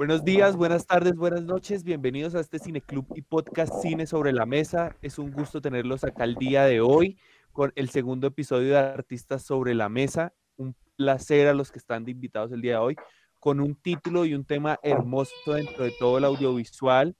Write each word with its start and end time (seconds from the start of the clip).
Buenos 0.00 0.24
días, 0.24 0.56
buenas 0.56 0.86
tardes, 0.86 1.14
buenas 1.14 1.42
noches. 1.42 1.84
Bienvenidos 1.84 2.34
a 2.34 2.40
este 2.40 2.58
Cineclub 2.58 3.04
y 3.16 3.20
podcast 3.20 3.82
Cine 3.82 4.06
sobre 4.06 4.32
la 4.32 4.46
Mesa. 4.46 4.96
Es 5.02 5.18
un 5.18 5.30
gusto 5.30 5.60
tenerlos 5.60 6.04
acá 6.04 6.24
el 6.24 6.36
día 6.36 6.64
de 6.64 6.80
hoy 6.80 7.18
con 7.52 7.70
el 7.74 7.90
segundo 7.90 8.28
episodio 8.28 8.70
de 8.70 8.78
Artistas 8.78 9.42
sobre 9.42 9.74
la 9.74 9.90
Mesa. 9.90 10.32
Un 10.56 10.74
placer 10.96 11.48
a 11.48 11.52
los 11.52 11.70
que 11.70 11.78
están 11.78 12.06
de 12.06 12.12
invitados 12.12 12.50
el 12.50 12.62
día 12.62 12.72
de 12.72 12.78
hoy 12.78 12.96
con 13.38 13.60
un 13.60 13.74
título 13.74 14.24
y 14.24 14.32
un 14.32 14.46
tema 14.46 14.78
hermoso 14.82 15.34
dentro 15.52 15.84
de 15.84 15.92
todo 15.98 16.16
el 16.16 16.24
audiovisual 16.24 17.14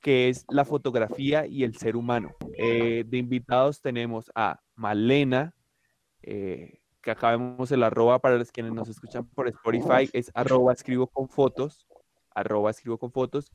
que 0.00 0.28
es 0.28 0.44
la 0.48 0.64
fotografía 0.64 1.46
y 1.46 1.62
el 1.62 1.76
ser 1.76 1.94
humano. 1.94 2.34
Eh, 2.56 3.04
de 3.06 3.16
invitados 3.16 3.80
tenemos 3.80 4.28
a 4.34 4.60
Malena, 4.74 5.54
eh, 6.22 6.80
que 7.00 7.12
acá 7.12 7.30
vemos 7.30 7.70
el 7.70 7.84
arroba 7.84 8.18
para 8.18 8.38
los 8.38 8.50
quienes 8.50 8.72
nos 8.72 8.88
escuchan 8.88 9.24
por 9.24 9.46
Spotify, 9.46 10.10
es 10.12 10.32
arroba 10.34 10.72
escribo 10.72 11.06
con 11.06 11.28
fotos, 11.28 11.86
arroba 12.38 12.70
escribo 12.70 12.98
con 12.98 13.12
fotos, 13.12 13.52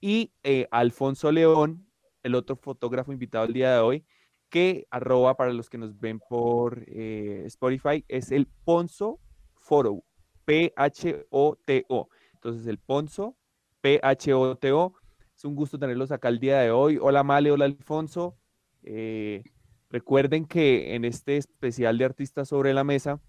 y 0.00 0.32
eh, 0.42 0.66
Alfonso 0.70 1.30
León, 1.30 1.86
el 2.22 2.34
otro 2.34 2.56
fotógrafo 2.56 3.12
invitado 3.12 3.44
el 3.44 3.52
día 3.52 3.74
de 3.74 3.80
hoy, 3.80 4.04
que 4.48 4.86
arroba 4.90 5.36
para 5.36 5.52
los 5.52 5.70
que 5.70 5.78
nos 5.78 5.98
ven 5.98 6.20
por 6.28 6.84
eh, 6.86 7.44
Spotify, 7.46 8.04
es 8.08 8.32
el 8.32 8.46
Ponzo 8.46 9.18
Foro, 9.54 10.04
P-H-O-T-O. 10.44 12.08
Entonces 12.34 12.66
el 12.66 12.78
Ponzo, 12.78 13.36
P-H-O-T-O. 13.80 14.94
Es 15.34 15.44
un 15.44 15.54
gusto 15.54 15.78
tenerlos 15.78 16.12
acá 16.12 16.28
el 16.28 16.38
día 16.38 16.58
de 16.58 16.70
hoy. 16.70 16.98
Hola 17.00 17.22
Male, 17.22 17.50
hola 17.50 17.64
Alfonso. 17.64 18.36
Eh, 18.82 19.42
recuerden 19.88 20.44
que 20.44 20.94
en 20.94 21.04
este 21.04 21.36
especial 21.36 21.96
de 21.96 22.04
artistas 22.04 22.48
sobre 22.48 22.74
la 22.74 22.84
mesa 22.84 23.20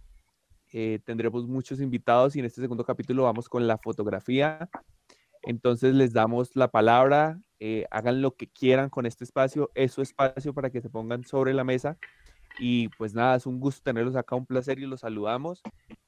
tendremos 1.06 1.48
muchos 1.48 1.80
invitados 1.80 2.36
y 2.36 2.40
en 2.40 2.46
este 2.46 2.62
segundo 2.62 2.84
capítulo 2.84 3.24
vamos 3.24 3.48
con 3.48 3.68
la 3.68 3.78
fotografía 3.78 4.70
entonces 5.44 5.94
les 5.94 6.14
damos 6.14 6.56
la 6.56 6.70
palabra, 6.70 7.40
eh, 7.60 7.86
hagan 7.92 8.22
lo 8.22 8.36
que 8.36 8.50
quieran 8.50 8.90
con 8.90 9.06
este 9.06 9.26
espacio, 9.26 9.70
es 9.76 9.92
su 9.92 10.02
espacio 10.02 10.54
para 10.54 10.70
que 10.70 10.82
se 10.82 10.90
pongan 10.90 11.26
sobre 11.26 11.54
la 11.54 11.64
mesa. 11.64 11.98
Y 12.60 12.88
pues 12.90 13.14
nada, 13.14 13.36
es 13.36 13.46
un 13.46 13.60
gusto 13.60 13.82
tenerlos 13.84 14.16
acá, 14.16 14.36
un 14.36 14.46
placer 14.46 14.80
y 14.80 14.86
los 14.86 15.02
saludamos. 15.02 15.62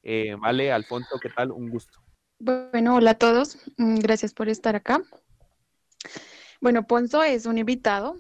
Eh, 0.04 0.36
vale, 0.40 0.72
Alfonso, 0.72 1.20
¿qué 1.22 1.30
tal? 1.30 1.52
Un 1.52 1.70
gusto. 1.70 2.00
Bueno, 2.40 2.96
hola 2.96 3.12
a 3.12 3.18
todos, 3.18 3.58
mm, 3.78 3.96
gracias 3.96 4.34
por 4.34 4.48
estar 4.48 4.76
acá. 4.76 5.02
Bueno, 6.62 6.88
Ponzo 6.88 7.24
es 7.24 7.46
un 7.46 7.58
invitado 7.58 8.16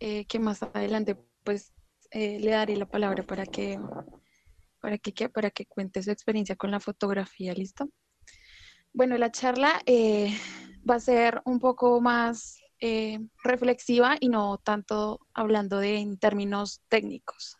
eh, 0.00 0.26
que 0.26 0.38
más 0.38 0.62
adelante 0.62 1.16
pues 1.44 1.72
le 2.12 2.50
daré 2.50 2.76
la 2.76 2.84
palabra 2.84 3.22
para 3.22 3.46
que, 3.46 3.78
para 4.82 4.98
que, 4.98 5.28
para 5.28 5.50
que 5.50 5.64
cuente 5.64 6.02
su 6.02 6.10
experiencia 6.10 6.56
con 6.56 6.72
la 6.72 6.80
fotografía, 6.80 7.54
¿listo? 7.54 7.88
Bueno, 8.92 9.16
la 9.16 9.30
charla 9.30 9.80
eh, 9.86 10.36
va 10.88 10.96
a 10.96 11.00
ser 11.00 11.40
un 11.44 11.60
poco 11.60 12.00
más 12.00 12.58
eh, 12.80 13.20
reflexiva 13.44 14.16
y 14.18 14.28
no 14.28 14.58
tanto 14.58 15.20
hablando 15.34 15.78
de 15.78 15.98
en 15.98 16.18
términos 16.18 16.82
técnicos. 16.88 17.56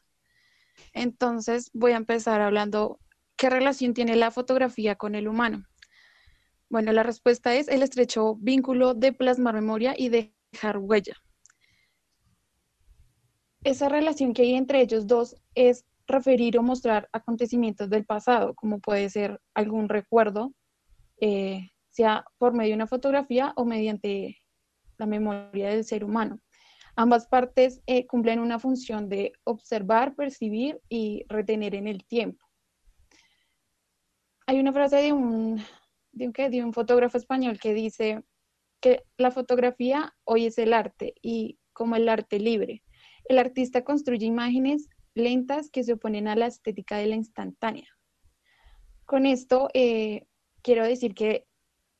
Entonces 0.92 1.70
voy 1.72 1.92
a 1.92 1.96
empezar 1.96 2.40
hablando 2.40 2.98
qué 3.36 3.48
relación 3.48 3.94
tiene 3.94 4.16
la 4.16 4.32
fotografía 4.32 4.96
con 4.96 5.14
el 5.14 5.28
humano. 5.28 5.64
Bueno, 6.68 6.90
la 6.90 7.04
respuesta 7.04 7.54
es 7.54 7.68
el 7.68 7.84
estrecho 7.84 8.34
vínculo 8.34 8.94
de 8.94 9.12
plasmar 9.12 9.54
memoria 9.54 9.94
y 9.96 10.08
dejar 10.08 10.78
huella. 10.78 11.14
Esa 13.62 13.88
relación 13.88 14.34
que 14.34 14.42
hay 14.42 14.54
entre 14.54 14.80
ellos 14.80 15.06
dos 15.06 15.36
es 15.54 15.84
referir 16.06 16.58
o 16.58 16.62
mostrar 16.62 17.08
acontecimientos 17.12 17.88
del 17.90 18.04
pasado, 18.04 18.54
como 18.54 18.80
puede 18.80 19.08
ser 19.10 19.40
algún 19.54 19.88
recuerdo, 19.88 20.52
eh, 21.20 21.70
sea 21.90 22.24
por 22.38 22.52
medio 22.52 22.70
de 22.70 22.76
una 22.76 22.86
fotografía 22.86 23.52
o 23.56 23.64
mediante 23.64 24.38
la 24.98 25.06
memoria 25.06 25.70
del 25.70 25.84
ser 25.84 26.04
humano. 26.04 26.40
Ambas 26.96 27.26
partes 27.26 27.80
eh, 27.86 28.06
cumplen 28.06 28.38
una 28.38 28.58
función 28.58 29.08
de 29.08 29.32
observar, 29.44 30.14
percibir 30.14 30.80
y 30.88 31.24
retener 31.28 31.74
en 31.74 31.86
el 31.86 32.04
tiempo. 32.04 32.44
Hay 34.46 34.60
una 34.60 34.72
frase 34.72 34.96
de 34.96 35.12
un, 35.12 35.62
de 36.12 36.26
un, 36.26 36.32
de 36.32 36.64
un 36.64 36.72
fotógrafo 36.72 37.16
español 37.16 37.58
que 37.58 37.72
dice 37.72 38.22
que 38.80 39.04
la 39.16 39.30
fotografía 39.30 40.14
hoy 40.24 40.46
es 40.46 40.58
el 40.58 40.72
arte 40.72 41.14
y 41.22 41.58
como 41.72 41.96
el 41.96 42.08
arte 42.08 42.38
libre. 42.38 42.82
El 43.24 43.38
artista 43.38 43.84
construye 43.84 44.26
imágenes 44.26 44.88
lentas 45.14 45.70
que 45.70 45.84
se 45.84 45.94
oponen 45.94 46.28
a 46.28 46.36
la 46.36 46.46
estética 46.46 46.96
de 46.96 47.06
la 47.06 47.16
instantánea. 47.16 47.88
Con 49.04 49.26
esto, 49.26 49.68
eh, 49.74 50.26
quiero 50.62 50.84
decir 50.84 51.14
que 51.14 51.46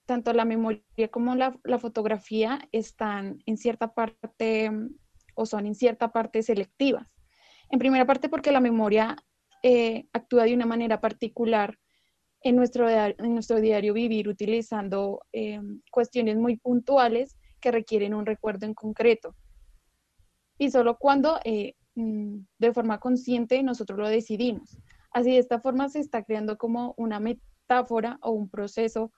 tanto 0.06 0.32
la 0.32 0.44
memoria 0.44 1.08
como 1.10 1.34
la, 1.34 1.58
fotografía 1.78 2.68
están 2.72 3.42
en 3.46 3.56
cierta 3.56 3.94
parte 3.94 4.70
o 5.34 5.46
son 5.46 5.66
en 5.66 5.74
cierta 5.74 6.12
parte 6.12 6.42
selectivas. 6.42 7.06
En 7.70 7.78
primera 7.78 8.06
parte 8.06 8.28
porque 8.28 8.52
la 8.52 8.60
memoria 8.60 9.16
eh, 9.62 10.06
actúa 10.12 10.44
de 10.44 10.54
una 10.54 10.66
manera 10.66 11.00
particular 11.00 11.78
en 12.42 12.56
nuestro, 12.56 12.88
en 12.88 13.34
nuestro 13.34 13.60
diario 13.60 13.94
vivir 13.94 14.28
utilizando 14.28 15.22
eh, 15.32 15.60
cuestiones 15.90 16.36
muy 16.36 16.56
puntuales 16.56 17.36
que 17.60 17.70
requieren 17.70 18.14
un 18.14 18.26
recuerdo 18.26 18.66
en 18.66 18.74
concreto. 18.74 19.36
Y 20.58 20.70
solo 20.70 20.98
cuando 20.98 21.40
eh, 21.44 21.74
de 21.94 22.72
forma 22.72 22.98
consciente 22.98 23.62
nosotros 23.62 23.98
lo 23.98 24.08
decidimos. 24.08 24.78
Así 25.10 25.32
de 25.32 25.38
esta 25.38 25.60
forma 25.60 25.88
se 25.88 26.00
está 26.00 26.24
creando 26.24 26.56
como 26.56 26.94
una, 26.96 27.20
o 28.22 28.30
un 28.30 28.48
proceso 28.48 29.12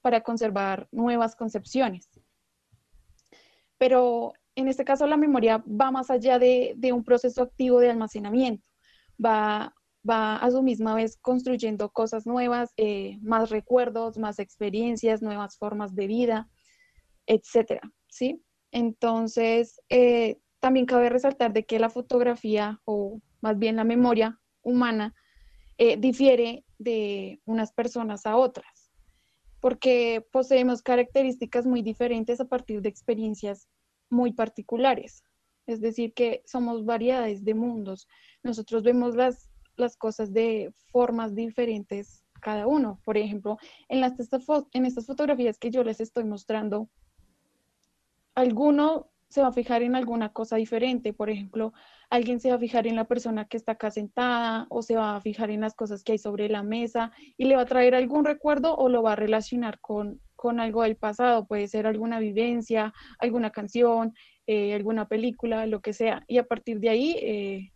para 0.00 0.22
conservar 0.22 0.88
nuevas 0.92 1.36
concepciones. 1.36 2.08
Pero 3.78 4.32
en 4.54 4.68
este 4.68 4.84
caso 4.84 5.06
la 5.06 5.16
memoria 5.16 5.64
va 5.68 5.90
más 5.90 6.10
allá 6.10 6.38
de, 6.38 6.76
un 6.92 7.04
proceso 7.04 7.42
activo 7.42 7.80
de 7.80 7.90
almacenamiento, 7.90 8.64
va, 9.24 9.74
va, 10.08 10.36
a 10.36 10.50
su 10.50 10.62
misma 10.62 10.94
vez 10.94 11.16
construyendo 11.20 11.90
cosas 11.90 12.26
nuevas, 12.26 12.72
eh, 12.76 13.18
más 13.22 13.50
recuerdos, 13.50 14.18
más 14.18 14.38
experiencias, 14.38 15.22
nuevas 15.22 15.56
formas 15.56 15.94
de 15.94 16.06
vida, 16.06 16.48
etcétera, 17.26 17.82
¿sí? 18.08 18.42
Entonces, 18.72 19.80
eh, 19.88 20.40
también 20.62 20.86
cabe 20.86 21.08
resaltar 21.08 21.52
de 21.52 21.64
que 21.64 21.80
la 21.80 21.90
fotografía, 21.90 22.80
o 22.84 23.20
más 23.40 23.58
bien 23.58 23.74
la 23.74 23.82
memoria 23.82 24.40
humana, 24.62 25.12
eh, 25.76 25.96
difiere 25.96 26.64
de 26.78 27.40
unas 27.46 27.72
personas 27.72 28.26
a 28.26 28.36
otras, 28.36 28.92
porque 29.60 30.24
poseemos 30.30 30.80
características 30.80 31.66
muy 31.66 31.82
diferentes 31.82 32.40
a 32.40 32.44
partir 32.44 32.80
de 32.80 32.88
experiencias 32.88 33.68
muy 34.08 34.34
particulares. 34.34 35.24
Es 35.66 35.80
decir, 35.80 36.14
que 36.14 36.44
somos 36.46 36.84
variedades 36.84 37.44
de 37.44 37.54
mundos. 37.54 38.06
Nosotros 38.44 38.84
vemos 38.84 39.16
las, 39.16 39.50
las 39.74 39.96
cosas 39.96 40.32
de 40.32 40.72
formas 40.92 41.34
diferentes 41.34 42.24
cada 42.40 42.68
uno. 42.68 43.00
Por 43.04 43.16
ejemplo, 43.16 43.58
en, 43.88 44.00
las, 44.00 44.12
en 44.72 44.86
estas 44.86 45.06
fotografías 45.06 45.58
que 45.58 45.72
yo 45.72 45.82
les 45.82 46.00
estoy 46.00 46.22
mostrando, 46.22 46.88
alguno 48.36 49.11
se 49.32 49.40
va 49.40 49.48
a 49.48 49.52
fijar 49.52 49.82
en 49.82 49.96
alguna 49.96 50.30
cosa 50.30 50.56
diferente. 50.56 51.14
Por 51.14 51.30
ejemplo, 51.30 51.72
alguien 52.10 52.38
se 52.38 52.50
va 52.50 52.56
a 52.56 52.58
fijar 52.58 52.86
en 52.86 52.96
la 52.96 53.06
persona 53.06 53.46
que 53.46 53.56
está 53.56 53.72
acá 53.72 53.90
sentada 53.90 54.66
o 54.68 54.82
se 54.82 54.94
va 54.94 55.16
a 55.16 55.20
fijar 55.22 55.50
en 55.50 55.62
las 55.62 55.74
cosas 55.74 56.04
que 56.04 56.12
hay 56.12 56.18
sobre 56.18 56.50
la 56.50 56.62
mesa 56.62 57.12
y 57.38 57.46
le 57.46 57.56
va 57.56 57.62
a 57.62 57.66
traer 57.66 57.94
algún 57.94 58.26
recuerdo 58.26 58.76
o 58.76 58.90
lo 58.90 59.02
va 59.02 59.12
a 59.14 59.16
relacionar 59.16 59.80
con, 59.80 60.20
algo 60.58 60.82
del 60.82 60.96
pasado. 60.96 61.46
Puede 61.46 61.66
ser 61.66 61.86
alguna 61.86 62.18
vivencia, 62.18 62.92
alguna 63.18 63.50
canción, 63.50 64.12
eh, 64.46 64.74
alguna 64.74 65.08
película, 65.08 65.64
lo 65.66 65.80
que 65.80 65.94
sea. 65.94 66.24
Y 66.28 66.36
a 66.36 66.44
partir 66.46 66.78
de 66.80 66.90
ahí 66.90 67.16
eh, 67.22 67.72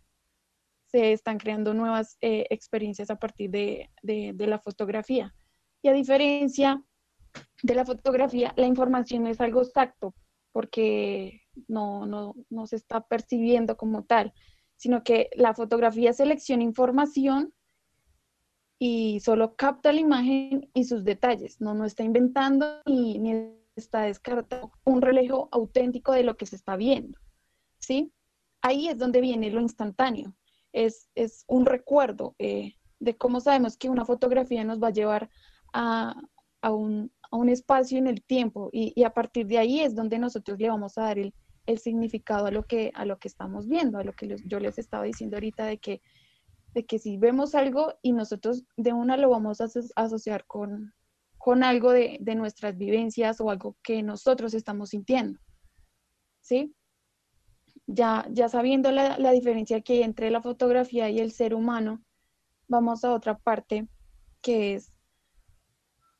se 0.85 1.11
están 1.11 1.39
creando 1.39 1.73
nuevas 1.73 2.17
eh, 2.21 2.45
experiencias 2.51 3.09
a 3.09 3.15
partir 3.15 3.49
de, 3.49 3.89
de 4.03 4.47
la 4.47 4.59
fotografía. 4.59 5.33
Y 5.81 5.87
a 5.87 5.93
diferencia 5.93 6.83
de 7.63 7.73
la 7.73 7.83
fotografía, 7.83 8.53
la 8.57 8.67
información 8.67 9.25
es 9.25 9.41
algo 9.41 9.63
exacto 9.63 10.13
porque 10.57 11.43
no, 11.67 12.05
no, 12.05 12.35
no 12.49 12.67
se 12.67 12.75
está 12.75 13.01
percibiendo 13.01 13.77
como 13.77 14.03
tal, 14.03 14.33
sino 14.77 15.03
que 15.03 15.29
la 15.35 15.53
fotografía 15.53 16.13
selecciona 16.13 16.63
información 16.63 17.53
y 18.79 19.19
solo 19.21 19.55
capta 19.55 19.91
la 19.91 19.99
imagen 19.99 20.69
y 20.73 20.83
sus 20.83 21.03
detalles, 21.03 21.59
no, 21.59 21.73
no 21.73 21.85
está 21.85 22.03
inventando 22.03 22.81
ni, 22.85 23.17
ni 23.17 23.53
está 23.75 24.03
descartando 24.03 24.71
un 24.85 25.01
relejo 25.01 25.49
auténtico 25.51 26.11
de 26.11 26.23
lo 26.23 26.37
que 26.37 26.45
se 26.45 26.55
está 26.55 26.75
viendo, 26.75 27.19
¿sí? 27.79 28.11
Ahí 28.61 28.87
es 28.87 28.97
donde 28.97 29.21
viene 29.21 29.49
lo 29.49 29.61
instantáneo, 29.61 30.35
es, 30.73 31.09
es 31.15 31.43
un 31.47 31.65
recuerdo 31.65 32.35
eh, 32.37 32.75
de 32.99 33.17
cómo 33.17 33.39
sabemos 33.39 33.77
que 33.77 33.89
una 33.89 34.05
fotografía 34.05 34.63
nos 34.63 34.81
va 34.81 34.87
a 34.87 34.91
llevar 34.91 35.29
a, 35.73 36.15
a, 36.61 36.71
un, 36.71 37.11
a 37.31 37.37
un, 37.37 37.49
espacio 37.49 37.97
en 37.97 38.07
el 38.07 38.23
tiempo 38.23 38.69
y, 38.71 38.93
y, 38.95 39.03
a 39.03 39.13
partir 39.13 39.47
de 39.47 39.57
ahí 39.57 39.79
es 39.79 39.95
donde 39.95 40.19
nosotros 40.19 40.59
le 40.59 40.69
vamos 40.69 40.97
a 40.97 41.03
dar 41.03 41.19
el, 41.19 41.33
el 41.67 41.79
significado 41.79 42.47
a 42.47 42.51
lo 42.51 42.63
que, 42.63 42.91
a 42.95 43.05
lo 43.05 43.19
que 43.19 43.27
estamos 43.27 43.67
viendo, 43.67 43.99
a 43.99 44.03
lo 44.03 44.13
que 44.13 44.35
yo 44.45 44.59
les 44.59 44.79
estaba 44.79 45.03
diciendo 45.03 45.35
ahorita 45.35 45.65
de 45.65 45.77
que, 45.77 46.01
de 46.73 46.85
que 46.85 46.97
si 46.97 47.17
vemos 47.17 47.53
algo 47.53 47.93
y 48.01 48.13
nosotros 48.13 48.63
de 48.77 48.93
una 48.93 49.17
lo 49.17 49.29
vamos 49.29 49.61
a 49.61 49.67
asociar 49.95 50.45
con, 50.45 50.93
con 51.37 51.63
algo 51.63 51.91
de, 51.91 52.19
nuestras 52.35 52.77
vivencias 52.77 53.39
o 53.41 53.49
algo 53.49 53.75
que 53.83 54.01
nosotros 54.01 54.53
estamos 54.53 54.89
sintiendo. 54.89 55.39
¿Sí? 56.41 56.73
Ya, 57.85 58.25
ya 58.31 58.47
sabiendo 58.49 58.91
la, 58.91 59.17
la 59.17 59.31
diferencia 59.31 59.81
que 59.81 59.93
hay 59.93 60.03
entre 60.03 60.31
la 60.31 60.41
fotografía 60.41 61.09
y 61.09 61.19
el 61.19 61.31
ser 61.31 61.53
humano, 61.53 62.01
vamos 62.67 63.03
a 63.03 63.13
otra 63.13 63.37
parte 63.37 63.87
que 64.41 64.75
es 64.75 64.93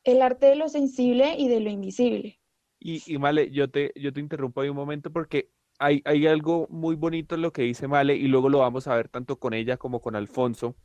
el 0.04 0.20
arte 0.22 0.46
de 0.46 0.56
lo 0.56 0.68
sensible 0.68 1.36
y 1.38 1.48
de 1.48 1.60
lo 1.60 1.70
invisible. 1.70 2.37
Y, 2.78 3.02
y 3.12 3.18
Male, 3.18 3.50
yo 3.50 3.70
te, 3.70 3.92
yo 3.96 4.12
te 4.12 4.20
interrumpo 4.20 4.60
ahí 4.60 4.68
un 4.68 4.76
momento 4.76 5.10
porque 5.12 5.50
hay, 5.78 6.02
hay, 6.04 6.26
algo 6.26 6.66
muy 6.70 6.96
bonito 6.96 7.34
en 7.34 7.42
lo 7.42 7.52
que 7.52 7.62
dice 7.62 7.88
Male 7.88 8.16
y 8.16 8.28
luego 8.28 8.48
lo 8.48 8.58
vamos 8.58 8.86
a 8.88 8.96
ver 8.96 9.08
tanto 9.08 9.38
con 9.38 9.54
ella 9.54 9.76
como 9.76 10.00
con 10.00 10.16
Alfonso, 10.16 10.76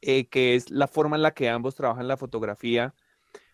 eh, 0.00 0.28
que 0.28 0.54
es 0.54 0.70
la 0.70 0.88
forma 0.88 1.16
en 1.16 1.22
la 1.22 1.32
que 1.34 1.48
ambos 1.48 1.74
trabajan 1.74 2.08
la 2.08 2.16
fotografía. 2.16 2.94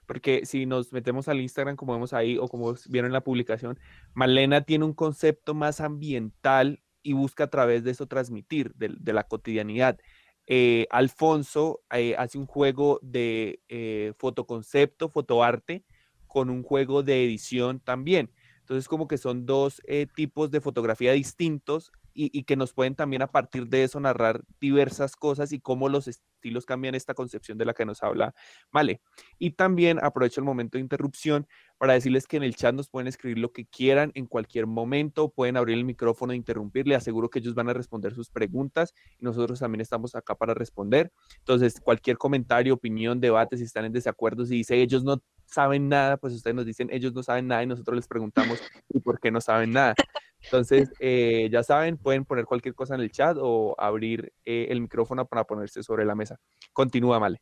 Porque 0.06 0.44
si 0.44 0.66
nos 0.66 0.93
metemos 0.93 1.28
al 1.28 1.40
Instagram, 1.40 1.76
como 1.76 1.93
vemos 1.93 2.12
ahí, 2.12 2.37
o 2.37 2.49
como 2.49 2.75
vieron 2.88 3.08
en 3.08 3.12
la 3.12 3.22
publicación, 3.22 3.78
Malena 4.14 4.62
tiene 4.62 4.84
un 4.84 4.94
concepto 4.94 5.54
más 5.54 5.81
ambiental 5.81 6.82
y 7.02 7.12
busca 7.12 7.44
a 7.44 7.50
través 7.50 7.84
de 7.84 7.93
eso 7.93 8.06
transmitir, 8.06 8.75
de, 8.75 9.12
la 9.12 9.25
cotidianidad. 9.25 9.99
Eh, 10.46 10.87
Alfonso 10.90 11.82
eh, 11.93 12.14
hace 12.19 12.38
un 12.38 12.46
juego 12.46 12.99
de 13.02 13.60
eh, 13.69 14.12
fotoconcepto, 14.19 15.08
fotoarte, 15.08 15.84
con 16.32 16.49
un 16.49 16.62
juego 16.62 17.02
de 17.02 17.25
edición 17.26 17.79
también. 17.79 18.31
Entonces, 18.61 18.88
como 18.88 19.06
que 19.06 19.19
son 19.19 19.44
dos 19.44 19.82
tipos 20.14 20.50
de 20.50 20.62
fotografía 20.62 21.12
distintos 21.12 21.93
y, 22.14 22.44
que 22.44 22.56
nos 22.56 22.73
pueden 22.73 22.94
también 22.94 23.23
a 23.23 23.26
partir 23.26 23.67
de 23.69 23.84
eso 23.84 24.00
narrar 24.00 24.43
diversas 24.61 25.17
cosas 25.17 25.52
y 25.52 25.61
cómo 25.61 25.88
los 25.88 26.08
estilos 26.08 26.67
cambian 26.67 26.94
esta 26.94 27.14
concepción 27.14 27.58
de 27.58 27.64
la 27.64 27.75
que 27.75 27.84
nos 27.84 28.02
habla 28.02 28.34
Vale. 28.70 29.00
Y 29.38 29.52
también 29.52 29.99
aprovecho 30.02 30.40
el 30.40 30.44
momento 30.44 30.79
de 30.79 30.82
interrupción 30.82 31.46
para 31.79 31.94
decirles 31.94 32.26
que 32.26 32.37
en 32.37 32.43
el 32.43 32.56
chat 32.56 32.75
nos 32.75 32.88
pueden 32.88 33.08
escribir 33.08 33.38
lo 33.38 33.52
que 33.52 33.67
quieran 33.67 34.11
en 34.14 34.26
cualquier 34.26 34.67
momento, 34.67 35.31
pueden 35.31 35.56
abrir 35.56 35.76
el 35.76 35.85
micrófono 35.85 36.32
e 36.32 36.37
interrumpir, 36.37 36.87
les 36.87 36.99
aseguro 36.99 37.28
que 37.28 37.40
ellos 37.40 37.55
van 37.55 37.69
a 37.69 37.75
responder 37.75 38.14
sus 38.14 38.31
preguntas 38.31 38.94
y 39.19 39.25
nosotros 39.25 39.61
también 39.61 39.81
estamos 39.81 40.14
acá 40.14 40.35
para 40.35 40.55
responder. 40.55 41.12
Entonces, 41.38 41.81
cualquier 41.81 42.19
comentario, 42.19 42.75
opinión, 42.75 43.20
debate, 43.20 43.56
si 43.56 43.64
están 43.64 43.85
en 43.85 43.93
desacuerdo, 43.93 44.46
si 44.46 44.56
dice 44.56 44.81
ellos 44.81 45.05
no 45.05 45.23
saben 45.46 45.88
nada, 45.88 46.16
pues 46.16 46.34
ustedes 46.34 46.54
nos 46.54 46.66
dicen 46.66 46.88
ellos 46.90 47.12
no 47.12 47.22
saben 47.22 47.48
nada 47.48 47.62
y 47.62 47.66
nosotros 47.66 47.96
les 47.96 48.06
preguntamos 48.06 48.60
y 48.88 49.00
por 49.00 49.20
qué 49.20 49.30
no 49.30 49.40
saben 49.40 49.72
nada. 49.72 49.94
Entonces, 50.44 50.92
eh, 50.98 51.48
ya 51.52 51.62
saben, 51.62 51.96
pueden 51.96 52.24
poner 52.24 52.46
cualquier 52.46 52.74
cosa 52.74 52.94
en 52.94 53.00
el 53.00 53.12
chat 53.12 53.36
o 53.40 53.74
abrir 53.78 54.32
eh, 54.44 54.66
el 54.70 54.80
micrófono 54.80 55.26
para 55.26 55.44
ponerse 55.44 55.82
sobre 55.82 56.04
la 56.04 56.14
mesa. 56.14 56.38
Continúa, 56.72 57.20
Male. 57.20 57.40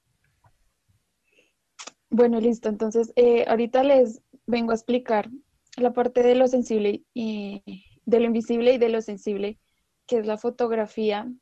Bueno, 2.11 2.41
listo. 2.41 2.69
Entonces, 2.69 3.13
eh, 3.17 3.45
ahorita 3.49 3.85
les 3.85 4.21
vengo 4.47 4.73
a 4.73 4.75
explicar 4.75 5.31
la 5.77 5.93
parte 5.93 6.23
de 6.23 6.35
lo 6.35 6.47
sensible 6.49 7.05
y 7.15 7.63
de 8.05 8.21
lo 8.21 8.27
invisible 8.27 8.75
y 8.75 8.79
de 8.79 8.89
lo 8.89 9.01
sensible, 9.01 9.59
que 10.07 10.19
es 10.19 10.27
la 10.27 10.37
fotografía 10.37 11.33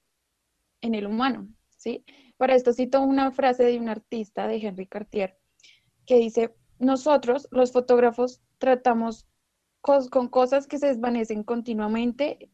en 0.80 0.94
el 0.94 1.06
humano, 1.06 1.48
¿sí? 1.76 2.04
Para 2.36 2.54
esto 2.54 2.72
cito 2.72 3.00
una 3.00 3.32
frase 3.32 3.64
de 3.64 3.78
un 3.78 3.88
artista, 3.88 4.46
de 4.46 4.58
Henry 4.58 4.86
Cartier, 4.86 5.37
que 6.08 6.16
dice, 6.16 6.54
nosotros, 6.78 7.48
los 7.50 7.70
fotógrafos, 7.70 8.40
tratamos 8.56 9.28
con 9.82 10.28
cosas 10.28 10.66
que 10.66 10.78
se 10.78 10.86
desvanecen 10.86 11.44
continuamente 11.44 12.50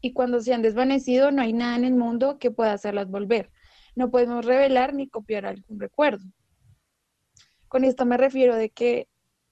y 0.00 0.12
cuando 0.12 0.40
se 0.40 0.54
han 0.54 0.62
desvanecido 0.62 1.32
no 1.32 1.42
hay 1.42 1.52
nada 1.52 1.74
en 1.76 1.84
el 1.84 1.94
mundo 1.94 2.38
que 2.38 2.52
pueda 2.52 2.72
hacerlas 2.72 3.10
volver. 3.10 3.50
No 3.96 4.12
podemos 4.12 4.44
revelar 4.44 4.94
ni 4.94 5.08
copiar 5.08 5.44
algún 5.44 5.80
recuerdo. 5.80 6.24
Con 7.66 7.82
esto 7.82 8.06
me 8.06 8.16
refiero 8.16 8.54
de 8.54 8.70
que 8.70 9.08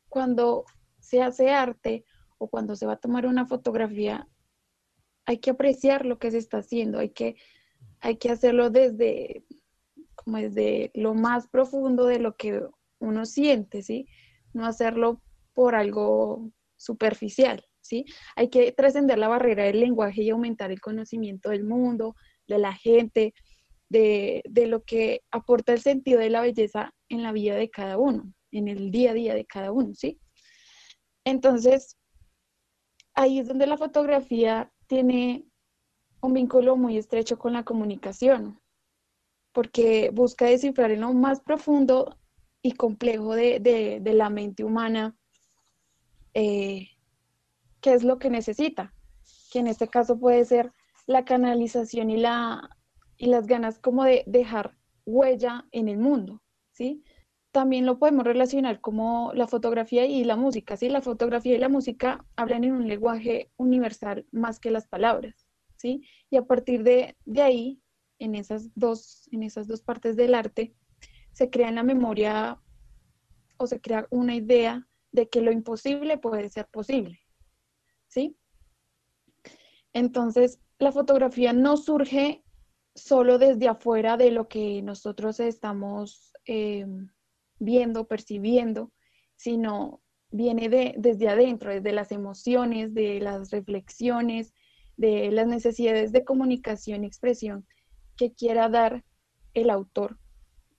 cuando 0.08 0.64
se 1.00 1.20
hace 1.20 1.50
arte 1.50 2.04
o 2.38 2.48
cuando 2.48 2.76
se 2.76 2.86
va 2.86 2.92
a 2.92 3.00
tomar 3.00 3.26
una 3.26 3.44
fotografía, 3.44 4.28
hay 5.26 5.38
que 5.38 5.50
apreciar 5.50 6.06
lo 6.06 6.20
que 6.20 6.30
se 6.30 6.38
está 6.38 6.58
haciendo, 6.58 7.00
hay 7.00 7.10
que, 7.10 7.34
hay 8.00 8.18
que 8.18 8.30
hacerlo 8.30 8.70
desde, 8.70 9.44
como 10.14 10.36
desde 10.38 10.92
lo 10.94 11.14
más 11.14 11.48
profundo 11.48 12.06
de 12.06 12.20
lo 12.20 12.36
que 12.36 12.70
uno 13.00 13.26
siente, 13.26 13.82
¿sí? 13.82 14.06
No 14.52 14.66
hacerlo 14.66 15.22
por 15.52 15.74
algo 15.74 16.50
superficial, 16.76 17.64
¿sí? 17.80 18.04
Hay 18.36 18.48
que 18.48 18.72
trascender 18.72 19.18
la 19.18 19.28
barrera 19.28 19.64
del 19.64 19.80
lenguaje 19.80 20.22
y 20.22 20.30
aumentar 20.30 20.70
el 20.70 20.80
conocimiento 20.80 21.50
del 21.50 21.64
mundo, 21.64 22.14
de 22.46 22.58
la 22.58 22.72
gente, 22.72 23.34
de, 23.88 24.42
lo 24.66 24.84
que 24.84 25.22
aporta 25.30 25.72
el 25.72 25.80
sentido 25.80 26.20
de 26.20 26.30
la 26.30 26.40
belleza 26.40 26.94
en 27.08 27.22
la 27.22 27.32
vida 27.32 27.56
de 27.56 27.70
cada 27.70 27.98
uno, 27.98 28.32
en 28.52 28.68
el 28.68 28.90
día 28.90 29.10
a 29.10 29.14
día 29.14 29.34
de 29.34 29.44
cada 29.44 29.72
uno, 29.72 29.94
¿sí? 29.94 30.20
Entonces, 31.24 31.98
ahí 33.14 33.40
es 33.40 33.48
donde 33.48 33.66
la 33.66 33.76
fotografía 33.76 34.72
tiene 34.86 35.44
un 36.22 36.34
vínculo 36.34 36.76
muy 36.76 36.96
estrecho 36.98 37.38
con 37.38 37.52
la 37.52 37.64
comunicación, 37.64 38.60
porque 39.52 40.10
busca 40.12 40.46
descifrar 40.46 40.92
en 40.92 41.00
lo 41.00 41.12
más 41.12 41.40
profundo 41.40 42.19
y 42.62 42.72
complejo 42.72 43.34
de 43.34 44.02
la 44.14 44.30
mente 44.30 44.64
humana 44.64 45.16
eh, 46.34 46.88
qué 47.80 47.94
es 47.94 48.04
lo 48.04 48.18
que 48.18 48.30
necesita, 48.30 48.94
que 49.50 49.58
en 49.58 49.66
este 49.66 49.88
caso 49.88 50.18
puede 50.18 50.44
ser 50.44 50.72
la 51.06 51.24
canalización 51.24 52.10
y, 52.10 52.18
la, 52.18 52.76
y 53.16 53.26
las 53.26 53.46
ganas 53.46 53.78
como 53.78 54.04
de 54.04 54.22
dejar 54.26 54.76
huella 55.06 55.66
en 55.72 55.88
el 55.88 55.98
mundo, 55.98 56.42
¿sí? 56.72 57.02
También 57.52 57.84
lo 57.84 57.98
podemos 57.98 58.24
relacionar 58.24 58.80
como 58.80 59.32
la 59.34 59.48
fotografía 59.48 60.04
y 60.06 60.22
la 60.22 60.36
música, 60.36 60.76
¿sí? 60.76 60.88
La 60.88 61.00
fotografía 61.00 61.56
y 61.56 61.58
la 61.58 61.68
música 61.68 62.24
hablan 62.36 62.64
en 62.64 62.72
un 62.72 62.86
lenguaje 62.86 63.50
universal 63.56 64.26
más 64.30 64.60
que 64.60 64.70
las 64.70 64.86
palabras, 64.86 65.48
¿sí? 65.76 66.04
Y 66.30 66.36
a 66.36 66.44
partir 66.44 66.84
de, 66.84 67.16
de 67.24 67.42
ahí, 67.42 67.80
en 68.18 68.34
esas, 68.34 68.70
dos, 68.74 69.28
en 69.32 69.42
esas 69.42 69.66
dos 69.66 69.80
partes 69.80 70.14
del 70.14 70.34
arte, 70.34 70.74
se 71.32 71.50
crea 71.50 71.68
en 71.68 71.76
la 71.76 71.82
memoria 71.82 72.60
o 73.56 73.66
se 73.66 73.80
crea 73.80 74.06
una 74.10 74.34
idea 74.34 74.86
de 75.12 75.28
que 75.28 75.40
lo 75.40 75.52
imposible 75.52 76.18
puede 76.18 76.48
ser 76.48 76.66
posible. 76.68 77.20
¿Sí? 78.08 78.36
Entonces, 79.92 80.60
la 80.78 80.92
fotografía 80.92 81.52
no 81.52 81.76
surge 81.76 82.42
solo 82.94 83.38
desde 83.38 83.68
afuera 83.68 84.16
de 84.16 84.30
lo 84.30 84.48
que 84.48 84.82
nosotros 84.82 85.40
estamos 85.40 86.32
eh, 86.46 86.86
viendo, 87.58 88.06
percibiendo, 88.06 88.92
sino 89.36 90.00
viene 90.30 90.68
de, 90.68 90.94
desde 90.96 91.28
adentro, 91.28 91.70
desde 91.70 91.92
las 91.92 92.12
emociones, 92.12 92.94
de 92.94 93.20
las 93.20 93.50
reflexiones, 93.50 94.54
de 94.96 95.30
las 95.30 95.46
necesidades 95.46 96.12
de 96.12 96.24
comunicación 96.24 97.04
y 97.04 97.06
expresión 97.06 97.66
que 98.16 98.32
quiera 98.32 98.68
dar 98.68 99.04
el 99.54 99.70
autor 99.70 100.19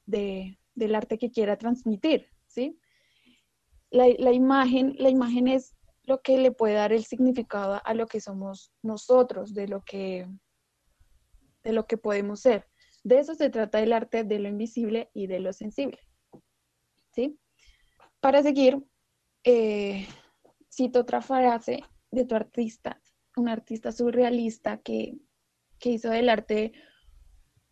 del 0.05 0.95
arte 0.95 1.17
que 1.17 1.31
quiera 1.31 1.57
transmitir, 1.57 2.27
¿sí? 2.47 2.79
la, 3.91 4.31
imagen, 4.31 4.95
la 4.97 5.09
imagen 5.09 5.47
es 5.47 5.75
lo 6.03 6.21
que 6.21 6.37
le 6.37 6.51
puede 6.51 6.75
dar 6.75 6.93
el 6.93 7.03
significado 7.03 7.81
a 7.83 7.93
lo 7.93 8.07
que 8.07 8.21
somos 8.21 8.71
nosotros, 8.81 9.53
de 9.53 9.67
lo 9.67 9.83
que, 9.83 10.27
de 11.63 11.73
lo 11.73 11.85
que 11.85 11.97
podemos 11.97 12.39
ser. 12.39 12.67
De 13.03 13.19
eso 13.19 13.35
se 13.35 13.49
trata 13.49 13.81
el 13.81 13.93
arte 13.93 14.23
de 14.23 14.39
lo 14.39 14.47
invisible 14.47 15.09
y 15.13 15.27
de 15.27 15.39
lo 15.39 15.53
sensible. 15.53 15.99
¿Sí? 17.13 17.37
Para 18.19 18.41
seguir, 18.41 18.81
eh, 19.43 20.07
cito 20.71 21.01
otra 21.01 21.21
frase 21.21 21.83
de 22.11 22.25
tu 22.25 22.35
artista, 22.35 23.01
un 23.35 23.49
artista 23.49 23.91
surrealista 23.91 24.77
que, 24.77 25.17
que 25.79 25.89
hizo 25.89 26.09
del 26.09 26.29
arte 26.29 26.71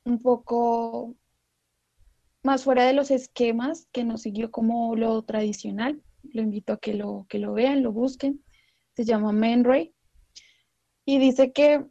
un 0.03 0.19
poco 0.19 1.15
más 2.43 2.63
fuera 2.63 2.85
de 2.85 2.93
los 2.93 3.11
esquemas, 3.11 3.87
que 3.91 4.03
no 4.03 4.17
siguió 4.17 4.51
como 4.51 4.95
lo 4.95 5.21
tradicional, 5.23 6.01
lo 6.23 6.41
invito 6.41 6.73
a 6.73 6.77
que 6.77 6.93
lo, 6.93 7.25
que 7.29 7.39
lo 7.39 7.53
vean, 7.53 7.83
lo 7.83 7.91
busquen. 7.91 8.43
Se 8.95 9.05
llama 9.05 9.31
Man. 9.31 9.65
Y 11.05 11.19
dice 11.19 11.51
que 11.51 11.85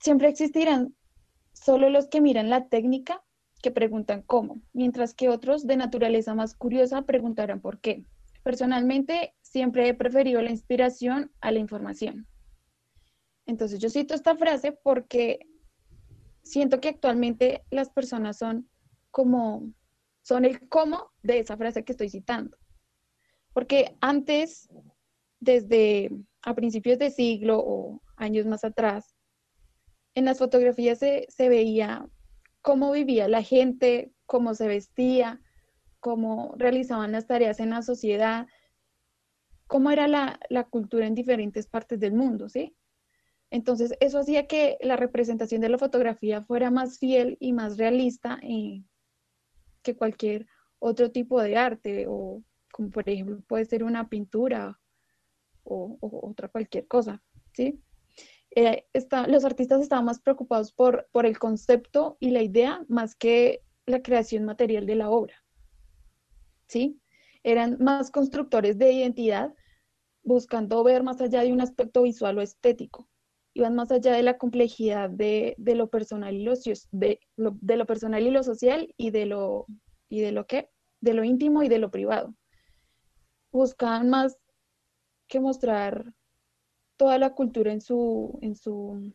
siempre 0.00 0.28
existirán 0.28 0.94
solo 1.52 1.90
los 1.90 2.08
que 2.08 2.20
miran 2.20 2.50
la 2.50 2.68
técnica 2.68 3.22
que 3.62 3.70
preguntan 3.70 4.22
cómo, 4.22 4.60
mientras 4.72 5.14
que 5.14 5.28
otros 5.28 5.66
de 5.66 5.76
naturaleza 5.76 6.34
más 6.34 6.54
curiosa 6.54 7.02
preguntarán 7.02 7.60
por 7.60 7.80
qué. 7.80 8.04
Personalmente, 8.42 9.34
siempre 9.42 9.88
he 9.88 9.94
preferido 9.94 10.40
la 10.42 10.50
inspiración 10.50 11.32
a 11.40 11.50
la 11.50 11.58
información. 11.58 12.26
Entonces, 13.46 13.80
yo 13.80 13.90
cito 13.90 14.14
esta 14.14 14.36
frase 14.36 14.72
porque 14.72 15.40
siento 16.42 16.80
que 16.80 16.88
actualmente 16.88 17.64
las 17.70 17.90
personas 17.90 18.38
son 18.38 18.68
como, 19.10 19.72
son 20.28 20.44
el 20.44 20.68
cómo 20.68 21.10
de 21.22 21.38
esa 21.38 21.56
frase 21.56 21.84
que 21.84 21.92
estoy 21.92 22.10
citando. 22.10 22.58
Porque 23.54 23.96
antes, 24.02 24.68
desde 25.40 26.10
a 26.42 26.54
principios 26.54 26.98
de 26.98 27.10
siglo 27.10 27.58
o 27.58 28.02
años 28.16 28.44
más 28.44 28.62
atrás, 28.62 29.16
en 30.14 30.26
las 30.26 30.38
fotografías 30.38 30.98
se, 30.98 31.48
veía 31.48 32.06
cómo 32.60 32.92
vivía 32.92 33.26
la 33.26 33.42
gente, 33.42 34.12
cómo 34.26 34.52
se 34.52 34.68
vestía, 34.68 35.40
cómo 35.98 36.54
realizaban 36.58 37.12
las 37.12 37.26
tareas 37.26 37.58
en 37.58 37.70
la 37.70 37.80
sociedad, 37.80 38.46
cómo 39.66 39.90
era 39.90 40.08
la, 40.08 40.38
cultura 40.68 41.06
en 41.06 41.14
diferentes 41.14 41.66
partes 41.66 42.00
del 42.00 42.12
mundo, 42.12 42.50
¿sí? 42.50 42.76
Entonces, 43.50 43.94
eso 44.00 44.18
hacía 44.18 44.46
que 44.46 44.76
la 44.82 44.96
representación 44.96 45.62
de 45.62 45.70
la 45.70 45.78
fotografía 45.78 46.42
fuera 46.42 46.70
más 46.70 46.98
fiel 46.98 47.38
y 47.40 47.54
más 47.54 47.78
realista 47.78 48.38
que 49.88 49.96
cualquier 49.96 50.46
otro 50.78 51.10
tipo 51.10 51.40
de 51.40 51.56
arte, 51.56 52.04
o 52.08 52.42
como 52.70 52.90
por 52.90 53.08
ejemplo 53.08 53.40
puede 53.48 53.64
ser 53.64 53.82
una 53.82 54.10
pintura 54.10 54.78
o, 55.64 55.96
otra 56.00 56.48
cualquier 56.48 56.86
cosa, 56.86 57.22
¿sí? 57.52 57.80
Eh, 58.54 58.86
los 59.28 59.44
artistas 59.44 59.80
estaban 59.80 60.04
más 60.04 60.20
preocupados 60.20 60.72
por, 60.72 61.08
por 61.12 61.24
el 61.24 61.38
concepto 61.38 62.16
y 62.20 62.30
la 62.30 62.42
idea 62.42 62.84
más 62.88 63.14
que 63.14 63.62
la 63.86 64.02
creación 64.02 64.44
material 64.44 64.84
de 64.86 64.94
la 64.94 65.10
obra. 65.10 65.42
¿Sí? 66.66 67.00
Eran 67.42 67.78
más 67.80 68.10
constructores 68.10 68.76
de 68.78 68.92
identidad, 68.92 69.54
buscando 70.22 70.82
ver 70.84 71.02
más 71.02 71.20
allá 71.20 71.42
de 71.42 71.52
un 71.52 71.60
aspecto 71.60 72.02
visual 72.02 72.38
o 72.38 72.42
estético. 72.42 73.08
Iban 73.54 73.74
más 73.74 73.90
allá 73.90 74.12
de 74.12 74.22
la 74.22 74.38
complejidad 74.38 75.10
de, 75.10 75.56
lo 75.58 75.88
personal 75.88 76.34
y 76.34 76.44
lo, 76.44 76.54
de, 76.92 77.20
de 77.36 77.76
lo 77.76 77.86
personal 77.86 78.26
y 78.26 78.30
lo 78.30 78.42
social 78.42 78.94
y 78.96 79.10
de 79.10 79.26
lo, 79.26 79.66
y 80.08 80.20
de 80.20 80.32
lo 80.32 80.46
que, 80.46 80.70
de 81.00 81.14
lo 81.14 81.24
íntimo 81.24 81.62
y 81.62 81.68
de 81.68 81.78
lo 81.78 81.90
privado. 81.90 82.34
Buscaban 83.50 84.10
más 84.10 84.38
que 85.26 85.40
mostrar 85.40 86.14
toda 86.96 87.18
la 87.18 87.34
cultura 87.34 87.72
en 87.72 87.80
su, 87.80 88.38
en 88.42 88.54
su, 88.54 89.12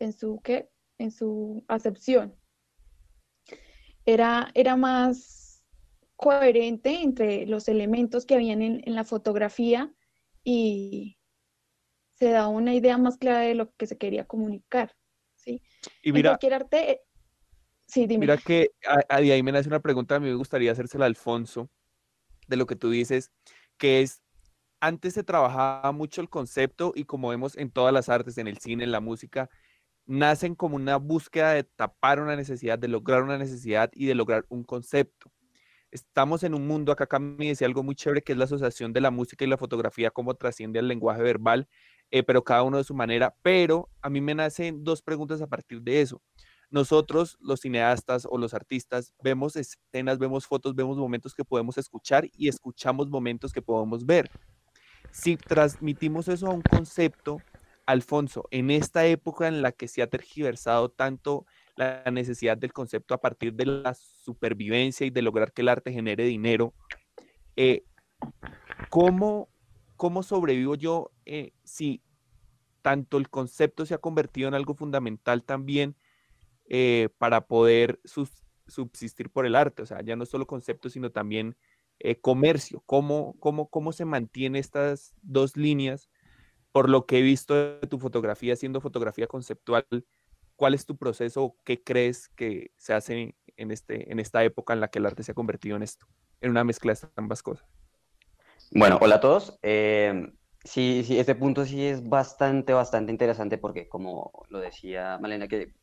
en 0.00 0.12
su, 0.12 0.40
¿qué? 0.42 0.70
En 0.98 1.10
su 1.10 1.64
acepción. 1.68 2.34
Era, 4.06 4.50
era 4.54 4.76
más 4.76 5.62
coherente 6.16 7.02
entre 7.02 7.46
los 7.46 7.68
elementos 7.68 8.24
que 8.24 8.34
habían 8.34 8.62
en, 8.62 8.94
la 8.94 9.04
fotografía 9.04 9.92
y 10.44 11.18
se 12.14 12.30
da 12.30 12.48
una 12.48 12.74
idea 12.74 12.98
más 12.98 13.18
clara 13.18 13.40
de 13.40 13.54
lo 13.54 13.72
que 13.72 13.86
se 13.86 13.98
quería 13.98 14.24
comunicar. 14.24 14.94
¿sí? 15.36 15.62
Y 16.02 16.12
mira, 16.12 16.30
en 16.30 16.32
cualquier 16.32 16.54
arte, 16.54 17.00
sí, 17.86 18.06
dime. 18.06 18.26
Mira 18.26 18.36
que 18.38 18.70
ahí 19.08 19.42
me 19.42 19.52
nace 19.52 19.68
una 19.68 19.80
pregunta, 19.80 20.16
a 20.16 20.20
mí 20.20 20.28
me 20.28 20.34
gustaría 20.34 20.72
hacérsela 20.72 21.04
a 21.04 21.08
Alfonso, 21.08 21.70
de 22.46 22.56
lo 22.56 22.66
que 22.66 22.76
tú 22.76 22.90
dices, 22.90 23.30
que 23.78 24.02
es 24.02 24.22
antes 24.80 25.14
se 25.14 25.24
trabajaba 25.24 25.92
mucho 25.92 26.20
el 26.20 26.28
concepto 26.28 26.92
y 26.94 27.04
como 27.04 27.30
vemos 27.30 27.56
en 27.56 27.70
todas 27.70 27.92
las 27.92 28.10
artes, 28.10 28.36
en 28.36 28.48
el 28.48 28.58
cine, 28.58 28.84
en 28.84 28.92
la 28.92 29.00
música, 29.00 29.48
nacen 30.04 30.54
como 30.54 30.76
una 30.76 30.96
búsqueda 30.96 31.52
de 31.52 31.64
tapar 31.64 32.20
una 32.20 32.36
necesidad, 32.36 32.78
de 32.78 32.88
lograr 32.88 33.22
una 33.22 33.38
necesidad 33.38 33.90
y 33.94 34.04
de 34.04 34.14
lograr 34.14 34.44
un 34.50 34.62
concepto. 34.62 35.32
Estamos 35.90 36.42
en 36.42 36.54
un 36.54 36.66
mundo, 36.66 36.92
acá 36.92 37.06
Cami 37.06 37.48
decía 37.48 37.66
algo 37.66 37.82
muy 37.82 37.94
chévere, 37.94 38.22
que 38.22 38.32
es 38.32 38.38
la 38.38 38.44
asociación 38.44 38.92
de 38.92 39.00
la 39.00 39.10
música 39.10 39.44
y 39.44 39.48
la 39.48 39.56
fotografía, 39.56 40.10
como 40.10 40.34
trasciende 40.34 40.80
al 40.80 40.88
lenguaje 40.88 41.22
verbal, 41.22 41.66
eh, 42.14 42.22
pero 42.22 42.44
cada 42.44 42.62
uno 42.62 42.76
de 42.76 42.84
su 42.84 42.94
manera. 42.94 43.34
Pero 43.42 43.90
a 44.00 44.08
mí 44.08 44.20
me 44.20 44.36
nacen 44.36 44.84
dos 44.84 45.02
preguntas 45.02 45.42
a 45.42 45.48
partir 45.48 45.82
de 45.82 46.00
eso. 46.00 46.22
Nosotros, 46.70 47.36
los 47.40 47.60
cineastas 47.60 48.24
o 48.30 48.38
los 48.38 48.54
artistas, 48.54 49.12
vemos 49.20 49.56
escenas, 49.56 50.20
vemos 50.20 50.46
fotos, 50.46 50.76
vemos 50.76 50.96
momentos 50.96 51.34
que 51.34 51.44
podemos 51.44 51.76
escuchar 51.76 52.28
y 52.32 52.46
escuchamos 52.46 53.08
momentos 53.08 53.52
que 53.52 53.62
podemos 53.62 54.06
ver 54.06 54.30
si 55.10 55.36
transmitimos 55.36 56.28
eso 56.28 56.46
a 56.46 56.50
un 56.50 56.62
concepto, 56.62 57.38
Alfonso, 57.84 58.46
en 58.52 58.70
esta 58.70 59.04
época 59.06 59.48
en 59.48 59.60
la 59.60 59.72
que 59.72 59.88
se 59.88 60.00
ha 60.00 60.06
tergiversado 60.06 60.90
tanto 60.90 61.46
la 61.74 62.04
necesidad 62.12 62.56
del 62.56 62.72
concepto 62.72 63.14
a 63.14 63.20
partir 63.20 63.54
de 63.54 63.66
la 63.66 63.94
supervivencia 63.94 65.04
y 65.04 65.10
de 65.10 65.22
lograr 65.22 65.52
que 65.52 65.62
el 65.62 65.68
arte 65.68 65.92
genere 65.92 66.24
dinero, 66.24 66.74
eh, 67.56 67.84
¿cómo, 68.88 69.48
sobrevivo 70.22 70.74
yo 70.74 71.10
eh, 71.24 71.52
si 71.64 72.02
tanto 72.82 73.16
el 73.16 73.30
concepto 73.30 73.86
se 73.86 73.94
ha 73.94 73.98
convertido 73.98 74.48
en 74.48 74.54
algo 74.54 74.74
fundamental 74.74 75.42
también 75.42 75.96
eh, 76.68 77.08
para 77.18 77.46
poder 77.46 78.00
subsistir 78.66 79.30
por 79.30 79.46
el 79.46 79.54
arte? 79.54 79.82
O 79.82 79.86
sea, 79.86 80.02
ya 80.02 80.16
no 80.16 80.26
solo 80.26 80.46
concepto, 80.46 80.90
sino 80.90 81.10
también 81.10 81.56
eh, 82.00 82.20
comercio, 82.20 82.82
¿cómo, 82.86 83.36
cómo, 83.38 83.68
cómo 83.70 83.92
se 83.92 84.04
mantiene 84.04 84.58
estas 84.58 85.14
dos 85.22 85.56
líneas. 85.56 86.10
Por 86.72 86.90
lo 86.90 87.06
que 87.06 87.18
he 87.18 87.22
visto 87.22 87.54
de 87.54 87.86
tu 87.86 87.98
fotografía, 87.98 88.56
siendo 88.56 88.80
fotografía 88.80 89.28
conceptual, 89.28 89.86
¿cuál 90.56 90.74
es 90.74 90.86
tu 90.86 90.96
proceso? 90.96 91.56
¿Qué 91.64 91.82
crees 91.82 92.28
que 92.30 92.72
se 92.76 92.94
hace 92.94 93.36
en, 93.56 93.70
este, 93.70 94.10
en 94.10 94.18
esta 94.18 94.42
época 94.44 94.72
en 94.72 94.80
la 94.80 94.88
que 94.88 94.98
el 94.98 95.06
arte 95.06 95.22
se 95.22 95.32
ha 95.32 95.34
convertido 95.34 95.76
en 95.76 95.84
esto, 95.84 96.06
en 96.40 96.50
una 96.50 96.64
mezcla 96.64 96.92
de 96.94 97.08
ambas 97.16 97.42
cosas? 97.42 97.83
Bueno, 98.74 98.98
hola 99.00 99.16
a 99.16 99.20
todos. 99.20 99.56
Eh, 99.62 100.32
sí, 100.64 101.04
sí, 101.06 101.16
este 101.18 101.36
punto 101.36 101.64
sí 101.64 101.86
es 101.86 102.08
bastante, 102.08 102.72
bastante 102.72 103.12
interesante 103.12 103.56
porque, 103.56 103.88
como 103.88 104.32
lo 104.48 104.58
decía 104.58 105.16
Malena, 105.20 105.46
que 105.46 105.74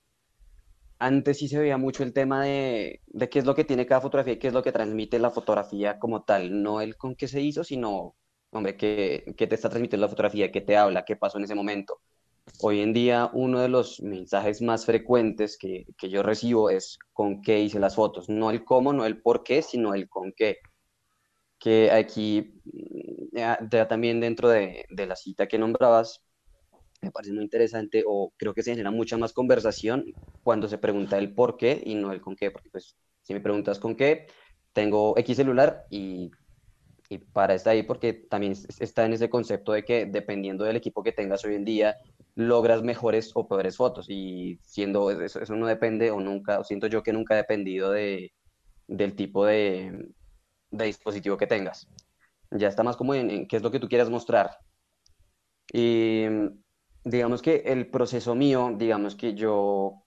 antes 1.00 1.40
sí 1.40 1.48
se 1.48 1.58
veía 1.58 1.78
mucho 1.78 2.04
el 2.04 2.14
tema 2.14 2.44
de, 2.44 3.02
qué 3.32 3.40
es 3.40 3.46
lo 3.46 3.56
que 3.56 3.64
tiene 3.64 3.86
cada 3.86 4.02
fotografía 4.02 4.34
y 4.34 4.40
qué 4.40 4.48
es 4.48 4.54
lo 4.54 4.62
que 4.62 4.74
transmite 4.74 5.20
la 5.20 5.32
fotografía 5.32 6.00
como 6.00 6.24
tal, 6.24 6.62
no 6.62 6.82
el 6.82 6.98
con 6.98 7.16
qué 7.16 7.30
se 7.30 7.40
hizo, 7.40 7.64
sino, 7.64 8.16
hombre, 8.52 8.76
qué, 8.76 9.34
te 9.38 9.56
está 9.56 9.70
transmitiendo 9.70 10.06
la 10.06 10.10
fotografía, 10.10 10.52
qué 10.52 10.60
te 10.60 10.76
habla, 10.76 11.06
qué 11.06 11.16
pasó 11.16 11.38
en 11.38 11.46
ese 11.46 11.56
momento. 11.56 12.02
Hoy 12.60 12.82
en 12.82 12.92
día 12.92 13.30
uno 13.34 13.62
de 13.62 13.70
los 13.70 14.02
mensajes 14.02 14.62
más 14.62 14.86
frecuentes 14.86 15.58
que, 15.58 15.86
yo 16.10 16.24
recibo 16.24 16.70
es 16.70 17.00
con 17.14 17.42
qué 17.42 17.62
hice 17.62 17.80
las 17.80 17.96
fotos, 17.96 18.28
no 18.28 18.52
el 18.52 18.66
cómo, 18.66 18.92
no 18.92 19.06
el 19.06 19.22
por 19.22 19.44
qué, 19.44 19.62
sino 19.62 19.94
el 19.94 20.10
con 20.10 20.34
qué. 20.34 20.58
Que 21.62 21.92
aquí, 21.92 22.60
mm, 22.66 23.38
ya, 23.72 23.88
también 23.88 24.20
dentro 24.20 24.50
de, 24.50 24.86
de 24.90 25.06
la 25.06 25.16
cita 25.16 25.48
que 25.48 25.58
nombrabas, 25.58 26.22
me 27.02 27.12
parece 27.12 27.34
muy 27.34 27.44
interesante 27.44 28.04
o 28.06 28.34
creo 28.38 28.54
que 28.54 28.64
se 28.64 28.72
genera 28.72 28.92
mucha 28.92 29.18
más 29.18 29.34
conversación 29.34 30.06
cuando 30.44 30.68
se 30.68 30.78
pregunta 30.78 31.18
el 31.18 31.34
por 31.34 31.58
qué 31.58 31.82
y 31.84 31.96
no 31.96 32.12
el 32.12 32.22
con 32.22 32.36
qué, 32.36 32.52
porque 32.52 32.70
pues 32.70 32.96
si 33.22 33.34
me 33.34 33.42
preguntas 33.42 33.80
con 33.80 33.96
qué, 33.96 34.28
tengo 34.74 35.18
X 35.18 35.38
celular 35.38 35.86
y, 35.90 36.32
y 37.10 37.18
para 37.18 37.56
estar 37.56 37.74
ahí 37.74 37.84
porque 37.84 38.14
también 38.14 38.54
está 38.80 39.06
en 39.06 39.14
ese 39.14 39.30
concepto 39.30 39.72
de 39.74 39.84
que 39.84 40.06
dependiendo 40.06 40.64
del 40.64 40.76
equipo 40.76 41.04
que 41.04 41.12
tengas 41.12 41.44
hoy 41.44 41.56
en 41.56 41.66
día, 41.66 41.98
logras 42.36 42.84
mejores 42.84 43.32
o 43.34 43.48
peores 43.48 43.78
fotos 43.78 44.06
y 44.10 44.60
siendo 44.64 45.10
eso, 45.12 45.42
eso 45.42 45.56
no 45.56 45.68
depende 45.68 46.12
o 46.12 46.20
nunca, 46.20 46.64
siento 46.64 46.88
yo 46.88 47.04
que 47.04 47.14
nunca 47.14 47.34
ha 47.34 47.38
dependido 47.38 47.92
de, 47.92 48.32
del 48.88 49.16
tipo 49.16 49.46
de, 49.46 50.10
de 50.72 50.86
dispositivo 50.86 51.38
que 51.38 51.48
tengas. 51.48 51.88
Ya 52.50 52.68
está 52.68 52.84
más 52.84 52.98
como 52.98 53.14
en, 53.14 53.48
qué 53.48 53.58
es 53.58 53.64
lo 53.64 53.72
que 53.72 53.80
tú 53.80 53.88
quieras 53.88 54.10
mostrar. 54.10 54.58
Y 55.72 56.26
digamos 57.04 57.42
que 57.42 57.64
el 57.66 57.90
proceso 57.90 58.36
mío, 58.36 58.74
digamos 58.78 59.16
que 59.16 59.34
yo, 59.34 60.04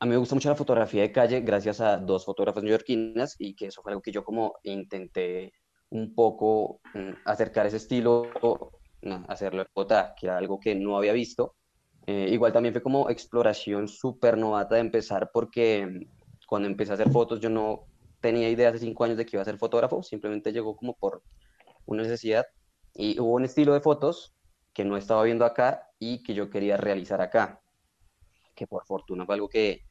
a 0.00 0.04
mí 0.04 0.10
me 0.10 0.16
gusta 0.16 0.34
mucho 0.34 0.48
la 0.48 0.56
fotografía 0.56 1.02
de 1.02 1.12
calle 1.12 1.40
gracias 1.40 1.80
a 1.80 1.96
dos 1.98 2.24
fotógrafas 2.24 2.62
neoyorquinas 2.62 3.36
y 3.38 3.54
que 3.54 3.66
eso 3.66 3.82
fue 3.82 3.92
algo 3.92 4.02
que 4.02 4.12
yo 4.12 4.24
como 4.24 4.54
intenté 4.64 5.52
un 5.90 6.14
poco 6.14 6.80
mm, 6.94 7.12
acercar 7.24 7.66
ese 7.66 7.76
estilo, 7.76 8.30
hacerlo 9.28 9.62
en 9.62 9.68
Bogotá, 9.74 10.14
que 10.18 10.26
era 10.26 10.38
algo 10.38 10.58
que 10.58 10.74
no 10.74 10.96
había 10.96 11.12
visto. 11.12 11.54
Eh, 12.06 12.28
igual 12.30 12.52
también 12.52 12.72
fue 12.72 12.82
como 12.82 13.10
exploración 13.10 13.88
súper 13.88 14.38
novata 14.38 14.76
de 14.76 14.80
empezar 14.80 15.30
porque 15.32 15.86
mm, 15.86 16.46
cuando 16.46 16.68
empecé 16.68 16.92
a 16.92 16.94
hacer 16.94 17.10
fotos 17.10 17.40
yo 17.40 17.50
no 17.50 17.86
tenía 18.20 18.48
idea 18.48 18.70
hace 18.70 18.78
cinco 18.78 19.04
años 19.04 19.16
de 19.16 19.26
que 19.26 19.36
iba 19.36 19.42
a 19.42 19.44
ser 19.44 19.58
fotógrafo, 19.58 20.02
simplemente 20.02 20.52
llegó 20.52 20.76
como 20.76 20.94
por 20.94 21.22
una 21.86 22.02
necesidad 22.02 22.46
y 22.94 23.18
hubo 23.20 23.34
un 23.34 23.44
estilo 23.44 23.74
de 23.74 23.80
fotos 23.80 24.34
que 24.72 24.84
no 24.84 24.96
estaba 24.96 25.22
viendo 25.22 25.44
acá 25.44 25.90
y 25.98 26.22
que 26.22 26.34
yo 26.34 26.50
quería 26.50 26.76
realizar 26.76 27.20
acá, 27.20 27.62
que 28.54 28.66
por 28.66 28.84
fortuna 28.84 29.24
fue 29.24 29.34
algo 29.34 29.48
que, 29.48 29.84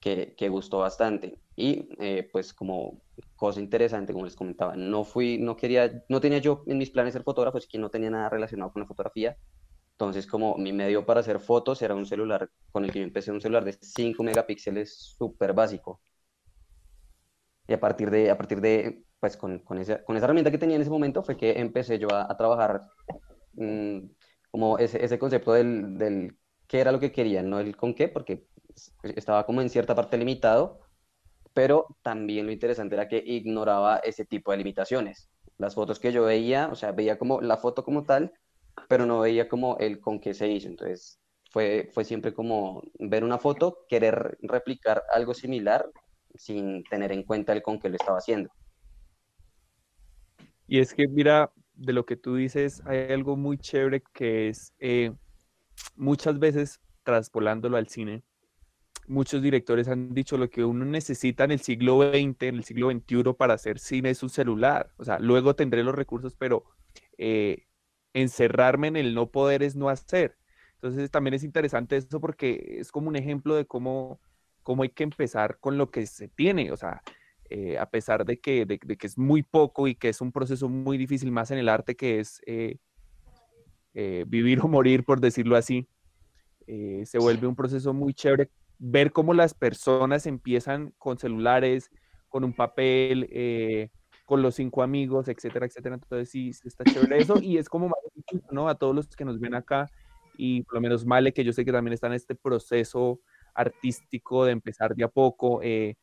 que, 0.00 0.48
gustó 0.48 0.78
bastante. 0.78 1.38
Y 1.56 1.88
eh, 1.98 2.28
pues 2.32 2.52
como 2.54 3.02
cosa 3.36 3.60
interesante, 3.60 4.12
como 4.12 4.24
les 4.24 4.36
comentaba, 4.36 4.76
no 4.76 5.04
fui, 5.04 5.38
no 5.38 5.56
quería, 5.56 6.04
no 6.08 6.20
tenía 6.20 6.38
yo 6.38 6.62
en 6.66 6.78
mis 6.78 6.90
planes 6.90 7.12
ser 7.12 7.22
fotógrafo, 7.22 7.58
es 7.58 7.66
que 7.66 7.78
no 7.78 7.90
tenía 7.90 8.10
nada 8.10 8.28
relacionado 8.28 8.72
con 8.72 8.80
la 8.82 8.88
fotografía. 8.88 9.36
Entonces, 9.92 10.26
como 10.26 10.56
mi 10.56 10.72
medio 10.72 11.04
para 11.04 11.20
hacer 11.20 11.40
fotos 11.40 11.82
era 11.82 11.94
un 11.94 12.06
celular 12.06 12.48
con 12.72 12.84
el 12.84 12.92
que 12.92 13.00
yo 13.00 13.04
empecé, 13.04 13.32
un 13.32 13.40
celular 13.40 13.64
de 13.64 13.74
5 13.74 14.22
megapíxeles 14.22 15.14
súper 15.18 15.52
básico. 15.52 16.00
Y 17.70 17.72
a 17.72 17.78
partir 17.78 18.10
de, 18.10 18.30
a 18.32 18.36
partir 18.36 18.60
de 18.60 19.04
pues 19.20 19.36
con, 19.36 19.60
con, 19.60 19.78
esa, 19.78 20.02
con 20.04 20.16
esa 20.16 20.24
herramienta 20.26 20.50
que 20.50 20.58
tenía 20.58 20.74
en 20.74 20.82
ese 20.82 20.90
momento 20.90 21.22
fue 21.22 21.36
que 21.36 21.60
empecé 21.60 22.00
yo 22.00 22.08
a, 22.12 22.26
a 22.30 22.36
trabajar 22.36 22.82
mm, 23.52 24.00
como 24.50 24.76
ese, 24.78 25.04
ese 25.04 25.20
concepto 25.20 25.52
del, 25.52 25.96
del, 25.96 26.36
qué 26.66 26.80
era 26.80 26.90
lo 26.90 26.98
que 26.98 27.12
quería, 27.12 27.44
no 27.44 27.60
el 27.60 27.76
con 27.76 27.94
qué, 27.94 28.08
porque 28.08 28.48
estaba 29.04 29.46
como 29.46 29.60
en 29.62 29.70
cierta 29.70 29.94
parte 29.94 30.18
limitado, 30.18 30.80
pero 31.54 31.86
también 32.02 32.46
lo 32.46 32.52
interesante 32.52 32.96
era 32.96 33.06
que 33.08 33.22
ignoraba 33.24 33.98
ese 33.98 34.24
tipo 34.24 34.50
de 34.50 34.58
limitaciones. 34.58 35.30
Las 35.56 35.76
fotos 35.76 36.00
que 36.00 36.10
yo 36.12 36.24
veía, 36.24 36.68
o 36.72 36.74
sea, 36.74 36.90
veía 36.90 37.18
como 37.18 37.40
la 37.40 37.56
foto 37.56 37.84
como 37.84 38.04
tal, 38.04 38.32
pero 38.88 39.06
no 39.06 39.20
veía 39.20 39.48
como 39.48 39.78
el 39.78 40.00
con 40.00 40.18
qué 40.18 40.34
se 40.34 40.48
hizo. 40.48 40.68
Entonces, 40.68 41.20
fue, 41.52 41.88
fue 41.92 42.04
siempre 42.04 42.34
como 42.34 42.82
ver 42.98 43.22
una 43.24 43.38
foto, 43.38 43.86
querer 43.88 44.38
replicar 44.42 45.04
algo 45.12 45.34
similar, 45.34 45.90
sin 46.34 46.84
tener 46.84 47.12
en 47.12 47.22
cuenta 47.22 47.52
el 47.52 47.62
con 47.62 47.78
qué 47.78 47.88
lo 47.88 47.96
estaba 47.96 48.18
haciendo. 48.18 48.50
Y 50.66 50.78
es 50.78 50.94
que, 50.94 51.08
mira, 51.08 51.52
de 51.74 51.92
lo 51.92 52.06
que 52.06 52.16
tú 52.16 52.36
dices, 52.36 52.82
hay 52.86 53.12
algo 53.12 53.36
muy 53.36 53.58
chévere 53.58 54.02
que 54.12 54.48
es 54.48 54.72
eh, 54.78 55.12
muchas 55.96 56.38
veces, 56.38 56.80
traspolándolo 57.02 57.76
al 57.76 57.88
cine, 57.88 58.22
muchos 59.10 59.42
directores 59.42 59.88
han 59.88 60.14
dicho 60.14 60.36
lo 60.36 60.48
que 60.48 60.64
uno 60.64 60.84
necesita 60.84 61.44
en 61.44 61.50
el 61.50 61.60
siglo 61.60 62.00
XX, 62.00 62.42
en 62.42 62.56
el 62.56 62.64
siglo 62.64 62.90
XXI 62.90 63.34
para 63.36 63.54
hacer 63.54 63.78
cine 63.78 64.10
es 64.10 64.22
un 64.22 64.30
celular. 64.30 64.92
O 64.96 65.04
sea, 65.04 65.18
luego 65.18 65.56
tendré 65.56 65.82
los 65.82 65.94
recursos, 65.94 66.36
pero 66.36 66.64
eh, 67.18 67.66
encerrarme 68.14 68.88
en 68.88 68.96
el 68.96 69.14
no 69.14 69.30
poder 69.30 69.62
es 69.62 69.76
no 69.76 69.88
hacer. 69.88 70.36
Entonces 70.74 71.10
también 71.10 71.34
es 71.34 71.44
interesante 71.44 71.96
eso 71.96 72.20
porque 72.20 72.76
es 72.78 72.90
como 72.92 73.08
un 73.08 73.16
ejemplo 73.16 73.54
de 73.54 73.66
cómo, 73.66 74.20
cómo 74.70 74.84
hay 74.84 74.90
que 74.90 75.02
empezar 75.02 75.58
con 75.58 75.78
lo 75.78 75.90
que 75.90 76.06
se 76.06 76.28
tiene. 76.28 76.70
O 76.70 76.76
sea, 76.76 77.02
eh, 77.48 77.76
a 77.76 77.90
pesar 77.90 78.24
de 78.24 78.38
que, 78.38 78.64
de, 78.66 78.78
que, 78.78 79.04
es 79.04 79.18
muy 79.18 79.42
poco 79.42 79.88
y 79.88 79.96
que 79.96 80.10
es 80.10 80.20
un 80.20 80.30
proceso 80.30 80.68
muy 80.68 80.96
difícil, 80.96 81.32
más 81.32 81.50
en 81.50 81.58
el 81.58 81.68
arte 81.68 81.96
que 81.96 82.20
es 82.20 82.40
eh, 82.46 82.76
eh, 83.94 84.24
vivir 84.28 84.60
o 84.60 84.68
morir, 84.68 85.04
por 85.04 85.20
decirlo 85.20 85.56
así, 85.56 85.88
se 86.68 87.18
vuelve 87.18 87.48
un 87.48 87.56
proceso 87.56 87.92
muy 87.92 88.14
chévere 88.14 88.48
ver 88.78 89.10
cómo 89.10 89.34
las 89.34 89.54
personas 89.54 90.24
empiezan 90.26 90.94
con 90.98 91.18
celulares, 91.18 91.90
con 92.28 92.44
un 92.44 92.54
papel, 92.54 93.90
con 94.24 94.40
los 94.40 94.54
cinco 94.54 94.84
amigos, 94.84 95.26
etcétera, 95.26 95.66
etcétera. 95.66 95.96
Entonces 95.96 96.30
sí, 96.30 96.50
está 96.50 96.84
chévere 96.84 97.18
eso 97.18 97.40
y 97.42 97.58
es 97.58 97.68
como 97.68 97.88
más 97.88 97.98
¿no? 98.52 98.68
A 98.68 98.76
todos 98.76 98.94
los 98.94 99.08
que 99.08 99.24
nos 99.24 99.40
ven 99.40 99.56
acá 99.56 99.88
y 100.36 100.62
por 100.62 100.74
lo 100.74 100.80
menos 100.80 101.04
Male, 101.04 101.32
que 101.32 101.42
yo 101.42 101.52
sé 101.52 101.64
que 101.64 101.72
también 101.72 101.94
está 101.94 102.06
en 102.06 102.12
este 102.12 102.36
proceso 102.36 103.20
artístico 103.60 104.44
de 104.44 104.52
empezar 104.52 104.94
de 104.94 105.04
a 105.04 105.08
poco. 105.08 105.62
Eh, 105.62 105.96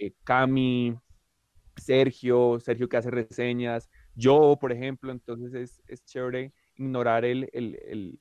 eh, 0.00 0.12
Cami, 0.24 0.96
Sergio, 1.76 2.58
Sergio 2.60 2.88
que 2.88 2.96
hace 2.96 3.10
reseñas, 3.10 3.88
yo, 4.14 4.56
por 4.60 4.72
ejemplo, 4.72 5.12
entonces 5.12 5.80
es, 5.86 6.04
chévere 6.04 6.52
ignorar 6.76 7.24
el, 7.24 7.48
el, 7.52 8.18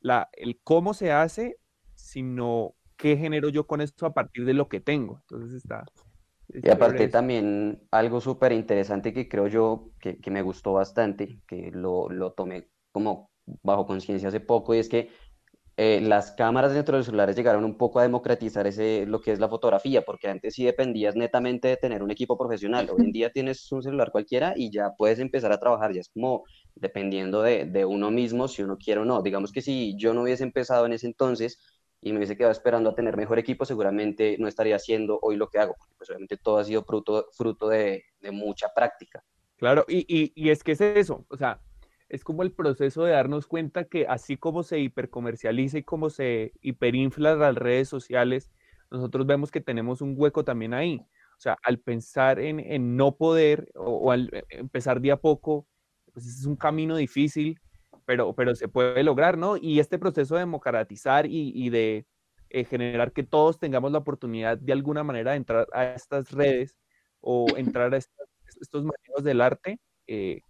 la, 0.00 0.28
el 0.32 0.60
cómo 0.62 0.94
se 0.94 1.12
hace, 1.12 1.58
sino 1.94 2.74
qué 2.96 3.16
genero 3.16 3.48
yo 3.48 3.66
con 3.66 3.80
esto 3.80 4.06
a 4.06 4.14
partir 4.14 4.44
de 4.44 4.54
lo 4.54 4.68
que 4.68 4.80
tengo. 4.80 5.18
Entonces 5.22 5.62
está... 5.62 5.84
Y 6.48 6.70
aparte 6.70 7.08
también 7.08 7.82
algo 7.90 8.20
súper 8.20 8.52
interesante 8.52 9.12
que 9.12 9.28
creo 9.28 9.48
yo 9.48 9.90
que, 9.98 10.18
que, 10.18 10.30
me 10.30 10.42
gustó 10.42 10.72
bastante, 10.74 11.40
que 11.48 11.72
lo, 11.72 12.08
lo 12.08 12.34
tomé 12.34 12.68
como 12.92 13.32
bajo 13.62 13.84
conciencia 13.84 14.28
hace 14.28 14.38
poco, 14.38 14.72
y 14.72 14.78
es 14.78 14.88
que 14.88 15.10
eh, 15.76 16.00
las 16.00 16.32
cámaras 16.32 16.72
dentro 16.72 16.92
de 16.94 17.00
los 17.00 17.06
celulares 17.06 17.36
llegaron 17.36 17.64
un 17.64 17.76
poco 17.76 17.98
a 17.98 18.02
democratizar 18.02 18.66
ese, 18.66 19.04
lo 19.06 19.20
que 19.20 19.32
es 19.32 19.40
la 19.40 19.48
fotografía, 19.48 20.02
porque 20.02 20.28
antes 20.28 20.54
sí 20.54 20.64
dependías 20.64 21.16
netamente 21.16 21.68
de 21.68 21.76
tener 21.76 22.02
un 22.02 22.10
equipo 22.10 22.38
profesional. 22.38 22.88
Hoy 22.90 23.04
en 23.04 23.12
día 23.12 23.30
tienes 23.30 23.70
un 23.72 23.82
celular 23.82 24.10
cualquiera 24.10 24.54
y 24.56 24.70
ya 24.70 24.92
puedes 24.96 25.18
empezar 25.18 25.52
a 25.52 25.60
trabajar, 25.60 25.92
ya 25.92 26.00
es 26.00 26.08
como 26.08 26.44
dependiendo 26.74 27.42
de, 27.42 27.66
de 27.66 27.84
uno 27.84 28.10
mismo, 28.10 28.48
si 28.48 28.62
uno 28.62 28.78
quiere 28.78 29.02
o 29.02 29.04
no. 29.04 29.22
Digamos 29.22 29.52
que 29.52 29.60
si 29.60 29.94
yo 29.98 30.14
no 30.14 30.22
hubiese 30.22 30.44
empezado 30.44 30.86
en 30.86 30.94
ese 30.94 31.06
entonces 31.06 31.58
y 32.00 32.12
me 32.12 32.18
hubiese 32.18 32.36
quedado 32.36 32.52
esperando 32.52 32.90
a 32.90 32.94
tener 32.94 33.16
mejor 33.16 33.38
equipo, 33.38 33.64
seguramente 33.64 34.36
no 34.38 34.48
estaría 34.48 34.76
haciendo 34.76 35.18
hoy 35.20 35.36
lo 35.36 35.48
que 35.48 35.58
hago, 35.58 35.74
porque 35.78 35.94
pues 35.98 36.10
obviamente 36.10 36.36
todo 36.36 36.58
ha 36.58 36.64
sido 36.64 36.84
fruto, 36.84 37.26
fruto 37.32 37.68
de, 37.68 38.04
de 38.20 38.30
mucha 38.30 38.68
práctica. 38.74 39.22
Claro, 39.56 39.84
y, 39.88 40.04
y, 40.08 40.32
y 40.34 40.50
es 40.50 40.62
que 40.62 40.72
es 40.72 40.80
eso, 40.82 41.24
o 41.30 41.36
sea, 41.36 41.60
es 42.08 42.24
como 42.24 42.42
el 42.42 42.52
proceso 42.52 43.04
de 43.04 43.12
darnos 43.12 43.46
cuenta 43.46 43.84
que 43.84 44.06
así 44.06 44.36
como 44.36 44.62
se 44.62 44.78
hipercomercializa 44.78 45.78
y 45.78 45.82
como 45.82 46.10
se 46.10 46.52
hiperinfla 46.60 47.34
las 47.34 47.54
redes 47.56 47.88
sociales, 47.88 48.50
nosotros 48.90 49.26
vemos 49.26 49.50
que 49.50 49.60
tenemos 49.60 50.00
un 50.00 50.14
hueco 50.16 50.44
también 50.44 50.74
ahí. 50.74 51.00
O 51.36 51.40
sea, 51.40 51.58
al 51.62 51.78
pensar 51.78 52.38
en, 52.40 52.96
no 52.96 53.16
poder 53.16 53.70
o, 53.74 54.10
al 54.10 54.30
eh, 54.32 54.44
empezar 54.50 55.00
de 55.00 55.12
a 55.12 55.16
poco, 55.16 55.66
pues 56.12 56.26
es 56.26 56.46
un 56.46 56.56
camino 56.56 56.96
difícil, 56.96 57.60
pero, 58.06 58.34
pero 58.34 58.54
se 58.54 58.68
puede 58.68 59.02
lograr, 59.02 59.36
¿no? 59.36 59.56
Y 59.56 59.80
este 59.80 59.98
proceso 59.98 60.34
de 60.34 60.40
democratizar 60.40 61.26
y, 61.28 61.68
de 61.70 62.06
eh, 62.50 62.64
generar 62.64 63.12
que 63.12 63.22
todos 63.22 63.58
tengamos 63.58 63.92
la 63.92 63.98
oportunidad 63.98 64.56
de 64.56 64.72
alguna 64.72 65.04
manera 65.04 65.32
de 65.32 65.38
entrar 65.38 65.66
a 65.72 65.86
estas 65.86 66.30
redes 66.30 66.76
o 67.20 67.46
entrar 67.56 67.92
a 67.94 67.98
estos 68.60 68.84
manejos 68.84 69.24
del 69.24 69.40
arte, 69.40 69.80
eh, 70.06 70.40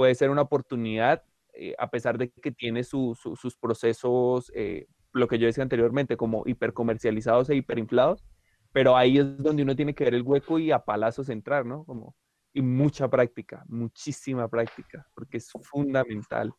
puede 0.00 0.14
ser 0.14 0.30
una 0.30 0.40
oportunidad, 0.40 1.22
eh, 1.52 1.74
a 1.78 1.90
pesar 1.90 2.16
de 2.16 2.30
que 2.30 2.50
tiene 2.50 2.84
sus 2.84 3.18
procesos, 3.60 4.50
eh, 4.54 4.86
lo 5.12 5.28
que 5.28 5.38
yo 5.38 5.44
decía 5.44 5.62
anteriormente, 5.62 6.16
como 6.16 6.42
hipercomercializados 6.46 7.50
e 7.50 7.56
hiperinflados, 7.56 8.24
pero 8.72 8.96
ahí 8.96 9.18
es 9.18 9.36
donde 9.36 9.62
uno 9.62 9.76
tiene 9.76 9.94
que 9.94 10.04
ver 10.04 10.14
el 10.14 10.22
hueco 10.22 10.58
y 10.58 10.72
a 10.72 10.86
palazos 10.86 11.28
entrar, 11.28 11.66
¿no? 11.66 11.84
Como, 11.84 12.16
y 12.54 12.62
mucha 12.62 13.10
práctica, 13.10 13.62
muchísima 13.68 14.48
práctica, 14.48 15.06
porque 15.14 15.36
es 15.36 15.50
fundamental. 15.64 16.50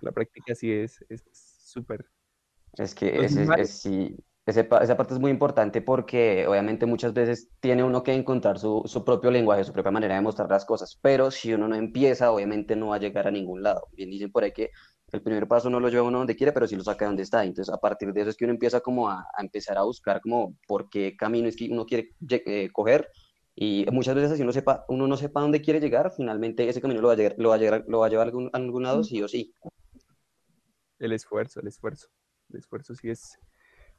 La 0.00 0.12
práctica 0.12 0.54
sí 0.54 0.72
es 0.72 1.04
súper. 1.32 2.02
Es, 2.78 2.94
que 2.94 3.14
es, 3.14 3.36
es, 3.36 3.78
sí, 3.78 4.16
esa 4.46 4.96
parte 4.96 5.14
es 5.14 5.20
muy 5.20 5.30
importante 5.30 5.82
porque 5.82 6.46
obviamente 6.46 6.86
muchas 6.86 7.12
veces 7.12 7.50
tiene 7.60 7.82
uno 7.82 8.02
que 8.02 8.14
encontrar 8.14 8.58
su, 8.58 8.82
su, 8.86 9.04
propio 9.04 9.30
lenguaje, 9.30 9.64
su 9.64 9.72
propia 9.72 9.90
manera 9.90 10.14
de 10.14 10.20
mostrar 10.20 10.48
las 10.48 10.64
cosas, 10.64 10.98
pero 11.02 11.30
si 11.30 11.52
uno 11.52 11.66
no 11.66 11.74
empieza, 11.74 12.30
obviamente 12.30 12.76
no 12.76 12.88
va 12.88 12.96
a 12.96 13.00
llegar 13.00 13.26
a 13.26 13.32
ningún 13.32 13.62
lado. 13.62 13.88
Bien 13.92 14.08
dicen 14.08 14.30
por 14.30 14.44
ahí 14.44 14.52
que 14.52 14.70
el 15.12 15.22
primer 15.22 15.48
paso 15.48 15.68
no 15.68 15.80
lo 15.80 15.88
lleva 15.88 16.04
uno 16.04 16.18
donde 16.18 16.36
quiere, 16.36 16.52
pero 16.52 16.66
sí 16.66 16.76
lo 16.76 16.84
saca 16.84 17.06
donde 17.06 17.22
está. 17.22 17.44
Entonces, 17.44 17.72
a 17.74 17.78
partir 17.78 18.12
de 18.12 18.20
eso 18.20 18.30
es 18.30 18.36
que 18.36 18.44
uno 18.44 18.54
empieza 18.54 18.80
como 18.80 19.08
a, 19.08 19.20
a 19.20 19.42
empezar 19.42 19.78
a 19.78 19.82
buscar 19.82 20.20
como 20.20 20.56
por 20.66 20.88
qué 20.88 21.16
camino 21.16 21.48
es 21.48 21.56
que 21.56 21.68
uno 21.70 21.84
quiere 21.84 22.10
eh, 22.28 22.68
coger 22.72 23.08
y 23.58 23.86
muchas 23.90 24.14
veces 24.14 24.36
si 24.36 24.42
uno, 24.42 24.52
sepa, 24.52 24.84
uno 24.88 25.06
no 25.06 25.16
sepa 25.16 25.40
dónde 25.40 25.62
quiere 25.62 25.80
llegar, 25.80 26.12
finalmente 26.14 26.68
ese 26.68 26.82
camino 26.82 27.00
lo 27.00 27.08
va 27.08 27.14
a, 27.14 27.16
llegar, 27.16 27.34
lo 27.38 27.48
va 27.48 27.54
a, 27.54 27.58
llegar, 27.58 27.84
lo 27.88 28.00
va 28.00 28.06
a 28.06 28.10
llevar 28.10 28.26
a 28.26 28.28
algún, 28.28 28.50
a 28.52 28.58
algún 28.58 28.82
lado, 28.82 29.02
sí 29.02 29.22
o 29.22 29.28
sí. 29.28 29.54
El 30.98 31.12
esfuerzo, 31.12 31.60
el 31.60 31.68
esfuerzo. 31.68 32.08
El 32.50 32.58
esfuerzo 32.58 32.94
sí 32.94 33.08
es, 33.08 33.38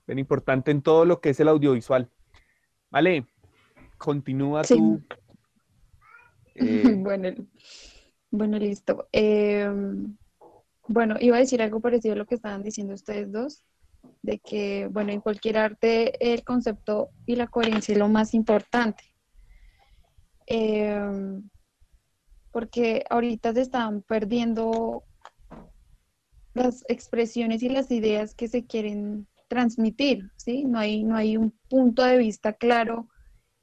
bien 0.08 0.20
importante 0.20 0.72
en 0.72 0.82
todo 0.82 1.06
lo 1.06 1.20
que 1.22 1.30
es 1.30 1.40
el 1.40 1.50
audiovisual. 1.50 2.10
Vale, 2.90 3.28
continúa 3.98 4.64
tú. 4.64 5.02
Eh, 6.60 6.96
bueno, 6.98 7.36
bueno, 8.32 8.58
listo. 8.58 9.08
Em, 9.12 10.18
bueno, 10.88 11.18
iba 11.20 11.38
a 11.38 11.40
decir 11.40 11.62
algo 11.62 11.80
parecido 11.80 12.16
a 12.16 12.18
lo 12.18 12.26
que 12.26 12.34
estaban 12.34 12.64
diciendo 12.64 12.96
ustedes 12.96 13.32
dos, 13.32 13.64
de 14.24 14.40
que, 14.40 14.88
bueno, 14.88 15.12
en 15.12 15.22
cualquier 15.22 15.60
arte 15.60 16.34
el 16.34 16.44
concepto 16.44 17.10
y 17.28 17.36
la 17.36 17.46
coherencia 17.46 17.92
es 17.92 18.00
lo 18.00 18.10
más 18.10 18.34
importante. 18.34 19.04
Em, 20.48 21.48
porque 22.52 23.04
ahorita 23.08 23.54
se 23.54 23.62
están 23.62 24.02
perdiendo 24.02 25.04
las 26.56 26.84
expresiones 26.88 27.62
y 27.62 27.70
las 27.70 27.92
ideas 27.92 28.34
que 28.34 28.48
se 28.48 28.66
quieren 28.66 29.28
transmitir, 29.48 30.32
¿sí? 30.36 30.66
No 30.66 30.80
hay, 30.80 31.04
no 31.04 31.16
hay 31.16 31.38
un 31.38 31.58
punto 31.70 32.04
de 32.04 32.18
vista 32.18 32.54
claro 32.54 33.10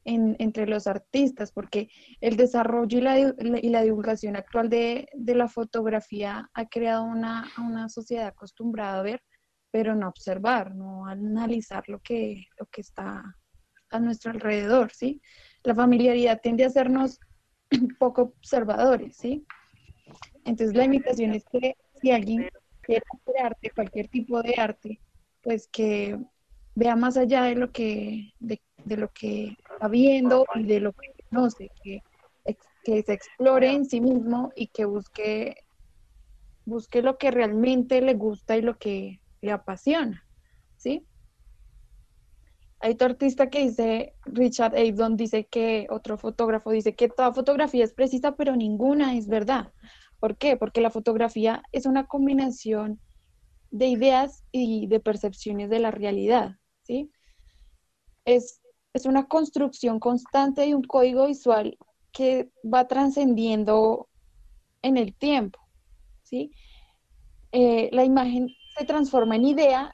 entre 0.07 0.66
los 0.66 0.87
artistas, 0.87 1.51
porque 1.51 1.88
el 2.20 2.37
desarrollo 2.37 2.99
y 2.99 3.01
la, 3.01 3.18
y 3.18 3.68
la 3.70 3.83
divulgación 3.83 4.37
actual 4.37 4.68
de, 4.68 5.09
la 5.14 5.49
fotografía 5.49 6.51
ha 6.53 6.66
creado 6.66 7.05
una, 7.05 7.51
una 7.59 7.88
sociedad 7.88 8.27
acostumbrada 8.27 9.01
a 9.01 9.03
ver, 9.03 9.23
pero 9.70 9.94
no 9.94 10.07
a 10.07 10.11
observar, 10.11 10.75
no 10.75 11.07
a 11.07 11.12
analizar 11.12 11.85
lo 11.88 12.01
que, 12.01 12.44
lo 12.59 12.66
que 12.66 12.83
está 12.83 13.25
a 13.90 13.99
nuestro 13.99 14.31
alrededor, 14.31 14.92
¿sí? 14.92 15.23
La 15.62 15.75
familiaridad 15.75 16.40
tiende 16.42 16.64
a 16.64 16.66
hacernos 16.66 17.18
poco 17.99 18.35
observadores, 18.37 19.16
¿sí? 19.16 19.47
Entonces 20.44 20.77
la 20.77 20.85
invitación 20.85 21.33
es 21.33 21.44
que 21.51 21.77
si 22.03 22.11
alguien 22.11 22.49
quiere 22.83 23.05
hacer 23.11 23.42
arte, 23.42 23.70
cualquier 23.70 24.09
tipo 24.09 24.42
de 24.42 24.55
arte, 24.59 25.01
pues 25.45 25.69
que 25.69 26.19
vea 26.75 26.97
más 26.97 27.17
allá 27.17 27.45
de 27.45 27.55
lo 27.55 27.71
que, 27.71 28.33
de, 28.41 28.61
lo 28.97 29.13
que 29.13 29.57
está 29.71 29.89
viendo 29.89 30.47
y 30.55 30.65
de 30.65 30.81
lo 30.81 30.93
que 30.93 31.15
conoce, 31.31 31.71
que, 31.83 32.03
que 32.83 33.03
se 33.03 33.13
explore 33.13 33.71
en 33.73 33.85
sí 33.85 34.01
mismo 34.01 34.53
y 34.57 34.69
que 34.69 34.87
busque, 34.87 35.57
busque 36.65 37.03
lo 37.03 37.19
que 37.19 37.31
realmente 37.31 38.01
le 38.01 38.15
gusta 38.15 38.57
y 38.57 38.63
lo 38.63 38.79
que 38.79 39.21
le 39.41 39.53
apasiona, 39.53 40.27
¿sí? 40.77 41.07
Hay 42.81 42.93
otro 42.93 43.09
artista 43.09 43.49
que 43.49 43.61
dice, 43.61 44.15
Richard 44.27 44.75
Avedon 44.75 45.17
dice 45.17 45.47
que, 45.47 45.87
otro 45.89 46.19
fotógrafo 46.19 46.71
dice 46.71 46.95
que 46.95 47.09
toda 47.09 47.33
fotografía 47.33 47.85
es 47.85 47.95
precisa, 47.95 48.37
pero 48.37 48.57
ninguna 48.57 49.17
es 49.17 49.27
verdad. 49.27 49.73
¿Por 50.21 50.37
qué? 50.37 50.59
Porque 50.59 50.83
la 50.83 50.91
fotografía 50.91 51.63
es 51.73 51.87
una 51.87 52.07
combinación 52.07 53.01
de 53.75 53.89
ideas 53.89 54.45
y 54.53 54.87
de 54.87 55.01
percepciones 55.01 55.69
de 55.69 55.81
la 55.81 55.91
realidad, 55.91 56.59
¿sí? 56.85 57.11
Es, 58.25 58.63
es 58.93 59.05
una 59.05 59.27
construcción 59.27 59.99
constante 59.99 60.61
de 60.63 60.77
un 60.77 60.85
código 60.85 61.27
visual 61.27 61.77
que 62.13 62.53
va 62.63 62.87
trascendiendo 62.87 64.09
en 64.81 64.97
el 64.97 65.13
tiempo, 65.13 65.59
¿sí? 66.23 66.53
Eh, 67.51 67.91
la 67.93 68.05
imagen 68.05 68.49
se 68.79 68.85
transforma 68.85 69.35
en 69.35 69.45
idea 69.45 69.93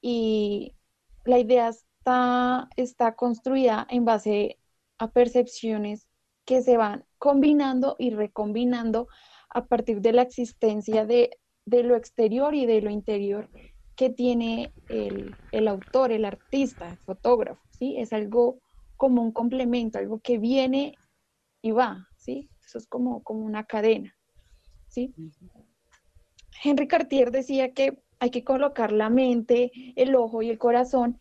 y 0.00 0.76
la 1.24 1.40
idea 1.40 1.70
está, 1.70 2.68
está 2.76 3.16
construida 3.16 3.88
en 3.90 4.04
base 4.04 4.60
a 4.98 5.10
percepciones 5.10 6.06
que 6.44 6.62
se 6.62 6.76
van 6.76 7.04
combinando 7.18 7.96
y 7.98 8.10
recombinando 8.10 9.08
a 9.48 9.66
partir 9.66 10.00
de 10.00 10.12
la 10.12 10.22
existencia 10.22 11.06
de, 11.06 11.39
lo 11.82 11.96
exterior 11.96 12.54
y 12.54 12.66
de 12.66 12.80
lo 12.80 12.90
interior 12.90 13.48
que 13.96 14.10
tiene 14.10 14.72
el, 14.88 15.68
autor, 15.68 16.10
el 16.10 16.24
artista, 16.24 16.90
el 16.90 16.98
fotógrafo, 16.98 17.60
¿sí? 17.70 17.96
Es 17.98 18.12
algo 18.12 18.58
como 18.96 19.22
un 19.22 19.32
complemento, 19.32 19.98
algo 19.98 20.20
que 20.20 20.38
viene 20.38 20.96
y 21.62 21.72
va, 21.72 22.08
¿sí? 22.16 22.48
Eso 22.64 22.78
es 22.78 22.86
como, 22.86 23.22
como 23.22 23.44
una 23.44 23.64
cadena, 23.64 24.16
¿sí? 24.88 25.14
Henry 26.62 26.88
Cartier 26.88 27.30
decía 27.30 27.72
que 27.72 28.02
hay 28.18 28.30
que 28.30 28.44
colocar 28.44 28.92
la 28.92 29.10
mente, 29.10 29.70
el 29.96 30.14
ojo 30.14 30.42
y 30.42 30.50
el 30.50 30.58
corazón 30.58 31.20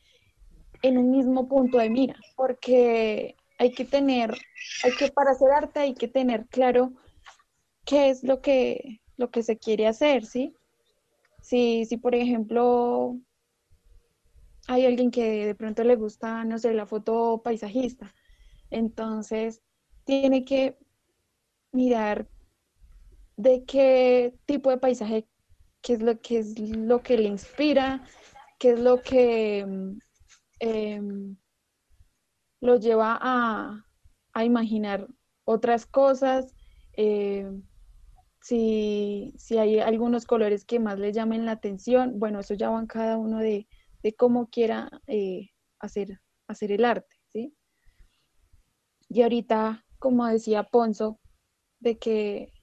en 0.81 0.97
un 0.97 1.12
mismo 1.12 1.47
punto 1.47 1.77
de 1.77 1.89
mira, 1.89 2.15
porque 2.35 3.35
hay 3.57 3.71
que 3.71 3.85
tener, 3.85 4.33
hay 4.83 4.91
que 4.97 5.12
para 5.12 5.31
hacer 5.31 5.51
arte 5.51 5.79
hay 5.81 5.93
que 5.93 6.07
tener 6.07 6.45
claro 6.47 6.93
qué 7.85 8.09
es 8.09 8.23
lo 8.23 8.41
que, 8.41 9.01
lo 9.19 9.29
que 9.29 9.43
se 9.43 9.58
quiere 9.58 9.86
hacer, 9.86 10.25
¿sí? 10.25 10.55
Si, 11.41 11.86
si 11.86 11.97
por 11.97 12.15
ejemplo 12.15 13.19
hay 14.67 14.86
alguien 14.86 15.12
que 15.12 15.45
de 15.45 15.55
pronto 15.55 15.84
le 15.84 15.95
gusta, 15.95 16.45
no 16.45 16.58
sé, 16.58 16.73
la 16.73 16.86
foto 16.86 17.41
paisajista, 17.43 18.13
entonces 18.69 19.62
tiene 20.05 20.45
que 20.45 20.77
mirar 21.71 22.29
de 23.36 23.65
qué 23.65 24.34
tipo 24.45 24.69
de 24.69 24.77
paisaje, 24.77 25.27
qué 25.82 25.93
es 25.93 26.01
lo 26.01 26.19
que 26.21 26.39
es 26.39 26.58
lo 26.58 27.01
que 27.01 27.17
le 27.17 27.27
inspira, 27.27 28.03
qué 28.58 28.71
es 28.71 28.79
lo 28.79 29.01
que 29.01 29.65
eh, 30.62 31.01
lo 32.62 32.75
lleva 32.77 33.19
a, 33.21 33.86
imaginar 34.45 35.08
otras 35.43 35.86
cosas. 35.86 36.55
Eh, 36.93 37.51
si, 38.41 39.34
hay 39.58 39.80
algunos 39.80 40.25
colores 40.25 40.65
que 40.65 40.80
más 40.80 40.99
le 40.99 41.12
llamen 41.12 41.45
la 41.45 41.54
atención, 41.54 42.19
bueno, 42.19 42.39
eso 42.39 42.54
ya 42.54 42.69
va 42.69 42.80
en 42.80 42.88
cada 42.88 43.17
uno 43.17 43.39
de, 43.39 43.67
cómo 44.17 44.49
quiera 44.49 44.89
eh, 45.08 45.49
hacer, 45.80 46.19
hacer 46.47 46.71
el 46.71 46.86
arte, 46.86 47.15
¿sí? 47.28 47.54
Y 49.10 49.21
ahorita, 49.21 49.86
como 49.97 50.25
decía 50.28 50.63
Ponzo, 50.63 51.19
de 51.80 51.97
que 51.97 52.54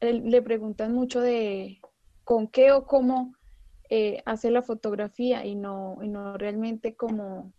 le 0.00 0.42
preguntan 0.42 0.94
mucho 0.94 1.20
de 1.20 1.80
con 2.24 2.46
qué 2.46 2.72
o 2.72 2.86
cómo 2.86 3.34
eh, 3.90 4.22
hace 4.26 4.50
la 4.50 4.62
fotografía 4.62 5.44
y 5.44 5.54
no, 5.54 5.98
y 6.02 6.08
no 6.08 6.36
realmente 6.36 6.94
como 6.94 7.52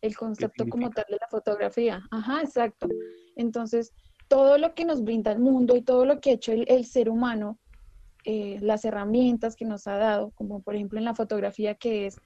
el 0.00 0.16
concepto 0.16 0.66
como 0.68 0.90
tal 0.90 1.06
de 1.08 1.16
la 1.20 1.28
fotografía. 1.28 2.06
Ajá, 2.10 2.42
exacto. 2.42 2.88
Entonces, 3.36 3.92
todo 4.34 4.58
lo 4.58 4.74
que 4.74 4.84
nos 4.84 5.04
brinda 5.04 5.30
el 5.30 5.38
mundo 5.38 5.76
y 5.76 5.82
todo 5.82 6.04
lo 6.04 6.20
que 6.20 6.30
ha 6.30 6.32
hecho 6.32 6.50
el, 6.50 6.84
ser 6.86 7.08
humano, 7.08 7.56
eh, 8.24 8.58
las 8.60 8.84
herramientas 8.84 9.54
que 9.54 9.64
nos 9.64 9.86
ha 9.86 9.96
dado, 9.96 10.32
como 10.32 10.60
por 10.60 10.74
ejemplo 10.74 10.98
en 10.98 11.04
la 11.04 11.14
fotografía 11.14 11.76
que 11.76 12.06
es 12.06 12.16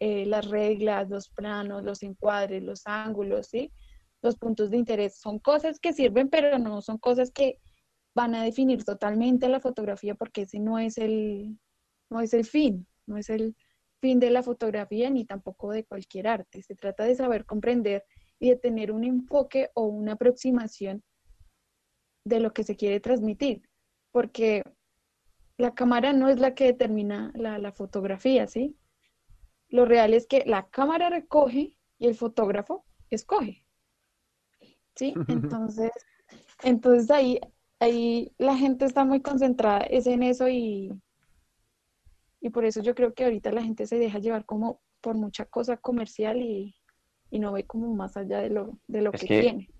eh, 0.00 0.24
las 0.24 0.48
reglas, 0.48 1.10
los 1.10 1.28
planos, 1.28 1.84
los 1.84 2.02
encuadres, 2.02 2.62
los 2.62 2.86
ángulos, 2.86 3.48
¿sí? 3.48 3.70
los 4.22 4.36
puntos 4.36 4.70
de 4.70 4.78
interés, 4.78 5.20
son 5.20 5.38
cosas 5.38 5.78
que 5.78 5.92
sirven, 5.92 6.30
pero 6.30 6.58
no 6.58 6.80
son 6.80 6.96
cosas 6.96 7.30
que 7.30 7.58
van 8.14 8.34
a 8.34 8.42
definir 8.44 8.82
totalmente 8.82 9.46
la 9.46 9.60
fotografía 9.60 10.14
porque 10.14 10.42
ese 10.42 10.60
no 10.60 10.78
es 10.78 10.96
el, 10.96 11.58
no 12.08 12.22
es 12.22 12.32
el 12.32 12.46
fin, 12.46 12.86
no 13.04 13.18
es 13.18 13.28
el, 13.28 13.54
fin 14.00 14.20
de 14.20 14.30
la 14.30 14.42
fotografía 14.42 15.10
ni 15.10 15.26
tampoco 15.26 15.72
de 15.72 15.84
cualquier 15.84 16.28
arte. 16.28 16.62
Se 16.62 16.74
trata 16.74 17.04
de 17.04 17.14
saber 17.14 17.44
comprender 17.44 18.04
y 18.38 18.48
de 18.48 18.56
tener 18.56 18.90
un 18.90 19.04
enfoque 19.04 19.70
o 19.74 19.84
una 19.84 20.12
aproximación 20.12 21.02
de 22.28 22.40
lo 22.40 22.52
que 22.52 22.64
se 22.64 22.76
quiere 22.76 23.00
transmitir, 23.00 23.62
porque 24.12 24.62
la 25.56 25.74
cámara 25.74 26.12
no 26.12 26.28
es 26.28 26.38
la 26.38 26.54
que 26.54 26.66
determina 26.66 27.32
la, 27.34 27.72
fotografía, 27.72 28.46
¿sí? 28.46 28.76
Lo 29.68 29.84
real 29.84 30.14
es 30.14 30.26
que 30.26 30.44
la 30.46 30.68
cámara 30.68 31.10
recoge 31.10 31.76
y 31.98 32.06
el 32.06 32.14
fotógrafo 32.14 32.84
escoge, 33.10 33.64
¿sí? 34.94 35.14
Entonces, 35.28 35.90
entonces 36.62 37.10
ahí, 37.10 37.40
ahí 37.80 38.32
la 38.38 38.56
gente 38.56 38.84
está 38.84 39.04
muy 39.04 39.22
concentrada 39.22 39.80
es 39.80 40.06
en 40.06 40.22
eso 40.22 40.48
y, 40.48 40.92
y 42.40 42.50
por 42.50 42.64
eso 42.64 42.82
yo 42.82 42.94
creo 42.94 43.14
que 43.14 43.24
ahorita 43.24 43.52
la 43.52 43.62
gente 43.62 43.86
se 43.86 43.98
deja 43.98 44.18
llevar 44.18 44.44
como 44.44 44.80
por 45.00 45.14
mucha 45.14 45.44
cosa 45.44 45.76
comercial 45.76 46.42
y, 46.42 46.74
no 47.30 47.52
ve 47.52 47.64
como 47.64 47.94
más 47.94 48.16
allá 48.16 48.40
de 48.40 48.50
lo, 48.50 48.78
de 48.86 49.02
lo 49.02 49.12
que, 49.12 49.26
tiene. 49.26 49.70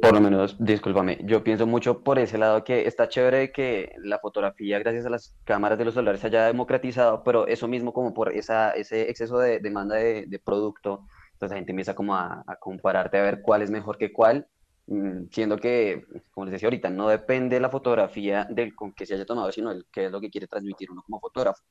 Por 0.00 0.14
lo 0.14 0.20
menos, 0.20 0.56
discúlpame, 0.58 1.18
yo 1.24 1.42
pienso 1.44 1.66
mucho 1.66 2.02
por 2.02 2.18
ese 2.18 2.38
lado 2.38 2.64
que 2.64 2.86
está 2.86 3.08
chévere 3.08 3.52
que 3.52 3.94
la 3.98 4.18
fotografía, 4.18 4.78
gracias 4.78 5.06
a 5.06 5.10
las 5.10 5.34
cámaras 5.44 5.78
de 5.78 5.84
los 5.84 5.94
celulares, 5.94 6.20
se 6.20 6.28
haya 6.28 6.46
democratizado, 6.46 7.22
pero 7.22 7.46
eso 7.46 7.68
mismo 7.68 7.92
como 7.92 8.14
por 8.14 8.32
esa, 8.32 8.70
ese 8.70 9.10
exceso 9.10 9.38
de 9.38 9.60
demanda 9.60 9.96
de, 9.96 10.40
producto, 10.44 11.06
entonces 11.32 11.50
la 11.50 11.56
gente 11.56 11.72
empieza 11.72 11.94
como 11.94 12.14
a, 12.14 12.44
a, 12.46 12.56
compararte 12.56 13.18
a 13.18 13.22
ver 13.22 13.42
cuál 13.42 13.62
es 13.62 13.70
mejor 13.70 13.98
que 13.98 14.12
cuál, 14.12 14.46
mm, 14.86 15.24
siendo 15.30 15.58
que, 15.58 16.06
como 16.30 16.46
les 16.46 16.52
decía 16.52 16.68
ahorita, 16.68 16.88
no 16.90 17.08
depende 17.08 17.60
la 17.60 17.70
fotografía 17.70 18.46
del 18.50 18.74
con 18.74 18.92
que 18.92 19.06
se 19.06 19.14
haya 19.14 19.26
tomado, 19.26 19.52
sino 19.52 19.70
el 19.72 19.86
qué 19.92 20.06
es 20.06 20.10
lo 20.12 20.20
que 20.20 20.30
quiere 20.30 20.46
transmitir 20.46 20.90
uno 20.90 21.02
como 21.02 21.20
fotógrafo. 21.20 21.62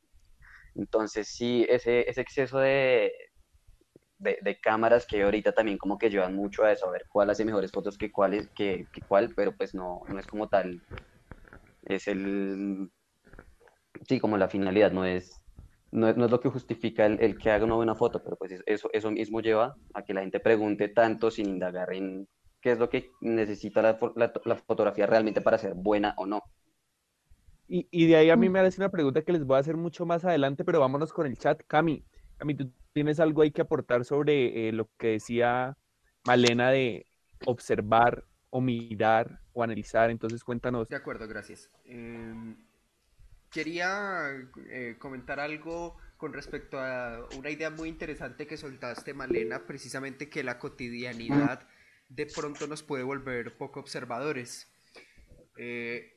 Entonces, 0.76 1.28
sí, 1.30 1.66
ese, 1.70 2.10
ese 2.10 2.22
exceso 2.22 2.60
de, 2.60 3.12
de, 4.18 4.60
cámaras 4.62 5.06
que 5.06 5.24
ahorita 5.24 5.52
también 5.52 5.78
como 5.78 5.98
que 5.98 6.10
llevan 6.10 6.36
mucho 6.36 6.64
a 6.64 6.72
eso, 6.72 6.88
a 6.88 6.92
ver 6.92 7.06
cuál 7.10 7.30
hace 7.30 7.46
mejores 7.46 7.72
fotos 7.72 7.98
que 7.98 8.12
cuál, 8.12 8.50
que, 8.56 8.88
que 8.92 9.02
cuál, 9.08 9.34
pero 9.36 9.56
pues 9.56 9.74
no, 9.74 10.02
no 10.08 10.20
es 10.20 10.28
como 10.28 10.48
tal. 10.48 10.82
Es 11.84 12.08
el... 12.08 12.92
Sí, 14.08 14.20
como 14.20 14.38
la 14.38 14.50
finalidad, 14.50 14.92
no 14.92 15.06
es, 15.06 15.42
no, 15.92 16.10
es 16.10 16.18
lo 16.18 16.40
que 16.40 16.50
justifica 16.50 17.06
el, 17.06 17.38
que 17.38 17.50
haga 17.52 17.66
una 17.66 17.76
buena 17.76 17.96
foto, 17.96 18.22
pero 18.24 18.36
pues 18.36 18.62
eso, 18.66 18.90
eso 18.92 19.12
mismo 19.12 19.40
lleva 19.42 19.76
a 19.94 20.04
que 20.04 20.14
la 20.14 20.22
gente 20.22 20.40
pregunte 20.40 20.90
tanto 20.90 21.32
sin 21.32 21.48
indagar 21.48 21.94
en 21.94 22.28
qué 22.62 22.72
es 22.72 22.80
lo 22.80 22.90
que 22.90 23.12
necesita 23.22 23.82
la, 23.82 23.98
la 24.44 24.56
fotografía 24.58 25.06
realmente 25.06 25.42
para 25.42 25.58
ser 25.58 25.74
buena 25.76 26.14
o 26.18 26.26
no. 26.26 26.42
Y, 27.68 28.08
de 28.08 28.16
ahí 28.16 28.30
a 28.30 28.36
mí 28.36 28.48
me 28.48 28.60
hace 28.60 28.80
una 28.80 28.92
pregunta 28.92 29.24
que 29.24 29.32
les 29.32 29.44
voy 29.44 29.58
a 29.58 29.60
hacer 29.60 29.76
mucho 29.76 30.06
más 30.06 30.24
adelante, 30.24 30.64
pero 30.64 30.80
vámonos 30.80 31.12
con 31.12 31.26
el 31.26 31.38
chat. 31.38 31.62
Cami, 31.66 32.06
Cami, 32.38 32.56
¿tú 32.56 32.72
tienes 32.94 33.20
algo 33.20 33.42
ahí 33.42 33.52
que 33.52 33.62
aportar 33.62 34.06
sobre 34.06 34.68
eh, 34.68 34.72
lo 34.72 34.90
que 34.98 35.08
decía 35.08 35.78
Malena 36.26 36.72
de 36.72 37.06
observar 37.46 38.26
o 38.50 38.62
mirar 38.62 39.42
o 39.54 39.64
analizar? 39.64 40.10
Entonces 40.10 40.44
cuéntanos. 40.44 40.90
De 40.90 40.96
acuerdo, 40.96 41.28
gracias. 41.28 41.70
Em, 41.86 42.58
quería 43.52 44.32
eh, 44.70 44.96
comentar 45.00 45.40
algo 45.40 45.98
con 46.18 46.34
respecto 46.34 46.80
a 46.80 47.28
una 47.38 47.50
idea 47.50 47.70
muy 47.70 47.90
interesante 47.90 48.48
que 48.48 48.58
soltaste, 48.58 49.14
Malena, 49.14 49.66
precisamente 49.66 50.30
que 50.30 50.44
la 50.44 50.60
cotidianidad 50.60 51.68
de 52.10 52.26
pronto 52.26 52.68
nos 52.68 52.84
puede 52.84 53.04
volver 53.04 53.58
poco 53.58 53.80
observadores. 53.80 54.72
Eh, 55.58 56.15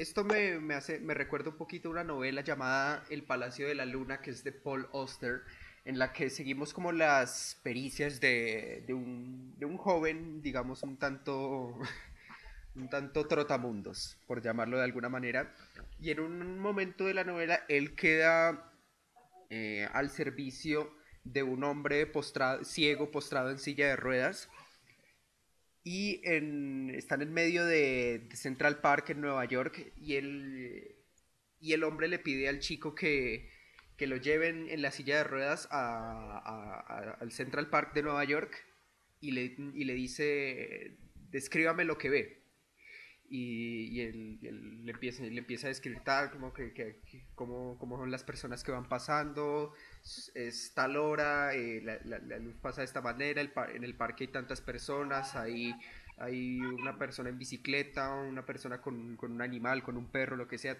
esto 0.00 0.24
me, 0.24 0.74
hace, 0.74 0.98
me 0.98 1.12
recuerda 1.12 1.50
un 1.50 1.58
poquito 1.58 1.90
una 1.90 2.04
novela 2.04 2.40
llamada 2.40 3.04
El 3.10 3.22
Palacio 3.22 3.68
de 3.68 3.74
la 3.74 3.84
Luna, 3.84 4.22
que 4.22 4.30
es 4.30 4.42
de 4.42 4.50
Paul 4.50 4.88
Auster, 4.94 5.42
en 5.84 5.98
la 5.98 6.14
que 6.14 6.30
seguimos 6.30 6.72
como 6.72 6.90
las 6.90 7.60
pericias 7.62 8.18
de, 8.18 8.82
un, 8.88 9.54
de 9.58 9.66
un 9.66 9.76
joven, 9.76 10.40
digamos, 10.40 10.82
un 10.84 10.96
tanto, 10.96 11.78
un 12.76 12.88
tanto 12.88 13.26
trotamundos, 13.26 14.16
por 14.26 14.40
llamarlo 14.40 14.78
de 14.78 14.84
alguna 14.84 15.10
manera. 15.10 15.54
Y 16.00 16.10
en 16.10 16.20
un 16.20 16.58
momento 16.58 17.04
de 17.04 17.12
la 17.12 17.24
novela, 17.24 17.64
él 17.68 17.94
queda 17.94 18.72
eh, 19.50 19.86
al 19.92 20.08
servicio 20.08 20.94
de 21.24 21.42
un 21.42 21.62
hombre 21.62 22.06
postrado, 22.06 22.64
ciego 22.64 23.10
postrado 23.10 23.50
en 23.50 23.58
silla 23.58 23.88
de 23.88 23.96
ruedas 23.96 24.48
y 25.92 26.20
en, 26.22 26.92
están 26.94 27.20
en 27.20 27.32
medio 27.32 27.64
de, 27.64 28.28
Central 28.34 28.80
Park 28.80 29.10
en 29.10 29.20
Nueva 29.20 29.44
York 29.44 29.92
y 29.96 30.14
el, 30.14 30.94
y 31.58 31.72
el 31.72 31.82
hombre 31.82 32.06
le 32.06 32.20
pide 32.20 32.48
al 32.48 32.60
chico 32.60 32.94
que, 32.94 33.50
que 33.96 34.06
lo 34.06 34.16
lleven 34.16 34.68
en 34.68 34.82
la 34.82 34.92
silla 34.92 35.16
de 35.16 35.24
ruedas 35.24 35.66
al 35.72 37.32
Central 37.32 37.70
Park 37.70 37.92
de 37.92 38.04
Nueva 38.04 38.22
York 38.22 38.64
y 39.20 39.32
le, 39.32 39.56
y 39.74 39.82
le 39.82 39.94
dice, 39.94 40.96
descríbame 41.32 41.84
lo 41.84 41.98
que 41.98 42.08
ve. 42.08 42.39
Y, 43.32 43.84
y 43.92 44.00
él, 44.00 44.38
le, 44.84 44.90
empieza, 44.90 45.22
le 45.22 45.38
empieza 45.38 45.68
a 45.68 45.70
describir 45.70 46.00
tal, 46.00 46.32
como 46.32 46.52
que, 46.52 46.72
que, 46.72 47.00
como, 47.36 47.78
como 47.78 47.96
son 47.96 48.10
las 48.10 48.24
personas 48.24 48.64
que 48.64 48.72
van 48.72 48.88
pasando, 48.88 49.72
es 50.34 50.74
tal 50.74 50.96
hora, 50.96 51.54
eh, 51.54 51.80
la, 51.80 52.38
luz 52.38 52.56
pasa 52.60 52.80
de 52.80 52.86
esta 52.86 53.00
manera, 53.00 53.40
en 53.40 53.84
el 53.84 53.94
parque 53.94 54.24
hay 54.24 54.28
tantas 54.32 54.60
personas, 54.60 55.36
hay, 55.36 55.72
hay 56.18 56.60
una 56.60 56.98
persona 56.98 57.30
en 57.30 57.38
bicicleta, 57.38 58.12
una 58.12 58.44
persona 58.44 58.80
con, 58.80 59.16
un 59.18 59.42
animal, 59.42 59.84
con 59.84 59.96
un 59.96 60.10
perro, 60.10 60.36
lo 60.36 60.48
que 60.48 60.58
sea, 60.58 60.76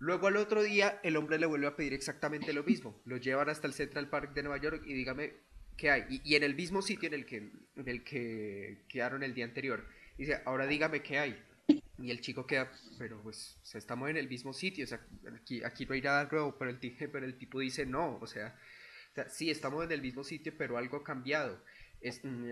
Luego 0.00 0.28
al 0.28 0.36
otro 0.36 0.62
día 0.62 1.00
el 1.02 1.16
hombre 1.16 1.38
le 1.38 1.46
vuelve 1.46 1.66
a 1.66 1.76
pedir 1.76 1.92
exactamente 1.92 2.52
lo 2.52 2.62
mismo. 2.62 3.00
Lo 3.04 3.16
llevan 3.16 3.48
hasta 3.48 3.66
el 3.66 3.72
Central 3.72 4.08
Park 4.08 4.32
de 4.32 4.44
Nueva 4.44 4.58
York 4.58 4.82
y 4.86 4.94
dígame 4.94 5.34
qué 5.76 5.90
hay. 5.90 6.20
Y, 6.24 6.36
en 6.36 6.44
el 6.44 6.54
mismo 6.54 6.82
sitio 6.82 7.08
en 7.08 7.14
el 7.14 7.26
que, 7.26 7.36
en 7.36 7.88
el 7.88 8.04
que 8.04 8.84
quedaron 8.88 9.22
el 9.22 9.34
día 9.34 9.44
anterior. 9.44 9.84
Dice, 10.18 10.42
ahora 10.44 10.66
dígame 10.66 11.00
qué 11.00 11.18
hay. 11.18 11.42
Y 11.98 12.10
el 12.10 12.20
chico 12.20 12.46
queda, 12.46 12.70
pero 12.98 13.20
pues 13.22 13.56
estamos 13.74 14.10
en 14.10 14.16
el 14.16 14.28
mismo 14.28 14.52
sitio, 14.52 14.84
o 14.84 14.88
sea, 14.88 15.00
aquí, 15.34 15.62
aquí 15.64 15.84
no 15.86 15.94
hay 15.94 16.02
nada 16.02 16.28
nuevo, 16.30 16.56
pero 16.56 16.70
el, 16.70 16.78
pero 16.78 17.24
el 17.24 17.36
tipo 17.36 17.58
dice 17.60 17.86
no, 17.86 18.18
o 18.20 18.26
sea, 18.26 18.56
o 19.12 19.14
sea, 19.14 19.28
sí, 19.28 19.50
estamos 19.50 19.84
en 19.84 19.92
el 19.92 20.00
mismo 20.00 20.22
sitio, 20.22 20.52
pero 20.56 20.78
algo 20.78 20.98
ha 20.98 21.04
cambiado. 21.04 21.60
Mm, 22.22 22.50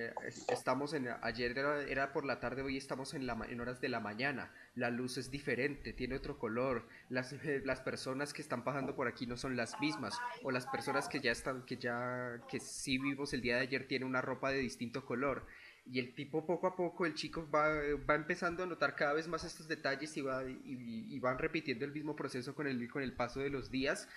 estamos 0.48 0.92
en, 0.92 1.08
ayer 1.22 1.56
era, 1.56 2.12
por 2.12 2.24
la 2.24 2.40
tarde, 2.40 2.62
hoy 2.62 2.76
estamos 2.76 3.14
en, 3.14 3.26
la, 3.26 3.38
en 3.48 3.60
horas 3.60 3.80
de 3.80 3.88
la 3.88 4.00
mañana. 4.00 4.52
La 4.74 4.90
luz 4.90 5.18
es 5.18 5.30
diferente, 5.30 5.92
tiene 5.92 6.16
otro 6.16 6.38
color. 6.38 6.88
Las, 7.08 7.32
las 7.64 7.80
personas 7.80 8.32
que 8.32 8.42
están 8.42 8.64
pasando 8.64 8.96
por 8.96 9.06
aquí 9.06 9.26
no 9.26 9.36
son 9.36 9.56
las 9.56 9.78
mismas. 9.80 10.18
O 10.42 10.50
las 10.50 10.66
personas 10.66 11.08
que 11.08 11.20
ya 11.20 11.30
están, 11.30 11.64
que 11.64 11.76
ya, 11.76 12.40
que 12.50 12.58
sí 12.58 12.98
vimos 12.98 13.32
el 13.32 13.40
día 13.40 13.56
de 13.56 13.62
ayer, 13.62 13.86
tienen 13.86 14.08
una 14.08 14.20
ropa 14.20 14.50
de 14.50 14.58
distinto 14.58 15.04
color. 15.04 15.46
Y 15.88 16.00
el 16.00 16.14
tipo 16.14 16.44
poco 16.44 16.66
a 16.66 16.74
poco, 16.74 17.06
el 17.06 17.14
chico 17.14 17.48
va, 17.48 17.68
va 18.10 18.16
empezando 18.16 18.64
a 18.64 18.66
notar 18.66 18.96
cada 18.96 19.12
vez 19.12 19.28
más 19.28 19.44
estos 19.44 19.68
detalles 19.68 20.16
y, 20.16 20.20
va, 20.20 20.42
y, 20.44 21.18
van 21.20 21.38
repitiendo 21.38 21.84
el 21.84 21.92
mismo 21.92 22.16
proceso 22.16 22.54
con 22.54 22.66
el, 22.66 22.90
con 22.90 23.02
el 23.02 23.14
paso 23.14 23.38
de 23.40 23.50
los 23.50 23.70
días 23.70 24.08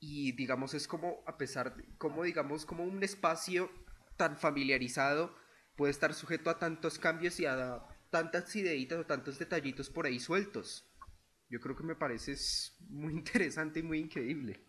y 0.00 0.32
digamos 0.32 0.74
es 0.74 0.86
como 0.86 1.22
a 1.26 1.38
pesar 1.38 1.74
como 1.96 2.24
digamos 2.24 2.66
como 2.66 2.84
un 2.84 3.02
espacio 3.02 3.70
tan 4.18 4.36
familiarizado 4.36 5.34
puede 5.76 5.92
estar 5.92 6.12
sujeto 6.14 6.50
a 6.50 6.58
tantos 6.58 6.98
cambios 6.98 7.40
y 7.40 7.46
a 7.46 7.80
tantas 8.10 8.54
ideitas 8.54 8.98
o 8.98 9.06
tantos 9.06 9.38
detallitos 9.38 9.90
por 9.90 10.06
ahí 10.06 10.20
sueltos. 10.20 10.88
Yo 11.48 11.58
creo 11.60 11.76
que 11.76 11.82
me 11.82 11.96
parece 11.96 12.36
muy 12.88 13.12
interesante 13.12 13.80
y 13.80 13.82
muy 13.82 13.98
increíble. 13.98 14.60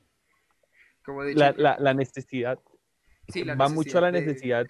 Como 1.04 1.24
la, 1.24 1.54
la, 1.80 1.94
necesidad. 1.94 2.60
va 3.60 3.70
mucho 3.70 4.00
a 4.00 4.02
la 4.02 4.12
necesidad 4.12 4.66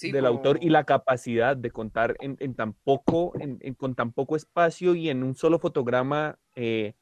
del 0.00 0.26
autor 0.26 0.58
y 0.60 0.70
la 0.70 0.84
capacidad 0.84 1.56
de 1.56 1.70
contar 1.70 2.16
en, 2.20 2.36
en 2.40 2.54
tan 2.54 2.72
poco, 2.72 3.32
en, 3.38 3.74
con 3.74 3.94
tan 3.94 4.12
poco 4.12 4.36
espacio 4.36 4.94
y 4.94 5.08
en 5.08 5.22
un 5.22 5.34
solo 5.34 5.58
fotograma 5.58 6.38
eh, 6.54 6.94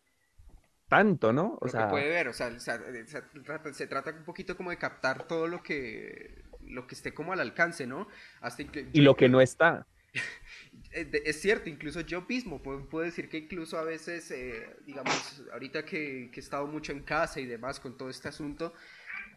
tanto, 0.89 1.33
¿no? 1.33 1.59
O 1.61 1.69
sea, 1.69 1.89
puede 1.89 2.09
ver, 2.09 2.29
o 2.29 2.33
sea, 2.33 2.59
se, 2.59 3.87
trata, 3.87 4.13
un 4.13 4.25
poquito 4.25 4.57
como 4.57 4.71
de 4.71 4.79
captar 4.79 5.27
todo 5.27 5.47
lo 5.47 5.63
que, 5.63 6.45
lo 6.63 6.87
que 6.87 6.95
esté 6.95 7.13
como 7.13 7.33
al 7.33 7.41
alcance, 7.41 7.87
¿no? 7.87 8.09
Hasta 8.41 8.65
y 8.93 9.01
lo 9.01 9.17
que 9.17 9.29
no 9.29 9.41
está. 9.41 9.87
es 10.93 11.41
cierto, 11.41 11.69
incluso 11.69 12.01
yo 12.01 12.23
mismo 12.23 12.63
puedo, 12.63 13.05
decir 13.05 13.29
que 13.29 13.39
incluso 13.39 13.79
a 13.79 13.83
veces, 13.83 14.31
eh, 14.31 14.77
digamos, 14.87 15.45
ahorita 15.53 15.85
que, 15.85 16.31
que, 16.33 16.41
he 16.41 16.43
estado 16.43 16.67
mucho 16.67 16.93
en 16.93 17.03
casa 17.03 17.41
y 17.41 17.47
demás 17.47 17.81
con 17.81 17.97
todo 17.97 18.09
este 18.09 18.29
asunto, 18.29 18.73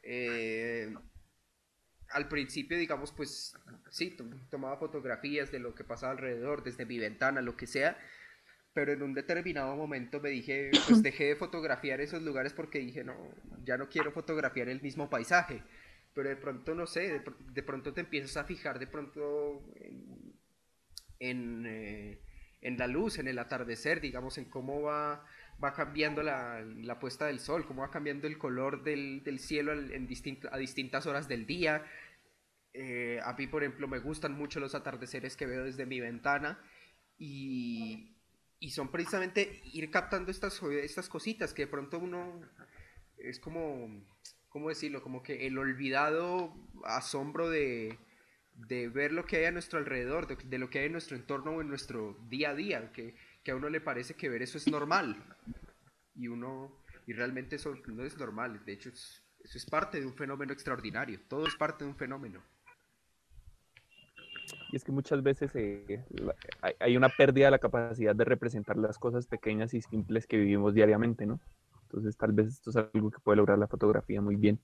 eh, 0.04 0.94
al 2.12 2.28
principio, 2.28 2.78
digamos, 2.78 3.12
pues 3.12 3.56
sí, 3.90 4.18
tomaba 4.50 4.78
fotografías 4.78 5.52
de 5.52 5.60
lo 5.60 5.76
que 5.76 5.84
pasaba 5.84 6.12
alrededor, 6.12 6.64
desde 6.64 6.86
mi 6.86 6.98
ventana, 6.98 7.42
lo 7.42 7.56
que 7.56 7.68
sea, 7.68 7.98
pero 8.74 8.94
en 8.94 9.02
un 9.02 9.14
determinado 9.14 9.76
momento 9.76 10.20
me 10.20 10.30
dije, 10.30 10.72
pues 10.88 11.04
dejé 11.04 11.26
de 11.26 11.36
fotografiar 11.36 12.02
esos 12.02 12.22
lugares 12.22 12.54
porque 12.54 12.80
dije, 12.80 13.04
no, 13.04 13.16
ya 13.64 13.78
no 13.78 13.90
quiero 13.90 14.12
fotografiar 14.12 14.70
el 14.70 14.82
mismo 14.82 15.10
paisaje. 15.10 15.64
Pero 16.14 16.30
de 16.30 16.36
pronto, 16.36 16.76
no 16.76 16.88
sé, 16.88 17.22
de, 17.54 17.64
pronto 17.64 17.94
te 17.94 18.02
empiezas 18.02 18.38
a 18.38 18.44
fijar 18.44 18.80
de 18.80 18.88
pronto 18.88 19.64
en, 21.20 21.66
eh, 21.66 22.20
en, 22.62 22.78
la 22.78 22.88
luz, 22.88 23.20
en 23.20 23.28
el 23.28 23.40
atardecer, 23.40 24.02
digamos, 24.02 24.38
en 24.38 24.46
cómo 24.46 24.82
va, 24.82 25.26
va 25.64 25.74
cambiando 25.74 26.24
la, 26.24 26.62
la 26.62 27.00
puesta 27.00 27.26
del 27.28 27.40
sol, 27.40 27.66
cómo 27.66 27.82
va 27.82 27.92
cambiando 27.92 28.28
el 28.28 28.38
color 28.38 28.84
del, 28.84 29.24
del 29.24 29.40
cielo 29.40 29.74
en 29.74 30.08
a 30.52 30.58
distintas 30.58 31.06
horas 31.06 31.28
del 31.28 31.46
día. 31.46 31.86
Eh, 32.82 33.20
a 33.26 33.34
mí, 33.34 33.46
por 33.46 33.62
ejemplo, 33.62 33.90
me 33.90 34.00
gustan 34.00 34.32
mucho 34.32 34.62
los 34.62 34.74
atardeceres 34.74 35.36
que 35.36 35.46
veo 35.46 35.66
desde 35.66 35.86
mi 35.86 36.00
ventana 36.00 36.64
y, 37.18 38.16
y 38.58 38.72
son 38.72 38.90
precisamente 38.90 39.62
ir 39.66 39.92
captando 39.92 40.32
estas, 40.32 40.64
estas 40.64 41.10
cositas 41.10 41.54
que 41.54 41.64
de 41.64 41.68
pronto 41.68 42.00
uno 42.00 42.40
es 43.18 43.38
como, 43.42 44.06
¿cómo 44.48 44.70
decirlo? 44.70 45.04
Como 45.04 45.22
que 45.22 45.46
el 45.46 45.58
olvidado 45.58 46.54
asombro 46.86 47.50
de, 47.50 48.00
ver 48.94 49.12
lo 49.12 49.26
que 49.26 49.40
hay 49.40 49.46
a 49.46 49.52
nuestro 49.52 49.80
alrededor, 49.80 50.28
de, 50.28 50.58
lo 50.58 50.70
que 50.70 50.80
hay 50.80 50.86
en 50.86 50.94
nuestro 50.94 51.18
entorno 51.18 51.52
o 51.52 51.62
en 51.62 51.68
nuestro 51.68 52.18
día 52.30 52.52
a 52.52 52.56
día, 52.56 52.94
que, 52.94 53.14
a 53.52 53.56
uno 53.56 53.68
le 53.68 53.82
parece 53.82 54.14
que 54.14 54.30
ver 54.30 54.42
eso 54.42 54.58
es 54.58 54.68
normal. 54.68 55.22
Y 56.16 56.30
uno, 56.30 56.82
y 57.08 57.12
realmente 57.12 57.58
eso 57.58 57.76
no 57.88 58.06
es 58.06 58.18
normal, 58.18 58.64
de 58.64 58.72
hecho 58.72 58.88
eso 58.88 59.58
es 59.58 59.66
parte 59.66 60.00
de 60.00 60.06
un 60.06 60.14
fenómeno 60.14 60.54
extraordinario, 60.54 61.20
todo 61.28 61.46
es 61.46 61.56
parte 61.56 61.84
de 61.84 61.90
un 61.90 61.98
fenómeno. 61.98 62.42
Y 64.72 64.76
es 64.76 64.84
que 64.84 64.92
muchas 64.92 65.22
veces 65.24 65.52
eh, 65.56 66.04
hay 66.80 66.98
una 66.98 67.10
pérdida 67.10 67.46
de 67.46 67.52
la 67.52 67.60
capacidad 67.60 68.16
de 68.16 68.26
representar 68.26 68.78
las 68.78 68.98
cosas 68.98 69.28
pequeñas 69.28 69.74
y 69.74 69.82
simples 69.82 70.28
que 70.28 70.38
vivimos 70.38 70.74
diariamente, 70.74 71.26
¿no? 71.26 71.40
Entonces 71.84 72.16
tal 72.18 72.34
vez 72.34 72.48
esto 72.48 72.70
es 72.70 72.76
algo 72.76 73.10
que 73.10 73.20
puede 73.20 73.38
lograr 73.38 73.58
la 73.58 73.68
fotografía 73.68 74.22
muy 74.22 74.36
bien. 74.36 74.60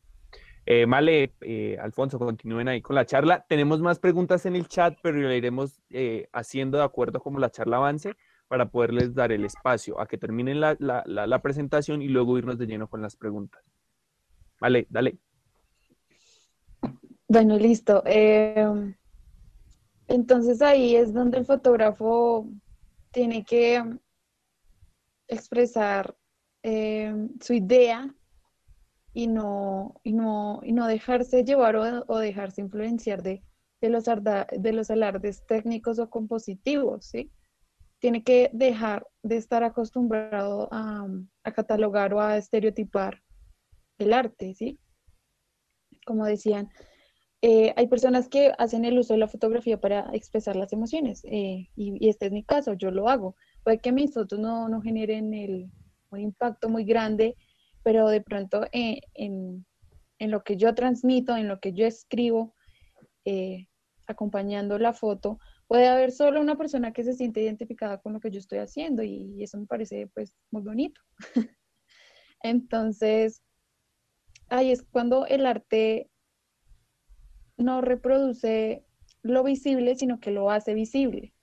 Eh, 0.68 0.86
Male, 0.88 1.34
eh, 1.42 1.78
Alfonso, 1.80 2.18
continúen 2.18 2.68
ahí 2.68 2.82
con 2.82 2.96
la 2.96 3.06
charla. 3.06 3.46
Tenemos 3.48 3.82
más 3.82 4.00
preguntas 4.00 4.46
en 4.46 4.56
el 4.56 4.68
chat, 4.68 4.98
pero 5.02 5.18
lo 5.18 5.32
iremos 5.32 5.80
eh, 5.92 6.28
haciendo 6.34 6.78
de 6.80 6.84
acuerdo 6.84 7.20
a 7.20 7.22
cómo 7.22 7.40
la 7.40 7.52
charla 7.52 7.78
avance 7.78 8.16
para 8.48 8.70
poderles 8.70 9.14
dar 9.14 9.32
el 9.32 9.46
espacio 9.46 10.00
a 10.00 10.08
que 10.08 10.18
terminen 10.18 10.60
la, 10.60 10.76
la, 10.80 11.04
la 11.06 11.42
presentación 11.42 12.02
y 12.02 12.08
luego 12.08 12.38
irnos 12.38 12.58
de 12.58 12.68
lleno 12.68 12.88
con 12.88 13.02
las 13.02 13.16
preguntas. 13.16 13.64
Vale, 14.60 14.88
dale. 14.90 15.18
Bueno, 17.28 17.58
listo. 17.58 18.04
Eh, 18.06 18.94
entonces 20.08 20.62
ahí 20.62 20.96
es 20.96 21.14
donde 21.14 21.40
el 21.40 21.46
fotógrafo 21.46 22.48
tiene 23.12 23.44
que 23.44 23.84
expresar 25.28 26.16
eh, 26.64 27.14
su 27.42 27.54
idea 27.54 28.14
y 29.14 29.28
no, 29.28 29.96
y 30.04 30.14
no, 30.14 30.60
y 30.64 30.74
no 30.74 30.88
dejarse 30.88 31.44
llevar 31.44 31.76
o, 31.76 32.18
dejarse 32.20 32.62
influenciar 32.62 33.24
de, 33.24 33.42
de, 33.82 33.90
los 33.90 34.04
de 34.06 34.74
los 34.74 34.92
alardes 34.92 35.46
técnicos 35.48 36.00
o 36.00 36.10
compositivos, 36.10 37.06
¿sí? 37.06 37.32
Tiene 38.00 38.24
que 38.24 38.50
dejar 38.52 39.08
de 39.24 39.38
estar 39.38 39.64
acostumbrado 39.64 40.68
a, 40.72 41.08
a 41.44 41.52
catalogar 41.54 42.14
o 42.14 42.20
a 42.20 42.38
estereotipar 42.38 43.24
el 43.98 44.12
arte, 44.12 44.54
¿sí? 44.54 44.80
Como 46.06 46.26
decían, 46.26 46.70
eh, 47.48 47.76
hay 47.78 47.86
personas 47.86 48.28
que 48.28 48.54
hacen 48.58 48.86
el 48.86 48.98
uso 48.98 49.14
de 49.14 49.20
la 49.20 49.28
fotografía 49.28 49.80
para 49.80 50.10
expresar 50.14 50.56
las 50.56 50.74
emociones 50.74 51.22
eh, 51.26 51.70
y, 51.76 52.10
este 52.10 52.26
es 52.26 52.32
mi 52.32 52.44
caso, 52.44 52.74
yo 52.74 52.90
lo 52.90 53.08
hago. 53.08 53.36
Puede 53.64 53.78
que 53.78 53.92
mis 53.92 54.16
fotos 54.16 54.40
no, 54.40 54.68
no 54.68 54.82
generen 54.82 55.72
un 56.10 56.20
impacto 56.20 56.70
muy 56.70 56.86
grande, 56.86 57.36
pero 57.84 58.08
de 58.08 58.22
pronto 58.22 58.66
eh, 58.72 59.00
en, 59.14 59.64
en, 60.18 60.32
lo 60.32 60.44
que 60.44 60.58
yo 60.58 60.74
transmito, 60.74 61.38
en 61.38 61.48
lo 61.48 61.60
que 61.60 61.72
yo 61.72 61.86
escribo, 61.86 62.56
acompañando 64.08 64.80
la 64.80 64.94
foto, 64.94 65.38
puede 65.68 65.88
haber 65.88 66.12
solo 66.12 66.42
una 66.42 66.58
persona 66.58 66.94
que 66.94 67.04
se 67.04 67.14
siente 67.14 67.44
identificada 67.44 68.00
con 68.00 68.14
lo 68.14 68.20
que 68.20 68.32
yo 68.32 68.40
estoy 68.40 68.58
haciendo 68.58 69.04
y, 69.04 69.36
y 69.38 69.44
eso 69.44 69.60
me 69.60 69.68
parece 69.68 70.08
pues 70.16 70.36
muy 70.50 70.64
bonito. 70.64 71.00
Entonces, 72.42 73.44
ahí 74.50 74.72
es 74.72 74.82
cuando 74.82 75.28
el 75.28 75.46
arte 75.46 76.10
no 77.58 77.82
reproduce 77.82 78.86
lo 79.22 79.44
visible, 79.44 79.96
sino 79.96 80.20
que 80.20 80.32
lo 80.32 80.52
hace 80.52 80.74
visible. 80.74 81.34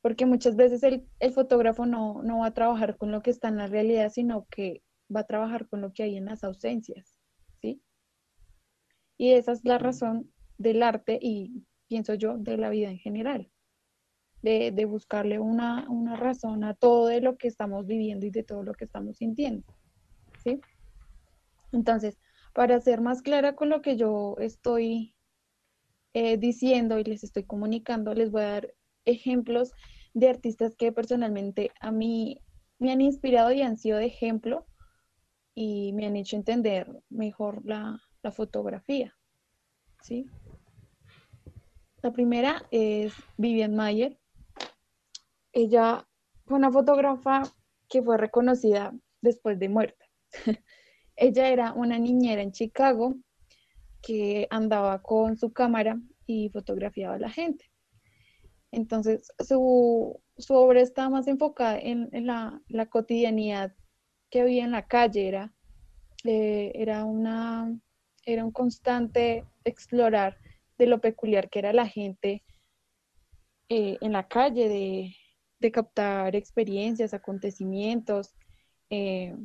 Porque 0.00 0.26
muchas 0.26 0.56
veces 0.56 0.82
el, 0.82 1.06
fotógrafo 1.32 1.86
no, 1.86 2.22
va 2.24 2.46
a 2.46 2.54
trabajar 2.54 2.96
con 2.96 3.12
lo 3.12 3.22
que 3.22 3.30
está 3.30 3.48
en 3.48 3.56
la 3.56 3.66
realidad, 3.66 4.10
sino 4.10 4.46
que 4.50 4.82
va 5.14 5.20
a 5.20 5.26
trabajar 5.26 5.68
con 5.68 5.80
lo 5.80 5.92
que 5.92 6.02
hay 6.02 6.16
en 6.16 6.24
las 6.24 6.42
ausencias, 6.44 7.16
¿sí? 7.60 7.80
Y 9.16 9.32
esa 9.32 9.52
es 9.52 9.64
la 9.64 9.78
razón 9.78 10.32
del 10.58 10.82
arte 10.82 11.18
y 11.20 11.64
pienso 11.86 12.14
yo 12.14 12.36
de 12.36 12.56
la 12.56 12.70
vida 12.70 12.90
en 12.90 12.98
general, 12.98 13.50
de, 14.42 14.84
buscarle 14.86 15.38
una, 15.38 15.88
una, 15.88 16.16
razón 16.16 16.64
a 16.64 16.74
todo 16.74 17.06
de 17.06 17.20
lo 17.20 17.36
que 17.36 17.46
estamos 17.46 17.86
viviendo 17.86 18.26
y 18.26 18.30
de 18.30 18.42
todo 18.42 18.64
lo 18.64 18.74
que 18.74 18.84
estamos 18.84 19.18
sintiendo, 19.18 19.64
¿sí? 20.42 20.60
Entonces, 21.70 22.18
para 22.52 22.80
ser 22.80 23.00
más 23.00 23.22
clara 23.22 23.54
con 23.54 23.68
lo 23.68 23.82
que 23.82 23.96
yo 23.96 24.36
estoy 24.38 25.14
eh, 26.14 26.36
diciendo 26.36 26.98
y 26.98 27.04
les 27.04 27.24
estoy 27.24 27.44
comunicando, 27.44 28.14
les 28.14 28.30
voy 28.30 28.42
a 28.42 28.50
dar 28.50 28.74
ejemplos 29.04 29.72
de 30.14 30.28
artistas 30.28 30.76
que 30.76 30.92
personalmente 30.92 31.70
a 31.80 31.90
mí 31.90 32.40
me 32.78 32.92
han 32.92 33.00
inspirado 33.00 33.52
y 33.52 33.62
han 33.62 33.78
sido 33.78 33.98
de 33.98 34.06
ejemplo 34.06 34.66
y 35.54 35.92
me 35.94 36.06
han 36.06 36.16
hecho 36.16 36.36
entender 36.36 37.02
mejor 37.08 37.64
la, 37.64 38.00
fotografía. 38.32 39.12
¿sí? 40.00 40.26
La 42.02 42.12
primera 42.12 42.62
es 42.70 43.12
Vivian 43.36 43.74
Mayer. 43.74 44.16
Ella 45.52 46.06
fue 46.46 46.56
una 46.58 46.70
fotógrafa 46.70 47.42
que 47.88 48.00
fue 48.00 48.16
reconocida 48.16 48.92
después 49.22 49.58
de 49.58 49.68
muerta. 49.68 50.04
Ella 51.22 51.50
era 51.50 51.72
una 51.72 52.00
niñera 52.00 52.42
en 52.42 52.50
Chicago 52.50 53.14
que 54.02 54.48
andaba 54.50 55.00
con 55.02 55.38
su 55.38 55.52
cámara 55.52 56.00
y 56.26 56.48
fotografiaba 56.48 57.14
a 57.14 57.20
la 57.20 57.30
gente. 57.30 57.70
Entonces, 58.72 59.30
su, 59.38 60.20
obra 60.48 60.80
estaba 60.80 61.10
más 61.10 61.28
enfocada 61.28 61.78
en, 61.78 62.26
la, 62.26 62.60
cotidianidad 62.90 63.72
que 64.30 64.40
había 64.40 64.64
en 64.64 64.72
la 64.72 64.88
calle, 64.88 65.28
era, 65.28 65.54
eh, 66.24 66.72
era, 66.74 67.04
una, 67.04 67.72
era 68.26 68.44
un 68.44 68.50
constante 68.50 69.44
explorar 69.62 70.38
de 70.76 70.86
lo 70.86 71.00
peculiar 71.00 71.50
que 71.50 71.60
era 71.60 71.72
la 71.72 71.86
gente 71.86 72.42
eh, 73.68 73.96
en 74.00 74.10
la 74.10 74.26
calle, 74.26 75.14
de, 75.60 75.70
captar 75.70 76.34
experiencias, 76.34 77.14
acontecimientos. 77.14 78.34
Eh, 78.90 79.36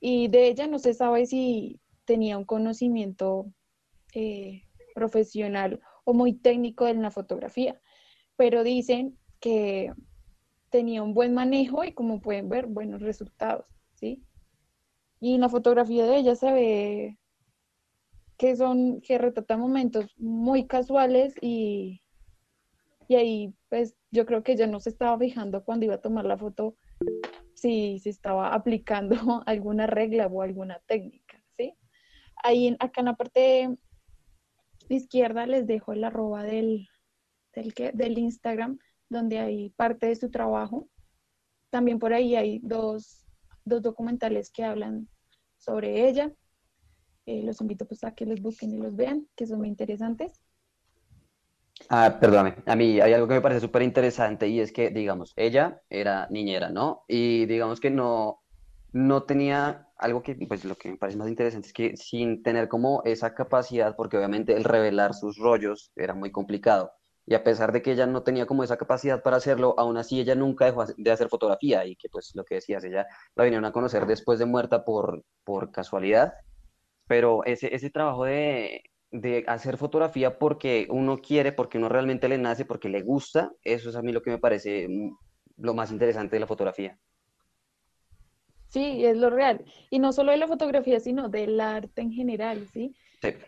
y 0.00 0.28
de 0.28 0.48
ella 0.48 0.66
no 0.66 0.78
se 0.78 0.94
sabe 0.94 1.26
si 1.26 1.78
tenía 2.06 2.38
un 2.38 2.44
conocimiento 2.44 3.52
eh, 4.14 4.62
profesional 4.94 5.80
o 6.04 6.14
muy 6.14 6.32
técnico 6.32 6.88
en 6.88 7.02
la 7.02 7.10
fotografía, 7.10 7.80
pero 8.36 8.64
dicen 8.64 9.18
que 9.38 9.92
tenía 10.70 11.02
un 11.02 11.14
buen 11.14 11.34
manejo 11.34 11.84
y 11.84 11.92
como 11.92 12.20
pueden 12.20 12.48
ver, 12.48 12.66
buenos 12.66 13.02
resultados, 13.02 13.66
¿sí? 13.94 14.24
Y 15.20 15.34
en 15.34 15.42
la 15.42 15.48
fotografía 15.48 16.06
de 16.06 16.16
ella 16.16 16.34
se 16.34 16.50
ve 16.50 17.18
que 18.38 18.56
son, 18.56 19.02
que 19.02 19.18
retrata 19.18 19.58
momentos 19.58 20.06
muy 20.16 20.66
casuales 20.66 21.34
y, 21.42 22.00
y 23.06 23.16
ahí 23.16 23.54
pues 23.68 23.96
yo 24.10 24.24
creo 24.24 24.42
que 24.42 24.52
ella 24.52 24.66
no 24.66 24.80
se 24.80 24.88
estaba 24.88 25.18
fijando 25.18 25.62
cuando 25.62 25.84
iba 25.84 25.96
a 25.96 26.00
tomar 26.00 26.24
la 26.24 26.38
foto 26.38 26.74
si 27.60 27.98
se 27.98 28.10
estaba 28.10 28.54
aplicando 28.54 29.16
alguna 29.46 29.86
regla 29.86 30.26
o 30.26 30.42
alguna 30.42 30.80
técnica, 30.86 31.42
¿sí? 31.56 31.74
Ahí 32.42 32.76
acá 32.80 33.00
en 33.00 33.06
la 33.06 33.16
parte 33.16 33.76
izquierda 34.88 35.46
les 35.46 35.66
dejo 35.66 35.92
el 35.92 36.04
arroba 36.04 36.42
del, 36.42 36.88
del, 37.54 37.74
del 37.94 38.18
Instagram, 38.18 38.78
donde 39.08 39.38
hay 39.38 39.70
parte 39.70 40.06
de 40.06 40.16
su 40.16 40.30
trabajo. 40.30 40.88
También 41.70 41.98
por 41.98 42.12
ahí 42.12 42.34
hay 42.34 42.60
dos, 42.62 43.26
documentales 43.64 44.50
que 44.50 44.64
hablan 44.64 45.08
sobre 45.58 46.08
ella. 46.08 46.32
Eh, 47.26 47.42
los 47.42 47.60
invito 47.60 47.86
pues 47.86 48.02
a 48.02 48.14
que 48.14 48.26
los 48.26 48.40
busquen 48.40 48.72
y 48.72 48.78
los 48.78 48.96
vean, 48.96 49.28
que 49.36 49.46
son 49.46 49.58
muy 49.58 49.68
interesantes. 49.68 50.40
Ah, 51.88 52.18
perdóname, 52.20 52.56
a 52.66 52.76
mí 52.76 53.00
hay 53.00 53.12
algo 53.12 53.26
que 53.26 53.34
me 53.34 53.40
parece 53.40 53.60
súper 53.60 53.82
interesante 53.82 54.46
y 54.48 54.60
es 54.60 54.72
que, 54.72 54.90
digamos, 54.90 55.32
ella 55.36 55.82
era 55.88 56.28
niñera, 56.30 56.70
¿no? 56.70 57.04
Y 57.08 57.46
digamos 57.46 57.80
que 57.80 57.90
no, 57.90 58.42
no 58.92 59.24
tenía 59.24 59.88
algo 59.96 60.22
que, 60.22 60.34
pues 60.48 60.64
lo 60.64 60.76
que 60.76 60.90
me 60.90 60.96
parece 60.96 61.18
más 61.18 61.28
interesante 61.28 61.68
es 61.68 61.72
que 61.72 61.96
sin 61.96 62.42
tener 62.42 62.68
como 62.68 63.02
esa 63.04 63.34
capacidad, 63.34 63.96
porque 63.96 64.16
obviamente 64.16 64.54
el 64.56 64.64
revelar 64.64 65.14
sus 65.14 65.36
rollos 65.38 65.92
era 65.96 66.14
muy 66.14 66.30
complicado. 66.30 66.92
Y 67.26 67.34
a 67.34 67.44
pesar 67.44 67.72
de 67.72 67.82
que 67.82 67.92
ella 67.92 68.06
no 68.06 68.22
tenía 68.22 68.46
como 68.46 68.64
esa 68.64 68.76
capacidad 68.76 69.22
para 69.22 69.36
hacerlo, 69.36 69.74
aún 69.78 69.96
así 69.96 70.20
ella 70.20 70.34
nunca 70.34 70.64
dejó 70.66 70.84
de 70.86 71.10
hacer 71.10 71.28
fotografía 71.28 71.84
y 71.86 71.96
que 71.96 72.08
pues 72.08 72.30
lo 72.34 72.44
que 72.44 72.56
decías, 72.56 72.82
ella 72.84 73.06
la 73.36 73.44
vinieron 73.44 73.64
a 73.66 73.72
conocer 73.72 74.06
después 74.06 74.38
de 74.38 74.46
muerta 74.46 74.84
por, 74.84 75.22
por 75.44 75.70
casualidad. 75.70 76.34
Pero 77.06 77.44
ese, 77.44 77.74
ese 77.74 77.90
trabajo 77.90 78.24
de, 78.24 78.82
de 79.10 79.44
hacer 79.46 79.76
fotografía 79.76 80.38
porque 80.38 80.86
uno 80.90 81.18
quiere, 81.18 81.52
porque 81.52 81.78
uno 81.78 81.88
realmente 81.88 82.28
le 82.28 82.38
nace, 82.38 82.64
porque 82.64 82.88
le 82.88 83.02
gusta, 83.02 83.52
eso 83.62 83.90
es 83.90 83.96
a 83.96 84.02
mí 84.02 84.12
lo 84.12 84.22
que 84.22 84.30
me 84.30 84.38
parece 84.38 84.88
mm, 84.88 85.16
lo 85.58 85.74
más 85.74 85.90
interesante 85.90 86.36
de 86.36 86.40
la 86.40 86.46
fotografía. 86.46 86.98
Sí, 88.68 89.04
es 89.04 89.16
lo 89.16 89.30
real. 89.30 89.64
Y 89.90 89.98
no 89.98 90.12
solo 90.12 90.30
de 90.30 90.38
la 90.38 90.46
fotografía, 90.46 91.00
sino 91.00 91.28
del 91.28 91.60
arte 91.60 92.02
en 92.02 92.12
general, 92.12 92.68
¿sí? 92.72 92.94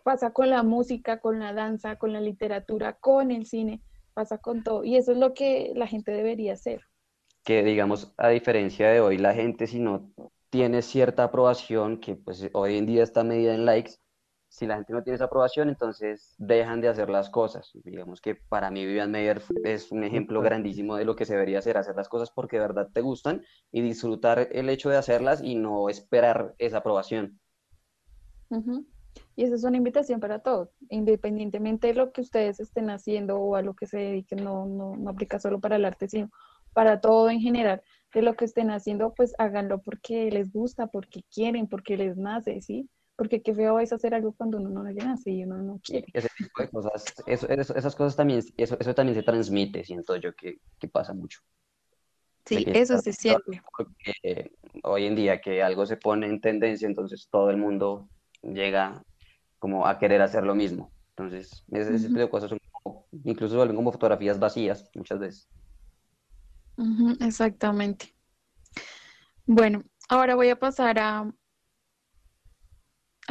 Pasa 0.02 0.32
con 0.32 0.50
la 0.50 0.64
música, 0.64 1.20
con 1.20 1.38
la 1.38 1.52
danza, 1.52 1.96
con 1.96 2.12
la 2.12 2.20
literatura, 2.20 2.94
con 2.94 3.30
el 3.30 3.46
cine, 3.46 3.80
pasa 4.14 4.38
con 4.38 4.64
todo. 4.64 4.84
Y 4.84 4.96
eso 4.96 5.12
es 5.12 5.18
lo 5.18 5.32
que 5.32 5.72
la 5.76 5.86
gente 5.86 6.10
debería 6.10 6.54
hacer. 6.54 6.82
Que 7.44 7.62
digamos, 7.62 8.12
a 8.18 8.28
diferencia 8.28 8.90
de 8.90 9.00
hoy, 9.00 9.16
la 9.16 9.32
gente 9.32 9.66
si 9.66 9.78
no 9.78 10.12
tiene 10.50 10.82
cierta 10.82 11.24
aprobación, 11.24 11.98
que 11.98 12.16
pues 12.16 12.50
hoy 12.52 12.76
en 12.76 12.86
día 12.86 13.02
está 13.02 13.24
medida 13.24 13.54
en 13.54 13.64
likes, 13.64 13.92
si 14.52 14.66
la 14.66 14.74
gente 14.74 14.92
no 14.92 15.02
tiene 15.02 15.14
esa 15.14 15.24
aprobación, 15.24 15.70
entonces 15.70 16.34
dejan 16.36 16.82
de 16.82 16.88
hacer 16.88 17.08
las 17.08 17.30
cosas. 17.30 17.70
Digamos 17.72 18.20
que 18.20 18.34
para 18.34 18.70
mí 18.70 18.84
Vivian 18.84 19.10
Meyer 19.10 19.40
es 19.64 19.90
un 19.90 20.04
ejemplo 20.04 20.42
grandísimo 20.42 20.96
de 20.96 21.06
lo 21.06 21.16
que 21.16 21.24
se 21.24 21.32
debería 21.32 21.60
hacer, 21.60 21.78
hacer 21.78 21.96
las 21.96 22.10
cosas 22.10 22.30
porque 22.30 22.56
de 22.56 22.62
verdad 22.62 22.90
te 22.92 23.00
gustan 23.00 23.42
y 23.72 23.80
disfrutar 23.80 24.50
el 24.52 24.68
hecho 24.68 24.90
de 24.90 24.98
hacerlas 24.98 25.42
y 25.42 25.54
no 25.54 25.88
esperar 25.88 26.54
esa 26.58 26.78
aprobación. 26.78 27.40
Y 29.36 29.44
esa 29.44 29.54
es 29.54 29.64
una 29.64 29.78
invitación 29.78 30.20
para 30.20 30.40
todos, 30.40 30.68
independientemente 30.90 31.86
de 31.86 31.94
lo 31.94 32.12
que 32.12 32.20
ustedes 32.20 32.60
estén 32.60 32.90
haciendo 32.90 33.38
o 33.38 33.56
a 33.56 33.62
lo 33.62 33.72
que 33.72 33.86
se 33.86 33.96
dediquen, 33.96 34.44
no, 34.44 34.66
no, 34.66 34.96
no 34.96 35.10
aplica 35.10 35.40
solo 35.40 35.60
para 35.60 35.76
el 35.76 35.86
arte, 35.86 36.08
sino 36.08 36.30
para 36.74 37.00
todo 37.00 37.30
en 37.30 37.40
general. 37.40 37.82
De 38.12 38.20
lo 38.20 38.34
que 38.34 38.44
estén 38.44 38.70
haciendo, 38.70 39.14
pues 39.14 39.34
háganlo 39.38 39.80
porque 39.80 40.30
les 40.30 40.52
gusta, 40.52 40.88
porque 40.88 41.22
quieren, 41.34 41.68
porque 41.68 41.96
les 41.96 42.18
nace, 42.18 42.60
¿sí? 42.60 42.90
Porque 43.16 43.42
qué 43.42 43.54
feo 43.54 43.78
es 43.78 43.92
hacer 43.92 44.14
algo 44.14 44.32
cuando 44.32 44.58
uno 44.58 44.70
no 44.70 44.84
le 44.84 44.94
nace 44.94 45.30
y 45.30 45.44
uno 45.44 45.58
no 45.58 45.80
quiere. 45.82 46.06
Ese 46.12 46.28
tipo 46.36 46.62
de 46.62 46.68
cosas, 46.70 47.04
eso, 47.26 47.46
esas 47.48 47.94
cosas 47.94 48.16
también, 48.16 48.42
eso, 48.56 48.76
eso 48.78 48.94
también 48.94 49.14
se 49.14 49.22
transmite, 49.22 49.84
siento 49.84 50.16
yo 50.16 50.34
que, 50.34 50.58
que 50.78 50.88
pasa 50.88 51.14
mucho. 51.14 51.40
Sí, 52.44 52.64
eso 52.66 52.98
se 52.98 53.12
siente. 53.12 53.62
Porque 53.76 54.52
hoy 54.82 55.06
en 55.06 55.14
día 55.14 55.40
que 55.40 55.62
algo 55.62 55.86
se 55.86 55.96
pone 55.96 56.26
en 56.26 56.40
tendencia, 56.40 56.86
entonces 56.86 57.28
todo 57.30 57.50
el 57.50 57.56
mundo 57.56 58.08
llega 58.42 59.02
como 59.58 59.86
a 59.86 59.98
querer 59.98 60.22
hacer 60.22 60.44
lo 60.44 60.54
mismo. 60.54 60.92
Entonces, 61.10 61.64
ese, 61.70 62.08
tipo 62.08 62.18
de 62.18 62.28
cosas 62.28 62.50
son 62.50 62.58
como, 62.82 63.06
incluso 63.24 63.56
vuelven 63.56 63.76
como 63.76 63.92
fotografías 63.92 64.38
vacías 64.40 64.90
muchas 64.94 65.18
veces. 65.20 65.48
exactamente. 67.20 68.14
Bueno, 69.46 69.84
ahora 70.08 70.34
voy 70.34 70.48
a 70.48 70.58
pasar 70.58 70.98
a 70.98 71.32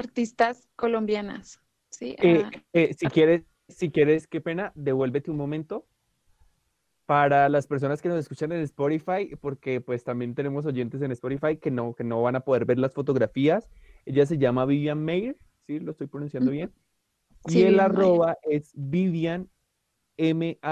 artistas 0.01 0.67
colombianas. 0.75 1.61
¿sí? 1.89 2.15
Eh, 2.21 2.43
ah. 2.45 2.51
eh, 2.73 2.93
si 2.97 3.07
quieres, 3.07 3.43
si 3.67 3.91
quieres, 3.91 4.27
qué 4.27 4.41
pena, 4.41 4.71
devuélvete 4.75 5.31
un 5.31 5.37
momento 5.37 5.85
para 7.05 7.49
las 7.49 7.67
personas 7.67 8.01
que 8.01 8.09
nos 8.09 8.19
escuchan 8.19 8.51
en 8.53 8.61
Spotify, 8.61 9.35
porque 9.39 9.81
pues 9.81 10.03
también 10.03 10.33
tenemos 10.33 10.65
oyentes 10.65 11.01
en 11.01 11.11
Spotify 11.11 11.57
que 11.57 11.69
no, 11.69 11.93
que 11.93 12.03
no 12.03 12.21
van 12.21 12.35
a 12.37 12.39
poder 12.41 12.65
ver 12.65 12.79
las 12.79 12.93
fotografías. 12.93 13.69
Ella 14.05 14.25
se 14.25 14.37
llama 14.37 14.65
Vivian 14.65 15.03
Mayer, 15.03 15.35
¿sí? 15.67 15.79
Lo 15.79 15.91
estoy 15.91 16.07
pronunciando 16.07 16.51
bien. 16.51 16.71
y 17.47 17.63
el 17.63 17.79
arroba 17.79 18.37
es 18.43 18.71
Vivian 18.75 19.49
M-A-I-E-R-A 20.17 20.65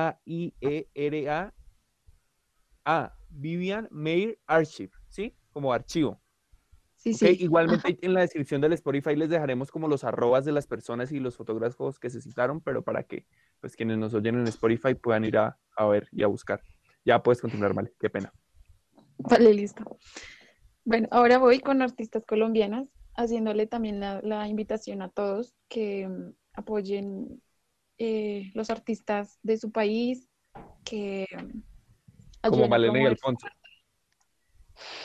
A, 2.86 3.13
Vivian 3.30 3.88
Mayer 3.92 4.39
Archive, 4.48 4.92
¿sí? 5.10 5.36
Como 5.52 5.74
archivo. 5.74 6.22
Sí, 7.00 7.14
sí. 7.14 7.38
Igualmente 7.40 7.98
en 8.02 8.14
la 8.14 8.20
descripción 8.20 8.60
del 8.60 8.74
Spotify 8.74 9.16
les 9.16 9.30
dejaremos 9.30 9.72
como 9.72 9.88
los 9.88 10.04
arrobas 10.04 10.44
de 10.44 10.52
las 10.52 10.68
personas 10.68 11.14
y 11.14 11.20
los 11.22 11.38
fotógrafos 11.38 11.98
que 11.98 12.10
se 12.10 12.22
citaron, 12.22 12.60
pero 12.60 12.84
para 12.84 13.04
que 13.04 13.26
pues 13.62 13.78
quienes 13.78 13.98
nos 13.98 14.14
oyen 14.14 14.38
en 14.38 14.48
Spotify 14.48 14.96
puedan 14.96 15.24
ir 15.24 15.38
a, 15.38 15.58
ver 15.90 16.10
y 16.12 16.24
a 16.24 16.28
buscar. 16.28 16.62
Ya 17.06 17.24
puedes 17.24 17.40
continuar, 17.40 17.74
Vale, 17.74 17.94
qué 17.98 18.10
pena. 18.10 18.34
Vale, 19.18 19.54
listo. 19.54 19.98
Bueno, 20.84 21.08
ahora 21.12 21.38
voy 21.38 21.62
con 21.62 21.82
artistas 21.82 22.26
colombianas, 22.26 22.90
haciéndole 23.15 23.65
también 23.65 24.02
la, 24.02 24.48
invitación 24.50 25.02
a 25.02 25.08
todos 25.08 25.56
que 25.69 26.06
mm, 26.06 26.34
apoyen 26.54 27.42
eh, 27.98 28.52
los 28.54 28.69
artistas 28.69 29.40
de 29.42 29.56
su 29.56 29.71
país, 29.71 30.28
que... 30.84 31.28
Mm, 31.32 32.50
como 32.50 32.67
Malena 32.67 33.04
y 33.04 33.06
Alfonso. 33.06 33.48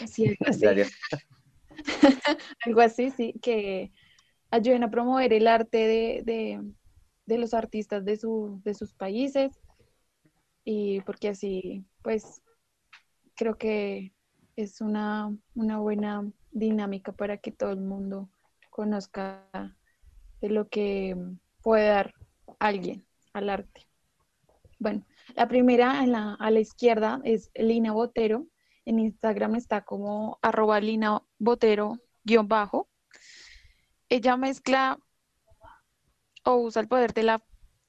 Sí, 0.06 0.34
así. 0.44 0.66
Algo 2.66 2.80
así, 2.80 3.10
sí, 3.10 3.34
que 3.42 3.92
ayuden 4.50 4.84
a 4.84 4.90
promover 4.90 5.32
el 5.32 5.46
arte 5.48 6.22
de, 6.24 7.38
los 7.38 7.54
artistas 7.54 8.04
de, 8.04 8.18
de 8.64 8.74
sus 8.74 8.94
países 8.94 9.60
y 10.64 11.00
porque 11.02 11.28
así, 11.28 11.84
pues, 12.02 12.42
creo 13.34 13.58
que 13.58 14.12
es 14.56 14.80
una, 14.80 15.36
una 15.54 15.78
buena 15.78 16.30
dinámica 16.52 17.12
para 17.12 17.36
que 17.38 17.50
todo 17.50 17.70
el 17.70 17.80
mundo 17.80 18.30
conozca 18.70 19.48
de 20.40 20.48
lo 20.48 20.68
que 20.68 21.16
puede 21.62 21.88
dar 21.88 22.14
alguien 22.58 23.04
al 23.32 23.50
arte. 23.50 23.88
Bueno, 24.78 25.04
la 25.34 25.48
primera 25.48 26.06
la, 26.06 26.34
a 26.34 26.50
la 26.50 26.60
izquierda 26.60 27.20
es 27.24 27.50
Lina 27.54 27.92
Botero, 27.92 28.46
en 28.84 28.98
Instagram 28.98 29.56
está 29.56 29.84
como 29.84 30.38
arroba 30.42 30.80
Lina 30.80 31.22
Botero 31.38 31.98
guion 32.24 32.48
bajo. 32.48 32.88
Ella 34.08 34.36
mezcla 34.36 34.98
o 36.44 36.56
usa 36.56 36.82
el 36.82 36.88
poder 36.88 37.14
de, 37.14 37.40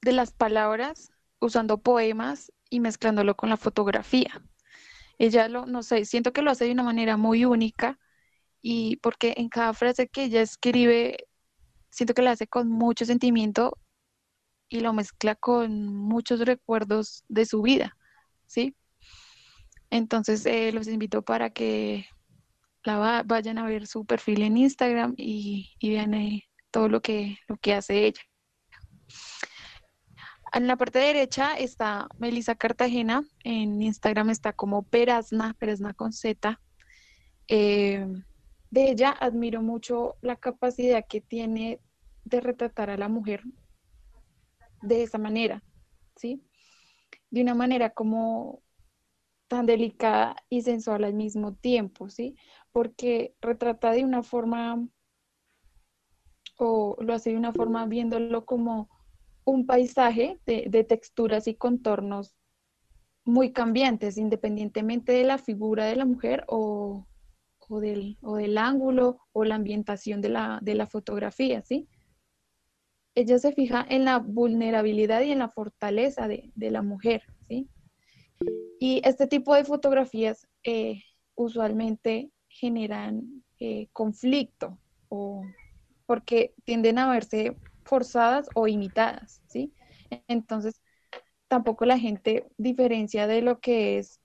de 0.02 0.12
las 0.12 0.32
palabras 0.32 1.10
usando 1.40 1.78
poemas 1.78 2.52
y 2.70 2.80
mezclándolo 2.80 3.36
con 3.36 3.50
la 3.50 3.56
fotografía. 3.56 4.42
ella 5.18 5.48
lo, 5.48 5.66
no 5.66 5.82
sé, 5.82 6.04
siento 6.04 6.32
que 6.32 6.42
lo 6.42 6.50
hace 6.50 6.66
de 6.66 6.72
una 6.72 6.82
manera 6.82 7.16
muy 7.16 7.44
única 7.44 7.98
y 8.62 8.96
porque 8.98 9.34
en 9.36 9.48
cada 9.48 9.74
frase 9.74 10.08
que 10.08 10.24
ella 10.24 10.42
escribe, 10.42 11.28
siento 11.90 12.14
que 12.14 12.22
la 12.22 12.32
hace 12.32 12.46
con 12.48 12.68
mucho 12.68 13.04
sentimiento 13.04 13.78
y 14.68 14.80
lo 14.80 14.92
mezcla 14.92 15.34
con 15.36 15.86
muchos 15.96 16.40
recuerdos 16.40 17.24
de 17.28 17.46
su 17.46 17.62
vida, 17.62 17.96
¿sí? 18.46 18.76
Entonces 19.90 20.44
eh, 20.46 20.72
los 20.72 20.88
invito 20.88 21.22
para 21.22 21.50
que 21.50 22.06
la 22.84 23.24
vayan 23.24 23.58
a 23.58 23.66
ver 23.66 23.86
su 23.86 24.04
perfil 24.04 24.42
en 24.42 24.56
Instagram 24.56 25.14
y, 25.16 25.76
vean 25.82 26.14
eh, 26.14 26.44
todo 26.70 26.88
lo 26.88 27.02
que, 27.02 27.38
lo 27.48 27.56
que 27.56 27.74
hace 27.74 28.06
ella. 28.06 28.22
En 30.52 30.66
la 30.68 30.76
parte 30.76 31.00
derecha 31.00 31.58
está 31.58 32.08
Melissa 32.18 32.54
Cartagena, 32.54 33.24
en 33.44 33.82
Instagram 33.82 34.30
está 34.30 34.52
como 34.52 34.84
Perazna, 34.84 35.54
Perazna 35.58 35.92
con 35.92 36.12
Z. 36.12 36.60
Eh, 37.48 38.06
de 38.70 38.90
ella 38.90 39.10
admiro 39.10 39.62
mucho 39.62 40.16
la 40.22 40.36
capacidad 40.36 41.04
que 41.08 41.20
tiene 41.20 41.80
de 42.24 42.40
retratar 42.40 42.90
a 42.90 42.96
la 42.96 43.08
mujer 43.08 43.42
de 44.82 45.02
esa 45.02 45.18
manera, 45.18 45.62
¿sí? 46.16 46.42
De 47.30 47.42
una 47.42 47.54
manera 47.54 47.90
como 47.90 48.62
tan 49.48 49.66
delicada 49.66 50.36
y 50.48 50.62
sensual 50.62 51.04
al 51.04 51.14
mismo 51.14 51.54
tiempo, 51.54 52.08
¿sí? 52.08 52.36
Porque 52.72 53.34
retrata 53.40 53.92
de 53.92 54.04
una 54.04 54.22
forma, 54.22 54.86
o 56.58 56.96
lo 57.00 57.14
hace 57.14 57.30
de 57.30 57.36
una 57.36 57.52
forma 57.52 57.86
viéndolo 57.86 58.44
como 58.44 58.88
un 59.44 59.66
paisaje 59.66 60.40
de, 60.46 60.84
texturas 60.84 61.46
y 61.46 61.54
contornos 61.54 62.36
muy 63.24 63.52
cambiantes, 63.52 64.18
independientemente 64.18 65.12
de 65.12 65.24
la 65.24 65.38
figura 65.38 65.86
de 65.86 65.96
la 65.96 66.04
mujer 66.04 66.44
o, 66.48 67.06
del, 67.68 68.18
del, 68.20 68.58
ángulo 68.58 69.20
o 69.32 69.44
la 69.44 69.56
ambientación 69.56 70.20
de 70.20 70.30
la, 70.30 70.58
de 70.62 70.74
la 70.74 70.86
fotografía, 70.86 71.62
¿sí? 71.62 71.88
ella 73.16 73.38
se 73.38 73.52
fija 73.52 73.84
en 73.88 74.04
la 74.04 74.18
vulnerabilidad 74.18 75.22
y 75.22 75.32
en 75.32 75.38
la 75.38 75.48
fortaleza 75.48 76.28
de, 76.28 76.52
la 76.54 76.82
mujer, 76.82 77.22
¿sí? 77.48 77.68
Y 78.78 79.00
este 79.04 79.26
tipo 79.26 79.54
de 79.54 79.64
fotografías 79.64 80.46
eh, 80.64 81.02
usualmente 81.34 82.30
generan 82.48 83.44
eh, 83.58 83.88
conflicto 83.92 84.78
o 85.08 85.44
porque 86.06 86.54
tienden 86.64 86.98
a 86.98 87.10
verse 87.10 87.56
forzadas 87.84 88.48
o 88.54 88.68
imitadas, 88.68 89.42
¿sí? 89.46 89.72
Entonces, 90.28 90.80
tampoco 91.48 91.84
la 91.84 91.98
gente 91.98 92.46
diferencia 92.58 93.26
de 93.26 93.42
lo 93.42 93.60
que 93.60 93.98
es 93.98 94.20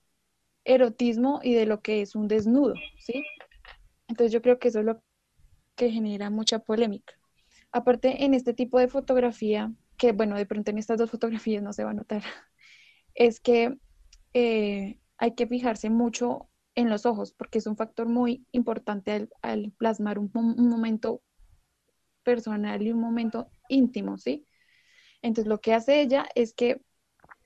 erotismo 0.64 1.40
y 1.42 1.54
de 1.54 1.66
lo 1.66 1.80
que 1.80 2.02
es 2.02 2.14
un 2.14 2.28
desnudo, 2.28 2.74
¿sí? 2.98 3.24
Entonces 4.08 4.32
yo 4.32 4.42
creo 4.42 4.58
que 4.58 4.68
eso 4.68 4.80
es 4.80 4.84
lo 4.84 5.02
que 5.76 5.90
genera 5.90 6.30
mucha 6.30 6.60
polémica. 6.60 7.14
Aparte, 7.72 8.24
en 8.24 8.34
este 8.34 8.54
tipo 8.54 8.78
de 8.78 8.88
fotografía, 8.88 9.72
que 9.96 10.12
bueno, 10.12 10.36
de 10.36 10.46
pronto 10.46 10.70
en 10.70 10.78
estas 10.78 10.98
dos 10.98 11.10
fotografías 11.10 11.62
no 11.62 11.72
se 11.72 11.84
va 11.84 11.90
a 11.90 11.94
notar, 11.94 12.22
es 13.14 13.40
que 13.40 13.78
eh, 14.34 14.98
hay 15.18 15.34
que 15.34 15.46
fijarse 15.46 15.90
mucho 15.90 16.48
en 16.74 16.88
los 16.88 17.06
ojos, 17.06 17.32
porque 17.32 17.58
es 17.58 17.66
un 17.66 17.76
factor 17.76 18.08
muy 18.08 18.46
importante 18.52 19.28
al, 19.42 19.72
plasmar 19.76 20.18
un, 20.18 20.30
momento 20.32 21.22
personal 22.22 22.82
y 22.82 22.92
un 22.92 23.00
momento 23.00 23.50
íntimo, 23.68 24.16
¿sí? 24.16 24.46
Entonces, 25.20 25.48
lo 25.48 25.60
que 25.60 25.74
hace 25.74 26.00
ella 26.00 26.26
es 26.34 26.54
que 26.54 26.80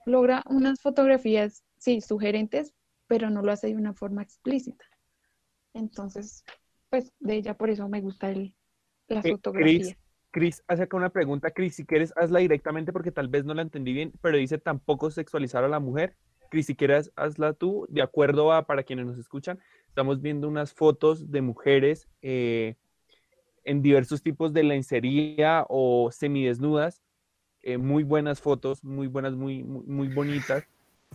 logra 0.07 0.43
unas 0.49 0.81
fotografías, 0.81 1.65
sí, 1.79 2.01
sugerentes, 2.01 2.75
pero 3.07 3.31
no 3.31 3.43
lo 3.43 3.53
hace 3.53 3.69
de 3.69 3.77
una 3.77 3.95
forma 3.95 4.23
explícita. 4.23 4.85
Entonces, 5.75 6.45
pues 6.89 7.13
de 7.19 7.35
ella 7.35 7.55
por 7.55 7.71
eso 7.71 7.89
me 7.89 8.01
gusta 8.01 8.31
el, 8.31 8.55
la 9.09 9.21
eh, 9.21 9.33
fotografía. 9.33 9.97
Cris 10.31 10.63
hace 10.69 10.83
acá 10.83 10.97
una 10.97 11.11
pregunta. 11.11 11.51
Cris, 11.51 11.77
si 11.77 11.87
quieres, 11.87 12.13
hazla 12.17 12.41
directamente 12.41 12.93
porque 12.93 13.11
tal 13.11 13.29
vez 13.29 13.45
no 13.45 13.55
la 13.55 13.63
entendí 13.63 13.93
bien, 13.93 14.13
pero 14.21 14.37
dice 14.37 14.59
tampoco 14.59 15.11
sexualizar 15.11 15.65
a 15.65 15.69
la 15.69 15.81
mujer. 15.81 16.17
Cris, 16.49 16.67
si 16.67 16.75
quieres, 16.75 17.13
hazla 17.17 17.53
tú. 17.53 17.87
De 17.89 18.03
acuerdo 18.03 18.53
a, 18.53 18.67
para 18.67 18.83
quienes 18.83 19.07
nos 19.07 19.19
escuchan, 19.19 19.59
estamos 19.89 20.21
viendo 20.21 20.49
unas 20.49 20.73
fotos 20.73 21.31
de 21.31 21.43
mujeres 21.43 22.09
eh, 22.23 22.77
en 23.65 23.83
diversos 23.83 24.23
tipos 24.23 24.53
de 24.53 24.63
lencería 24.63 25.65
o 25.69 26.11
semidesnudas. 26.13 27.03
Eh, 27.63 27.79
muy 27.79 28.05
buenas 28.05 28.41
fotos, 28.41 28.85
muy 28.85 29.09
buenas, 29.09 29.35
muy, 29.35 29.65
muy, 29.65 30.09
bonitas. 30.09 30.65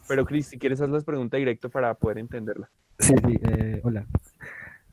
Pero 0.08 0.26
Cris, 0.26 0.48
si 0.48 0.60
quieres, 0.60 0.82
haz 0.82 0.90
la 0.90 1.02
pregunta 1.02 1.38
directo 1.38 1.70
para 1.70 1.94
poder 1.94 2.18
entenderla. 2.18 2.70
Sí, 3.00 3.14
sí, 3.26 3.40
eh, 3.44 3.82
hola. 3.84 4.06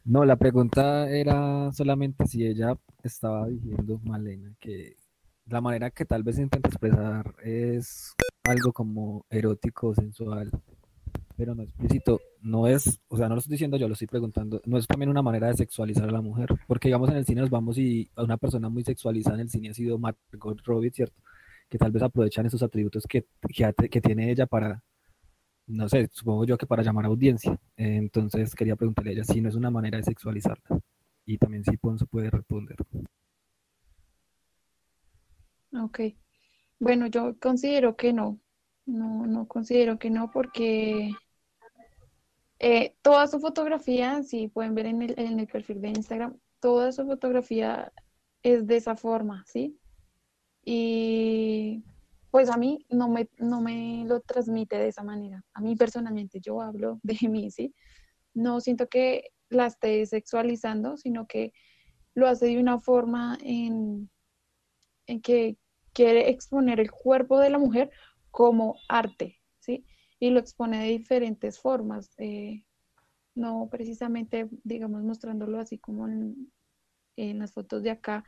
No, 0.04 0.24
la 0.24 0.36
pregunta 0.36 1.10
era 1.10 1.70
solamente 1.72 2.26
si 2.26 2.46
ella 2.46 2.78
estaba 3.02 3.46
diciendo, 3.48 4.00
Malena, 4.04 4.54
que 4.60 4.96
la 5.46 5.60
manera 5.60 5.90
que 5.90 6.04
tal 6.04 6.22
vez 6.22 6.38
intenta 6.38 6.68
expresar 6.68 7.34
es 7.42 8.14
algo 8.48 8.72
como 8.72 9.26
erótico, 9.30 9.94
sensual, 9.94 10.50
pero 11.36 11.54
no 11.54 11.62
explícito. 11.62 12.20
No 12.40 12.66
es, 12.66 13.00
o 13.08 13.16
sea, 13.16 13.28
no 13.28 13.34
lo 13.34 13.40
estoy 13.40 13.52
diciendo 13.52 13.76
yo, 13.76 13.88
lo 13.88 13.94
estoy 13.94 14.08
preguntando. 14.08 14.60
No 14.64 14.78
es 14.78 14.86
también 14.86 15.10
una 15.10 15.22
manera 15.22 15.48
de 15.48 15.54
sexualizar 15.54 16.08
a 16.08 16.12
la 16.12 16.20
mujer, 16.22 16.48
porque 16.66 16.88
digamos 16.88 17.10
en 17.10 17.16
el 17.16 17.26
cine 17.26 17.40
nos 17.40 17.50
vamos 17.50 17.78
y 17.78 18.10
una 18.16 18.36
persona 18.36 18.68
muy 18.68 18.84
sexualizada 18.84 19.36
en 19.36 19.42
el 19.42 19.50
cine 19.50 19.70
ha 19.70 19.74
sido 19.74 19.98
Margot 19.98 20.60
Robbie, 20.64 20.90
¿cierto? 20.90 21.20
Que 21.68 21.78
tal 21.78 21.92
vez 21.92 22.02
aprovechan 22.02 22.46
esos 22.46 22.62
atributos 22.62 23.04
que, 23.06 23.26
que 23.90 24.00
tiene 24.00 24.30
ella 24.30 24.46
para 24.46 24.82
no 25.68 25.88
sé, 25.88 26.08
supongo 26.12 26.44
yo 26.46 26.56
que 26.58 26.66
para 26.66 26.82
llamar 26.82 27.04
a 27.04 27.08
audiencia. 27.08 27.58
entonces 27.76 28.54
quería 28.54 28.74
preguntarle 28.74 29.10
a 29.10 29.14
ella 29.14 29.24
si 29.24 29.40
no 29.40 29.48
es 29.50 29.54
una 29.54 29.70
manera 29.70 29.98
de 29.98 30.04
sexualizarla. 30.04 30.80
Y 31.26 31.36
también 31.38 31.62
si 31.62 31.76
Ponzo 31.76 32.06
puede 32.06 32.30
responder. 32.30 32.76
Ok. 35.74 36.00
Bueno, 36.78 37.06
yo 37.06 37.38
considero 37.40 37.96
que 37.96 38.12
no. 38.12 38.38
No, 38.86 39.26
no 39.26 39.46
considero 39.46 39.98
que 39.98 40.08
no 40.10 40.30
porque 40.30 41.12
eh, 42.58 42.96
toda 43.02 43.26
su 43.26 43.38
fotografía, 43.38 44.22
si 44.22 44.48
pueden 44.48 44.74
ver 44.74 44.86
en 44.86 45.02
el, 45.02 45.14
en 45.18 45.38
el 45.38 45.46
perfil 45.46 45.80
de 45.80 45.88
Instagram, 45.88 46.38
toda 46.60 46.90
su 46.92 47.04
fotografía 47.06 47.92
es 48.42 48.66
de 48.66 48.76
esa 48.76 48.96
forma, 48.96 49.44
¿sí? 49.46 49.78
Y 50.64 51.84
pues 52.30 52.50
a 52.50 52.56
mí 52.56 52.84
no 52.90 53.08
me, 53.08 53.28
no 53.38 53.60
me 53.60 54.04
lo 54.06 54.20
transmite 54.20 54.76
de 54.76 54.88
esa 54.88 55.02
manera. 55.02 55.44
A 55.54 55.60
mí 55.60 55.76
personalmente, 55.76 56.40
yo 56.40 56.60
hablo 56.60 57.00
de 57.02 57.28
mí, 57.28 57.50
¿sí? 57.50 57.74
No 58.34 58.60
siento 58.60 58.88
que 58.88 59.30
la 59.50 59.66
esté 59.66 60.04
sexualizando, 60.06 60.96
sino 60.96 61.26
que 61.26 61.52
lo 62.14 62.26
hace 62.26 62.46
de 62.46 62.58
una 62.58 62.78
forma 62.78 63.38
en, 63.42 64.10
en 65.06 65.20
que 65.20 65.56
quiere 65.98 66.30
exponer 66.30 66.78
el 66.78 66.92
cuerpo 66.92 67.40
de 67.40 67.50
la 67.50 67.58
mujer 67.58 67.90
como 68.30 68.76
arte, 68.88 69.40
¿sí? 69.58 69.84
Y 70.20 70.30
lo 70.30 70.38
expone 70.38 70.78
de 70.78 70.90
diferentes 70.90 71.58
formas, 71.58 72.14
eh, 72.18 72.64
no 73.34 73.68
precisamente, 73.68 74.48
digamos, 74.62 75.02
mostrándolo 75.02 75.58
así 75.58 75.76
como 75.76 76.06
en, 76.06 76.52
las 77.16 77.52
fotos 77.52 77.82
de 77.82 77.90
acá, 77.90 78.22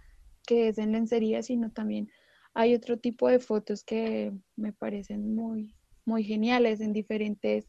que 0.44 0.66
es 0.66 0.78
en 0.78 0.90
lencería, 0.90 1.44
sino 1.44 1.70
también 1.70 2.10
hay 2.54 2.74
otro 2.74 2.98
tipo 2.98 3.28
de 3.28 3.38
fotos 3.38 3.84
que 3.84 4.32
me 4.56 4.72
parecen 4.72 5.32
muy, 5.36 5.76
muy 6.04 6.24
geniales 6.24 6.80
en 6.80 6.92
diferentes 6.92 7.68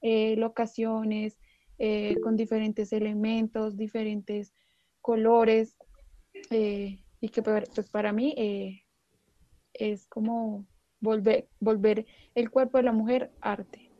eh, 0.00 0.34
locaciones, 0.36 1.38
eh, 1.78 2.16
con 2.22 2.38
diferentes 2.38 2.90
elementos, 2.94 3.76
diferentes 3.76 4.54
colores, 5.02 5.76
y 6.50 7.28
que 7.28 7.42
pues 7.42 7.90
para 7.90 8.12
mí 8.14 8.34
es 9.74 10.06
como 10.06 10.64
volver, 11.00 11.48
volver 11.60 12.06
el 12.34 12.50
cuerpo 12.50 12.78
de 12.78 12.84
la 12.84 12.92
mujer 12.92 13.30
arte. 13.40 13.90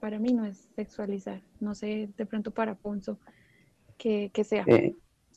Para 0.00 0.18
mí 0.18 0.32
no 0.32 0.44
es 0.44 0.68
sexualizar, 0.76 1.42
no 1.60 1.74
sé 1.74 2.10
de 2.16 2.26
pronto 2.26 2.52
para 2.52 2.74
Ponzo 2.74 3.18
que, 3.96 4.30
que 4.32 4.44
sea. 4.44 4.64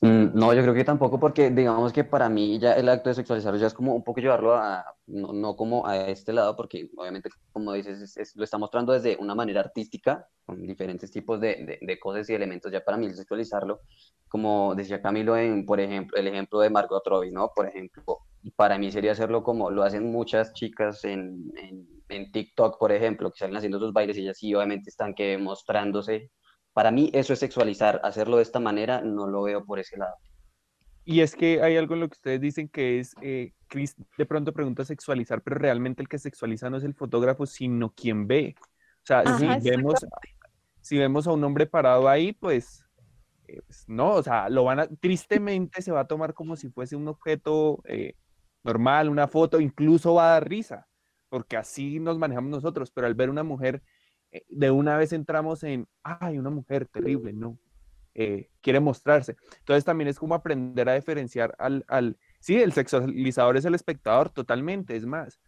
Mm, 0.03 0.31
no, 0.33 0.51
yo 0.51 0.63
creo 0.63 0.73
que 0.73 0.83
tampoco, 0.83 1.19
porque 1.19 1.51
digamos 1.51 1.93
que 1.93 2.03
para 2.03 2.27
mí 2.27 2.57
ya 2.57 2.73
el 2.73 2.89
acto 2.89 3.09
de 3.09 3.15
sexualizarlo 3.15 3.59
ya 3.59 3.67
es 3.67 3.73
como 3.73 3.93
un 3.93 4.03
poco 4.03 4.19
llevarlo 4.19 4.55
a, 4.55 4.83
no, 5.05 5.31
no 5.31 5.55
como 5.55 5.85
a 5.85 6.07
este 6.07 6.33
lado, 6.33 6.55
porque 6.55 6.89
obviamente, 6.97 7.29
como 7.51 7.73
dices, 7.73 8.35
lo 8.35 8.43
está 8.43 8.57
mostrando 8.57 8.93
desde 8.93 9.15
una 9.17 9.35
manera 9.35 9.59
artística, 9.59 10.27
con 10.43 10.65
diferentes 10.65 11.11
tipos 11.11 11.39
de, 11.39 11.79
de, 11.79 11.99
cosas 11.99 12.27
y 12.31 12.33
elementos. 12.33 12.71
Ya 12.71 12.83
para 12.83 12.97
mí 12.97 13.05
el 13.05 13.15
sexualizarlo, 13.15 13.81
como 14.27 14.73
decía 14.73 15.03
Camilo, 15.03 15.37
en, 15.37 15.67
por 15.67 15.79
ejemplo, 15.79 16.17
el 16.17 16.27
ejemplo 16.27 16.59
de 16.61 16.71
Margot 16.71 17.05
Robbie, 17.05 17.31
¿no? 17.31 17.51
Por 17.55 17.67
ejemplo, 17.67 18.21
para 18.55 18.77
mí 18.77 18.91
sería 18.91 19.11
hacerlo 19.11 19.43
como 19.43 19.69
lo 19.69 19.83
hacen 19.83 20.11
muchas 20.11 20.53
chicas 20.53 21.03
en, 21.03 21.51
en, 21.57 21.87
en 22.09 22.31
TikTok, 22.31 22.79
por 22.79 22.91
ejemplo, 22.91 23.31
que 23.31 23.39
salen 23.39 23.57
haciendo 23.57 23.79
sus 23.79 23.93
bailes 23.93 24.17
y 24.17 24.21
ellas 24.21 24.37
sí, 24.37 24.53
obviamente 24.53 24.89
están 24.89 25.13
que 25.13 25.37
mostrándose 25.37 26.31
para 26.73 26.91
mí 26.91 27.09
eso 27.13 27.33
es 27.33 27.39
sexualizar. 27.39 27.99
Hacerlo 28.03 28.37
de 28.37 28.43
esta 28.43 28.59
manera 28.59 29.01
no 29.01 29.27
lo 29.27 29.43
veo 29.43 29.65
por 29.65 29.79
ese 29.79 29.97
lado. 29.97 30.15
Y 31.03 31.21
es 31.21 31.35
que 31.35 31.61
hay 31.61 31.77
algo 31.77 31.95
en 31.95 32.01
lo 32.01 32.09
que 32.09 32.15
ustedes 32.15 32.41
dicen 32.41 32.69
que 32.69 32.99
es, 32.99 33.15
eh, 33.21 33.53
Chris 33.67 33.95
de 34.17 34.25
pronto 34.25 34.53
pregunta 34.53 34.85
sexualizar, 34.85 35.41
pero 35.41 35.57
realmente 35.57 36.01
el 36.01 36.07
que 36.07 36.19
sexualiza 36.19 36.69
no 36.69 36.77
es 36.77 36.83
el 36.83 36.93
fotógrafo, 36.93 37.45
sino 37.45 37.91
quien 37.93 38.27
ve. 38.27 38.55
O 38.59 39.05
sea, 39.05 39.23
si 39.37 39.69
vemos, 39.69 40.05
si 40.79 40.97
vemos 40.97 41.25
a 41.25 41.31
un 41.31 41.43
hombre 41.43 41.65
parado 41.65 42.07
ahí, 42.07 42.33
pues, 42.33 42.85
eh, 43.47 43.61
pues 43.65 43.83
no, 43.87 44.13
o 44.13 44.23
sea, 44.23 44.47
lo 44.49 44.63
van 44.63 44.81
a, 44.81 44.87
tristemente 44.87 45.81
se 45.81 45.91
va 45.91 46.01
a 46.01 46.07
tomar 46.07 46.35
como 46.35 46.55
si 46.55 46.69
fuese 46.69 46.95
un 46.95 47.07
objeto 47.07 47.81
eh, 47.85 48.13
normal, 48.63 49.09
una 49.09 49.27
foto, 49.27 49.59
incluso 49.59 50.15
va 50.15 50.29
a 50.29 50.33
dar 50.33 50.49
risa, 50.49 50.87
porque 51.29 51.57
así 51.57 51.99
nos 51.99 52.17
manejamos 52.17 52.51
nosotros, 52.51 52.91
pero 52.91 53.07
al 53.07 53.15
ver 53.15 53.29
una 53.29 53.43
mujer, 53.43 53.83
eh, 54.31 54.43
de 54.49 54.71
una 54.71 54.97
vez 54.97 55.13
entramos 55.13 55.63
en, 55.63 55.87
ay, 56.03 56.37
una 56.37 56.49
mujer 56.49 56.87
terrible, 56.87 57.33
no, 57.33 57.57
quiere 58.61 58.79
mostrarse. 58.79 59.35
Entonces 59.59 59.85
también 59.85 60.09
es 60.09 60.19
como 60.19 60.35
aprender 60.35 60.89
a 60.89 60.95
diferenciar 60.95 61.55
al, 61.57 61.85
al, 61.87 62.17
sí, 62.39 62.61
el 62.61 62.73
sexualizador 62.73 63.57
es 63.57 63.65
el 63.65 63.75
espectador 63.75 64.29
totalmente, 64.29 64.95
es 64.95 65.05
más, 65.05 65.39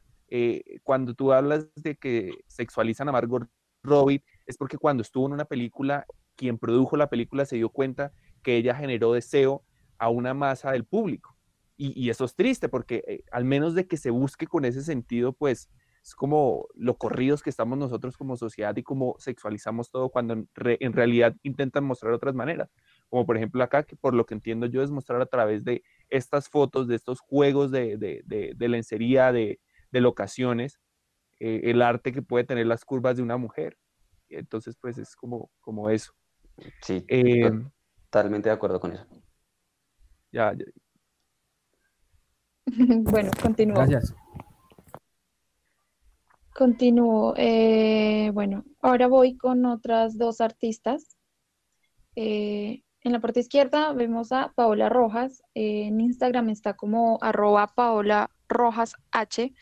cuando 0.83 1.13
tú 1.13 1.33
hablas 1.33 1.67
de 1.75 1.95
que 1.95 2.31
sexualizan 2.47 3.09
a 3.09 3.11
Margot 3.11 3.47
Robbie, 3.83 4.23
es 4.45 4.57
porque 4.57 4.77
cuando 4.77 5.01
estuvo 5.01 5.27
en 5.27 5.33
una 5.33 5.45
película, 5.45 6.05
quien 6.35 6.57
produjo 6.57 6.97
la 6.97 7.09
película 7.09 7.45
se 7.45 7.57
dio 7.57 7.69
cuenta 7.69 8.11
que 8.41 8.57
ella 8.57 8.75
generó 8.75 9.13
deseo 9.13 9.63
a 9.97 10.09
una 10.09 10.33
masa 10.33 10.71
del 10.71 10.85
público. 10.85 11.32
Y, 11.75 12.09
eso 12.09 12.25
es 12.25 12.35
triste 12.35 12.69
porque 12.69 13.03
eh, 13.07 13.23
al 13.31 13.45
menos 13.45 13.73
de 13.73 13.87
que 13.87 13.97
se 13.97 14.11
busque 14.11 14.45
con 14.45 14.63
ese 14.63 14.83
sentido, 14.83 15.33
pues 15.33 15.69
es 16.03 16.15
como 16.15 16.67
lo 16.75 16.97
corridos 16.97 17.41
que 17.41 17.49
estamos 17.49 17.77
nosotros 17.77 18.17
como 18.17 18.35
sociedad 18.35 18.75
y 18.75 18.83
como 18.83 19.15
sexualizamos 19.19 19.89
todo 19.89 20.09
cuando 20.09 20.33
en, 20.33 20.93
realidad 20.93 21.35
intentan 21.43 21.85
mostrar 21.85 22.11
otras 22.11 22.35
maneras. 22.35 22.69
Como 23.09 23.25
por 23.25 23.37
ejemplo 23.37 23.63
acá, 23.63 23.83
que 23.83 23.95
por 23.95 24.13
lo 24.13 24.25
que 24.25 24.33
entiendo 24.33 24.65
yo 24.65 24.83
es 24.83 24.91
mostrar 24.91 25.21
a 25.21 25.25
través 25.25 25.63
de 25.63 25.81
estas 26.09 26.49
fotos, 26.49 26.87
de 26.87 26.95
estos 26.95 27.21
juegos 27.21 27.71
de, 27.71 27.97
de, 27.97 28.67
lencería, 28.67 29.31
de, 29.31 29.59
locaciones, 29.91 30.79
eh, 31.39 31.61
el 31.65 31.81
arte 31.81 32.11
que 32.11 32.21
puede 32.21 32.43
tener 32.43 32.67
las 32.67 32.83
curvas 32.83 33.15
de 33.15 33.23
una 33.23 33.37
mujer. 33.37 33.77
Entonces, 34.29 34.75
pues 34.75 34.97
es 34.97 35.15
como, 35.15 35.51
como 35.61 35.89
eso. 35.89 36.13
Sí, 36.81 37.05
eh, 37.07 37.49
totalmente 38.09 38.49
de 38.49 38.55
acuerdo 38.55 38.79
con 38.79 38.91
eso. 38.91 39.05
Ya, 40.31 40.53
bueno, 43.03 43.31
continúo. 43.41 43.75
Gracias. 43.75 44.15
Continúo. 46.55 47.33
Eh, 47.35 48.31
bueno, 48.33 48.63
ahora 48.81 49.07
voy 49.07 49.37
con 49.37 49.65
otras 49.65 50.17
dos 50.17 50.39
artistas. 50.39 51.17
Eh, 52.15 52.83
en 53.01 53.11
la 53.11 53.19
parte 53.19 53.39
izquierda 53.39 53.91
vemos 53.93 54.31
a 54.31 54.53
Paola 54.55 54.87
Rojas. 54.87 55.41
en 55.55 55.99
Instagram 55.99 56.49
está 56.49 56.75
como 56.75 57.17
arroba 57.21 57.67
Paola 57.75 58.29
Rojas 58.47 58.95
H. 59.11 59.53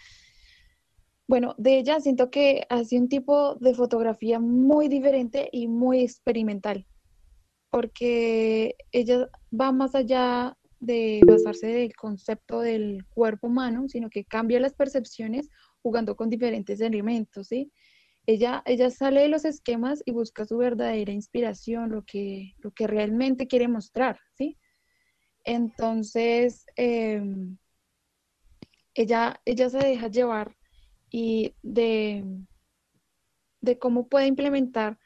Bueno, 1.28 1.56
de 1.58 1.80
ella 1.80 2.02
siento 2.02 2.30
que 2.30 2.68
hace 2.70 3.00
un 3.00 3.08
tipo 3.08 3.56
de 3.56 3.74
fotografía 3.74 4.40
muy 4.40 4.90
diferente 4.90 5.48
y 5.52 5.70
muy 5.70 6.02
experimental, 6.02 6.86
porque 7.70 8.76
ella 8.92 9.30
va 9.58 9.72
más 9.72 9.96
allá 9.96 10.58
de 10.82 11.22
basarse 11.26 11.68
del 11.68 11.96
concepto 11.96 12.60
del 12.60 13.06
cuerpo 13.06 13.48
humano, 13.48 13.88
sino 13.88 14.10
que 14.10 14.26
cambia 14.26 14.60
las 14.60 14.74
percepciones 14.74 15.50
jugando 15.82 16.16
con 16.16 16.30
diferentes 16.30 16.82
elementos, 16.82 17.48
¿sí? 17.48 17.72
Ella, 18.26 18.64
ella 18.66 18.90
sale 18.90 19.22
de 19.22 19.28
los 19.30 19.46
esquemas 19.46 20.02
y 20.06 20.12
busca 20.12 20.46
su 20.46 20.58
verdadera 20.58 21.12
inspiración, 21.12 21.92
lo 21.92 22.04
que, 22.04 22.56
lo 22.58 22.72
que 22.72 22.88
realmente 22.88 23.48
quiere 23.48 23.68
mostrar, 23.68 24.20
¿sí? 24.34 24.58
Entonces, 25.44 26.66
em, 26.76 27.58
ella, 28.96 29.40
ella 29.46 29.70
se 29.70 29.78
deja 29.78 30.08
llevar 30.08 30.56
y 31.12 31.56
de, 31.62 32.26
de 33.62 33.78
cómo 33.78 34.08
puede 34.08 34.28
implementar 34.28 34.98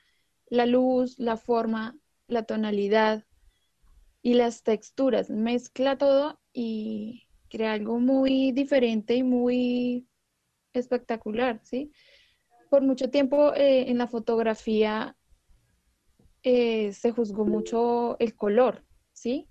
la 0.48 0.66
luz, 0.66 1.20
la 1.20 1.36
forma, 1.36 1.98
la 2.28 2.44
tonalidad 2.44 3.26
y 4.26 4.34
las 4.34 4.64
texturas. 4.64 5.30
Mezcla 5.30 6.00
todo 6.00 6.40
y 6.52 7.28
crea 7.48 7.74
algo 7.74 8.00
muy 8.00 8.52
diferente 8.54 9.14
y 9.14 9.22
muy 9.22 10.08
espectacular, 10.74 11.62
¿sí? 11.64 11.92
Por 12.72 12.82
mucho 12.82 13.12
tiempo 13.12 13.54
eh, 13.54 13.92
en 13.92 14.00
la 14.00 14.08
fotografía 14.08 15.16
eh, 16.42 16.92
se 16.92 17.12
juzgó 17.12 17.46
mucho 17.46 18.18
el 18.18 18.36
color, 18.36 18.84
¿sí? 19.14 19.48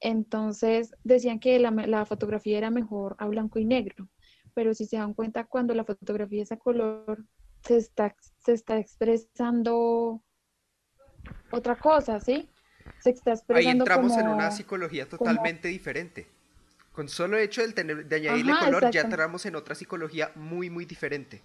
Entonces 0.00 0.94
decían 1.02 1.40
que 1.40 1.58
la, 1.58 1.70
la, 1.70 2.04
fotografía 2.04 2.58
era 2.58 2.70
mejor 2.70 3.16
a 3.18 3.26
blanco 3.26 3.58
y 3.58 3.64
negro 3.64 4.10
pero 4.52 4.74
si 4.74 4.86
se 4.86 4.96
dan 4.96 5.14
cuenta, 5.14 5.44
cuando 5.44 5.72
la 5.72 5.84
fotografía 5.84 6.42
es 6.42 6.50
a 6.50 6.56
color, 6.56 7.24
se 7.62 7.76
está, 7.76 8.16
se 8.38 8.54
está 8.54 8.76
expresando 8.76 10.20
otra 11.52 11.78
cosa, 11.78 12.18
¿sí? 12.18 12.50
Se 13.00 13.10
está 13.10 13.32
expresando 13.32 13.54
Ahí 13.54 13.78
entramos 13.78 14.16
en 14.16 14.28
una 14.28 14.50
psicología 14.50 15.08
totalmente 15.08 15.68
diferente. 15.68 16.28
Con 16.92 17.08
solo 17.08 17.36
hecho 17.38 17.62
de, 17.62 17.72
tener, 17.72 18.06
de 18.06 18.16
añadirle 18.16 18.54
color, 18.58 18.90
ya 18.90 19.02
entramos 19.02 19.46
en 19.46 19.54
otra 19.54 19.74
psicología 19.74 20.32
muy, 20.34 20.68
muy 20.68 20.84
diferente. 20.84 21.42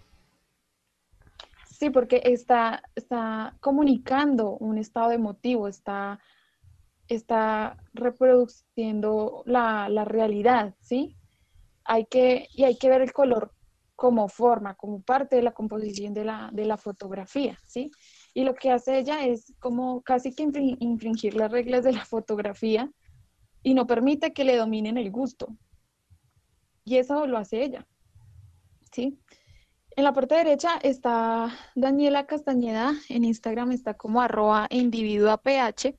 Sí, 1.69 1.89
porque 1.89 2.21
está, 2.23 2.81
está 2.95 3.55
comunicando 3.59 4.51
un 4.51 4.77
estado 4.77 5.11
emotivo, 5.11 5.67
está, 5.67 6.19
está 7.07 7.77
reproduciendo 7.93 9.43
la, 9.45 9.89
la 9.89 10.05
realidad, 10.05 10.73
¿sí? 10.81 11.15
hay 11.85 12.05
que, 12.05 12.47
y 12.53 12.63
hay 12.63 12.77
que 12.77 12.89
ver 12.89 13.01
el 13.01 13.13
color 13.13 13.51
como 13.95 14.27
forma, 14.27 14.75
como 14.75 15.01
parte 15.01 15.35
de 15.35 15.43
la 15.43 15.51
composición 15.51 16.13
de 16.13 16.25
la, 16.25 16.49
de 16.51 16.65
la 16.65 16.77
fotografía, 16.77 17.57
¿sí? 17.65 17.91
Y 18.33 18.43
lo 18.43 18.55
que 18.55 18.71
hace 18.71 18.97
ella 18.97 19.25
es 19.25 19.53
como 19.59 20.01
casi 20.01 20.33
que 20.33 20.43
infringir 20.79 21.35
las 21.35 21.51
reglas 21.51 21.83
de 21.83 21.93
la 21.93 22.05
fotografía 22.05 22.91
y 23.61 23.73
no 23.73 23.87
permite 23.87 24.33
que 24.33 24.43
le 24.43 24.57
dominen 24.57 24.97
el 24.97 25.11
gusto. 25.11 25.55
Y 26.85 26.97
eso 26.97 27.25
lo 27.27 27.37
hace 27.37 27.63
ella, 27.63 27.87
¿sí? 28.91 29.17
En 29.95 30.03
la 30.03 30.13
parte 30.13 30.35
derecha 30.35 30.77
está 30.81 31.55
Daniela 31.75 32.25
Castañeda, 32.25 32.93
en 33.09 33.23
Instagram 33.23 33.71
está 33.71 33.93
como 33.93 34.21
arroba 34.21 34.67
individua 34.71 35.37
ph. 35.37 35.95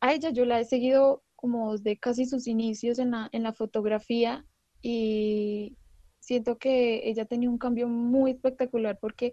A 0.00 0.12
ella 0.12 0.30
yo 0.30 0.44
la 0.44 0.60
he 0.60 0.64
seguido 0.64 1.24
como 1.34 1.72
desde 1.72 1.98
casi 1.98 2.24
sus 2.24 2.46
inicios 2.46 2.98
en 3.00 3.10
la, 3.10 3.28
en 3.32 3.42
la 3.42 3.52
fotografía 3.52 4.46
y 4.80 5.76
siento 6.20 6.56
que 6.56 7.08
ella 7.08 7.24
tenía 7.24 7.50
un 7.50 7.58
cambio 7.58 7.88
muy 7.88 8.30
espectacular 8.30 8.98
porque 9.00 9.32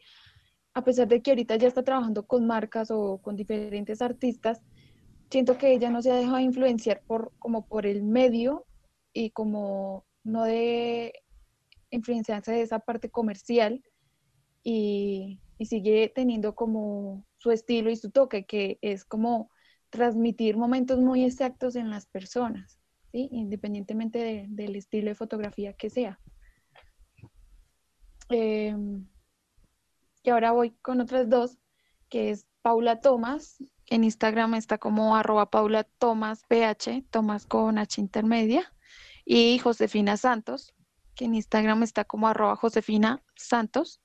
a 0.75 0.83
pesar 0.83 1.07
de 1.07 1.21
que 1.21 1.31
ahorita 1.31 1.55
ya 1.55 1.67
está 1.67 1.83
trabajando 1.83 2.27
con 2.27 2.45
marcas 2.45 2.91
o 2.91 3.17
con 3.17 3.35
diferentes 3.35 4.01
artistas, 4.01 4.61
siento 5.31 5.57
que 5.57 5.73
ella 5.73 5.89
no 5.89 6.01
se 6.01 6.11
ha 6.11 6.15
dejado 6.15 6.39
influenciar 6.39 7.01
por, 7.07 7.31
como 7.39 7.65
por 7.65 7.87
el 7.87 8.03
medio 8.03 8.65
y 9.13 9.31
como 9.31 10.05
no 10.23 10.43
de 10.43 11.13
influenciarse 11.89 12.51
de 12.51 12.61
esa 12.61 12.79
parte 12.79 13.09
comercial 13.09 13.83
y, 14.63 15.39
y 15.57 15.65
sigue 15.65 16.11
teniendo 16.13 16.53
como 16.53 17.25
su 17.37 17.51
estilo 17.51 17.89
y 17.89 17.95
su 17.95 18.11
toque, 18.11 18.45
que 18.45 18.77
es 18.81 19.05
como 19.05 19.49
transmitir 19.89 20.57
momentos 20.57 20.99
muy 20.99 21.23
exactos 21.23 21.75
en 21.75 21.89
las 21.89 22.05
personas 22.05 22.79
independientemente 23.15 24.47
del 24.49 24.75
estilo 24.75 25.09
de 25.09 25.15
fotografía 25.15 25.73
que 25.73 25.89
sea. 25.89 26.19
Em, 28.29 29.07
y 30.25 30.29
ahora 30.29 30.51
voy 30.51 30.71
con 30.81 31.01
otras 31.01 31.29
dos, 31.29 31.57
que 32.09 32.31
es 32.31 32.47
Paula 32.61 32.99
Tomás, 33.01 33.57
en 33.87 34.03
Instagram 34.03 34.55
está 34.55 34.79
como 34.79 35.15
arroba 35.15 35.51
Paula 35.51 35.83
Tomás 35.83 36.43
PH, 36.47 37.03
Tomás 37.11 37.45
con 37.45 37.77
H 37.77 38.01
intermedia, 38.01 38.73
y 39.23 39.59
Josefina 39.59 40.17
Santos, 40.17 40.73
que 41.13 41.25
en 41.25 41.35
Instagram 41.35 41.83
está 41.83 42.05
como 42.05 42.27
arroba 42.27 42.55
Josefina 42.55 43.23
Santos. 43.35 44.01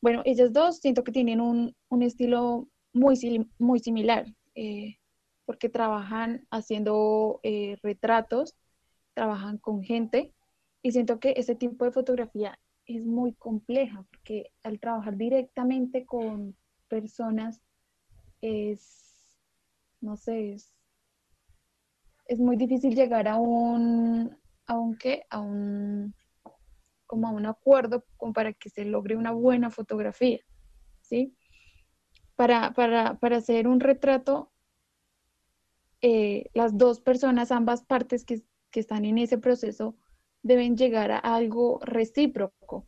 Bueno, 0.00 0.22
ellas 0.24 0.52
dos 0.52 0.78
siento 0.78 1.02
que 1.02 1.12
tienen 1.12 1.40
un, 1.40 1.74
estilo 2.02 2.68
muy, 2.92 3.48
muy 3.58 3.78
similar. 3.80 4.26
Eh, 4.54 4.98
porque 5.44 5.68
trabajan 5.68 6.46
haciendo 6.50 7.40
eh, 7.42 7.76
retratos, 7.82 8.54
trabajan 9.12 9.58
con 9.58 9.82
gente 9.82 10.32
y 10.82 10.92
siento 10.92 11.20
que 11.20 11.34
ese 11.36 11.54
tipo 11.54 11.84
de 11.84 11.92
fotografía 11.92 12.58
es 12.86 13.04
muy 13.04 13.34
compleja 13.34 14.04
porque 14.10 14.52
al 14.62 14.78
trabajar 14.78 15.16
directamente 15.16 16.04
con 16.04 16.56
personas 16.88 17.60
es, 18.40 19.38
no 20.00 20.16
sé, 20.16 20.54
es, 20.54 20.72
es 22.26 22.38
muy 22.38 22.56
difícil 22.56 22.94
llegar 22.94 23.28
a 23.28 23.36
un, 23.36 24.36
aunque 24.66 25.24
a 25.30 25.40
un, 25.40 26.14
como 27.06 27.28
a 27.28 27.30
un 27.30 27.46
acuerdo 27.46 28.04
para 28.34 28.52
que 28.52 28.70
se 28.70 28.84
logre 28.84 29.16
una 29.16 29.32
buena 29.32 29.70
fotografía, 29.70 30.40
¿sí? 31.00 31.36
Para, 32.36 32.72
para, 32.74 33.18
para 33.18 33.36
hacer 33.36 33.68
un 33.68 33.80
retrato 33.80 34.50
eh, 36.06 36.50
las 36.52 36.76
dos 36.76 37.00
personas, 37.00 37.50
ambas 37.50 37.82
partes 37.82 38.26
que, 38.26 38.42
están 38.74 39.04
en 39.04 39.18
ese 39.18 39.38
proceso, 39.38 39.96
deben 40.44 40.76
llegar 40.76 41.10
a 41.10 41.18
algo 41.18 41.80
recíproco, 41.82 42.86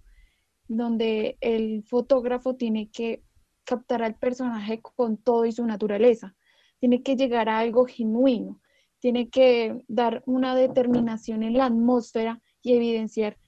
donde 0.68 1.38
el 1.40 1.82
fotógrafo 1.84 2.54
tiene 2.54 2.90
que 2.90 3.24
captar 3.64 4.02
al 4.02 4.14
personaje 4.14 4.80
con 4.82 5.16
todo 5.16 5.46
y 5.46 5.52
su 5.52 5.66
naturaleza. 5.66 6.36
Tiene 6.78 7.02
que 7.02 7.16
llegar 7.16 7.48
a 7.48 7.58
algo 7.58 7.86
genuino. 7.86 8.60
Tiene 9.00 9.30
que 9.30 9.82
dar 9.88 10.22
una 10.26 10.54
determinación 10.54 11.42
en 11.42 11.54
la 11.54 11.66
atmósfera 11.66 12.42
y 12.62 12.74
evidenciar 12.74 13.38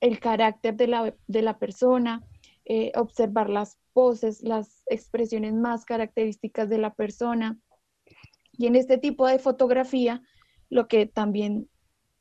el 0.00 0.18
carácter 0.18 0.76
de 0.76 0.88
la, 0.88 1.14
de 1.26 1.42
la 1.42 1.58
persona, 1.58 2.24
eh, 2.64 2.90
observar 2.96 3.50
las 3.50 3.78
poses, 3.92 4.42
las 4.42 4.82
expresiones 4.86 5.54
más 5.54 5.84
características 5.84 6.68
de 6.68 6.78
la 6.78 6.92
persona. 6.92 7.58
Y 8.52 8.66
en 8.66 8.74
este 8.74 8.98
tipo 8.98 9.28
de 9.28 9.38
fotografía, 9.38 10.22
lo 10.70 10.88
que 10.88 11.06
también 11.06 11.68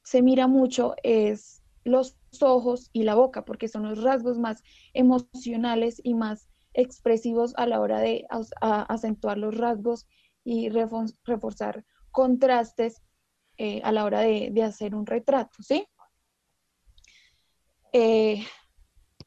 se 0.07 0.21
mira 0.21 0.47
mucho 0.47 0.95
es 1.03 1.61
los 1.83 2.17
ojos 2.39 2.89
y 2.93 3.03
la 3.03 3.15
boca, 3.15 3.43
porque 3.43 3.67
son 3.67 3.83
los 3.83 4.01
rasgos 4.01 4.39
más 4.39 4.63
emocionales 4.93 5.99
y 6.01 6.13
más 6.13 6.47
expresivos 6.73 7.53
a 7.57 7.67
la 7.67 7.81
hora 7.81 7.99
de 7.99 8.25
acentuar 8.61 9.37
los 9.37 9.57
rasgos 9.57 10.07
y 10.45 10.69
reforzar 10.69 11.83
contrastes 12.11 13.01
eh, 13.57 13.81
a 13.83 13.91
la 13.91 14.05
hora 14.05 14.21
de, 14.21 14.63
hacer 14.63 14.95
un 14.95 15.05
retrato, 15.05 15.61
¿sí? 15.61 15.85
Eh, 17.91 18.45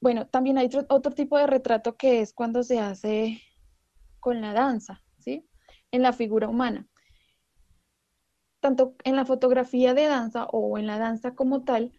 bueno, 0.00 0.28
también 0.28 0.56
hay 0.56 0.70
otro, 0.88 1.12
tipo 1.12 1.36
de 1.36 1.46
retrato 1.46 1.94
que 1.98 2.22
es 2.22 2.32
cuando 2.32 2.62
se 2.62 2.80
hace 2.80 3.42
con 4.18 4.40
la 4.40 4.54
danza, 4.54 5.02
¿sí? 5.18 5.46
En 5.90 6.00
la 6.00 6.14
figura 6.14 6.48
humana. 6.48 6.88
Tanto 8.60 8.94
en 9.04 9.16
la 9.16 9.24
fotografía 9.24 9.94
de 9.94 10.06
danza 10.06 10.44
o 10.44 10.78
en 10.78 10.86
la 10.86 10.98
danza 10.98 11.34
como 11.34 11.64
tal, 11.64 11.92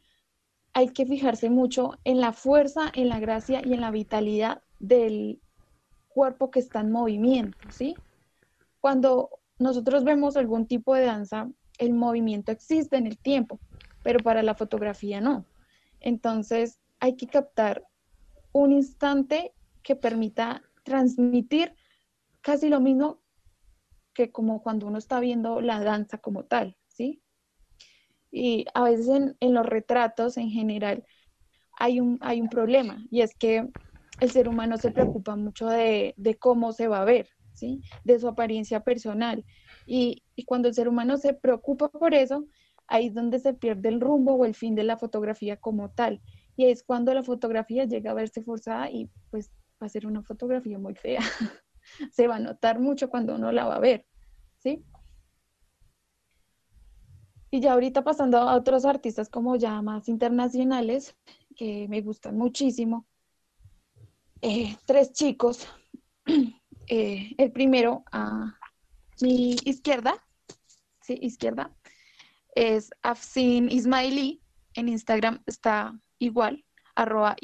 hay 0.74 0.89
que 0.89 1.05
fijarse 1.05 1.49
mucho 1.49 1.97
en 2.03 2.22
la 2.22 2.34
fuerza, 2.34 2.91
en 2.93 3.09
la 3.09 3.20
gracia 3.20 3.62
y 3.66 3.74
en 3.74 3.82
la 3.82 3.91
vitalidad 3.91 4.62
del 4.80 5.41
cuerpo 6.07 6.51
que 6.51 6.59
está 6.59 6.82
en 6.82 6.91
movimiento, 6.91 7.57
¿sí? 7.72 7.95
Cuando 8.80 9.30
nosotros 9.59 10.03
vemos 10.03 10.38
algún 10.38 10.68
tipo 10.68 10.95
de 10.95 11.05
danza, 11.05 11.49
el 11.78 11.93
movimiento 11.93 12.51
existe 12.51 12.97
en 12.97 13.07
el 13.07 13.18
tiempo, 13.18 13.59
pero 14.03 14.20
para 14.20 14.43
la 14.43 14.55
fotografía 14.55 15.22
no. 15.22 15.45
Entonces, 15.99 16.80
hay 16.99 17.16
que 17.16 17.28
captar 17.28 17.86
un 18.51 18.72
instante 18.72 19.53
que 19.84 19.95
permita 19.95 20.62
transmitir 20.84 21.76
casi 22.41 22.70
lo 22.70 22.80
mismo 22.80 23.20
que 24.14 24.32
como 24.32 24.62
cuando 24.62 24.88
uno 24.88 24.97
está 24.97 25.20
viendo 25.20 25.62
la 25.62 25.80
danza 25.84 26.18
como 26.18 26.45
tal, 26.45 26.78
¿sí? 26.88 27.22
Y 28.32 28.66
a 28.74 28.84
veces 28.84 29.07
en, 29.39 29.53
los 29.53 29.66
retratos 29.66 30.38
en 30.38 30.49
general 30.49 31.05
hay 31.78 31.99
un, 31.99 32.18
hay 32.22 32.41
un 32.41 32.49
problema 32.49 33.03
y 33.09 33.22
es 33.22 33.36
que 33.36 33.68
el 34.20 34.32
ser 34.32 34.47
humano 34.47 34.78
se 34.78 34.91
preocupa 34.91 35.36
mucho 35.36 35.68
de, 35.68 36.16
cómo 36.39 36.74
se 36.74 36.88
va 36.88 37.01
a 37.01 37.05
ver, 37.05 37.30
¿sí? 37.53 37.82
De 38.03 38.20
su 38.20 38.28
apariencia 38.28 38.82
personal. 38.82 39.43
Y, 39.88 40.24
y 40.36 40.45
cuando 40.45 40.68
el 40.68 40.76
ser 40.76 40.88
humano 40.88 41.18
se 41.18 41.34
preocupa 41.34 41.89
por 41.89 42.14
eso, 42.14 42.45
ahí 42.88 43.07
es 43.07 43.16
donde 43.16 43.39
se 43.39 43.53
pierde 43.53 43.89
el 43.89 43.99
rumbo 43.99 44.34
o 44.36 44.45
el 44.45 44.53
fin 44.53 44.76
de 44.76 44.84
la 44.84 44.97
fotografía 44.97 45.57
como 45.57 45.89
tal. 45.89 46.22
Y 46.55 46.66
es 46.66 46.84
cuando 46.84 47.14
la 47.14 47.24
fotografía 47.24 47.86
llega 47.86 48.12
a 48.12 48.14
verse 48.16 48.43
forzada 48.43 48.91
y 48.91 49.09
pues 49.32 49.51
va 49.82 49.88
a 49.88 49.89
ser 49.89 50.05
una 50.05 50.22
fotografía 50.22 50.78
muy 50.78 50.93
fea. 50.93 51.22
se 52.11 52.27
va 52.27 52.35
a 52.37 52.39
notar 52.39 52.79
mucho 52.79 53.09
cuando 53.09 53.35
uno 53.35 53.51
la 53.51 53.65
va 53.65 53.75
a 53.75 53.79
ver, 53.79 54.05
¿sí? 54.59 54.83
Y 57.53 57.59
ya 57.59 57.73
ahorita 57.73 58.03
pasando 58.03 58.37
a 58.37 58.55
otros 58.55 58.85
artistas 58.85 59.29
como 59.29 59.57
ya 59.57 59.81
más 59.81 60.07
internacionales, 60.07 61.15
que 61.55 61.87
me 61.89 62.01
gustan 62.01 62.37
muchísimo. 62.37 63.05
Eh, 64.41 64.75
tres 64.85 65.13
chicos. 65.13 65.67
Eh, 66.87 67.35
el 67.37 67.53
primero 67.53 68.03
a 68.11 68.57
mi 69.21 69.55
izquierda, 69.63 70.15
sí, 71.01 71.17
izquierda, 71.21 71.73
es 72.53 72.89
Afsin 73.01 73.71
Ismaili. 73.71 74.41
En 74.73 74.89
Instagram 74.89 75.41
está 75.45 75.97
igual, 76.19 76.65
arroba 76.95 77.37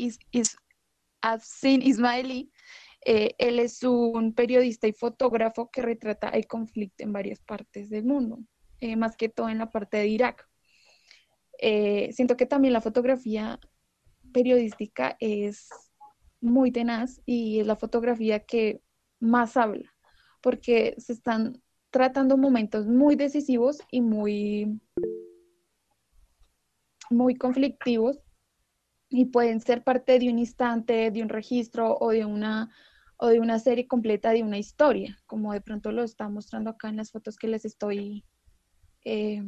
Afsin 1.21 1.81
Ismaili. 1.81 2.51
Eh, 3.09 3.35
él 3.37 3.59
es 3.59 3.83
un 3.83 4.33
periodista 4.33 4.85
y 4.85 4.91
fotógrafo 4.91 5.71
que 5.71 5.81
retrata 5.81 6.27
el 6.27 6.45
conflicto 6.45 7.05
en 7.05 7.13
varias 7.13 7.39
partes 7.39 7.89
del 7.89 8.03
mundo, 8.03 8.39
eh, 8.81 8.97
más 8.97 9.15
que 9.15 9.29
todo 9.29 9.47
en 9.47 9.59
la 9.59 9.69
parte 9.69 9.95
de 9.95 10.07
Irak. 10.07 10.45
Eh, 11.57 12.11
siento 12.11 12.35
que 12.35 12.45
también 12.45 12.73
la 12.73 12.81
fotografía 12.81 13.61
periodística 14.33 15.15
es 15.21 15.69
muy 16.41 16.69
tenaz 16.69 17.21
y 17.25 17.61
es 17.61 17.67
la 17.67 17.77
fotografía 17.77 18.41
que 18.41 18.81
más 19.21 19.55
habla, 19.55 19.89
porque 20.41 20.93
se 20.97 21.13
están 21.13 21.63
tratando 21.91 22.35
momentos 22.35 22.87
muy 22.87 23.15
decisivos 23.15 23.79
y 23.89 24.01
muy, 24.01 24.81
muy 27.09 27.35
conflictivos 27.35 28.19
y 29.07 29.27
pueden 29.27 29.61
ser 29.61 29.85
parte 29.85 30.19
de 30.19 30.29
un 30.29 30.39
instante, 30.39 31.09
de 31.09 31.21
un 31.21 31.29
registro 31.29 31.97
o 32.01 32.09
de 32.09 32.25
una 32.25 32.69
o 33.17 33.27
de 33.27 33.39
una 33.39 33.59
serie 33.59 33.87
completa 33.87 34.31
de 34.31 34.43
una 34.43 34.57
historia, 34.57 35.17
como 35.25 35.53
de 35.53 35.61
pronto 35.61 35.91
lo 35.91 36.03
está 36.03 36.29
mostrando 36.29 36.69
acá 36.69 36.89
en 36.89 36.97
las 36.97 37.11
fotos 37.11 37.37
que 37.37 37.47
les 37.47 37.65
estoy 37.65 38.23
eh, 39.05 39.43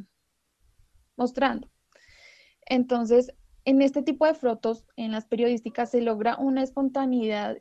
mostrando. 1.16 1.70
Entonces, 2.66 3.32
en 3.66 3.82
este 3.82 4.02
tipo 4.02 4.26
de 4.26 4.34
fotos, 4.34 4.86
en 4.96 5.12
las 5.12 5.26
periodísticas, 5.26 5.92
se 5.92 6.02
logra 6.02 6.38
una 6.38 6.64
espontaneidad 6.64 7.58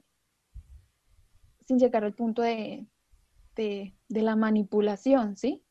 sin 1.67 1.79
llegar 1.79 2.05
al 2.05 2.15
punto 2.15 2.41
de, 2.41 2.87
de, 3.55 3.95
de 4.09 4.23
la 4.23 4.37
manipulación, 4.37 5.37
¿sí? 5.37 5.63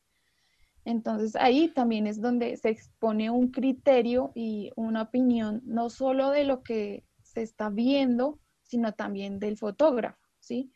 Entonces 0.84 1.36
ahí 1.36 1.68
también 1.68 2.06
es 2.06 2.20
donde 2.20 2.56
se 2.56 2.70
expone 2.70 3.30
un 3.30 3.50
criterio 3.50 4.32
y 4.34 4.70
una 4.76 5.02
opinión, 5.02 5.60
no 5.64 5.90
solo 5.90 6.30
de 6.30 6.44
lo 6.44 6.62
que 6.62 7.04
se 7.22 7.42
está 7.42 7.68
viendo, 7.68 8.38
sino 8.62 8.92
también 8.94 9.38
del 9.38 9.58
fotógrafo, 9.58 10.17
¿sí? 10.48 10.72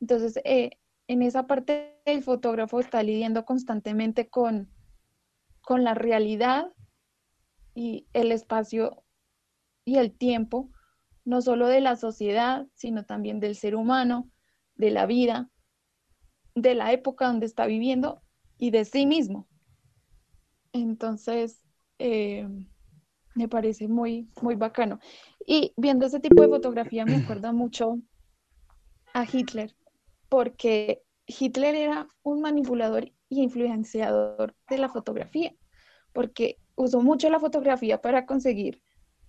Entonces, 0.00 0.38
eh, 0.44 0.70
en 1.08 1.22
esa 1.22 1.46
parte 1.46 2.00
el 2.04 2.22
fotógrafo 2.22 2.78
está 2.78 3.02
lidiando 3.02 3.44
constantemente 3.44 4.28
con, 4.28 4.70
con 5.62 5.82
la 5.82 5.94
realidad 5.94 6.72
y 7.74 8.06
el 8.12 8.30
espacio 8.32 9.02
y 9.84 9.96
el 9.96 10.12
tiempo, 10.12 10.70
no 11.24 11.42
solo 11.42 11.66
de 11.66 11.80
la 11.80 11.96
sociedad, 11.96 12.66
sino 12.74 13.04
también 13.04 13.40
del 13.40 13.56
ser 13.56 13.74
humano, 13.74 14.30
de 14.76 14.90
la 14.90 15.06
vida, 15.06 15.50
de 16.54 16.74
la 16.74 16.92
época 16.92 17.26
donde 17.26 17.46
está 17.46 17.66
viviendo 17.66 18.22
y 18.58 18.70
de 18.70 18.84
sí 18.84 19.06
mismo. 19.06 19.48
Entonces, 20.72 21.64
eh, 21.98 22.46
me 23.34 23.48
parece 23.48 23.88
muy, 23.88 24.28
muy 24.42 24.54
bacano. 24.54 25.00
Y 25.46 25.72
viendo 25.76 26.06
ese 26.06 26.20
tipo 26.20 26.42
de 26.42 26.48
fotografía 26.48 27.04
me 27.04 27.16
acuerda 27.24 27.52
mucho 27.52 27.98
a 29.14 29.24
Hitler, 29.24 29.74
porque 30.28 31.02
Hitler 31.26 31.74
era 31.74 32.08
un 32.22 32.42
manipulador 32.42 33.12
y 33.28 33.42
influenciador 33.42 34.54
de 34.68 34.78
la 34.78 34.90
fotografía, 34.90 35.54
porque 36.12 36.58
usó 36.74 37.00
mucho 37.00 37.30
la 37.30 37.40
fotografía 37.40 38.02
para 38.02 38.26
conseguir 38.26 38.82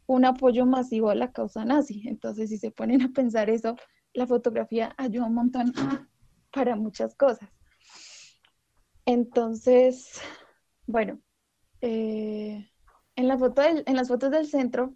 un 0.07 0.25
apoyo 0.25 0.65
masivo 0.65 1.09
a 1.09 1.15
la 1.15 1.31
causa 1.31 1.63
nazi. 1.63 2.03
Entonces, 2.07 2.49
si 2.49 2.57
se 2.57 2.71
ponen 2.71 3.01
a 3.01 3.09
pensar 3.09 3.49
eso, 3.49 3.75
la 4.13 4.27
fotografía 4.27 4.93
ayuda 4.97 5.25
un 5.25 5.35
montón 5.35 5.73
para 6.51 6.75
muchas 6.75 7.15
cosas. 7.15 7.49
Entonces, 9.05 10.19
bueno, 10.87 11.19
eh, 11.81 12.67
en, 13.15 13.27
la 13.27 13.37
foto 13.37 13.61
en 13.63 13.95
las 13.95 14.07
fotos 14.07 14.31
del 14.31 14.47
centro 14.47 14.95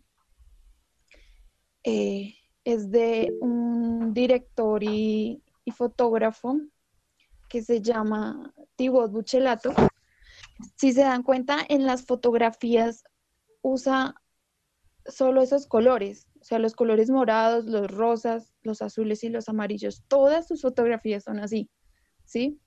eh, 1.83 2.33
es 2.63 2.89
de 2.91 3.31
un 3.41 3.68
director 4.13 4.83
y, 4.83 5.43
fotógrafo 5.75 6.59
que 7.47 7.61
se 7.61 7.79
llama 7.79 8.51
Thibaut 8.75 9.11
Buchelato. 9.11 9.71
Si 10.77 10.93
se 10.93 11.01
dan 11.01 11.21
cuenta, 11.21 11.59
en 11.69 11.85
las 11.85 12.07
fotografías 12.07 13.03
usa 13.61 14.15
solo 15.05 15.43
esos 15.43 15.67
colores, 15.67 16.27
o 16.41 16.43
sea, 16.43 16.57
los 16.57 16.73
colores 16.73 17.11
morados, 17.11 17.65
los 17.65 17.91
rosas, 17.91 18.51
los 18.63 18.81
azules 18.81 19.23
y 19.23 19.29
los 19.29 19.47
amarillos. 19.47 20.03
Todas 20.07 20.47
sus 20.47 20.63
fotografías 20.63 21.25
son 21.25 21.39
así, 21.39 21.69
¿sí? 22.25 22.59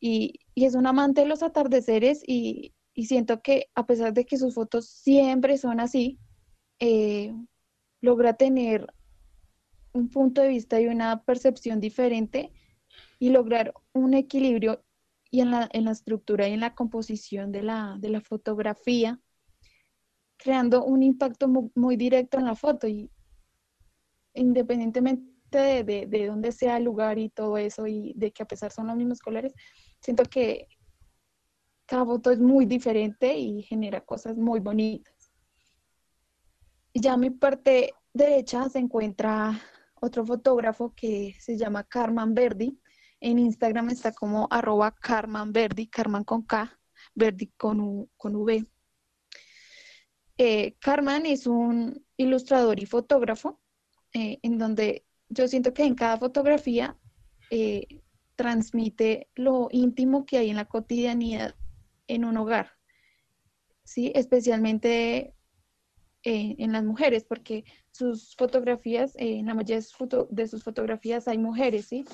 Y, 0.00 0.38
es 0.54 0.74
un 0.74 0.86
amante 0.86 1.20
de 1.20 1.26
los 1.26 1.42
atardeceres 1.42 2.22
y, 2.26 2.72
y 2.94 3.06
siento 3.06 3.42
que 3.42 3.66
a 3.74 3.86
pesar 3.86 4.14
de 4.14 4.24
que 4.24 4.38
sus 4.38 4.54
fotos 4.54 4.88
siempre 4.88 5.58
son 5.58 5.80
así, 5.80 6.18
eh, 6.78 7.34
logra 8.00 8.34
tener 8.34 8.92
un 9.92 10.08
punto 10.08 10.40
de 10.40 10.48
vista 10.48 10.80
y 10.80 10.86
una 10.86 11.22
percepción 11.22 11.80
diferente 11.80 12.50
y 13.18 13.30
lograr 13.30 13.74
un 13.92 14.14
equilibrio 14.14 14.84
y 15.30 15.40
en 15.40 15.50
la, 15.50 15.68
en 15.72 15.84
la 15.86 15.92
estructura 15.92 16.48
y 16.48 16.52
en 16.52 16.60
la 16.60 16.74
composición 16.74 17.52
de 17.52 17.62
la, 17.62 17.96
de 17.98 18.10
la 18.10 18.20
fotografía, 18.20 19.20
creando 20.36 20.84
un 20.84 21.02
impacto 21.02 21.48
muy, 21.74 21.96
directo 21.96 22.38
en 22.38 22.44
la 22.44 22.54
foto 22.54 22.86
y 22.86 23.10
independientemente 24.34 25.58
de, 25.58 25.84
de, 25.84 26.06
de 26.06 26.26
dónde 26.26 26.52
sea 26.52 26.76
el 26.76 26.84
lugar 26.84 27.18
y 27.18 27.30
todo 27.30 27.56
eso, 27.56 27.86
y 27.86 28.12
de 28.16 28.32
que 28.32 28.42
a 28.42 28.46
pesar 28.46 28.72
son 28.72 28.88
los 28.88 28.96
mismos 28.96 29.20
colores, 29.20 29.54
siento 30.00 30.24
que 30.24 30.68
cada 31.86 32.04
foto 32.04 32.30
es 32.30 32.38
muy 32.38 32.66
diferente 32.66 33.36
y 33.36 33.62
genera 33.62 34.00
cosas 34.00 34.36
muy 34.36 34.60
bonitas. 34.60 35.30
Ya 36.94 37.16
mi 37.16 37.30
parte 37.30 37.94
derecha 38.12 38.68
se 38.68 38.78
encuentra 38.78 39.60
otro 40.02 40.26
fotógrafo 40.26 40.92
que 40.94 41.36
se 41.38 41.56
llama 41.56 41.84
Carman 41.84 42.34
Verdi. 42.34 42.76
En 43.20 43.38
Instagram 43.38 43.90
está 43.90 44.12
como 44.12 44.48
arroba 44.50 44.92
Carman 44.92 45.52
Verdi, 45.52 45.86
Carman 45.86 46.24
con 46.24 46.42
K, 46.42 46.76
Verdi 47.14 47.52
con, 47.56 47.80
U, 47.80 48.10
con 48.16 48.34
V. 48.34 48.66
Eh, 50.38 50.74
Carman 50.80 51.24
es 51.24 51.46
un 51.46 52.04
ilustrador 52.16 52.80
y 52.80 52.86
fotógrafo 52.86 53.60
eh, 54.12 54.40
en 54.42 54.58
donde 54.58 55.06
yo 55.28 55.46
siento 55.46 55.72
que 55.72 55.84
en 55.84 55.94
cada 55.94 56.16
fotografía 56.18 56.98
eh, 57.50 57.86
transmite 58.34 59.28
lo 59.36 59.68
íntimo 59.70 60.26
que 60.26 60.38
hay 60.38 60.50
en 60.50 60.56
la 60.56 60.64
cotidianidad 60.64 61.54
en 62.08 62.24
un 62.24 62.36
hogar, 62.38 62.72
¿sí? 63.84 64.10
Especialmente 64.16 65.36
eh, 66.24 66.54
en 66.58 66.72
las 66.72 66.84
mujeres, 66.84 67.24
porque 67.24 67.64
sus 67.90 68.34
fotografías, 68.36 69.14
eh, 69.16 69.38
en 69.38 69.46
la 69.46 69.54
mayoría 69.54 69.76
de 70.30 70.46
sus, 70.46 70.62
fotografías 70.62 71.28
hay 71.28 71.38
mujeres, 71.38 71.86
¿sí? 71.86 72.04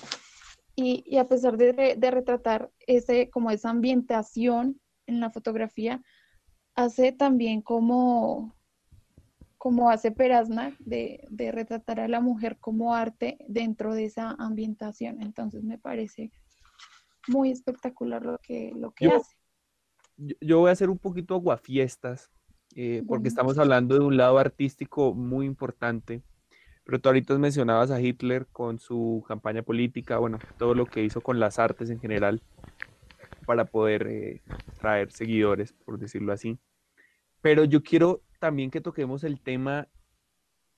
Y, 0.74 1.16
a 1.16 1.26
pesar 1.26 1.56
de, 1.56 1.96
retratar 2.10 2.70
ese, 2.86 3.30
como 3.30 3.50
esa 3.50 3.70
ambientación 3.70 4.80
en 5.06 5.20
la 5.20 5.30
fotografía, 5.30 6.02
hace 6.76 7.10
también 7.10 7.62
como, 7.62 8.54
como 9.56 9.90
hace 9.90 10.12
Perasna, 10.12 10.76
de, 10.78 11.26
de, 11.30 11.50
retratar 11.50 11.98
a 11.98 12.06
la 12.06 12.20
mujer 12.20 12.58
como 12.60 12.94
arte 12.94 13.38
dentro 13.48 13.94
de 13.94 14.04
esa 14.04 14.36
ambientación. 14.38 15.20
Entonces 15.20 15.64
me 15.64 15.78
parece 15.78 16.30
muy 17.26 17.50
espectacular 17.50 18.24
lo 18.24 18.38
que, 18.38 18.72
lo 18.74 18.92
que 18.92 19.08
hace 19.08 19.38
yo 20.40 20.58
voy 20.58 20.68
a 20.68 20.72
hacer 20.72 20.90
un 20.90 20.98
poquito 20.98 21.34
aguafiestas, 21.34 22.30
eh, 22.80 23.02
porque 23.08 23.26
estamos 23.26 23.58
hablando 23.58 23.96
de 23.96 24.04
un 24.04 24.16
lado 24.16 24.38
artístico 24.38 25.12
muy 25.12 25.46
importante. 25.46 26.22
Pero 26.84 27.00
tú 27.00 27.08
ahorita 27.08 27.36
mencionabas 27.36 27.90
a 27.90 28.00
Hitler 28.00 28.46
con 28.52 28.78
su 28.78 29.24
campaña 29.26 29.64
política, 29.64 30.18
bueno, 30.18 30.38
todo 30.58 30.76
lo 30.76 30.86
que 30.86 31.02
hizo 31.02 31.20
con 31.20 31.40
las 31.40 31.58
artes 31.58 31.90
en 31.90 31.98
general 31.98 32.40
para 33.44 33.64
poder 33.64 34.06
eh, 34.06 34.42
traer 34.78 35.10
seguidores, 35.10 35.72
por 35.72 35.98
decirlo 35.98 36.32
así. 36.32 36.56
Pero 37.40 37.64
yo 37.64 37.82
quiero 37.82 38.22
también 38.38 38.70
que 38.70 38.80
toquemos 38.80 39.24
el 39.24 39.40
tema 39.40 39.88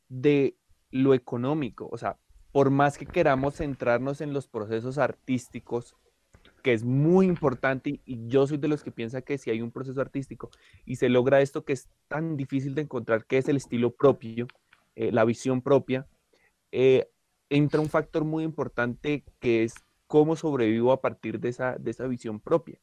de 0.08 0.56
lo 0.90 1.12
económico, 1.12 1.86
o 1.92 1.98
sea, 1.98 2.16
por 2.50 2.70
más 2.70 2.96
que 2.96 3.04
queramos 3.04 3.56
centrarnos 3.56 4.22
en 4.22 4.32
los 4.32 4.48
procesos 4.48 4.96
artísticos, 4.96 5.94
que 6.60 6.72
es 6.72 6.84
muy 6.84 7.26
importante 7.26 8.00
y, 8.04 8.28
yo 8.28 8.46
soy 8.46 8.58
de 8.58 8.68
los 8.68 8.82
que 8.82 8.90
piensa 8.90 9.22
que 9.22 9.38
si 9.38 9.50
hay 9.50 9.62
un 9.62 9.70
proceso 9.70 10.00
artístico 10.00 10.50
y 10.84 10.96
se 10.96 11.08
logra 11.08 11.40
esto 11.40 11.64
que 11.64 11.72
es 11.72 11.88
tan 12.08 12.36
difícil 12.36 12.74
de 12.74 12.82
encontrar, 12.82 13.24
que 13.26 13.38
es 13.38 13.48
el 13.48 13.56
estilo 13.56 13.94
propio, 13.94 14.46
eh, 14.94 15.12
la 15.12 15.24
visión 15.24 15.62
propia, 15.62 16.06
eh, 16.72 17.10
entra 17.48 17.80
un 17.80 17.88
factor 17.88 18.24
muy 18.24 18.44
importante 18.44 19.24
que 19.40 19.64
es 19.64 19.74
cómo 20.06 20.36
sobrevivo 20.36 20.92
a 20.92 21.00
partir 21.00 21.40
de 21.40 21.48
esa, 21.48 21.76
de 21.76 21.90
esa 21.90 22.06
visión 22.06 22.40
propia. 22.40 22.80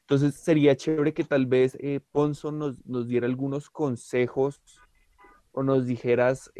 Entonces 0.00 0.34
sería 0.34 0.76
chévere 0.76 1.14
que 1.14 1.24
tal 1.24 1.46
vez 1.46 1.76
eh, 1.80 2.00
Ponzo 2.12 2.52
nos, 2.52 2.84
nos, 2.86 3.08
diera 3.08 3.26
algunos 3.26 3.70
consejos 3.70 4.60
o 5.52 5.62
nos 5.62 5.86
dijeras 5.86 6.52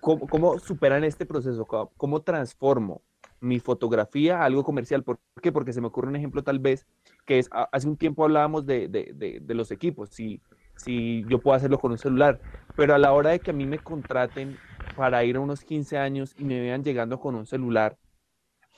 cómo, 0.00 0.26
cómo, 0.28 0.58
superan 0.58 1.04
este 1.04 1.26
proceso, 1.26 1.66
cómo, 1.66 1.92
cómo 1.96 2.22
transformo 2.22 3.02
mi 3.40 3.60
fotografía 3.60 4.40
a 4.40 4.44
algo 4.44 4.64
comercial. 4.64 5.02
¿Por 5.02 5.20
qué? 5.42 5.52
Porque 5.52 5.72
se 5.72 5.80
me 5.80 5.88
ocurre 5.88 6.08
un 6.08 6.16
ejemplo 6.16 6.42
tal 6.42 6.58
vez 6.58 6.86
que 7.24 7.38
es, 7.38 7.48
hace 7.52 7.88
un 7.88 7.96
tiempo 7.96 8.24
hablábamos 8.24 8.66
de, 8.66 8.88
de, 8.88 9.40
de, 9.40 9.54
los 9.54 9.70
equipos, 9.70 10.10
si, 10.10 10.40
si 10.76 11.24
yo 11.28 11.40
puedo 11.40 11.56
hacerlo 11.56 11.78
con 11.78 11.92
un 11.92 11.98
celular, 11.98 12.40
pero 12.74 12.94
a 12.94 12.98
la 12.98 13.12
hora 13.12 13.30
de 13.30 13.40
que 13.40 13.50
a 13.50 13.54
mí 13.54 13.66
me 13.66 13.78
contraten 13.78 14.56
para 14.96 15.24
ir 15.24 15.36
a 15.36 15.40
unos 15.40 15.62
15 15.62 15.98
años 15.98 16.34
y 16.38 16.44
me 16.44 16.60
vean 16.60 16.82
llegando 16.82 17.20
con 17.20 17.34
un 17.34 17.46
celular, 17.46 17.98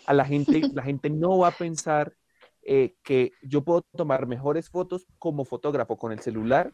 a 0.06 0.14
la 0.14 0.24
gente, 0.24 0.60
la 0.74 0.82
gente 0.82 1.10
no 1.10 1.38
va 1.38 1.48
a 1.48 1.52
pensar 1.52 2.14
eh, 2.62 2.94
que 3.02 3.32
yo 3.42 3.62
puedo 3.62 3.82
tomar 3.96 4.26
mejores 4.26 4.68
fotos 4.68 5.06
como 5.18 5.44
fotógrafo 5.44 5.96
con 5.96 6.12
el 6.12 6.20
celular 6.20 6.72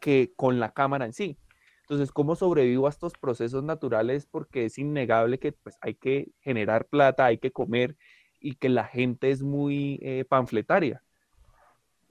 que 0.00 0.32
con 0.36 0.60
la 0.60 0.72
cámara 0.72 1.04
en 1.04 1.12
sí. 1.12 1.36
Entonces, 1.88 2.12
¿cómo 2.12 2.36
sobrevivo 2.36 2.86
a 2.86 2.90
estos 2.90 3.14
procesos 3.14 3.64
naturales? 3.64 4.26
Porque 4.30 4.66
es 4.66 4.76
innegable 4.76 5.38
que 5.38 5.52
pues, 5.52 5.78
hay 5.80 5.94
que 5.94 6.32
generar 6.40 6.84
plata, 6.84 7.24
hay 7.24 7.38
que 7.38 7.50
comer 7.50 7.96
y 8.40 8.56
que 8.56 8.68
la 8.68 8.84
gente 8.84 9.30
es 9.30 9.42
muy 9.42 9.98
eh, 10.02 10.26
panfletaria. 10.28 11.02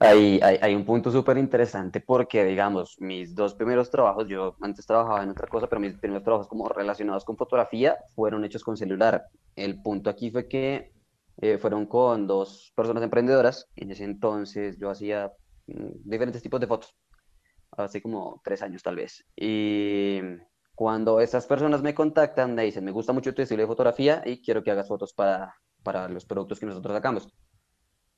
Hay, 0.00 0.40
hay, 0.42 0.58
hay, 0.60 0.74
un 0.74 0.84
punto 0.84 1.12
súper 1.12 1.38
interesante 1.38 2.00
porque, 2.00 2.44
digamos, 2.44 2.96
mis 3.00 3.36
dos 3.36 3.54
primeros 3.54 3.88
trabajos, 3.88 4.26
yo 4.26 4.56
antes 4.60 4.84
trabajaba 4.84 5.22
en 5.22 5.30
otra 5.30 5.46
cosa, 5.46 5.68
pero 5.68 5.80
mis 5.80 5.94
primeros 5.94 6.24
trabajos 6.24 6.48
como 6.48 6.68
relacionados 6.68 7.24
con 7.24 7.36
fotografía 7.36 7.98
fueron 8.16 8.44
hechos 8.44 8.64
con 8.64 8.76
celular. 8.76 9.26
El 9.54 9.80
punto 9.80 10.10
aquí 10.10 10.32
fue 10.32 10.48
que 10.48 10.90
eh, 11.36 11.56
fueron 11.58 11.86
con 11.86 12.26
dos 12.26 12.72
personas 12.74 13.04
emprendedoras. 13.04 13.68
En 13.76 13.92
ese 13.92 14.02
entonces 14.02 14.76
yo 14.76 14.90
hacía 14.90 15.32
mm, 15.68 16.02
diferentes 16.04 16.42
tipos 16.42 16.58
de 16.58 16.66
fotos 16.66 16.96
hace 17.72 18.02
como 18.02 18.40
tres 18.44 18.62
años 18.62 18.82
tal 18.82 18.96
vez. 18.96 19.24
Y 19.36 20.20
cuando 20.74 21.20
esas 21.20 21.46
personas 21.46 21.82
me 21.82 21.94
contactan, 21.94 22.54
me 22.54 22.64
dicen, 22.64 22.84
me 22.84 22.92
gusta 22.92 23.12
mucho 23.12 23.34
tu 23.34 23.42
estilo 23.42 23.62
de 23.62 23.66
fotografía 23.66 24.22
y 24.24 24.42
quiero 24.42 24.62
que 24.62 24.70
hagas 24.70 24.88
fotos 24.88 25.12
para, 25.12 25.54
para 25.82 26.08
los 26.08 26.24
productos 26.24 26.60
que 26.60 26.66
nosotros 26.66 26.94
sacamos. 26.94 27.28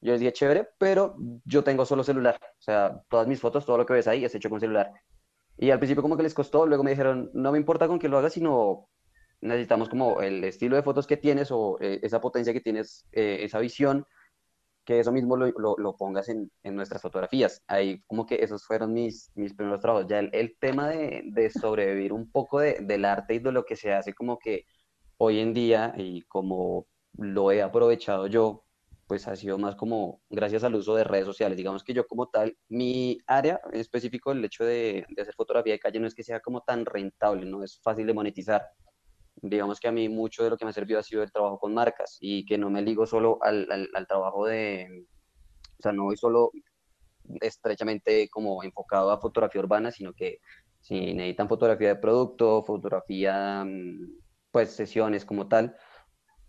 Yo 0.02 0.12
les 0.12 0.20
dije, 0.20 0.32
chévere, 0.32 0.68
pero 0.78 1.16
yo 1.44 1.62
tengo 1.62 1.84
solo 1.84 2.02
celular. 2.02 2.38
O 2.58 2.62
sea, 2.62 3.02
todas 3.08 3.26
mis 3.26 3.40
fotos, 3.40 3.66
todo 3.66 3.76
lo 3.76 3.86
que 3.86 3.92
ves 3.92 4.08
ahí 4.08 4.24
es 4.24 4.34
hecho 4.34 4.48
con 4.48 4.60
celular. 4.60 4.92
Y 5.58 5.70
al 5.70 5.78
principio 5.78 6.02
como 6.02 6.16
que 6.16 6.22
les 6.22 6.34
costó, 6.34 6.66
luego 6.66 6.82
me 6.82 6.90
dijeron, 6.90 7.30
no 7.34 7.52
me 7.52 7.58
importa 7.58 7.86
con 7.86 7.98
que 7.98 8.08
lo 8.08 8.18
hagas, 8.18 8.32
sino 8.32 8.88
necesitamos 9.42 9.88
como 9.88 10.20
el 10.20 10.42
estilo 10.44 10.76
de 10.76 10.82
fotos 10.82 11.06
que 11.06 11.16
tienes 11.16 11.50
o 11.50 11.78
eh, 11.80 12.00
esa 12.02 12.20
potencia 12.20 12.52
que 12.52 12.60
tienes, 12.60 13.06
eh, 13.12 13.38
esa 13.42 13.58
visión 13.58 14.06
que 14.84 15.00
eso 15.00 15.12
mismo 15.12 15.36
lo, 15.36 15.52
lo, 15.78 15.96
pongas 15.96 16.28
en, 16.28 16.50
en, 16.62 16.74
nuestras 16.74 17.02
fotografías. 17.02 17.62
Ahí 17.66 18.00
como 18.06 18.26
que 18.26 18.36
esos 18.36 18.64
fueron 18.66 18.92
mis, 18.92 19.30
mis 19.34 19.54
primeros 19.54 19.80
trabajos. 19.80 20.06
Ya 20.08 20.18
el, 20.18 20.30
el 20.32 20.56
tema 20.58 20.88
de, 20.88 21.22
de, 21.26 21.50
sobrevivir 21.50 22.12
un 22.12 22.30
poco 22.30 22.60
de, 22.60 22.78
del 22.80 23.04
arte 23.04 23.34
y 23.34 23.38
de 23.38 23.52
lo 23.52 23.64
que 23.64 23.76
se 23.76 23.92
hace 23.92 24.14
como 24.14 24.38
que 24.38 24.64
hoy 25.18 25.40
en 25.40 25.52
día 25.52 25.94
y 25.96 26.22
como 26.22 26.86
lo 27.14 27.52
he 27.52 27.62
aprovechado 27.62 28.26
yo, 28.26 28.64
pues 29.06 29.26
ha 29.28 29.36
sido 29.36 29.58
más 29.58 29.74
como 29.76 30.22
gracias 30.30 30.64
al 30.64 30.74
uso 30.74 30.94
de 30.94 31.04
redes 31.04 31.26
sociales. 31.26 31.56
Digamos 31.56 31.84
que 31.84 31.92
yo 31.92 32.06
como 32.06 32.28
tal, 32.28 32.56
mi 32.68 33.18
área 33.26 33.60
en 33.72 33.80
específico, 33.80 34.32
el 34.32 34.44
hecho 34.44 34.64
de, 34.64 35.04
de 35.08 35.22
hacer 35.22 35.34
fotografía 35.34 35.74
de 35.74 35.80
calle 35.80 36.00
no 36.00 36.06
es 36.06 36.14
que 36.14 36.22
sea 36.22 36.40
como 36.40 36.62
tan 36.62 36.86
rentable, 36.86 37.44
no 37.44 37.62
es 37.64 37.80
fácil 37.82 38.06
de 38.06 38.14
monetizar 38.14 38.62
digamos 39.42 39.80
que 39.80 39.88
a 39.88 39.92
mí 39.92 40.08
mucho 40.08 40.44
de 40.44 40.50
lo 40.50 40.56
que 40.56 40.64
me 40.64 40.70
ha 40.70 40.74
servido 40.74 41.00
ha 41.00 41.02
sido 41.02 41.22
el 41.22 41.32
trabajo 41.32 41.58
con 41.58 41.74
marcas 41.74 42.18
y 42.20 42.44
que 42.44 42.58
no 42.58 42.70
me 42.70 42.82
ligo 42.82 43.06
solo 43.06 43.38
al, 43.42 43.68
al, 43.70 44.06
trabajo 44.06 44.46
de, 44.46 45.06
o 45.78 45.82
sea, 45.82 45.92
no 45.92 46.04
voy 46.04 46.16
solo 46.16 46.50
estrechamente 47.40 48.28
como 48.28 48.62
enfocado 48.62 49.10
a 49.10 49.20
fotografía 49.20 49.60
urbana, 49.60 49.90
sino 49.90 50.12
que 50.12 50.40
si 50.80 51.14
necesitan 51.14 51.48
fotografía 51.48 51.88
de 51.88 51.96
producto, 51.96 52.62
fotografía, 52.64 53.64
mm, 53.64 54.18
pues 54.50 54.70
sesiones 54.70 55.24
como 55.24 55.48
tal, 55.48 55.76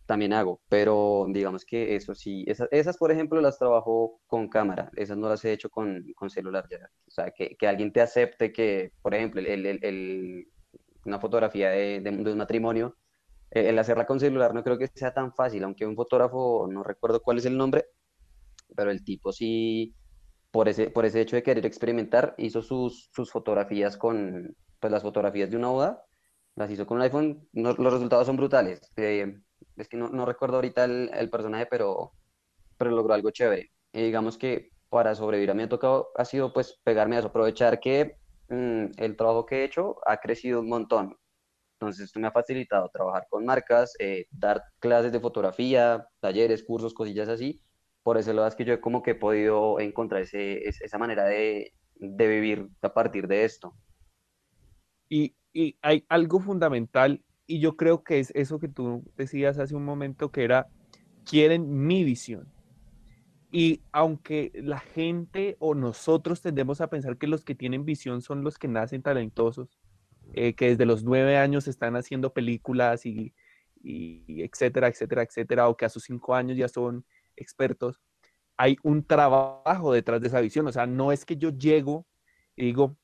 también 0.05 0.33
hago, 0.33 0.61
pero 0.67 1.25
digamos 1.29 1.63
que 1.63 1.95
eso 1.95 2.13
sí, 2.15 2.43
esas, 2.47 2.67
esas 2.71 2.97
por 2.97 3.11
ejemplo 3.11 3.39
las 3.39 3.57
trabajo 3.57 4.19
con 4.27 4.49
cámara, 4.49 4.91
esas 4.95 5.17
no 5.17 5.29
las 5.29 5.45
he 5.45 5.53
hecho 5.53 5.69
con, 5.69 6.03
con 6.15 6.29
celular 6.29 6.67
ya, 6.69 6.89
o 7.07 7.11
sea, 7.11 7.31
que, 7.31 7.55
que, 7.55 7.67
alguien 7.67 7.93
te 7.93 8.01
acepte 8.01 8.51
que, 8.51 8.91
por 9.01 9.13
ejemplo, 9.15 9.39
el, 9.39 9.65
el, 9.65 9.79
el 9.83 10.47
una 11.05 11.19
fotografía 11.19 11.69
de, 11.69 12.01
de, 12.01 12.09
un 12.09 12.37
matrimonio, 12.37 12.97
eh, 13.51 13.69
el 13.69 13.79
hacerla 13.79 14.05
con 14.05 14.19
celular 14.19 14.53
no 14.53 14.63
creo 14.63 14.77
que 14.77 14.87
sea 14.87 15.13
tan 15.13 15.33
fácil, 15.33 15.63
aunque 15.63 15.85
un 15.85 15.95
fotógrafo, 15.95 16.67
no 16.69 16.83
recuerdo 16.83 17.21
cuál 17.21 17.37
es 17.37 17.45
el 17.45 17.57
nombre, 17.57 17.85
pero 18.75 18.91
el 18.91 19.03
tipo 19.03 19.31
sí, 19.31 19.95
por 20.51 20.69
ese, 20.69 20.89
por 20.89 21.05
ese 21.05 21.21
hecho 21.21 21.35
de 21.35 21.43
querer 21.43 21.65
experimentar, 21.65 22.35
hizo 22.37 22.61
sus, 22.61 23.09
sus 23.13 23.31
fotografías 23.31 23.97
con, 23.97 24.55
pues 24.79 24.91
las 24.91 25.03
fotografías 25.03 25.49
de 25.49 25.57
una 25.57 25.69
boda, 25.69 26.05
las 26.55 26.69
hizo 26.71 26.85
con 26.85 26.97
un 26.97 27.03
iPhone, 27.03 27.47
los 27.53 27.77
resultados 27.77 28.27
son 28.27 28.37
brutales. 28.37 28.81
Eh, 28.97 29.39
es 29.77 29.87
que 29.87 29.97
no, 29.97 30.09
no, 30.09 30.25
recuerdo 30.25 30.55
ahorita 30.55 30.83
el, 30.85 31.09
el, 31.13 31.29
personaje, 31.29 31.65
pero, 31.65 32.11
pero 32.77 32.91
logró 32.91 33.13
algo 33.13 33.31
chévere. 33.31 33.71
Y 33.93 34.03
digamos 34.03 34.37
que 34.37 34.71
para 34.89 35.15
sobrevivir 35.15 35.51
a 35.51 35.53
mí 35.53 35.63
ha 35.63 35.69
tocado, 35.69 36.09
ha 36.15 36.25
sido 36.25 36.51
pues 36.51 36.79
pegarme 36.83 37.15
a 37.15 37.19
eso, 37.19 37.29
aprovechar 37.29 37.79
que 37.79 38.17
Mm, 38.51 38.91
el 38.97 39.15
trabajo 39.15 39.45
que 39.45 39.61
he 39.61 39.63
hecho 39.63 39.97
ha 40.05 40.17
crecido 40.17 40.59
un 40.59 40.67
montón. 40.67 41.17
Entonces, 41.79 42.05
esto 42.05 42.19
me 42.19 42.27
ha 42.27 42.31
facilitado 42.31 42.89
trabajar 42.89 43.25
con 43.29 43.45
marcas, 43.45 43.93
eh, 43.97 44.27
dar 44.29 44.61
clases 44.79 45.13
de 45.13 45.21
fotografía, 45.21 46.05
talleres, 46.19 46.63
cursos, 46.63 46.93
cosillas 46.93 47.29
así. 47.29 47.61
Por 48.03 48.17
eso 48.17 48.33
lo 48.33 48.45
es 48.45 48.55
que 48.55 48.65
yo 48.65 48.81
como 48.81 49.01
que 49.03 49.11
he 49.11 49.15
podido 49.15 49.79
encontrar 49.79 50.23
esa 50.23 50.97
manera 50.97 51.25
de, 51.25 51.73
de, 51.95 52.27
vivir 52.27 52.67
a 52.81 52.93
partir 52.93 53.27
de 53.27 53.45
esto. 53.45 53.73
Y, 55.07 55.33
y 55.53 55.77
hay 55.81 56.05
algo 56.09 56.39
fundamental 56.41 57.23
y 57.47 57.61
yo 57.61 57.77
creo 57.77 58.03
que 58.03 58.19
es 58.19 58.31
eso 58.35 58.59
que 58.59 58.67
tú 58.67 59.03
decías 59.15 59.59
hace 59.59 59.75
un 59.75 59.85
momento, 59.85 60.31
que 60.31 60.43
era, 60.43 60.67
quieren 61.25 61.85
mi 61.87 62.03
visión. 62.03 62.51
Y 63.51 63.81
aunque 63.91 64.51
la 64.55 64.79
gente 64.79 65.57
o 65.59 65.75
nosotros 65.75 66.41
tendemos 66.41 66.79
a 66.79 66.89
pensar 66.89 67.17
que 67.17 67.27
los 67.27 67.43
que 67.43 67.53
tienen 67.53 67.85
visión 67.85 68.21
son 68.21 68.43
los 68.43 68.57
que 68.57 68.69
nacen 68.69 69.01
talentosos, 69.01 69.77
eh, 70.33 70.53
que 70.53 70.69
desde 70.69 70.85
los 70.85 71.03
nueve 71.03 71.37
años 71.37 71.67
están 71.67 71.97
haciendo 71.97 72.33
películas 72.33 73.05
y, 73.05 73.33
y, 73.83 74.41
etcétera, 74.43 74.87
etcétera, 74.87 75.23
etcétera, 75.23 75.67
o 75.67 75.75
que 75.75 75.85
a 75.85 75.89
sus 75.89 76.03
cinco 76.03 76.33
años 76.33 76.57
ya 76.57 76.69
son 76.69 77.05
expertos, 77.35 77.99
hay 78.55 78.77
un 78.83 79.03
trabajo 79.03 79.91
detrás 79.91 80.21
de 80.21 80.27
esa 80.29 80.39
visión. 80.39 80.67
O 80.67 80.71
sea, 80.71 80.85
no 80.85 81.11
es 81.11 81.25
que 81.25 81.35
yo 81.35 81.49
llego 81.49 82.05
y 82.55 82.65
digo, 82.65 82.95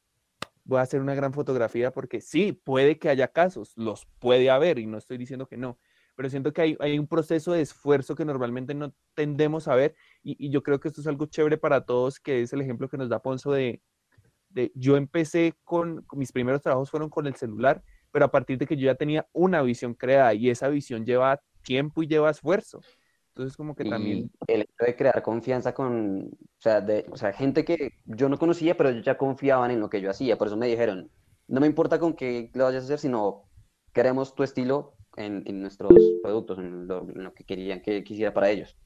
voy 0.63 0.79
a 0.79 0.83
hacer 0.83 1.01
una 1.01 1.15
gran 1.15 1.33
fotografía 1.33 1.91
porque 1.91 2.21
sí, 2.21 2.53
puede 2.53 2.99
que 2.99 3.09
haya 3.09 3.29
casos, 3.29 3.73
los 3.75 4.05
puede 4.19 4.49
haber 4.49 4.79
y 4.79 4.85
no 4.85 4.97
estoy 4.97 5.17
diciendo 5.17 5.47
que 5.47 5.57
no, 5.57 5.77
pero 6.17 6.31
siento 6.31 6.51
que 6.51 6.75
hay, 6.79 6.99
un 6.99 7.05
proceso 7.05 7.53
de 7.53 7.61
esfuerzo 7.61 8.15
que 8.15 8.25
normalmente 8.25 8.73
no 8.73 8.91
tendemos 9.13 9.67
a 9.67 9.75
ver 9.75 9.95
y, 10.23 10.49
yo 10.49 10.63
creo 10.63 10.79
que 10.79 10.87
esto 10.87 10.99
es 10.99 11.05
algo 11.05 11.27
chévere 11.27 11.59
para 11.59 11.85
todos, 11.85 12.19
que 12.19 12.41
es 12.41 12.51
el 12.51 12.61
ejemplo 12.61 12.89
que 12.89 12.97
nos 12.97 13.07
da 13.07 13.21
Ponzo 13.21 13.51
de, 13.51 13.83
de 14.49 14.71
yo 14.73 14.97
empecé 14.97 15.53
con, 15.63 16.07
mis 16.13 16.31
primeros 16.31 16.63
trabajos 16.63 16.89
fueron 16.89 17.11
con 17.11 17.27
el 17.27 17.35
celular, 17.35 17.83
pero 18.11 18.25
a 18.25 18.31
partir 18.31 18.57
de 18.57 18.65
que 18.65 18.75
yo 18.75 18.87
ya 18.87 18.95
tenía 18.95 19.27
una 19.31 19.61
visión 19.61 19.93
creada 19.93 20.33
y 20.33 20.49
esa 20.49 20.69
visión 20.69 21.05
lleva 21.05 21.39
tiempo 21.61 22.01
y 22.01 22.07
lleva 22.07 22.31
esfuerzo. 22.31 22.81
Entonces, 23.35 23.55
como 23.55 23.75
que 23.75 23.85
también... 23.85 24.31
El 24.47 24.61
hecho 24.61 24.85
de 24.85 24.95
crear 24.95 25.21
confianza 25.21 25.75
con, 25.75 26.31
o 26.31 26.61
sea, 26.61 26.81
de, 26.81 27.05
o 27.11 27.15
sea, 27.15 27.31
gente 27.31 27.63
que 27.63 27.91
yo 28.05 28.27
no 28.27 28.39
conocía, 28.39 28.75
pero 28.75 28.89
ya 28.89 29.19
confiaban 29.19 29.69
en 29.69 29.79
lo 29.79 29.91
que 29.91 30.01
yo 30.01 30.09
hacía. 30.09 30.39
Por 30.39 30.47
eso 30.47 30.57
me 30.57 30.65
dijeron, 30.65 31.11
no 31.47 31.61
me 31.61 31.67
importa 31.67 31.99
con 31.99 32.15
qué 32.15 32.49
lo 32.55 32.63
vayas 32.63 32.81
a 32.81 32.85
hacer, 32.85 32.97
sino 32.97 33.43
queremos 33.93 34.33
tu 34.33 34.41
estilo 34.41 34.96
en, 35.17 35.43
en 35.45 35.61
nuestros 35.61 35.91
productos, 36.23 36.59
en 36.59 36.87
lo, 36.87 37.33
que 37.33 37.43
querían 37.43 37.81
que 37.81 38.03
quisiera 38.03 38.33
para 38.33 38.49
ellos. 38.49 38.77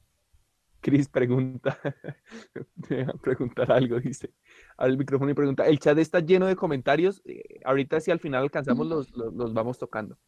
Cris 0.80 1.08
pregunta, 1.08 1.78
preguntar 3.22 3.70
algo, 3.70 4.00
dice, 4.00 4.32
al 4.76 4.98
micrófono 4.98 5.30
y 5.30 5.34
pregunta, 5.34 5.66
el 5.68 5.78
chat 5.78 5.96
está 5.98 6.18
lleno 6.18 6.46
de 6.46 6.56
comentarios, 6.56 7.22
eh, 7.24 7.60
ahorita 7.64 8.00
si 8.00 8.10
al 8.10 8.18
final 8.18 8.42
alcanzamos 8.42 8.88
los, 8.88 9.10
los, 9.16 9.54
vamos 9.54 9.78
tocando. 9.78 10.18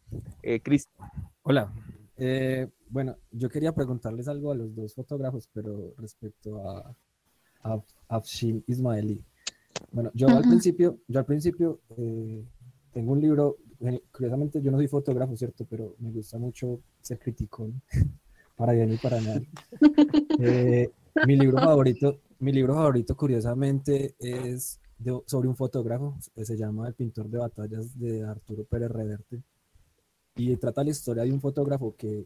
Eh, 0.43 0.61
Cris. 0.61 0.89
Hola, 1.43 1.73
eh, 2.17 2.69
bueno, 2.89 3.17
yo 3.33 3.49
quería 3.49 3.73
preguntarles 3.73 4.29
algo 4.29 4.53
a 4.53 4.55
los 4.55 4.73
dos 4.77 4.95
fotógrafos, 4.95 5.49
pero 5.53 5.95
respecto 5.99 6.69
a, 6.69 6.95
a 7.65 7.83
Afshin 8.09 8.63
Ismaili. 8.69 9.25
Bueno, 9.91 10.11
yo 10.15 10.29
al 10.29 10.43
principio, 10.43 11.01
yo 11.09 11.19
al 11.19 11.27
principio 11.27 11.81
eh, 11.97 12.45
tengo 12.93 13.13
un 13.13 13.21
libro, 13.21 13.57
curiosamente 14.11 14.61
yo 14.63 14.71
no 14.71 14.79
soy 14.79 14.89
fotógrafo, 14.89 15.37
¿cierto? 15.37 15.65
Pero 15.69 15.95
me 15.99 16.11
gusta 16.11 16.39
mucho 16.39 16.81
ser 17.01 17.19
criticón, 17.19 17.83
para 18.57 18.73
bien 18.73 18.93
y 18.93 18.97
para 18.97 19.21
mal. 19.21 19.47
Eh, 20.39 20.91
mi 21.27 21.37
libro 21.37 21.59
favorito, 21.59 22.21
mi 22.41 22.53
libro 22.53 22.75
favorito 22.75 23.17
curiosamente 23.17 24.15
es 24.19 24.81
sobre 25.27 25.49
un 25.49 25.57
fotógrafo, 25.57 26.17
se 26.21 26.57
llama 26.57 26.89
El 26.89 26.95
pintor 26.95 27.29
de 27.29 27.39
batallas 27.39 27.99
de 27.99 28.25
Arturo 28.25 28.65
Pérez 28.65 28.91
Reverte 28.91 29.43
y 30.37 30.57
trata 30.57 30.83
la 30.83 30.91
historia 30.91 31.23
de 31.25 31.33
un 31.33 31.41
fotógrafo 31.41 31.95
que 31.97 32.25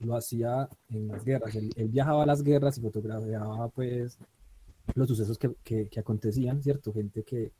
lo 0.00 0.16
hacía 0.16 0.68
en 0.90 1.08
las 1.08 1.24
guerras. 1.24 1.54
Él, 1.54 1.88
viajaba 1.88 2.24
a 2.24 2.26
las 2.26 2.42
guerras 2.42 2.76
y 2.78 2.80
fotografiaba 2.80 3.68
pues 3.68 4.18
los 4.94 5.08
sucesos 5.08 5.38
que, 5.38 5.54
que, 5.62 6.00
acontecían, 6.00 6.62
¿cierto? 6.62 6.92
Gente 6.92 7.22
que 7.22 7.52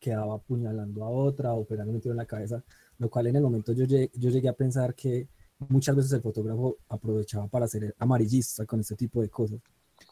quedaba 0.00 0.34
apuñalando 0.34 1.04
a 1.04 1.10
otra 1.10 1.52
o 1.54 1.64
pegando 1.64 1.92
un 1.92 2.00
tiro 2.00 2.12
en 2.12 2.18
la 2.18 2.26
cabeza, 2.26 2.62
lo 2.98 3.08
cual 3.08 3.28
en 3.28 3.36
el 3.36 3.42
momento 3.42 3.72
yo 3.72 3.84
llegué, 3.84 4.10
yo 4.14 4.30
llegué 4.30 4.48
a 4.48 4.54
pensar 4.54 4.94
que 4.94 5.28
muchas 5.68 5.94
veces 5.94 6.12
el 6.12 6.22
fotógrafo 6.22 6.78
aprovechaba 6.88 7.46
para 7.46 7.68
ser 7.68 7.94
amarillista 7.98 8.66
con 8.66 8.80
este 8.80 8.96
tipo 8.96 9.20
de 9.20 9.28
cosas. 9.28 9.60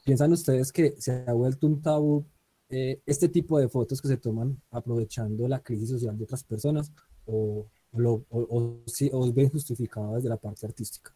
¿Piensan 0.05 0.33
ustedes 0.33 0.71
que 0.71 0.95
se 0.99 1.25
ha 1.27 1.33
vuelto 1.33 1.67
un 1.67 1.81
tabú 1.81 2.25
eh, 2.71 3.01
este 3.07 3.31
tipo 3.31 3.59
de 3.59 3.69
fotos 3.69 4.03
que 4.03 4.09
se 4.09 4.19
toman 4.19 4.61
aprovechando 4.71 5.49
la 5.49 5.61
crisis 5.61 5.89
social 5.89 6.19
de 6.19 6.25
otras 6.25 6.45
personas 6.45 6.93
o, 7.25 7.67
o, 7.93 8.23
o, 8.31 8.83
si, 8.87 9.09
os 9.11 9.33
ven 9.33 9.49
justificado 9.49 10.17
desde 10.17 10.29
la 10.29 10.37
parte 10.37 10.67
artística? 10.67 11.15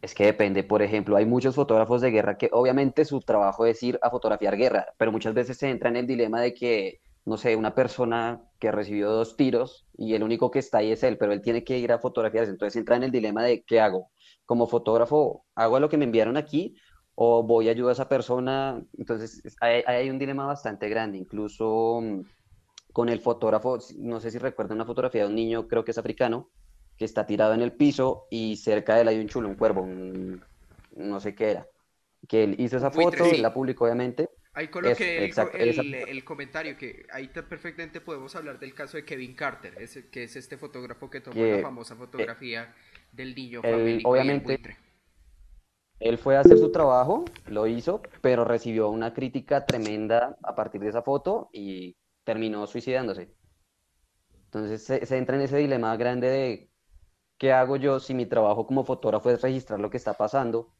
Es 0.00 0.14
que 0.14 0.24
depende, 0.24 0.64
por 0.64 0.82
ejemplo, 0.82 1.14
hay 1.16 1.26
muchos 1.26 1.54
fotógrafos 1.54 2.00
de 2.00 2.10
guerra 2.10 2.36
que 2.36 2.50
obviamente 2.52 3.04
su 3.04 3.20
trabajo 3.20 3.66
es 3.66 3.80
ir 3.84 4.00
a 4.02 4.10
fotografiar 4.10 4.56
guerra, 4.56 4.86
pero 4.98 5.12
muchas 5.12 5.32
veces 5.32 5.56
se 5.56 5.70
entra 5.70 5.90
en 5.90 5.96
el 5.96 6.08
dilema 6.08 6.40
de 6.40 6.52
que, 6.52 7.00
no 7.24 7.36
sé, 7.36 7.54
una 7.56 7.74
persona 7.74 8.42
que 8.58 8.72
recibió 8.72 9.10
dos 9.10 9.36
tiros 9.36 9.86
y 9.96 10.14
el 10.14 10.22
único 10.22 10.50
que 10.50 10.58
está 10.58 10.78
ahí 10.78 10.92
es 10.92 11.02
él, 11.02 11.18
pero 11.18 11.32
él 11.32 11.40
tiene 11.40 11.64
que 11.64 11.78
ir 11.78 11.92
a 11.92 11.98
fotografiar, 11.98 12.44
entonces 12.44 12.76
entra 12.76 12.96
en 12.96 13.04
el 13.04 13.10
dilema 13.10 13.44
de 13.44 13.62
¿qué 13.62 13.80
hago? 13.80 14.10
Como 14.44 14.66
fotógrafo, 14.66 15.44
¿hago 15.54 15.78
lo 15.78 15.88
que 15.88 15.98
me 15.98 16.04
enviaron 16.04 16.36
aquí 16.36 16.74
o 17.14 17.42
voy 17.42 17.68
a 17.68 17.72
ayudar 17.72 17.90
a 17.90 17.92
esa 17.92 18.08
persona? 18.08 18.82
Entonces 18.98 19.42
hay, 19.60 19.82
hay 19.86 20.10
un 20.10 20.18
dilema 20.18 20.46
bastante 20.46 20.88
grande, 20.88 21.18
incluso 21.18 22.00
mm, 22.02 22.20
con 22.92 23.08
el 23.08 23.20
fotógrafo, 23.20 23.78
no 23.98 24.20
sé 24.20 24.30
si 24.30 24.38
recuerdan 24.38 24.78
una 24.78 24.86
fotografía 24.86 25.22
de 25.22 25.28
un 25.28 25.34
niño, 25.34 25.68
creo 25.68 25.84
que 25.84 25.92
es 25.92 25.98
africano, 25.98 26.50
que 26.96 27.04
está 27.04 27.26
tirado 27.26 27.54
en 27.54 27.62
el 27.62 27.72
piso 27.72 28.26
y 28.30 28.56
cerca 28.56 28.94
de 28.94 29.02
él 29.02 29.08
hay 29.08 29.18
un 29.18 29.28
chulo, 29.28 29.48
un 29.48 29.54
cuervo, 29.54 29.86
no 30.96 31.20
sé 31.20 31.34
qué 31.34 31.50
era. 31.52 31.66
Que 32.28 32.44
él 32.44 32.56
hizo 32.58 32.76
esa 32.76 32.90
foto, 32.90 33.26
y 33.26 33.38
la 33.38 33.52
publicó 33.52 33.84
obviamente. 33.84 34.30
Ahí 34.54 34.68
coloqué 34.68 35.24
el, 35.24 35.94
el, 35.94 36.24
comentario, 36.24 36.76
que 36.76 37.06
ahí 37.10 37.28
perfectamente 37.28 38.02
podemos 38.02 38.36
hablar 38.36 38.58
del 38.58 38.74
caso 38.74 38.98
de 38.98 39.04
Kevin 39.04 39.34
Carter, 39.34 39.74
ese, 39.80 40.10
que 40.10 40.24
es 40.24 40.36
este 40.36 40.58
fotógrafo 40.58 41.08
que 41.08 41.22
tomó 41.22 41.42
la 41.42 41.62
famosa 41.62 41.96
fotografía 41.96 42.74
del 43.12 43.34
niño 43.34 43.62
Obviamente, 44.04 44.60
él 46.02 46.18
fue 46.18 46.36
a 46.36 46.40
hacer 46.40 46.58
su 46.58 46.72
trabajo, 46.72 47.24
lo 47.46 47.66
hizo, 47.68 48.02
pero 48.20 48.44
recibió 48.44 48.90
una 48.90 49.14
crítica 49.14 49.64
tremenda 49.66 50.36
a 50.42 50.54
partir 50.54 50.80
de 50.80 50.88
esa 50.88 51.02
foto 51.02 51.48
y 51.52 51.96
terminó 52.24 52.66
suicidándose. 52.66 53.32
Entonces 54.46 54.82
se, 54.82 55.16
entra 55.16 55.36
en 55.36 55.42
ese 55.42 55.58
dilema 55.58 55.96
grande 55.96 56.28
de 56.28 56.70
qué 57.38 57.52
hago 57.52 57.76
yo 57.76 58.00
si 58.00 58.14
mi 58.14 58.26
trabajo 58.26 58.66
como 58.66 58.84
fotógrafo 58.84 59.30
es 59.30 59.40
registrar 59.40 59.78
lo 59.78 59.90
que 59.90 59.96
está 59.96 60.14
pasando. 60.14 60.74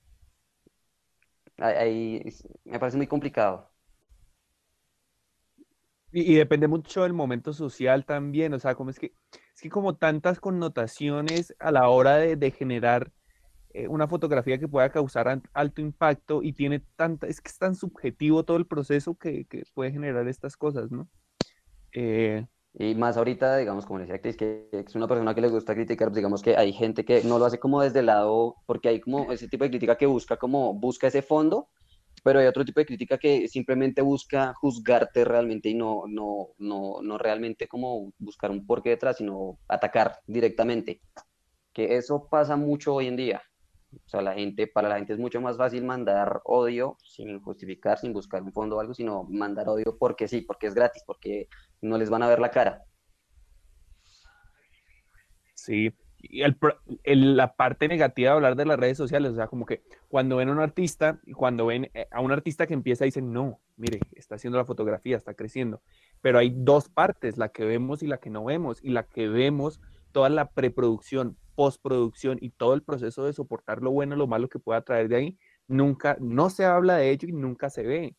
Ahí, 1.63 2.21
me 2.65 2.79
parece 2.81 2.97
muy 2.97 3.07
complicado. 3.07 3.71
Y, 6.11 6.35
depende 6.35 6.69
mucho 6.69 7.05
del 7.05 7.15
momento 7.15 7.53
social 7.53 8.05
también, 8.05 8.53
o 8.53 8.59
sea, 8.59 8.75
como 8.75 8.91
es 8.91 8.99
que, 8.99 9.15
es 9.55 9.61
que 9.63 9.71
como 9.71 9.97
tantas 9.97 10.41
connotaciones 10.41 11.55
a 11.59 11.71
la 11.71 11.89
hora 11.89 12.17
de, 12.17 12.51
generar 12.51 13.13
eh, 13.71 13.89
una 13.89 14.09
fotografía 14.09 14.59
que 14.59 14.69
pueda 14.69 14.91
causar 14.91 15.41
alto 15.55 15.81
impacto 15.81 16.43
y 16.43 16.53
tiene 16.53 16.81
tanta, 16.97 17.29
es 17.29 17.41
que 17.41 17.49
es 17.49 17.59
tan 17.59 17.75
subjetivo 17.75 18.45
todo 18.45 18.59
el 18.59 18.67
proceso 18.67 19.15
que, 19.15 19.47
que 19.47 19.63
puede 19.73 19.93
generar 19.93 20.29
estas 20.29 20.57
cosas, 20.57 20.91
¿no? 20.91 21.09
Eh, 21.93 22.47
y 22.75 22.95
más 22.95 23.17
ahorita, 23.17 23.59
digamos, 23.59 23.85
como 23.85 24.01
decía 24.01 24.21
Cris, 24.21 24.37
que 24.37 24.69
es 24.73 24.95
una 24.95 25.07
persona 25.07 25.35
que 25.35 25.43
le 25.43 25.49
gusta 25.49 25.75
criticar, 25.75 26.09
pues 26.09 26.17
digamos 26.17 26.43
que 26.43 26.57
hay 26.57 26.73
gente 26.73 27.05
que 27.05 27.23
no 27.23 27.39
lo 27.39 27.45
hace 27.45 27.59
como 27.59 27.83
desde 27.83 28.01
el 28.01 28.07
lado, 28.07 28.57
porque 28.67 28.89
hay 28.89 29.01
como 29.01 29.31
ese 29.31 29.49
tipo 29.49 29.65
de 29.65 29.71
crítica 29.71 29.97
que 29.97 30.07
busca 30.07 30.39
como, 30.39 30.73
busca 30.73 31.09
ese 31.09 31.21
fondo, 31.21 31.69
pero 32.25 32.41
hay 32.41 32.47
otro 32.47 32.65
tipo 32.65 32.81
de 32.81 32.87
crítica 32.87 33.19
que 33.19 33.47
simplemente 33.49 34.01
busca 34.01 34.55
juzgarte 34.55 35.25
realmente 35.25 35.69
y 35.69 35.75
no, 35.75 36.05
no, 36.09 36.49
no, 36.59 37.03
no 37.03 37.19
realmente 37.19 37.69
como 37.69 38.13
buscar 38.19 38.51
un 38.51 38.67
porqué 38.67 38.91
detrás, 38.91 39.19
sino 39.19 39.59
atacar 39.69 40.21
directamente. 40.27 41.03
Que 41.75 41.97
eso 41.97 42.29
pasa 42.31 42.57
mucho 42.57 42.95
hoy 42.95 43.09
en 43.09 43.17
día. 43.17 43.43
O 44.05 44.09
sea, 44.09 44.23
la 44.23 44.35
gente, 44.35 44.67
para 44.67 44.89
la 44.89 44.97
gente 44.97 45.13
es 45.13 45.19
mucho 45.19 45.41
más 45.41 45.57
fácil 45.57 45.85
mandar 45.85 46.41
odio 46.45 46.97
sin 47.03 47.41
justificar, 47.41 47.99
sin 47.99 48.13
buscar 48.13 48.43
un 48.43 48.53
fondo 48.53 48.77
o 48.77 48.81
algo, 48.81 48.95
sino 48.95 49.25
mandar 49.25 49.69
odio 49.69 49.97
porque 49.99 50.29
sí, 50.29 50.43
porque 50.43 50.67
es 50.67 50.75
gratis, 50.75 51.03
porque 51.07 51.49
no 51.81 51.99
les 51.99 52.11
van 52.11 52.23
a 52.23 52.29
ver 52.29 52.41
la 52.41 52.51
cara. 52.51 52.85
Sí, 55.55 55.95
y 56.23 56.43
el, 56.43 57.37
la 57.37 57.55
parte 57.55 57.89
negativa 57.89 58.31
de 58.31 58.37
hablar 58.37 58.57
de 58.57 58.65
las 58.65 58.79
redes 58.79 58.97
sociales, 58.97 59.33
o 59.33 59.35
sea, 59.35 59.49
como 59.49 59.67
que 59.67 59.83
cuando 60.09 60.37
ven 60.37 60.49
a 60.49 60.53
un 60.53 60.61
artista 60.61 61.21
y 61.27 61.33
cuando 61.33 61.67
ven 61.67 61.91
eh, 61.95 62.07
a 62.13 62.21
un 62.21 62.31
artista 62.31 62.67
que 62.67 62.75
empieza, 62.75 63.05
dicen, 63.05 63.33
no, 63.33 63.61
mire, 63.77 63.99
está 64.13 64.37
haciendo 64.37 64.59
la 64.59 64.65
fotografía, 64.65 65.17
está 65.17 65.35
creciendo. 65.35 65.83
Pero 66.21 66.39
hay 66.39 66.53
dos 66.55 66.89
partes, 66.89 67.39
la 67.39 67.49
que 67.49 67.65
vemos 67.65 68.03
y 68.03 68.07
la 68.07 68.19
que 68.19 68.31
no 68.31 68.45
vemos. 68.45 68.79
Y 68.83 68.91
la 68.91 69.03
que 69.03 69.29
vemos, 69.29 69.81
toda 70.13 70.29
la 70.29 70.51
preproducción, 70.51 71.37
postproducción 71.55 72.39
y 72.41 72.51
todo 72.51 72.75
el 72.75 72.83
proceso 72.83 73.25
de 73.25 73.33
soportar 73.33 73.83
lo 73.83 73.91
bueno, 73.91 74.17
lo 74.17 74.27
malo 74.27 74.49
que 74.49 74.59
pueda 74.59 74.83
traer 74.83 75.09
de 75.09 75.17
ahí, 75.17 75.39
nunca, 75.69 76.17
no 76.21 76.51
se 76.51 76.65
habla 76.65 76.97
de 76.97 77.11
ello 77.11 77.29
y 77.29 77.33
nunca 77.33 77.71
se 77.71 77.83
ve. 77.83 78.17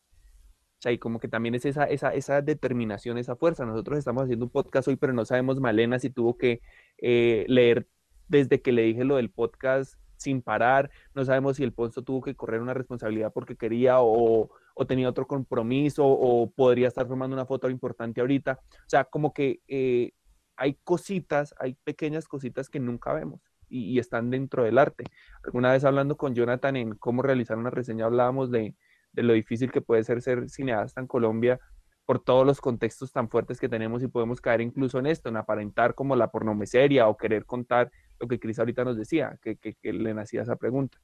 O 0.80 0.82
sea, 0.84 0.92
y 0.92 0.98
como 0.98 1.20
que 1.20 1.28
también 1.28 1.56
es 1.56 1.66
esa, 1.66 1.86
esa, 1.86 2.14
esa 2.14 2.42
determinación, 2.42 3.18
esa 3.18 3.36
fuerza. 3.36 3.66
Nosotros 3.66 3.98
estamos 3.98 4.24
haciendo 4.24 4.46
un 4.46 4.52
podcast 4.52 4.88
hoy, 4.88 4.98
pero 4.98 5.14
no 5.14 5.24
sabemos 5.26 5.60
Malena 5.60 5.98
si 6.00 6.10
tuvo 6.10 6.38
que 6.38 6.62
eh, 6.98 7.46
leer 7.48 7.88
desde 8.28 8.62
que 8.62 8.72
le 8.72 8.84
dije 8.84 9.04
lo 9.06 9.16
del 9.16 9.32
podcast 9.32 9.96
sin 10.18 10.42
parar, 10.42 10.90
no 11.14 11.26
sabemos 11.26 11.58
si 11.58 11.64
el 11.64 11.74
Ponzo 11.74 12.02
tuvo 12.02 12.22
que 12.22 12.36
correr 12.36 12.62
una 12.62 12.74
responsabilidad 12.74 13.32
porque 13.34 13.56
quería 13.56 13.98
o, 14.00 14.50
tenía 14.88 15.10
otro 15.10 15.28
compromiso 15.28 16.06
o 16.06 16.50
podría 16.50 16.88
estar 16.88 17.08
formando 17.08 17.36
una 17.36 17.46
foto 17.46 17.70
importante 17.70 18.22
ahorita. 18.22 18.60
O 18.62 18.90
sea, 18.90 19.04
como 19.04 19.34
que 19.34 19.62
eh, 19.68 20.14
hay 20.56 20.78
cositas, 20.84 21.54
hay 21.60 21.76
pequeñas 21.84 22.28
cositas 22.28 22.70
que 22.70 22.80
nunca 22.80 23.14
vemos 23.14 23.42
y, 23.70 24.00
están 24.00 24.30
dentro 24.30 24.64
del 24.64 24.78
arte. 24.78 25.04
Alguna 25.44 25.72
vez 25.72 25.84
hablando 25.84 26.16
con 26.16 26.36
Jonathan 26.36 26.76
en 26.76 26.96
cómo 26.96 27.22
realizar 27.22 27.58
una 27.58 27.70
reseña, 27.70 28.06
hablábamos 28.06 28.52
de, 28.52 28.76
de 29.12 29.24
lo 29.24 29.34
difícil 29.34 29.72
que 29.72 29.82
puede 29.82 30.04
ser 30.04 30.22
ser 30.22 30.50
cineasta 30.50 31.02
en 31.02 31.08
Colombia 31.08 31.60
por 32.06 32.20
todos 32.20 32.46
los 32.46 32.60
contextos 32.60 33.12
tan 33.12 33.30
fuertes 33.30 33.60
que 33.60 33.70
tenemos 33.70 34.04
y 34.04 34.08
podemos 34.08 34.42
caer 34.42 34.62
incluso 34.62 35.00
en 35.00 35.08
esto, 35.08 35.30
en 35.30 35.38
aparentar 35.38 35.96
como 35.96 36.16
la 36.16 36.32
pornomeseria 36.32 37.08
o 37.08 37.18
querer 37.18 37.46
contar 37.46 37.92
lo 38.20 38.28
que 38.28 38.40
Cris 38.40 38.60
ahorita 38.60 38.84
nos 38.84 38.98
decía, 38.98 39.38
que, 39.42 39.56
que, 39.58 39.94
le 39.94 40.14
nacía 40.14 40.42
esa 40.42 40.56
pregunta. 40.56 41.00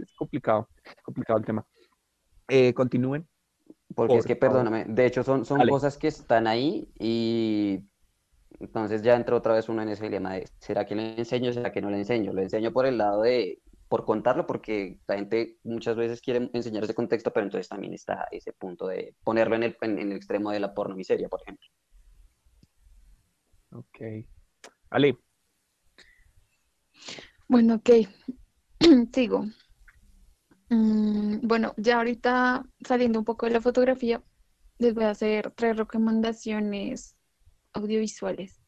Es 0.00 0.12
complicado, 0.14 0.68
complicado 1.02 1.38
el 1.38 1.44
tema. 1.44 1.66
Eh, 2.48 2.74
continúen. 2.74 3.26
Porque 3.94 4.16
es 4.16 4.26
que, 4.26 4.36
perdóname, 4.36 4.84
de 4.86 5.06
hecho 5.06 5.22
son, 5.22 5.44
son 5.44 5.66
cosas 5.68 5.96
que 5.96 6.08
están 6.08 6.46
ahí 6.46 6.88
y 6.98 7.84
entonces 8.60 9.02
ya 9.02 9.16
entra 9.16 9.36
otra 9.36 9.54
vez 9.54 9.68
uno 9.68 9.82
en 9.82 9.88
ese 9.88 10.04
dilema 10.04 10.34
de, 10.34 10.48
¿será 10.58 10.84
que 10.84 10.94
le 10.94 11.18
enseño? 11.18 11.52
¿Será 11.52 11.72
que 11.72 11.80
no 11.80 11.90
le 11.90 11.98
enseño? 11.98 12.32
Lo 12.32 12.42
enseño 12.42 12.72
por 12.72 12.86
el 12.86 12.98
lado 12.98 13.22
de, 13.22 13.60
por 13.88 14.04
contarlo, 14.04 14.46
porque 14.46 14.98
la 15.06 15.16
gente 15.16 15.58
muchas 15.64 15.96
veces 15.96 16.20
quiere 16.20 16.50
enseñar 16.52 16.84
ese 16.84 16.94
contexto, 16.94 17.32
pero 17.32 17.46
entonces 17.46 17.68
también 17.68 17.94
está 17.94 18.26
ese 18.30 18.52
punto 18.52 18.86
de 18.86 19.14
ponerlo 19.24 19.56
en 19.56 19.64
el, 19.64 19.76
en, 19.80 19.98
el 19.98 20.12
extremo 20.12 20.50
de 20.50 20.60
la 20.60 20.74
porno 20.74 20.96
miseria, 20.96 21.28
por 21.28 21.42
ejemplo. 21.42 21.68
Ok. 23.72 24.26
Ale. 24.90 25.18
Bueno, 27.48 27.74
ok. 27.74 27.90
Sigo. 29.12 29.46
Mm, 30.70 31.46
bueno, 31.46 31.74
ya 31.76 31.98
ahorita 31.98 32.64
saliendo 32.86 33.18
un 33.18 33.24
poco 33.24 33.46
de 33.46 33.52
la 33.52 33.60
fotografía, 33.60 34.22
les 34.78 34.94
voy 34.94 35.04
a 35.04 35.10
hacer 35.10 35.50
tres 35.52 35.76
recomendaciones 35.76 37.16
audiovisuales. 37.74 38.60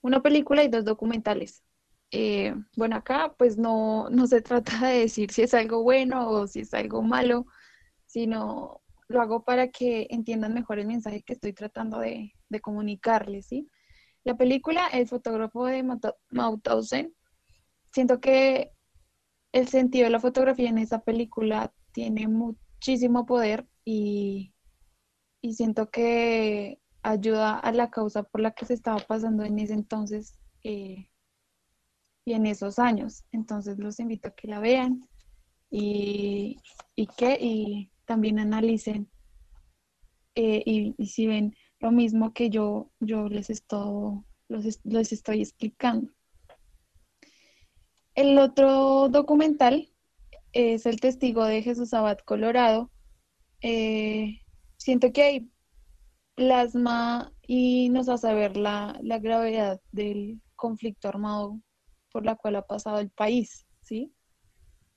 Una 0.00 0.22
película 0.22 0.62
y 0.62 0.68
dos 0.68 0.84
documentales. 0.84 1.64
Eh, 2.10 2.54
bueno, 2.76 2.96
acá 2.96 3.34
pues 3.36 3.56
no, 3.56 4.08
no 4.10 4.26
se 4.26 4.40
trata 4.42 4.86
de 4.86 5.00
decir 5.00 5.32
si 5.32 5.42
es 5.42 5.54
algo 5.54 5.82
bueno 5.82 6.28
o 6.28 6.46
si 6.46 6.60
es 6.60 6.74
algo 6.74 7.02
malo, 7.02 7.46
sino 8.06 8.82
lo 9.08 9.20
hago 9.20 9.44
para 9.44 9.68
que 9.68 10.06
entiendan 10.10 10.54
mejor 10.54 10.78
el 10.78 10.86
mensaje 10.86 11.22
que 11.22 11.34
estoy 11.34 11.52
tratando 11.52 11.98
de, 11.98 12.32
de 12.48 12.60
comunicarles, 12.60 13.46
¿sí? 13.46 13.68
La 14.24 14.36
película 14.36 14.86
El 14.88 15.08
fotógrafo 15.08 15.66
de 15.66 15.84
Mauthausen, 16.30 17.14
siento 17.92 18.20
que 18.20 18.70
el 19.52 19.68
sentido 19.68 20.04
de 20.04 20.10
la 20.10 20.20
fotografía 20.20 20.68
en 20.68 20.78
esa 20.78 21.00
película 21.02 21.72
tiene 21.92 22.28
muchísimo 22.28 23.26
poder 23.26 23.66
y, 23.84 24.54
y 25.40 25.54
siento 25.54 25.90
que 25.90 26.80
ayuda 27.02 27.58
a 27.58 27.72
la 27.72 27.90
causa 27.90 28.22
por 28.22 28.40
la 28.40 28.52
que 28.52 28.66
se 28.66 28.74
estaba 28.74 28.98
pasando 28.98 29.44
en 29.44 29.58
ese 29.58 29.74
entonces 29.74 30.38
eh, 30.62 31.08
y 32.24 32.32
en 32.32 32.46
esos 32.46 32.78
años. 32.78 33.24
Entonces 33.32 33.78
los 33.78 34.00
invito 34.00 34.28
a 34.28 34.34
que 34.34 34.48
la 34.48 34.60
vean 34.60 35.08
y, 35.70 36.58
que 37.16 37.38
y 37.40 37.90
también 38.04 38.38
analicen 38.38 39.10
eh, 40.34 40.62
y, 40.64 41.06
si 41.06 41.26
ven 41.26 41.54
lo 41.80 41.90
mismo 41.90 42.32
que 42.32 42.50
yo, 42.50 42.90
yo 43.00 43.28
les, 43.28 43.50
estoy, 43.50 44.20
les 44.48 45.12
estoy 45.12 45.40
explicando. 45.40 46.12
El 48.14 48.38
otro 48.38 49.08
documental 49.08 49.88
es 50.52 50.84
El 50.86 51.00
testigo 51.00 51.44
de 51.44 51.62
Jesús 51.62 51.94
Abad 51.94 52.18
Colorado. 52.18 52.90
Eh, 53.62 54.42
siento 54.76 55.12
que 55.12 55.22
hay 55.22 55.51
plasma 56.34 57.32
y 57.46 57.88
nos 57.90 58.08
hace 58.08 58.32
ver 58.34 58.56
la, 58.56 58.98
la 59.02 59.18
gravedad 59.18 59.80
del 59.92 60.40
conflicto 60.56 61.08
armado 61.08 61.60
por 62.10 62.24
la 62.24 62.36
cual 62.36 62.56
ha 62.56 62.66
pasado 62.66 62.98
el 62.98 63.10
país, 63.10 63.66
¿sí? 63.80 64.12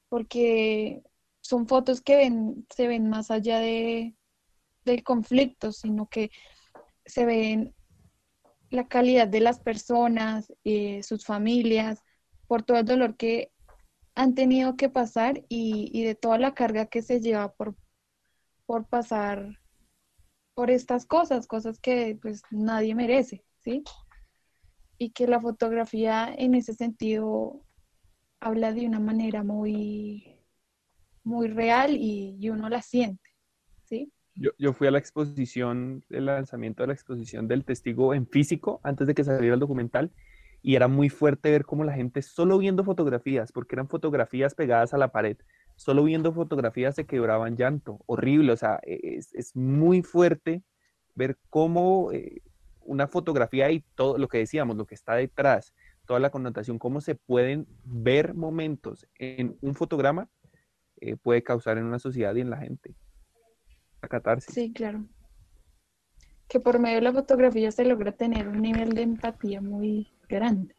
Porque 0.09 1.01
son 1.41 1.67
fotos 1.67 2.01
que 2.01 2.15
ven, 2.17 2.65
se 2.69 2.88
ven 2.88 3.09
más 3.09 3.31
allá 3.31 3.59
de, 3.59 4.15
del 4.83 5.03
conflicto, 5.03 5.71
sino 5.71 6.07
que 6.07 6.31
se 7.05 7.25
ven 7.25 7.73
la 8.69 8.88
calidad 8.88 9.27
de 9.27 9.39
las 9.39 9.59
personas, 9.59 10.51
eh, 10.63 11.03
sus 11.03 11.25
familias, 11.25 12.01
por 12.47 12.63
todo 12.63 12.77
el 12.77 12.86
dolor 12.86 13.15
que 13.15 13.51
han 14.15 14.33
tenido 14.33 14.75
que 14.75 14.89
pasar 14.89 15.43
y, 15.49 15.89
y 15.93 16.03
de 16.03 16.15
toda 16.15 16.38
la 16.38 16.53
carga 16.53 16.86
que 16.88 17.01
se 17.01 17.21
lleva 17.21 17.53
por, 17.53 17.75
por 18.65 18.88
pasar 18.88 19.59
por 20.55 20.71
estas 20.71 21.05
cosas, 21.05 21.47
cosas 21.47 21.79
que 21.79 22.17
pues 22.21 22.41
nadie 22.49 22.95
merece, 22.95 23.43
¿sí? 23.59 23.83
Y 24.97 25.11
que 25.11 25.27
la 25.27 25.41
fotografía 25.41 26.33
en 26.35 26.55
ese 26.55 26.73
sentido 26.73 27.61
habla 28.39 28.71
de 28.71 28.87
una 28.87 28.99
manera 28.99 29.43
muy, 29.43 30.39
muy 31.23 31.49
real 31.49 31.95
y, 31.97 32.49
uno 32.49 32.69
la 32.69 32.81
siente, 32.81 33.29
¿sí? 33.83 34.11
Yo, 34.35 34.51
yo, 34.57 34.73
fui 34.73 34.87
a 34.87 34.91
la 34.91 34.99
exposición, 34.99 36.03
el 36.09 36.25
lanzamiento 36.25 36.83
de 36.83 36.87
la 36.87 36.93
exposición 36.93 37.47
del 37.47 37.65
testigo 37.65 38.13
en 38.13 38.27
físico 38.27 38.79
antes 38.83 39.07
de 39.07 39.13
que 39.13 39.23
saliera 39.23 39.53
el 39.53 39.59
documental 39.59 40.11
y 40.61 40.75
era 40.75 40.87
muy 40.87 41.09
fuerte 41.09 41.51
ver 41.51 41.65
cómo 41.65 41.83
la 41.83 41.93
gente 41.93 42.21
solo 42.21 42.57
viendo 42.57 42.83
fotografías, 42.83 43.51
porque 43.51 43.75
eran 43.75 43.87
fotografías 43.87 44.55
pegadas 44.55 44.93
a 44.93 44.97
la 44.97 45.11
pared, 45.11 45.37
solo 45.76 46.03
viendo 46.03 46.34
fotografías 46.34 46.95
se 46.95 47.05
quebraban 47.05 47.57
llanto, 47.57 47.99
horrible, 48.05 48.53
o 48.53 48.57
sea, 48.57 48.80
e-, 48.84 49.17
es, 49.17 49.55
muy 49.55 50.01
fuerte 50.01 50.63
ver 51.15 51.38
cómo 51.49 52.11
eh, 52.11 52.41
una 52.82 53.07
fotografía 53.07 53.71
y 53.71 53.82
todo 53.95 54.17
lo 54.17 54.28
que 54.28 54.39
decíamos, 54.39 54.78
lo 54.78 54.86
que 54.86 54.95
está 54.95 55.15
detrás, 55.15 55.73
toda 56.05 56.19
la 56.19 56.30
connotación, 56.30 56.80
cómo 56.80 57.01
se 57.01 57.15
pueden 57.15 57.67
ver 57.84 58.34
momentos 58.34 59.07
en 59.15 59.57
un 59.61 59.76
fotograma, 59.76 60.30
eh, 61.01 61.15
puede 61.17 61.43
causar 61.43 61.78
en 61.78 61.86
una 61.86 61.99
sociedad 61.99 62.34
y 62.36 62.41
en 62.41 62.49
la 62.49 62.57
gente. 62.57 62.95
Acatarse. 64.01 64.51
Sí, 64.51 64.71
claro. 64.71 65.05
Que 66.47 66.59
por 66.59 66.80
medio 66.80 66.97
de 66.97 67.01
la 67.01 67.13
fotografía 67.13 67.71
se 67.71 67.86
logra 67.86 68.11
tener 68.11 68.47
un 68.47 68.61
nivel 68.61 68.93
de 68.93 69.01
empatía 69.01 69.61
muy 69.61 70.11
grande. 70.30 70.76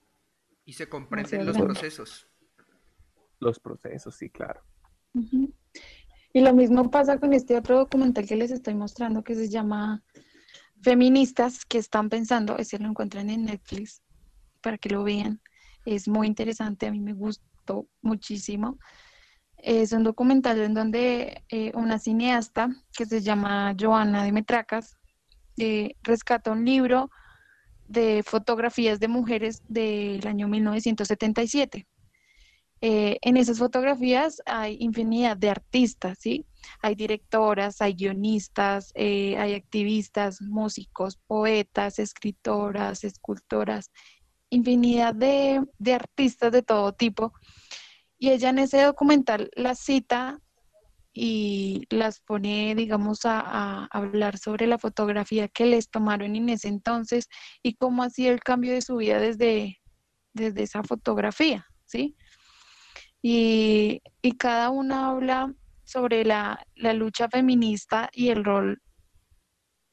Y 0.65 0.73
se 0.73 0.89
comprenden 0.89 1.45
los 1.45 1.59
procesos. 1.59 2.29
Los 3.41 3.59
procesos, 3.59 4.15
sí, 4.15 4.31
claro. 4.31 4.63
Y 6.33 6.41
lo 6.41 6.53
mismo 6.53 6.91
pasa 6.91 7.19
con 7.19 7.33
este 7.33 7.57
otro 7.57 7.79
documental 7.79 8.27
que 8.27 8.37
les 8.37 8.51
estoy 8.51 8.75
mostrando 8.75 9.25
que 9.25 9.35
se 9.35 9.49
llama 9.49 10.03
Feministas 10.83 11.65
que 11.65 11.79
están 11.79 12.11
pensando, 12.11 12.59
ese 12.59 12.79
lo 12.79 12.89
encuentran 12.89 13.31
en 13.31 13.47
Netflix 13.47 14.03
para 14.61 14.79
que 14.79 14.91
lo 14.91 15.03
vean. 15.03 15.41
Es 15.85 16.09
muy 16.09 16.27
interesante, 16.27 16.87
a 16.87 16.91
mí 16.91 17.01
me 17.01 17.15
gustó 17.15 17.89
muchísimo. 18.03 18.79
Es 19.57 19.93
un 19.93 20.05
documental 20.05 20.61
en 20.61 20.75
donde 20.75 21.43
eh, 21.49 21.73
una 21.75 21.99
cineasta 21.99 22.69
que 22.97 23.07
se 23.07 23.23
llama 23.23 23.75
Joana 23.79 24.23
de 24.23 24.33
Metracas 24.33 24.97
eh, 25.57 25.95
rescata 26.03 26.53
un 26.53 26.65
libro 26.65 27.11
de 27.89 28.23
fotografías 28.23 29.01
de 29.01 29.09
mujeres 29.09 29.63
del 29.69 30.27
año 30.27 30.49
1977. 30.49 31.87
Eh, 32.89 33.19
en 33.23 33.37
esas 33.37 33.59
fotografías 33.59 34.41
hay 34.47 34.77
infinidad 34.79 35.37
de 35.37 35.51
artistas, 35.51 36.19
¿sí? 36.21 36.47
Hay 36.81 36.95
directoras, 36.95 37.83
hay 37.83 37.95
guionistas, 37.95 38.93
eh, 38.95 39.37
hay 39.39 39.55
activistas, 39.55 40.41
músicos, 40.41 41.19
poetas, 41.27 41.99
escritoras, 41.99 43.03
escultoras, 43.03 43.91
infinidad 44.51 45.17
de, 45.17 45.67
artistas 45.93 46.53
de 46.53 46.63
todo 46.63 46.93
tipo. 46.93 47.33
Y 48.21 48.31
ella 48.31 48.51
en 48.51 48.61
ese 48.61 48.81
documental 48.83 49.51
las 49.57 49.81
cita 49.81 50.39
y 51.13 51.89
las 51.91 52.21
pone, 52.21 52.77
digamos, 52.77 53.25
a, 53.25 53.41
a, 53.41 53.87
hablar 53.87 54.39
sobre 54.39 54.69
la 54.69 54.79
fotografía 54.79 55.49
que 55.49 55.67
les 55.67 55.91
tomaron 55.91 56.37
en 56.37 56.51
ese 56.51 56.69
entonces 56.69 57.29
y 57.65 57.75
cómo 57.75 58.05
ha 58.05 58.11
sido 58.11 58.33
el 58.33 58.45
cambio 58.45 58.73
de 58.73 58.83
su 58.83 58.95
vida 58.99 59.19
desde, 59.19 59.81
desde 60.35 60.63
esa 60.63 60.85
fotografía, 60.85 61.67
¿sí? 61.85 62.17
Y, 63.29 64.03
cada 64.39 64.71
una 64.71 65.09
habla 65.09 65.53
sobre 65.83 66.25
la, 66.25 66.65
lucha 66.77 67.29
feminista 67.29 68.09
y 68.13 68.29
el 68.29 68.45
rol 68.45 68.81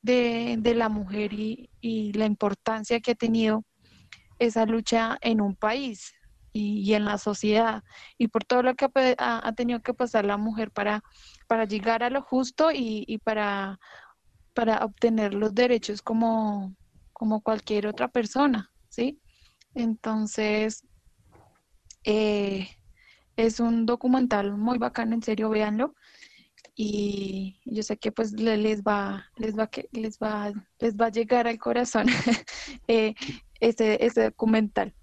de, 0.04 0.60
la 0.76 0.88
mujer 0.88 1.34
y, 1.34 1.70
la 2.14 2.26
importancia 2.26 3.00
que 3.00 3.12
ha 3.12 3.16
tenido 3.16 3.64
esa 4.38 4.68
lucha 4.68 5.18
en 5.22 5.42
un 5.42 5.56
país 5.56 6.14
y, 6.52 6.94
en 6.94 7.06
la 7.06 7.18
sociedad 7.18 7.84
y 8.20 8.28
por 8.28 8.44
todo 8.44 8.62
lo 8.62 8.76
que 8.76 8.88
ha, 9.18 9.54
tenido 9.58 9.82
que 9.82 9.96
pasar 9.96 10.26
la 10.26 10.38
mujer 10.38 10.70
para, 10.70 11.02
para 11.48 11.66
llegar 11.66 12.04
a 12.04 12.12
lo 12.12 12.22
justo 12.22 12.70
y, 12.72 13.18
para, 13.24 13.80
para 14.54 14.86
obtener 14.86 15.34
los 15.34 15.56
derechos 15.56 16.04
como, 16.04 16.76
como 17.14 17.42
cualquier 17.42 17.88
otra 17.88 18.10
persona, 18.10 18.72
¿sí? 18.90 19.20
Entonces, 19.74 20.86
eh, 22.04 22.70
es 23.38 23.60
un 23.60 23.86
documental 23.86 24.58
muy 24.58 24.78
bacano, 24.78 25.16
en 25.16 25.24
serio, 25.24 25.50
véanlo. 25.50 25.96
y 26.76 27.60
yo 27.66 27.84
sé 27.84 27.98
que 27.98 28.12
pues 28.12 28.34
les 28.34 28.82
va, 28.84 29.28
les 29.38 29.58
va, 29.58 29.70
les 29.92 30.18
va, 30.18 30.52
les 30.80 30.96
va 30.96 31.06
a 31.08 31.12
llegar 31.12 31.48
al 31.48 31.60
corazón 31.60 32.08
eh, 32.88 33.16
ese, 33.60 34.04
ese, 34.06 34.24
documental. 34.24 34.94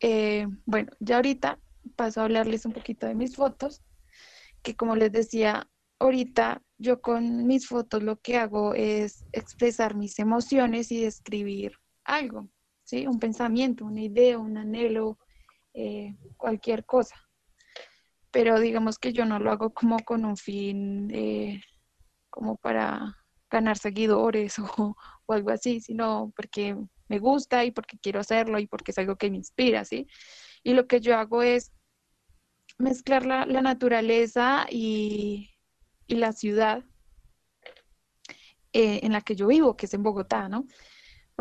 Eh, 0.00 0.46
bueno, 0.66 0.90
ya 1.00 1.16
ahorita 1.16 1.58
paso 1.96 2.20
a 2.20 2.24
hablarles 2.24 2.64
un 2.66 2.72
poquito 2.72 3.06
de 3.06 3.14
mis 3.14 3.36
fotos, 3.36 3.82
que 4.62 4.74
como 4.74 4.96
les 4.96 5.12
decía, 5.12 5.68
ahorita 5.98 6.62
yo 6.78 7.00
con 7.00 7.46
mis 7.46 7.68
fotos 7.68 8.02
lo 8.02 8.20
que 8.20 8.36
hago 8.38 8.74
es 8.74 9.24
expresar 9.32 9.94
mis 9.94 10.18
emociones 10.18 10.90
y 10.92 11.02
describir 11.02 11.78
algo, 12.04 12.48
¿sí? 12.84 13.06
Un 13.06 13.20
pensamiento, 13.20 13.84
una 13.84 14.02
idea, 14.02 14.38
un 14.38 14.56
anhelo, 14.56 15.18
eh, 15.74 16.16
cualquier 16.36 16.84
cosa 16.84 17.16
pero 18.32 18.58
digamos 18.58 18.98
que 18.98 19.12
yo 19.12 19.24
no 19.26 19.38
lo 19.38 19.52
hago 19.52 19.72
como 19.72 19.98
con 20.00 20.24
un 20.24 20.36
fin 20.36 21.10
eh, 21.12 21.62
como 22.30 22.56
para 22.56 23.18
ganar 23.50 23.78
seguidores 23.78 24.58
o, 24.78 24.96
algo 25.28 25.50
así, 25.50 25.80
sino 25.80 26.32
porque 26.34 26.76
me 27.08 27.18
gusta 27.18 27.64
y 27.64 27.70
porque 27.70 27.98
quiero 27.98 28.20
hacerlo 28.20 28.58
y 28.58 28.66
porque 28.66 28.90
es 28.90 28.98
algo 28.98 29.16
que 29.16 29.30
me 29.30 29.36
inspira, 29.36 29.84
¿sí? 29.84 30.06
Y 30.62 30.74
lo 30.74 30.86
que 30.86 31.00
yo 31.00 31.16
hago 31.16 31.42
es 31.42 31.72
mezclar 32.78 33.24
la, 33.24 33.46
naturaleza 33.46 34.66
y, 34.70 35.50
la 36.08 36.32
ciudad 36.32 36.84
eh, 38.74 39.00
en 39.02 39.12
la 39.12 39.22
que 39.22 39.34
yo 39.34 39.46
vivo, 39.46 39.76
que 39.76 39.86
es 39.86 39.94
en 39.94 40.02
Bogotá, 40.02 40.48
¿no? 40.48 40.66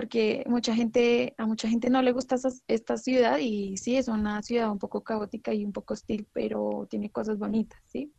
Porque 0.02 0.44
mucha 0.48 0.74
gente, 0.74 1.36
a 1.38 1.46
mucha 1.46 1.70
gente 1.70 1.92
no 1.92 2.02
le 2.02 2.12
gusta 2.12 2.36
esta 2.68 2.98
ciudad 2.98 3.38
y 3.38 3.78
sí, 3.78 3.98
es 3.98 4.08
una 4.08 4.42
ciudad 4.42 4.72
un 4.72 4.80
poco 4.80 5.04
caótica 5.04 5.54
y 5.54 5.64
un 5.64 5.72
poco 5.72 5.94
hostil, 5.94 6.28
pero 6.34 6.88
tiene 6.90 7.12
cosas 7.12 7.38
bonitas, 7.38 7.80
¿sí? 7.86 8.12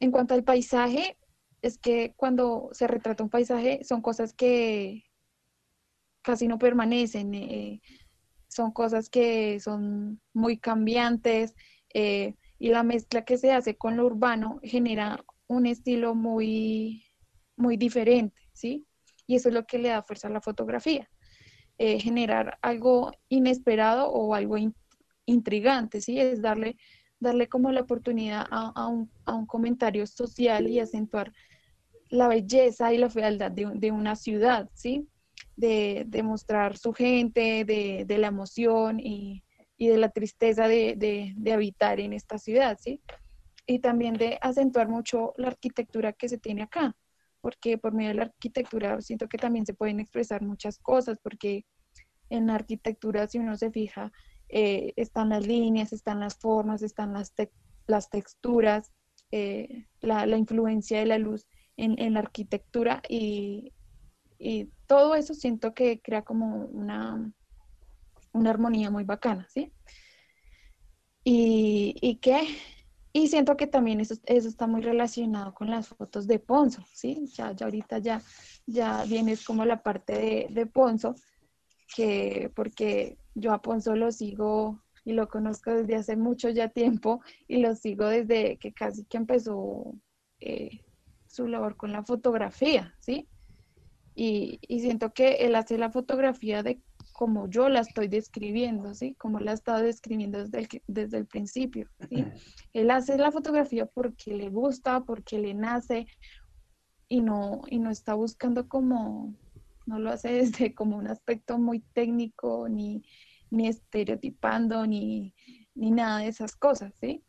En 0.00 0.10
cuanto 0.10 0.34
al 0.34 0.42
paisaje, 0.42 1.16
es 1.60 1.78
que 1.78 2.14
cuando 2.16 2.70
se 2.72 2.88
retrata 2.88 3.22
un 3.22 3.30
paisaje 3.30 3.84
son 3.84 4.02
cosas 4.02 4.34
que 4.34 5.04
casi 6.20 6.48
no 6.48 6.58
permanecen, 6.58 7.32
eh, 7.32 7.80
son 8.48 8.72
cosas 8.72 9.08
que 9.08 9.60
son 9.60 10.20
muy 10.32 10.58
cambiantes 10.58 11.54
eh, 11.94 12.34
y 12.58 12.70
la 12.70 12.82
mezcla 12.82 13.24
que 13.24 13.38
se 13.38 13.52
hace 13.52 13.76
con 13.76 13.96
lo 13.96 14.04
urbano 14.04 14.58
genera 14.64 15.24
un 15.46 15.66
estilo 15.66 16.16
muy, 16.16 17.04
muy 17.54 17.76
diferente, 17.76 18.42
¿sí? 18.52 18.84
Y 19.32 19.36
eso 19.36 19.48
es 19.48 19.54
lo 19.54 19.64
que 19.64 19.78
le 19.78 19.88
da 19.88 20.02
fuerza 20.02 20.28
a 20.28 20.30
la 20.30 20.42
fotografía. 20.42 21.08
Eh, 21.78 21.98
generar 21.98 22.58
algo 22.60 23.12
inesperado 23.30 24.10
o 24.10 24.34
algo 24.34 24.56
intrigante, 25.24 26.02
¿sí? 26.02 26.20
Es 26.20 26.42
darle, 26.42 26.76
darle 27.18 27.48
como 27.48 27.72
la 27.72 27.80
oportunidad 27.80 28.44
a, 28.50 28.86
un, 28.88 29.10
comentario 29.46 30.06
social 30.06 30.68
y 30.68 30.80
acentuar 30.80 31.32
la 32.10 32.28
belleza 32.28 32.92
y 32.92 32.98
la 32.98 33.08
fealdad 33.08 33.50
de, 33.50 33.90
una 33.90 34.16
ciudad, 34.16 34.68
¿sí? 34.74 35.08
De, 35.56 36.06
mostrar 36.22 36.76
su 36.76 36.92
gente, 36.92 37.64
de, 37.64 38.18
la 38.18 38.26
emoción 38.26 39.00
y, 39.00 39.42
de 39.78 39.96
la 39.96 40.10
tristeza 40.10 40.68
de, 40.68 41.34
habitar 41.50 42.00
en 42.00 42.12
esta 42.12 42.36
ciudad, 42.36 42.78
¿sí? 42.78 43.00
Y 43.66 43.78
también 43.78 44.12
de 44.12 44.38
acentuar 44.42 44.90
mucho 44.90 45.32
la 45.38 45.48
arquitectura 45.48 46.12
que 46.12 46.28
se 46.28 46.36
tiene 46.36 46.64
acá 46.64 46.94
porque 47.42 47.76
por 47.76 47.92
medio 47.92 48.10
de 48.10 48.14
la 48.14 48.22
arquitectura 48.22 48.98
siento 49.02 49.28
que 49.28 49.36
también 49.36 49.66
se 49.66 49.74
pueden 49.74 50.00
expresar 50.00 50.40
muchas 50.40 50.78
cosas, 50.78 51.18
porque 51.22 51.66
en 52.30 52.46
la 52.46 52.54
arquitectura, 52.54 53.26
si 53.26 53.38
uno 53.38 53.56
se 53.56 53.70
fija, 53.70 54.10
eh, 54.48 54.94
están 54.96 55.30
las 55.30 55.46
líneas, 55.46 55.92
están 55.92 56.20
las 56.20 56.36
formas, 56.36 56.82
están 56.82 57.12
las, 57.12 57.34
las 57.86 58.08
texturas, 58.08 58.92
eh, 59.32 59.86
la, 60.00 60.24
influencia 60.36 61.00
de 61.00 61.06
la 61.06 61.18
luz 61.18 61.46
en, 61.76 62.14
la 62.14 62.20
arquitectura 62.20 63.02
y, 63.08 63.72
todo 64.86 65.14
eso 65.14 65.34
siento 65.34 65.72
que 65.72 66.00
crea 66.00 66.22
como 66.22 66.66
una, 66.66 67.32
una 68.32 68.50
armonía 68.50 68.90
muy 68.90 69.04
bacana, 69.04 69.46
¿sí? 69.48 69.72
Y, 71.24 71.94
y 72.00 72.16
que 72.16 72.48
y 73.12 73.28
siento 73.28 73.56
que 73.56 73.66
también 73.66 74.00
eso, 74.00 74.14
eso 74.24 74.48
está 74.48 74.66
muy 74.66 74.80
relacionado 74.80 75.54
con 75.54 75.70
las 75.70 75.88
fotos 75.88 76.26
de 76.26 76.38
Ponzo, 76.38 76.84
¿sí? 76.92 77.26
Ya, 77.34 77.52
ya 77.52 77.66
ahorita 77.66 77.98
ya, 77.98 78.22
ya 78.66 79.04
viene 79.04 79.36
como 79.46 79.64
la 79.64 79.82
parte 79.82 80.14
de, 80.14 80.46
de 80.50 80.66
Ponzo, 80.66 81.14
que 81.94 82.50
porque 82.54 83.18
yo 83.34 83.52
a 83.52 83.60
Ponzo 83.60 83.94
lo 83.96 84.10
sigo 84.12 84.82
y 85.04 85.12
lo 85.12 85.28
conozco 85.28 85.72
desde 85.72 85.96
hace 85.96 86.16
mucho 86.16 86.48
ya 86.48 86.68
tiempo 86.68 87.20
y 87.48 87.58
lo 87.58 87.74
sigo 87.74 88.06
desde 88.06 88.56
que 88.56 88.72
casi 88.72 89.04
que 89.04 89.18
empezó 89.18 89.94
eh, 90.40 90.80
su 91.26 91.48
labor 91.48 91.76
con 91.76 91.92
la 91.92 92.04
fotografía, 92.04 92.94
¿sí? 93.00 93.28
Y, 94.14 94.58
y, 94.68 94.80
siento 94.80 95.14
que 95.14 95.36
él 95.46 95.54
hace 95.54 95.78
la 95.78 95.90
fotografía 95.90 96.62
de 96.62 96.78
como 97.22 97.48
yo 97.48 97.68
la 97.68 97.78
estoy 97.78 98.08
describiendo, 98.08 98.96
¿sí? 98.96 99.14
Como 99.14 99.38
la 99.38 99.52
he 99.52 99.54
estado 99.54 99.80
describiendo 99.80 100.40
desde 100.40 100.58
el, 100.58 100.68
desde 100.88 101.18
el 101.18 101.26
principio, 101.26 101.88
¿sí? 102.10 102.24
Él 102.72 102.90
hace 102.90 103.16
la 103.16 103.30
fotografía 103.30 103.86
porque 103.86 104.34
le 104.34 104.50
gusta, 104.50 105.04
porque 105.04 105.38
le 105.38 105.54
nace 105.54 106.08
y 107.06 107.20
no, 107.20 107.60
y 107.68 107.78
no 107.78 107.90
está 107.90 108.14
buscando 108.14 108.66
como, 108.66 109.36
no 109.86 110.00
lo 110.00 110.10
hace 110.10 110.32
desde 110.32 110.74
como 110.74 110.96
un 110.96 111.06
aspecto 111.06 111.58
muy 111.58 111.78
técnico, 111.92 112.68
ni, 112.68 113.04
ni 113.50 113.68
estereotipando, 113.68 114.84
ni, 114.84 115.32
ni 115.76 115.92
nada 115.92 116.18
de 116.18 116.26
esas 116.26 116.56
cosas, 116.56 116.92
¿sí? 117.00 117.22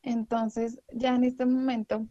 Entonces, 0.00 0.80
ya 0.94 1.14
en 1.14 1.24
este 1.24 1.44
momento, 1.44 2.06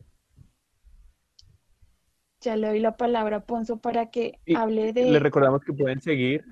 ya 2.39 2.55
le 2.55 2.67
doy 2.67 2.79
la 2.81 2.97
palabra 2.97 3.37
a 3.37 3.45
Ponzo 3.47 3.79
para 3.79 4.11
que 4.11 4.39
hable 4.55 4.93
de... 4.93 5.09
Le 5.09 5.17
recordamos 5.17 5.63
que 5.63 5.73
pueden 5.73 5.99
seguir 6.01 6.45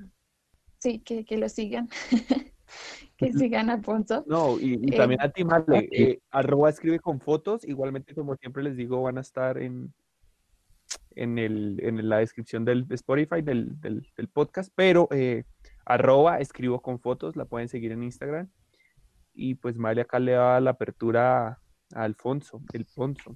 sí, 0.84 1.00
que, 1.00 1.24
que 1.24 1.38
lo 1.38 1.48
sigan, 1.48 1.88
que 3.18 3.32
sigan 3.32 3.70
a 3.70 3.82
Ponzo. 3.82 4.26
No, 4.28 4.60
y, 4.60 4.78
también 4.92 5.22
eh, 5.22 5.26
a 5.26 5.30
ti, 5.30 5.46
Marle, 5.46 5.90
eh, 5.92 6.20
arroba 6.30 6.70
escribe 6.70 7.00
con 7.00 7.22
fotos, 7.22 7.64
igualmente 7.64 8.14
como 8.14 8.36
siempre 8.36 8.64
les 8.64 8.76
digo, 8.76 9.02
van 9.02 9.18
a 9.18 9.22
estar 9.22 9.58
en, 9.58 9.94
en, 11.16 11.40
el, 11.40 11.80
en 11.82 12.10
la 12.10 12.18
descripción 12.18 12.66
del 12.66 12.86
Spotify, 12.90 13.42
del, 13.42 13.80
del, 13.80 14.28
podcast, 14.28 14.74
pero 14.76 15.08
eh, 15.12 15.46
arroba 15.86 16.40
escribo 16.40 16.82
con 16.82 17.00
fotos, 17.00 17.38
la 17.38 17.46
pueden 17.46 17.70
seguir 17.70 17.94
en 17.94 18.04
Instagram. 18.04 18.50
Y 19.36 19.56
pues 19.56 19.78
Male 19.78 20.02
acá 20.02 20.20
le 20.20 20.34
da 20.34 20.60
la 20.60 20.72
apertura 20.72 21.48
a, 21.48 21.60
Alfonso, 21.96 22.62
el 22.74 22.86
Ponzo. 22.86 23.36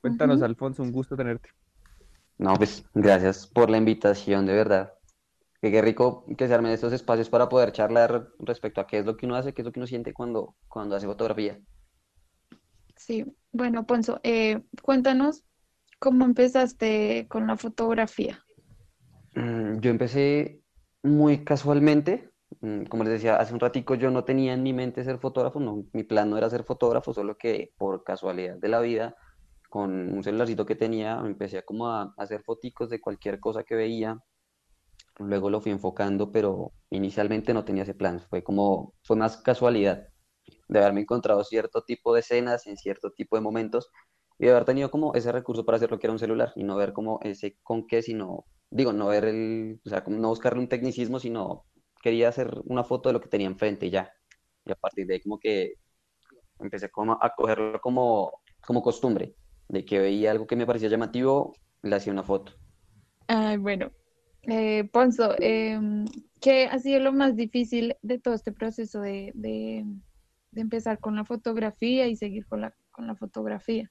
Cuéntanos, 0.00 0.42
Alfonso, 0.42 0.82
un 0.82 0.92
gusto 0.92 1.16
tenerte. 1.16 1.50
No, 2.38 2.54
pues 2.54 2.84
gracias 2.94 3.46
por 3.46 3.70
la 3.70 3.76
invitación, 3.76 4.46
de 4.46 4.54
verdad 4.54 4.99
que 5.60 5.70
qué 5.70 5.82
rico 5.82 6.24
que 6.38 6.48
se 6.48 6.54
armen 6.54 6.72
estos 6.72 6.92
espacios 6.92 7.28
para 7.28 7.48
poder 7.48 7.72
charlar 7.72 8.28
respecto 8.38 8.80
a 8.80 8.86
qué 8.86 8.98
es 8.98 9.06
lo 9.06 9.16
que 9.16 9.26
uno 9.26 9.36
hace, 9.36 9.52
qué 9.52 9.62
es 9.62 9.66
lo 9.66 9.72
que 9.72 9.80
uno 9.80 9.86
siente 9.86 10.14
cuando, 10.14 10.56
cuando 10.68 10.96
hace 10.96 11.06
fotografía. 11.06 11.60
Sí, 12.96 13.24
bueno, 13.52 13.86
Ponzo, 13.86 14.20
eh, 14.22 14.62
cuéntanos 14.82 15.44
cómo 15.98 16.24
empezaste 16.24 17.26
con 17.28 17.46
la 17.46 17.56
fotografía. 17.56 18.42
Mm, 19.34 19.80
yo 19.80 19.90
empecé 19.90 20.62
muy 21.02 21.44
casualmente, 21.44 22.30
mm, 22.60 22.84
como 22.84 23.04
les 23.04 23.14
decía 23.14 23.36
hace 23.36 23.52
un 23.52 23.60
ratico, 23.60 23.94
yo 23.94 24.10
no 24.10 24.24
tenía 24.24 24.54
en 24.54 24.62
mi 24.62 24.72
mente 24.72 25.04
ser 25.04 25.18
fotógrafo, 25.18 25.60
no, 25.60 25.84
mi 25.92 26.04
plan 26.04 26.30
no 26.30 26.38
era 26.38 26.50
ser 26.50 26.64
fotógrafo, 26.64 27.12
solo 27.12 27.36
que 27.36 27.72
por 27.76 28.02
casualidad 28.02 28.56
de 28.56 28.68
la 28.68 28.80
vida, 28.80 29.14
con 29.68 30.12
un 30.12 30.24
celularcito 30.24 30.66
que 30.66 30.74
tenía, 30.74 31.20
empecé 31.24 31.58
a 31.58 31.62
como 31.62 31.88
a 31.88 32.12
hacer 32.16 32.42
foticos 32.42 32.90
de 32.90 33.00
cualquier 33.00 33.40
cosa 33.40 33.62
que 33.62 33.76
veía, 33.76 34.18
luego 35.20 35.50
lo 35.50 35.60
fui 35.60 35.72
enfocando, 35.72 36.32
pero 36.32 36.72
inicialmente 36.90 37.54
no 37.54 37.64
tenía 37.64 37.84
ese 37.84 37.94
plan, 37.94 38.20
fue 38.20 38.42
como, 38.42 38.94
fue 39.02 39.16
más 39.16 39.36
casualidad 39.38 40.08
de 40.68 40.78
haberme 40.78 41.02
encontrado 41.02 41.44
cierto 41.44 41.82
tipo 41.82 42.14
de 42.14 42.20
escenas 42.20 42.66
en 42.66 42.76
cierto 42.76 43.12
tipo 43.12 43.36
de 43.36 43.42
momentos 43.42 43.90
y 44.38 44.46
de 44.46 44.52
haber 44.52 44.64
tenido 44.64 44.90
como 44.90 45.14
ese 45.14 45.32
recurso 45.32 45.64
para 45.64 45.76
hacer 45.76 45.90
lo 45.90 45.98
que 45.98 46.06
era 46.06 46.12
un 46.12 46.18
celular 46.18 46.52
y 46.56 46.64
no 46.64 46.76
ver 46.76 46.92
como 46.92 47.20
ese 47.22 47.58
con 47.62 47.86
qué, 47.86 48.02
sino, 48.02 48.46
digo, 48.70 48.92
no 48.92 49.08
ver 49.08 49.26
el, 49.26 49.80
o 49.84 49.88
sea, 49.88 50.02
como 50.02 50.16
no 50.16 50.28
buscarle 50.28 50.60
un 50.60 50.68
tecnicismo, 50.68 51.18
sino 51.18 51.66
quería 52.02 52.28
hacer 52.28 52.50
una 52.64 52.84
foto 52.84 53.08
de 53.08 53.12
lo 53.12 53.20
que 53.20 53.28
tenía 53.28 53.46
enfrente 53.46 53.90
ya. 53.90 54.12
Y 54.64 54.72
a 54.72 54.76
partir 54.76 55.06
de 55.06 55.20
como 55.20 55.38
que 55.38 55.74
empecé 56.58 56.90
como 56.90 57.18
a 57.20 57.34
cogerlo 57.34 57.80
como, 57.80 58.40
como 58.66 58.82
costumbre, 58.82 59.34
de 59.68 59.84
que 59.84 59.98
veía 59.98 60.30
algo 60.30 60.46
que 60.46 60.56
me 60.56 60.66
parecía 60.66 60.88
llamativo, 60.88 61.54
le 61.82 61.96
hacía 61.96 62.12
una 62.12 62.22
foto. 62.22 62.52
Ay, 63.28 63.58
bueno, 63.58 63.90
eh, 64.42 64.88
Ponzo, 64.92 65.34
em, 65.38 66.06
¿qué 66.40 66.66
ha 66.66 66.78
sido 66.78 67.00
lo 67.00 67.12
más 67.12 67.36
difícil 67.36 67.96
de 68.02 68.18
todo 68.18 68.34
este 68.34 68.52
proceso 68.52 69.00
de, 69.00 69.32
de, 69.34 69.84
empezar 70.54 70.98
con 70.98 71.16
la 71.16 71.24
fotografía 71.24 72.06
y 72.06 72.16
seguir 72.16 72.46
con 72.46 72.62
la, 72.62 72.74
con 72.90 73.06
la 73.06 73.14
fotografía? 73.14 73.90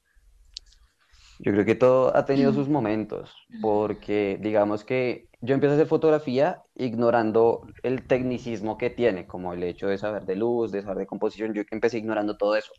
Yo 1.41 1.53
creo 1.53 1.63
que 1.63 1.76
todo 1.76 2.15
ha 2.17 2.26
tenido 2.26 2.51
sus 2.51 2.67
momentos, 2.67 3.34
porque 3.61 4.38
digamos 4.41 4.84
que 4.84 5.30
yo 5.39 5.53
empecé 5.53 5.71
a 5.71 5.76
hacer 5.76 5.88
fotografía 5.88 6.61
ignorando 6.76 7.65
el 7.81 8.05
tecnicismo 8.05 8.77
que 8.77 8.89
tiene, 8.89 9.26
como 9.26 9.53
el 9.53 9.63
hecho 9.63 9.88
de 9.88 9.97
saber 9.97 10.26
de 10.26 10.35
luz, 10.35 10.73
de 10.73 10.81
saber 10.81 10.97
de 10.97 11.07
composición, 11.07 11.53
yo 11.53 11.61
empecé 11.71 11.97
ignorando 11.97 12.35
todo 12.35 12.57
eso. 12.57 12.73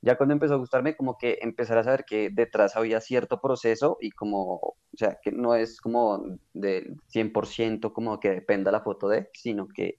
Ya 0.00 0.16
cuando 0.16 0.32
empezó 0.32 0.54
a 0.54 0.58
gustarme, 0.58 0.96
como 0.96 1.18
que 1.18 1.38
empezar 1.42 1.78
a 1.78 1.84
saber 1.84 2.04
que 2.04 2.30
detrás 2.30 2.76
había 2.76 3.00
cierto 3.00 3.40
proceso 3.40 3.96
y 4.00 4.10
como, 4.10 4.54
o 4.54 4.76
sea, 4.94 5.18
que 5.22 5.32
no 5.32 5.54
es 5.54 5.80
como 5.80 6.22
del 6.52 6.96
100% 7.08 7.92
como 7.92 8.20
que 8.20 8.30
dependa 8.30 8.70
la 8.70 8.80
foto 8.80 9.08
de, 9.08 9.28
sino 9.34 9.66
que 9.66 9.98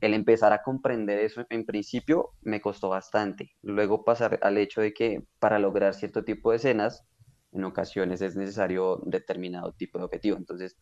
el 0.00 0.14
empezar 0.14 0.52
a 0.52 0.62
comprender 0.62 1.18
eso 1.18 1.44
en 1.50 1.66
principio 1.66 2.30
me 2.42 2.60
costó 2.60 2.88
bastante. 2.88 3.52
Luego 3.62 4.04
pasar 4.04 4.38
al 4.42 4.56
hecho 4.56 4.80
de 4.80 4.92
que 4.92 5.24
para 5.38 5.58
lograr 5.58 5.94
cierto 5.94 6.24
tipo 6.24 6.50
de 6.50 6.56
escenas, 6.56 7.04
en 7.52 7.64
ocasiones 7.64 8.22
es 8.22 8.36
necesario 8.36 9.02
determinado 9.04 9.72
tipo 9.72 9.98
de 9.98 10.04
objetivo. 10.04 10.36
Entonces, 10.36 10.76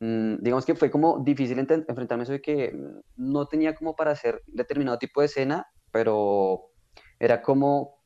mm, 0.00 0.36
digamos 0.40 0.64
que 0.64 0.74
fue 0.74 0.90
como 0.90 1.22
difícil 1.24 1.58
enfrentarme 1.58 2.22
a 2.22 2.24
eso 2.24 2.32
de 2.32 2.40
que 2.40 2.72
no 3.16 3.46
tenía 3.46 3.74
como 3.74 3.94
para 3.94 4.12
hacer 4.12 4.42
determinado 4.46 4.98
tipo 4.98 5.20
de 5.20 5.26
escena, 5.26 5.66
pero 5.90 6.70
era 7.18 7.42
como 7.42 8.01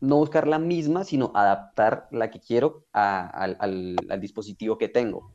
no 0.00 0.16
buscar 0.16 0.46
la 0.46 0.58
misma, 0.58 1.04
sino 1.04 1.32
adaptar 1.34 2.08
la 2.10 2.30
que 2.30 2.40
quiero 2.40 2.84
al, 2.92 3.56
al 3.60 4.20
dispositivo 4.20 4.78
que 4.78 4.88
tengo 4.88 5.32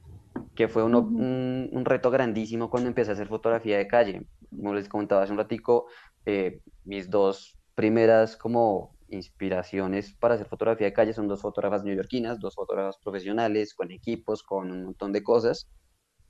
que 0.56 0.68
fue 0.68 0.84
un, 0.84 0.96
un, 0.96 1.86
reto 1.86 2.12
grandísimo 2.12 2.70
cuando 2.70 2.88
empecé 2.90 3.12
a 3.12 3.14
hacer 3.14 3.28
fotografía 3.28 3.78
de 3.78 3.88
calle. 3.88 4.28
Como 4.50 4.74
les 4.74 4.88
comentaba 4.88 5.24
hace 5.24 5.32
un 5.32 5.38
ratico, 5.38 5.88
eh, 6.26 6.62
mis 6.86 7.10
dos 7.10 7.58
primeras 7.76 8.38
como 8.38 8.96
inspiraciones 9.10 10.16
para 10.16 10.36
hacer 10.36 10.48
fotografía 10.48 10.88
de 10.88 10.94
calle 10.94 11.14
son 11.14 11.28
dos 11.28 11.42
fotógrafas 11.42 11.84
neoyorquinas, 11.84 12.40
dos 12.40 12.56
fotógrafas 12.56 12.98
profesionales, 13.04 13.74
con 13.74 13.92
equipos, 13.92 14.44
con 14.44 14.72
un 14.72 14.86
montón 14.86 15.12
de 15.12 15.24
cosas, 15.24 15.68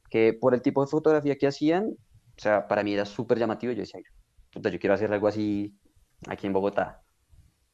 que 0.09 0.33
por 0.33 0.53
el 0.53 0.61
tipo 0.61 0.81
de 0.81 0.87
fotografía 0.89 1.37
que 1.37 1.47
hacían, 1.47 1.85
o 1.87 2.41
sea, 2.41 2.67
para 2.67 2.83
mí 2.83 2.93
era 2.93 3.05
súper 3.05 3.39
llamativo. 3.39 3.73
Yo 3.73 3.81
decía, 3.81 4.01
yo 4.55 4.79
quiero 4.79 4.93
hacer 4.93 5.11
algo 5.13 5.27
así 5.27 5.77
aquí 6.27 6.47
en 6.47 6.53
Bogotá. 6.53 7.02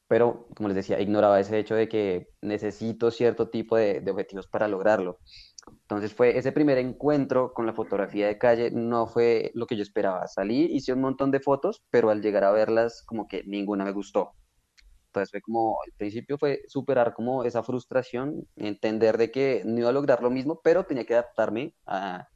Pero, 0.09 0.47
como 0.55 0.69
les 0.69 0.75
decía, 0.75 0.99
ignoraba 0.99 1.39
ese 1.39 1.59
hecho 1.59 1.75
de 1.75 1.87
que 1.87 2.29
necesito 2.41 3.11
cierto 3.11 3.49
tipo 3.49 3.77
de, 3.77 4.03
objetivos 4.09 4.47
para 4.47 4.67
lograrlo. 4.67 5.19
Entonces 5.83 6.13
fue 6.15 6.35
ese 6.37 6.51
primer 6.51 6.79
encuentro 6.79 7.53
con 7.53 7.67
la 7.67 7.73
fotografía 7.73 8.27
de 8.27 8.39
calle, 8.39 8.71
no 8.71 9.05
fue 9.05 9.51
lo 9.53 9.67
que 9.67 9.75
yo 9.77 9.83
esperaba. 9.83 10.27
Salí, 10.27 10.65
hice 10.71 10.93
un 10.93 11.01
montón 11.01 11.29
de 11.29 11.39
fotos, 11.39 11.83
pero 11.91 12.09
al 12.09 12.23
llegar 12.23 12.43
a 12.43 12.51
verlas 12.51 13.03
como 13.05 13.27
que 13.27 13.43
ninguna 13.45 13.85
me 13.85 13.91
gustó. 13.91 14.33
Entonces 15.09 15.29
fue 15.31 15.41
como, 15.41 15.77
al 15.85 15.91
principio 15.93 16.39
fue 16.39 16.63
superar 16.67 17.13
como 17.13 17.43
esa 17.43 17.61
frustración, 17.61 18.47
entender 18.55 19.17
de 19.17 19.31
que 19.31 19.61
no 19.65 19.79
iba 19.79 19.89
a 19.89 19.93
lograr 19.93 20.23
lo 20.23 20.31
mismo, 20.31 20.59
pero 20.63 20.85
tenía 20.85 21.05
que 21.05 21.13
adaptarme 21.13 21.75
a, 21.85 22.27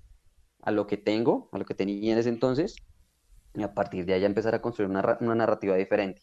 a 0.61 0.71
lo 0.71 0.85
que 0.85 0.97
tengo, 0.97 1.49
a 1.51 1.57
lo 1.57 1.65
que 1.65 1.73
tenía 1.73 2.13
en 2.13 2.19
ese 2.19 2.29
entonces, 2.29 2.75
y 3.55 3.63
a 3.63 3.73
partir 3.73 4.05
de 4.05 4.13
allá 4.13 4.27
empezar 4.27 4.55
a 4.55 4.61
construir 4.61 4.89
una, 4.91 5.17
una 5.21 5.35
narrativa 5.35 5.75
diferente, 5.75 6.21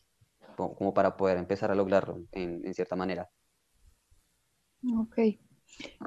como, 0.61 0.75
como, 0.77 0.95
para 0.95 1.17
poder 1.17 1.39
empezar 1.39 1.71
a 1.71 1.75
lograrlo 1.75 2.23
en, 2.33 2.61
en 2.65 2.75
cierta 2.75 2.97
manera. 2.97 3.31
Ok. 4.99 5.19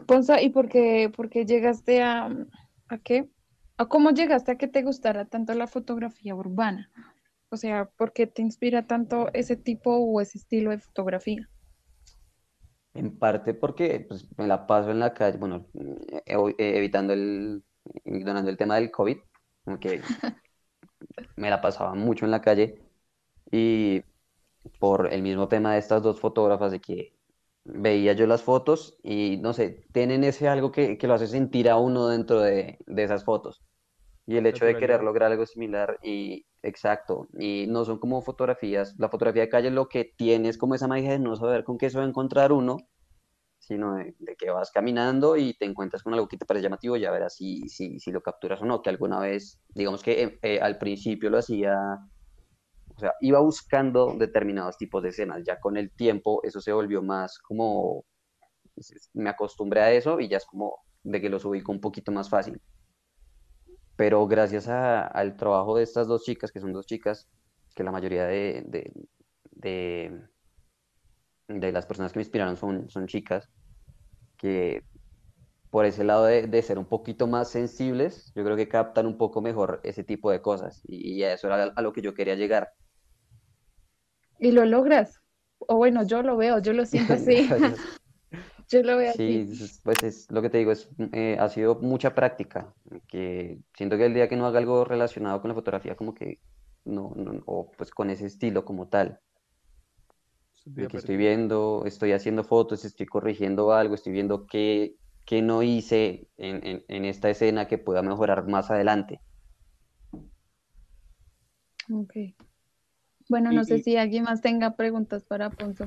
Ponza, 0.07 0.41
¿y 0.41 0.49
por 0.49 0.69
qué, 0.69 1.11
por 1.15 1.29
qué 1.29 1.45
llegaste 1.45 2.01
a, 2.01 2.29
a 2.87 2.97
qué? 2.99 3.29
¿A 3.77 3.87
cómo 3.87 4.11
llegaste 4.11 4.51
a 4.51 4.57
que 4.57 4.67
te 4.67 4.83
gustara 4.83 5.25
tanto 5.25 5.53
la 5.53 5.67
fotografía 5.67 6.35
urbana? 6.35 6.91
O 7.49 7.57
sea, 7.57 7.85
¿por 7.85 8.13
qué 8.13 8.27
te 8.27 8.41
inspira 8.41 8.85
tanto 8.87 9.29
ese 9.33 9.55
tipo 9.55 9.95
o 9.95 10.21
ese 10.21 10.37
estilo 10.37 10.71
de 10.71 10.79
fotografía? 10.79 11.49
En 12.93 13.17
parte 13.17 13.53
porque 13.55 14.05
pues, 14.07 14.27
me 14.37 14.45
la 14.47 14.67
paso 14.67 14.91
en 14.91 14.99
la 14.99 15.13
calle, 15.13 15.37
bueno, 15.37 15.65
eh, 15.73 16.21
eh, 16.25 16.77
evitando 16.77 17.13
el, 17.13 17.63
ignorando 18.05 18.51
el 18.51 18.57
tema 18.57 18.75
del 18.75 18.91
COVID, 18.91 19.17
aunque 19.65 20.01
me 21.35 21.49
la 21.49 21.61
pasaba 21.61 21.95
mucho 21.95 22.25
en 22.25 22.31
la 22.31 22.41
calle 22.41 22.79
y 23.51 24.03
por 24.79 25.11
el 25.11 25.21
mismo 25.21 25.47
tema 25.47 25.73
de 25.73 25.79
estas 25.79 26.01
dos 26.01 26.19
fotógrafas 26.19 26.71
de 26.71 26.79
que 26.79 27.13
veía 27.65 28.13
yo 28.13 28.27
las 28.27 28.41
fotos 28.41 28.97
y 29.03 29.37
no 29.37 29.53
sé, 29.53 29.85
tienen 29.93 30.23
ese 30.23 30.47
algo 30.47 30.71
que, 30.71 30.97
que 30.97 31.07
lo 31.07 31.13
hace 31.13 31.27
sentir 31.27 31.69
a 31.69 31.77
uno 31.77 32.07
dentro 32.07 32.41
de, 32.41 32.77
de 32.85 33.03
esas 33.03 33.23
fotos. 33.23 33.61
Y 34.25 34.37
el 34.37 34.45
hecho 34.45 34.65
de 34.65 34.77
querer 34.77 35.03
lograr 35.03 35.31
algo 35.31 35.45
similar 35.45 35.99
y 36.01 36.45
exacto, 36.61 37.27
y 37.37 37.65
no 37.67 37.83
son 37.83 37.99
como 37.99 38.21
fotografías, 38.21 38.95
la 38.97 39.09
fotografía 39.09 39.43
de 39.43 39.49
calle 39.49 39.69
lo 39.69 39.89
que 39.89 40.13
tiene 40.15 40.47
es 40.47 40.57
como 40.57 40.75
esa 40.75 40.87
magia 40.87 41.11
de 41.11 41.19
no 41.19 41.35
saber 41.35 41.65
con 41.65 41.77
qué 41.77 41.89
se 41.89 41.97
va 41.97 42.05
a 42.05 42.07
encontrar 42.07 42.53
uno, 42.53 42.77
sino 43.59 43.95
de, 43.95 44.15
que 44.37 44.49
vas 44.49 44.71
caminando 44.71 45.35
y 45.35 45.53
te 45.55 45.65
encuentras 45.65 46.03
con 46.03 46.13
algo 46.13 46.27
que 46.27 46.37
te 46.37 46.45
parece 46.45 46.63
llamativo, 46.63 46.95
ya 46.95 47.11
verás 47.11 47.35
si, 47.35 47.67
si, 47.67 47.99
si 47.99 48.11
lo 48.11 48.21
capturas 48.21 48.61
o 48.61 48.65
no, 48.65 48.81
que 48.81 48.89
alguna 48.89 49.19
vez, 49.19 49.61
digamos 49.73 50.03
que 50.03 50.23
eh, 50.23 50.39
eh, 50.41 50.59
al 50.61 50.77
principio 50.77 51.29
lo 51.29 51.39
hacía 51.39 51.99
o 52.95 52.99
sea, 52.99 53.13
iba 53.21 53.39
buscando 53.39 54.13
determinados 54.17 54.77
tipos 54.77 55.01
de 55.03 55.09
escenas. 55.09 55.43
Ya 55.45 55.59
con 55.59 55.77
el 55.77 55.91
tiempo 55.91 56.41
eso 56.43 56.61
se 56.61 56.71
volvió 56.71 57.01
más 57.01 57.39
como, 57.39 58.05
me 59.13 59.29
acostumbré 59.29 59.81
a 59.81 59.91
eso 59.91 60.19
y 60.19 60.27
ya 60.27 60.37
es 60.37 60.45
como 60.45 60.79
de 61.03 61.21
que 61.21 61.29
los 61.29 61.45
ubico 61.45 61.71
un 61.71 61.81
poquito 61.81 62.11
más 62.11 62.29
fácil. 62.29 62.61
Pero 63.95 64.27
gracias 64.27 64.67
al 64.67 65.35
trabajo 65.35 65.77
de 65.77 65.83
estas 65.83 66.07
dos 66.07 66.23
chicas, 66.23 66.51
que 66.51 66.59
son 66.59 66.73
dos 66.73 66.85
chicas, 66.85 67.29
que 67.75 67.83
la 67.83 67.91
mayoría 67.91 68.25
de, 68.25 68.63
de, 68.65 70.27
de, 71.47 71.71
las 71.71 71.85
personas 71.85 72.11
que 72.11 72.19
me 72.19 72.23
inspiraron 72.23 72.57
son, 72.57 72.89
son 72.89 73.07
chicas, 73.07 73.49
que 74.37 74.83
por 75.69 75.85
ese 75.85 76.03
lado 76.03 76.25
de, 76.25 76.61
ser 76.61 76.77
un 76.79 76.85
poquito 76.85 77.27
más 77.27 77.49
sensibles, 77.49 78.31
yo 78.35 78.43
creo 78.43 78.55
que 78.55 78.67
captan 78.67 79.07
un 79.07 79.17
poco 79.17 79.41
mejor 79.41 79.79
ese 79.83 80.03
tipo 80.03 80.31
de 80.31 80.41
cosas. 80.41 80.81
Y, 80.85 81.15
y 81.15 81.23
eso 81.23 81.47
era 81.47 81.63
a 81.75 81.81
lo 81.81 81.93
que 81.93 82.01
yo 82.01 82.13
quería 82.13 82.35
llegar. 82.35 82.71
Y 84.43 84.51
lo 84.51 84.65
logras. 84.65 85.21
O 85.57 85.77
bueno, 85.77 86.03
yo 86.03 86.21
lo 86.21 86.35
veo, 86.35 86.59
yo 86.59 86.73
lo 86.73 86.85
siento 86.85 87.13
así. 87.13 87.47
yo 88.69 88.83
lo 88.83 88.97
veo 88.97 89.13
sí, 89.13 89.47
así. 89.49 89.79
pues 89.83 90.03
es 90.03 90.31
lo 90.31 90.41
que 90.41 90.49
te 90.49 90.57
digo, 90.57 90.73
es, 90.73 90.89
eh, 91.13 91.37
ha 91.39 91.47
sido 91.47 91.75
mucha 91.75 92.13
práctica. 92.13 92.73
Que 93.07 93.59
siento 93.73 93.95
que 93.95 94.05
el 94.05 94.13
día 94.13 94.27
que 94.27 94.35
no 94.35 94.45
haga 94.45 94.59
algo 94.59 94.83
relacionado 94.83 95.39
con 95.39 95.47
la 95.47 95.55
fotografía, 95.55 95.95
como 95.95 96.13
que 96.13 96.41
no, 96.83 97.13
no 97.15 97.41
o 97.45 97.71
pues 97.71 97.91
con 97.91 98.09
ese 98.09 98.25
estilo 98.25 98.65
como 98.65 98.89
tal. 98.89 99.21
De 100.65 100.89
que 100.89 100.97
estoy 100.97 101.15
viendo, 101.15 101.83
estoy 101.85 102.11
haciendo 102.11 102.43
fotos, 102.43 102.83
estoy 102.83 103.05
corrigiendo 103.05 103.71
algo, 103.71 103.95
estoy 103.95 104.11
viendo 104.11 104.45
qué, 104.45 104.97
qué 105.25 105.41
no 105.41 105.63
hice 105.63 106.27
en, 106.35 106.67
en, 106.67 106.85
en 106.89 107.05
esta 107.05 107.29
escena 107.29 107.69
que 107.69 107.77
pueda 107.77 108.01
mejorar 108.01 108.45
más 108.45 108.69
adelante. 108.71 109.21
Ok. 111.89 112.13
Bueno, 113.33 113.51
no 113.51 113.63
sé 113.63 113.79
si 113.79 113.97
alguien 113.97 114.25
más 114.25 114.41
tenga 114.41 114.75
preguntas 114.75 115.23
para 115.23 115.49
Ponzo. 115.49 115.85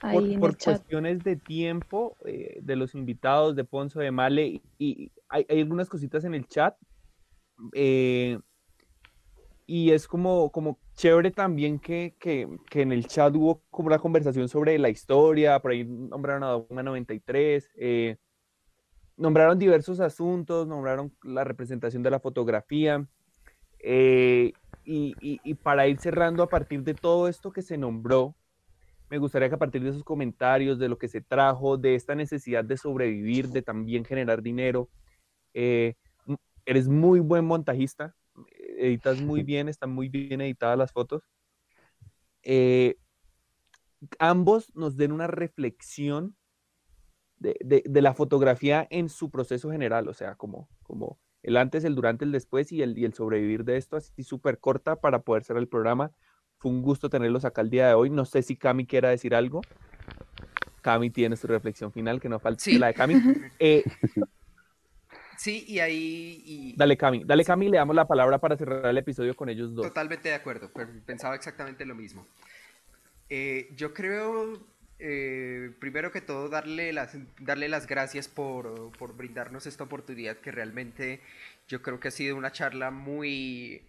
Ahí 0.00 0.38
por, 0.38 0.56
cuestiones 0.56 1.24
de 1.24 1.34
tiempo 1.34 2.16
eh, 2.24 2.60
de 2.62 2.76
los 2.76 2.94
invitados 2.94 3.56
de 3.56 3.64
Ponzo, 3.64 3.98
de 3.98 4.12
Male, 4.12 4.62
y, 4.78 5.10
hay, 5.28 5.44
algunas 5.48 5.88
cositas 5.88 6.22
en 6.22 6.32
el 6.32 6.46
chat. 6.46 6.76
Eh, 7.72 8.38
y 9.66 9.90
es 9.90 10.06
como, 10.06 10.52
como 10.52 10.78
chévere 10.94 11.32
también 11.32 11.80
que, 11.80 12.14
que, 12.20 12.48
que, 12.70 12.82
en 12.82 12.92
el 12.92 13.08
chat 13.08 13.34
hubo 13.34 13.64
como 13.68 13.88
una 13.88 13.98
conversación 13.98 14.48
sobre 14.48 14.78
la 14.78 14.90
historia, 14.90 15.58
por 15.58 15.72
ahí 15.72 15.82
nombraron 15.82 16.44
a 16.44 16.56
una 16.56 16.84
93, 16.84 17.68
eh, 17.74 18.16
nombraron 19.16 19.58
diversos 19.58 19.98
asuntos, 19.98 20.68
nombraron 20.68 21.12
la 21.24 21.42
representación 21.42 22.04
de 22.04 22.10
la 22.12 22.20
fotografía. 22.20 23.04
Eh, 23.86 24.54
y, 24.84 25.54
para 25.54 25.86
ir 25.88 25.98
cerrando 25.98 26.42
a 26.42 26.48
partir 26.48 26.82
de 26.82 26.94
todo 26.94 27.28
esto 27.28 27.52
que 27.52 27.62
se 27.62 27.78
nombró, 27.78 28.34
me 29.10 29.18
gustaría 29.18 29.48
que 29.48 29.54
a 29.54 29.58
partir 29.58 29.82
de 29.82 29.90
esos 29.90 30.04
comentarios, 30.04 30.78
de 30.78 30.88
lo 30.88 30.98
que 30.98 31.08
se 31.08 31.20
trajo, 31.20 31.76
de 31.76 31.94
esta 31.94 32.14
necesidad 32.14 32.64
de 32.64 32.76
sobrevivir, 32.76 33.48
de 33.48 33.62
también 33.62 34.04
generar 34.04 34.42
dinero, 34.42 34.88
eh, 35.52 35.94
eres 36.66 36.88
muy 36.88 37.20
buen 37.20 37.44
montajista, 37.44 38.14
editas 38.58 39.20
muy 39.20 39.42
bien, 39.44 39.68
están 39.68 39.90
muy 39.90 40.08
bien 40.08 40.40
editadas 40.40 40.78
las 40.78 40.92
fotos. 40.92 41.22
Eh, 42.42 42.96
ambos 44.18 44.74
nos 44.74 44.96
den 44.96 45.12
una 45.12 45.26
reflexión 45.26 46.36
de, 47.38 47.82
de, 47.84 48.02
la 48.02 48.14
fotografía 48.14 48.86
en 48.90 49.08
su 49.08 49.30
proceso 49.30 49.70
general, 49.70 50.08
o 50.08 50.14
sea, 50.14 50.34
como, 50.34 50.68
como 50.82 51.18
el 51.44 51.58
antes, 51.58 51.84
el 51.84 51.94
durante, 51.94 52.24
el 52.24 52.32
después 52.32 52.72
y 52.72 52.82
el, 52.82 52.98
y 52.98 53.04
el 53.04 53.12
sobrevivir 53.12 53.64
de 53.64 53.76
esto, 53.76 53.96
así 53.96 54.24
súper 54.24 54.58
corta 54.58 54.96
para 54.96 55.20
poder 55.20 55.44
cerrar 55.44 55.62
el 55.62 55.68
programa. 55.68 56.10
Fue 56.56 56.70
un 56.70 56.82
gusto 56.82 57.10
tenerlos 57.10 57.44
acá 57.44 57.60
el 57.60 57.68
día 57.70 57.88
de 57.88 57.94
hoy. 57.94 58.08
No 58.08 58.24
sé 58.24 58.42
si 58.42 58.56
Cami 58.56 58.86
quiera 58.86 59.10
decir 59.10 59.34
algo. 59.34 59.60
Cami 60.80 61.10
tiene 61.10 61.36
su 61.36 61.46
reflexión 61.46 61.92
final, 61.92 62.20
que 62.20 62.30
no 62.30 62.38
falta 62.38 62.64
la 62.78 62.86
de 62.88 62.94
Cami. 62.94 63.14
Eh, 63.58 63.84
sí, 65.38 65.64
y 65.68 65.80
ahí... 65.80 66.74
Dale, 66.76 66.96
Cami. 66.96 67.24
Dale, 67.24 67.44
Cami, 67.44 67.68
le 67.68 67.76
damos 67.76 67.94
la 67.94 68.06
palabra 68.06 68.38
para 68.38 68.56
cerrar 68.56 68.86
el 68.86 68.96
episodio 68.96 69.36
con 69.36 69.50
ellos 69.50 69.74
dos. 69.74 69.86
Totalmente 69.86 70.30
de 70.30 70.34
acuerdo. 70.34 70.70
Pensaba 71.04 71.34
exactamente 71.34 71.84
lo 71.84 71.94
mismo. 71.94 72.26
Eh, 73.28 73.68
yo 73.76 73.92
creo 73.92 74.58
eh, 75.06 75.70
primero 75.80 76.10
que 76.10 76.22
todo, 76.22 76.48
darle 76.48 76.94
las, 76.94 77.14
darle 77.38 77.68
las 77.68 77.86
gracias 77.86 78.26
por, 78.26 78.90
por, 78.96 79.14
brindarnos 79.14 79.66
esta 79.66 79.84
oportunidad 79.84 80.38
que 80.38 80.50
realmente 80.50 81.20
yo 81.68 81.82
creo 81.82 82.00
que 82.00 82.08
ha 82.08 82.10
sido 82.10 82.36
una 82.36 82.52
charla 82.52 82.90
muy, 82.90 83.86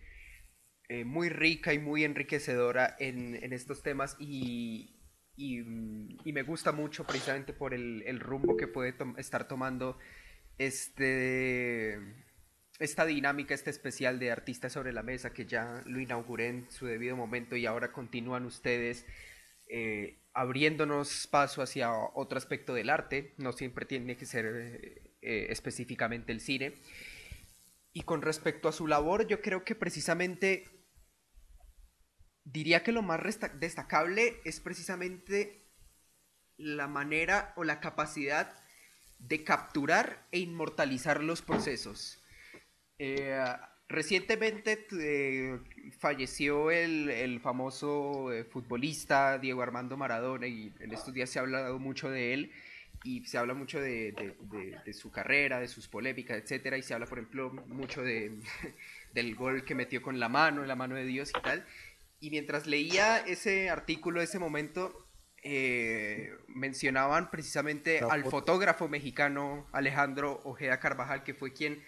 eh, 0.89 1.05
muy 1.05 1.29
rica 1.29 1.73
y 1.73 1.79
muy 1.79 2.03
enriquecedora 2.03 2.97
en, 2.99 3.53
estos 3.53 3.81
temas 3.81 4.17
y, 4.19 4.91
me 5.37 6.43
gusta 6.43 6.73
mucho 6.73 7.07
precisamente 7.07 7.53
por 7.53 7.73
el, 7.73 8.19
rumbo 8.19 8.57
que 8.57 8.67
puede 8.67 8.93
estar 9.15 9.47
tomando 9.47 9.97
este, 10.57 11.97
esta 12.77 13.05
dinámica, 13.05 13.53
este 13.53 13.69
especial 13.69 14.19
de 14.19 14.31
Artistas 14.31 14.73
sobre 14.73 14.91
la 14.91 15.01
Mesa 15.01 15.31
que 15.31 15.45
ya 15.45 15.81
lo 15.85 16.01
inauguré 16.01 16.47
en 16.47 16.69
su 16.69 16.87
debido 16.87 17.15
momento 17.15 17.55
y 17.55 17.65
ahora 17.65 17.93
continúan 17.93 18.45
ustedes 18.45 19.05
eh, 19.69 20.24
abriéndonos 20.35 21.27
paso 21.27 21.61
hacia 21.61 21.91
otro 21.91 22.37
aspecto 22.37 22.73
del 22.73 22.89
arte, 22.89 23.33
no 23.37 23.53
siempre 23.53 23.85
tiene 23.85 24.17
que 24.17 24.25
ser 24.25 24.45
eh, 25.21 25.47
específicamente 25.49 26.33
el 26.33 26.41
cine. 26.41 26.73
Y 27.93 28.01
con 28.01 28.21
respecto 28.21 28.67
a 28.67 28.73
su 28.73 28.85
labor, 28.85 29.25
yo 29.27 29.41
creo 29.41 29.63
que 29.63 29.75
precisamente 29.75 30.65
diría 32.43 32.83
que 32.83 32.91
lo 32.91 33.01
más 33.01 33.21
destacable 33.59 34.41
es 34.43 34.59
precisamente 34.59 35.71
la 36.57 36.87
manera 36.87 37.53
o 37.55 37.63
la 37.63 37.79
capacidad 37.79 38.61
de 39.19 39.43
capturar 39.45 40.27
e 40.31 40.39
inmortalizar 40.39 41.23
los 41.23 41.41
procesos. 41.41 42.21
Eh, 42.99 43.41
recientemente 43.87 44.87
eh, 44.99 45.59
falleció 45.99 46.71
el, 46.71 47.39
famoso 47.39 48.31
eh, 48.31 48.43
futbolista 48.43 49.37
Diego 49.37 49.61
Armando 49.61 49.97
Maradona 49.97 50.47
y 50.47 50.73
en 50.79 50.91
estos 50.93 51.13
días 51.13 51.29
se 51.29 51.39
ha 51.39 51.43
hablado 51.43 51.77
mucho 51.79 52.09
de 52.09 52.33
él 52.33 52.51
y 53.03 53.23
se 53.25 53.37
habla 53.37 53.53
mucho 53.53 53.79
de, 53.79 54.33
su 54.93 55.11
carrera, 55.11 55.59
de 55.59 55.67
sus 55.67 55.87
polémicas, 55.87 56.37
etcétera, 56.37 56.77
y 56.77 56.81
se 56.81 56.95
habla, 56.95 57.05
por 57.05 57.19
ejemplo, 57.19 57.51
mucho 57.67 58.01
de, 58.01 58.39
del 59.13 59.35
gol 59.35 59.63
que 59.63 59.75
metió 59.75 60.01
con 60.01 60.19
la 60.19 60.27
mano, 60.27 60.65
la 60.65 60.75
mano 60.75 60.95
de 60.95 61.05
Dios 61.05 61.29
y 61.29 61.41
tal. 61.41 61.65
Y 62.19 62.31
mientras 62.31 62.65
leía 62.65 63.19
ese 63.19 63.69
artículo, 63.69 64.21
ese 64.21 64.39
momento, 64.39 65.07
eh, 65.43 66.31
mencionaban 66.47 67.29
precisamente 67.29 67.99
al 67.99 68.23
fotógrafo 68.23 68.87
mexicano 68.87 69.67
Alejandro 69.71 70.41
Ojeda 70.43 70.79
Carvajal, 70.79 71.23
que 71.23 71.35
fue 71.35 71.53
quien 71.53 71.83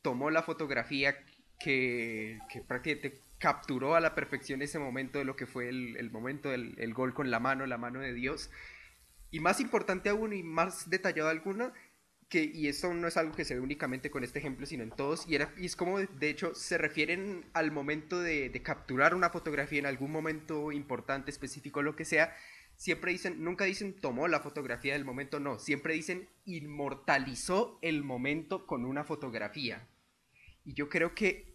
tomó 0.00 0.30
la 0.30 0.42
fotografía 0.42 1.16
que, 1.62 2.38
prácticamente 2.66 3.20
capturó 3.38 3.96
a 3.96 4.00
la 4.00 4.14
perfección 4.14 4.62
ese 4.62 4.78
momento 4.78 5.18
de 5.18 5.24
lo 5.24 5.34
que 5.34 5.46
fue 5.46 5.68
el, 5.68 6.10
momento 6.10 6.48
del 6.48 6.76
el 6.78 6.94
gol 6.94 7.12
con 7.12 7.30
la 7.30 7.40
mano, 7.40 7.66
la 7.66 7.78
mano 7.78 8.00
de 8.00 8.12
Dios. 8.12 8.50
Y 9.30 9.40
más 9.40 9.60
importante 9.60 10.10
aún 10.10 10.32
y 10.32 10.42
más 10.42 10.88
detallado 10.90 11.28
alguno, 11.28 11.72
que, 12.28 12.44
y 12.44 12.68
esto 12.68 12.94
no 12.94 13.08
es 13.08 13.16
algo 13.16 13.34
que 13.34 13.44
se 13.44 13.54
ve 13.54 13.60
únicamente 13.60 14.10
con 14.10 14.24
este 14.24 14.38
ejemplo, 14.38 14.66
sino 14.66 14.82
en 14.82 14.90
todos, 14.90 15.26
y, 15.28 15.34
era, 15.34 15.52
y 15.56 15.66
es 15.66 15.76
como 15.76 15.98
de 15.98 16.30
hecho 16.30 16.54
se 16.54 16.78
refieren 16.78 17.44
al 17.52 17.72
momento 17.72 18.20
de, 18.20 18.48
de, 18.48 18.62
capturar 18.62 19.14
una 19.14 19.30
fotografía 19.30 19.80
en 19.80 19.86
algún 19.86 20.12
momento 20.12 20.72
importante, 20.72 21.30
específico, 21.30 21.82
lo 21.82 21.96
que 21.96 22.04
sea, 22.04 22.34
siempre 22.76 23.12
dicen, 23.12 23.42
nunca 23.44 23.64
dicen 23.64 23.94
tomó 23.94 24.28
la 24.28 24.40
fotografía 24.40 24.94
del 24.94 25.04
momento, 25.04 25.40
no, 25.40 25.58
siempre 25.58 25.94
dicen 25.94 26.28
inmortalizó 26.44 27.78
el 27.82 28.02
momento 28.02 28.66
con 28.66 28.84
una 28.84 29.04
fotografía. 29.04 29.88
Y 30.64 30.74
yo 30.74 30.88
creo 30.88 31.14
que, 31.14 31.51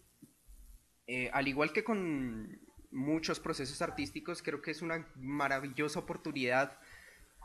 eh, 1.07 1.29
al 1.33 1.47
igual 1.47 1.71
que 1.73 1.83
con 1.83 2.59
muchos 2.91 3.39
procesos 3.39 3.81
artísticos, 3.81 4.41
creo 4.41 4.61
que 4.61 4.71
es 4.71 4.81
una 4.81 5.07
maravillosa 5.15 5.99
oportunidad 5.99 6.77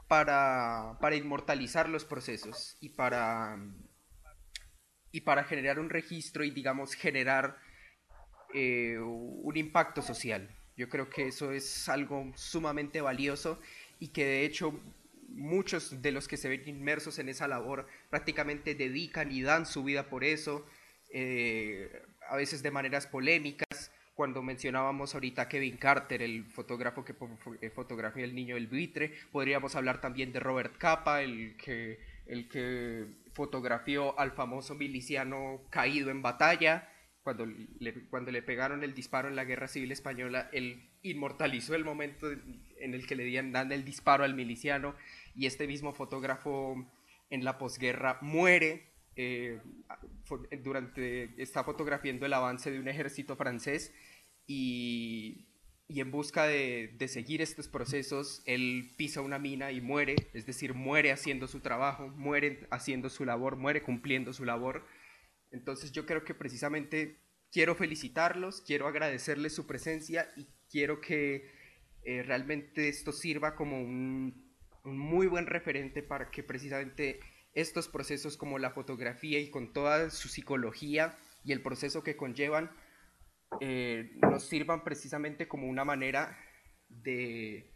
para, 0.08 0.98
inmortalizar 1.14 1.88
los 1.88 2.04
procesos 2.04 2.76
y 2.80 2.90
para, 2.90 3.58
y 5.10 5.22
para 5.22 5.44
generar 5.44 5.78
un 5.78 5.88
registro 5.88 6.44
y, 6.44 6.50
digamos, 6.50 6.94
generar 6.94 7.56
eh, 8.52 8.98
un 8.98 9.56
impacto 9.56 10.02
social. 10.02 10.54
Yo 10.76 10.88
creo 10.88 11.08
que 11.08 11.28
eso 11.28 11.52
es 11.52 11.88
algo 11.88 12.32
sumamente 12.34 13.00
valioso 13.00 13.60
y 13.98 14.08
que 14.08 14.24
de 14.24 14.44
hecho 14.44 14.78
muchos 15.28 16.02
de 16.02 16.12
los 16.12 16.28
que 16.28 16.36
se 16.36 16.48
ven 16.48 16.68
inmersos 16.68 17.18
en 17.18 17.28
esa 17.28 17.48
labor 17.48 17.86
prácticamente 18.10 18.74
dedican 18.74 19.32
y 19.32 19.42
dan 19.42 19.64
su 19.64 19.84
vida 19.84 20.08
por 20.08 20.24
eso, 20.24 20.66
eh, 21.10 22.02
a 22.28 22.36
veces 22.36 22.62
de 22.62 22.70
maneras 22.70 23.06
polémicas, 23.06 23.90
cuando 24.14 24.42
mencionábamos 24.42 25.14
ahorita 25.14 25.42
a 25.42 25.48
Kevin 25.48 25.76
Carter, 25.78 26.22
el 26.22 26.44
fotógrafo 26.44 27.04
que 27.04 27.14
eh, 27.60 27.70
fotografía 27.70 28.24
el 28.24 28.34
niño 28.34 28.56
del 28.56 28.66
buitre, 28.66 29.12
podríamos 29.30 29.74
hablar 29.74 30.00
también 30.00 30.32
de 30.32 30.40
Robert 30.40 30.76
Capa, 30.76 31.22
el 31.22 31.56
que, 31.56 31.98
el 32.26 32.48
que 32.48 33.06
fotografió 33.32 34.18
al 34.18 34.32
famoso 34.32 34.74
miliciano 34.74 35.62
caído 35.70 36.10
en 36.10 36.22
batalla, 36.22 36.88
cuando 37.22 37.46
le, 37.46 38.08
cuando 38.08 38.30
le 38.32 38.42
pegaron 38.42 38.82
el 38.82 38.94
disparo 38.94 39.28
en 39.28 39.36
la 39.36 39.44
Guerra 39.44 39.68
Civil 39.68 39.92
Española, 39.92 40.50
él 40.52 40.90
inmortalizó 41.02 41.74
el 41.74 41.84
momento 41.84 42.30
en 42.30 42.94
el 42.94 43.06
que 43.06 43.14
le 43.14 43.50
dan 43.50 43.72
el 43.72 43.84
disparo 43.84 44.24
al 44.24 44.34
miliciano 44.34 44.94
y 45.34 45.46
este 45.46 45.66
mismo 45.66 45.94
fotógrafo 45.94 46.84
en 47.30 47.44
la 47.44 47.58
posguerra 47.58 48.18
muere 48.20 48.91
eh, 49.16 49.60
durante, 50.62 51.42
está 51.42 51.64
fotografiando 51.64 52.24
el 52.24 52.32
avance 52.32 52.70
de 52.70 52.80
un 52.80 52.88
ejército 52.88 53.36
francés 53.36 53.92
y, 54.46 55.48
en 55.88 56.10
busca 56.10 56.46
de, 56.46 56.96
seguir 57.08 57.42
estos 57.42 57.68
procesos, 57.68 58.42
él 58.46 58.94
pisa 58.96 59.20
una 59.20 59.38
mina 59.38 59.72
y 59.72 59.80
muere, 59.82 60.16
es 60.32 60.46
decir, 60.46 60.72
muere 60.72 61.12
haciendo 61.12 61.46
su 61.46 61.60
trabajo, 61.60 62.08
muere 62.08 62.66
haciendo 62.70 63.10
su 63.10 63.24
labor, 63.26 63.56
muere 63.56 63.82
cumpliendo 63.82 64.32
su 64.32 64.44
labor. 64.44 64.86
Entonces 65.50 65.92
yo 65.92 66.06
creo 66.06 66.24
que 66.24 66.34
precisamente 66.34 67.20
quiero 67.50 67.74
felicitarlos, 67.74 68.62
quiero 68.62 68.88
agradecerles 68.88 69.54
su 69.54 69.66
presencia 69.66 70.32
y 70.36 70.46
quiero 70.70 71.02
que 71.02 71.50
eh, 72.04 72.22
realmente 72.22 72.88
esto 72.88 73.12
sirva 73.12 73.54
como 73.54 73.78
un, 73.78 74.56
un 74.84 74.98
muy 74.98 75.26
buen 75.26 75.46
referente 75.46 76.02
para 76.02 76.30
que 76.30 76.42
precisamente 76.42 77.20
estos 77.54 77.88
procesos 77.88 78.36
como 78.36 78.58
la 78.58 78.70
fotografía 78.70 79.38
y 79.38 79.50
con 79.50 79.72
toda 79.72 80.10
su 80.10 80.28
psicología 80.28 81.16
y 81.44 81.52
el 81.52 81.62
proceso 81.62 82.02
que 82.02 82.16
conllevan 82.16 82.70
eh, 83.60 84.12
nos 84.20 84.44
sirvan 84.44 84.84
precisamente 84.84 85.48
como 85.48 85.68
una 85.68 85.84
manera 85.84 86.38
de, 86.88 87.70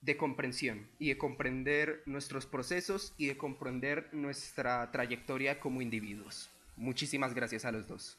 de 0.00 0.16
comprensión 0.16 0.88
y 0.98 1.08
de 1.08 1.18
comprender 1.18 2.02
nuestros 2.06 2.46
procesos 2.46 3.14
y 3.18 3.26
de 3.26 3.36
comprender 3.36 4.08
nuestra 4.12 4.90
trayectoria 4.90 5.60
como 5.60 5.82
individuos. 5.82 6.50
Muchísimas 6.76 7.34
gracias 7.34 7.64
a 7.64 7.72
los 7.72 7.88
dos. 7.88 8.18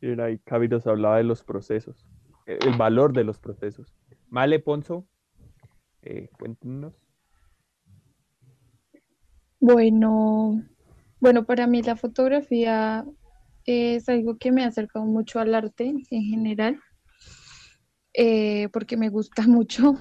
Bien, 0.00 0.20
ahí 0.20 0.38
Cavi 0.38 0.68
hablaba 0.84 1.16
de 1.16 1.24
los 1.24 1.42
procesos, 1.42 2.04
el 2.44 2.76
valor 2.76 3.12
de 3.12 3.24
los 3.24 3.38
procesos. 3.38 3.94
Male 4.28 4.58
Ponzo, 4.58 5.06
eh, 6.02 6.28
cuéntenos. 6.38 7.05
Bueno, 9.60 10.62
bueno, 11.18 11.46
para 11.46 11.66
mí 11.66 11.82
la 11.82 11.96
fotografía 11.96 13.06
es 13.64 14.08
algo 14.08 14.36
que 14.36 14.52
me 14.52 14.64
ha 14.64 14.68
acercado 14.68 15.06
mucho 15.06 15.40
al 15.40 15.54
arte 15.54 15.86
en 15.86 16.24
general, 16.24 16.78
eh, 18.12 18.68
porque 18.72 18.96
me 18.96 19.08
gusta 19.08 19.42
mucho 19.48 19.98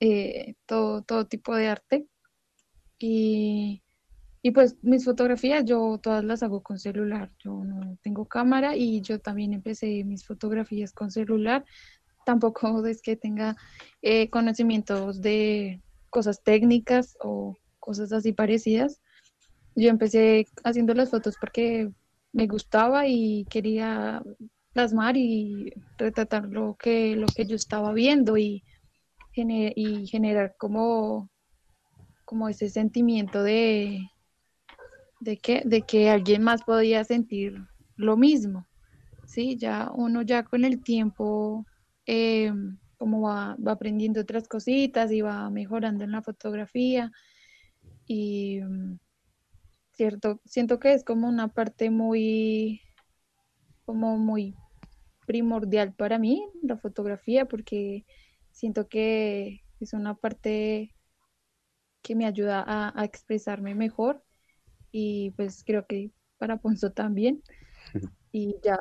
eh, 0.00 0.54
todo, 0.66 1.02
todo 1.02 1.26
tipo 1.26 1.54
de 1.56 1.68
arte. 1.68 2.06
Y, 2.98 3.82
y, 4.42 4.50
pues 4.52 4.76
mis 4.82 5.04
fotografías 5.04 5.64
yo 5.64 5.98
todas 6.02 6.24
las 6.24 6.42
hago 6.44 6.62
con 6.62 6.78
celular. 6.78 7.32
Yo 7.40 7.64
no 7.64 7.98
tengo 8.02 8.26
cámara 8.26 8.76
y 8.76 9.00
yo 9.00 9.20
también 9.20 9.52
empecé 9.52 10.04
mis 10.04 10.24
fotografías 10.24 10.92
con 10.92 11.10
celular. 11.10 11.64
Tampoco 12.24 12.86
es 12.86 13.02
que 13.02 13.16
tenga 13.16 13.56
eh, 14.02 14.30
conocimientos 14.30 15.20
de 15.20 15.82
cosas 16.10 16.42
técnicas 16.44 17.16
o 17.20 17.56
cosas 17.84 18.12
así 18.12 18.32
parecidas. 18.32 19.02
Yo 19.76 19.90
empecé 19.90 20.46
haciendo 20.64 20.94
las 20.94 21.10
fotos 21.10 21.36
porque 21.38 21.90
me 22.32 22.46
gustaba 22.46 23.06
y 23.06 23.44
quería 23.50 24.22
plasmar 24.72 25.18
y 25.18 25.70
retratar 25.98 26.48
lo 26.48 26.76
que, 26.76 27.14
lo 27.14 27.26
que 27.26 27.44
yo 27.44 27.56
estaba 27.56 27.92
viendo 27.92 28.38
y, 28.38 28.64
y 29.34 30.06
generar 30.06 30.54
como, 30.58 31.28
como 32.24 32.48
ese 32.48 32.70
sentimiento 32.70 33.42
de, 33.42 34.08
de, 35.20 35.36
que, 35.36 35.62
de 35.66 35.82
que 35.82 36.08
alguien 36.08 36.42
más 36.42 36.62
podía 36.62 37.04
sentir 37.04 37.54
lo 37.96 38.16
mismo. 38.16 38.66
Sí, 39.26 39.56
ya 39.56 39.90
uno 39.94 40.22
ya 40.22 40.42
con 40.44 40.64
el 40.64 40.82
tiempo 40.82 41.66
eh, 42.06 42.50
como 42.96 43.22
va, 43.22 43.56
va 43.56 43.72
aprendiendo 43.72 44.20
otras 44.22 44.48
cositas 44.48 45.12
y 45.12 45.20
va 45.20 45.50
mejorando 45.50 46.04
en 46.04 46.12
la 46.12 46.22
fotografía 46.22 47.12
y 48.06 48.60
mm, 48.60 48.98
cierto, 49.92 50.40
siento 50.44 50.78
que 50.78 50.94
es 50.94 51.04
como 51.04 51.28
una 51.28 51.48
parte 51.48 51.90
muy, 51.90 52.80
como 53.84 54.16
muy 54.18 54.56
primordial 55.26 55.94
para 55.94 56.18
mí, 56.18 56.46
la 56.62 56.76
fotografía, 56.76 57.46
porque 57.46 58.04
siento 58.50 58.88
que 58.88 59.62
es 59.80 59.92
una 59.92 60.14
parte 60.14 60.94
que 62.02 62.14
me 62.14 62.26
ayuda 62.26 62.64
a, 62.66 63.04
expresarme 63.04 63.74
mejor 63.74 64.22
y 64.92 65.30
pues 65.32 65.64
creo 65.64 65.86
que 65.86 66.10
para 66.38 66.58
Ponzo 66.58 66.92
también. 66.92 67.42
y 68.32 68.56
ya. 68.62 68.78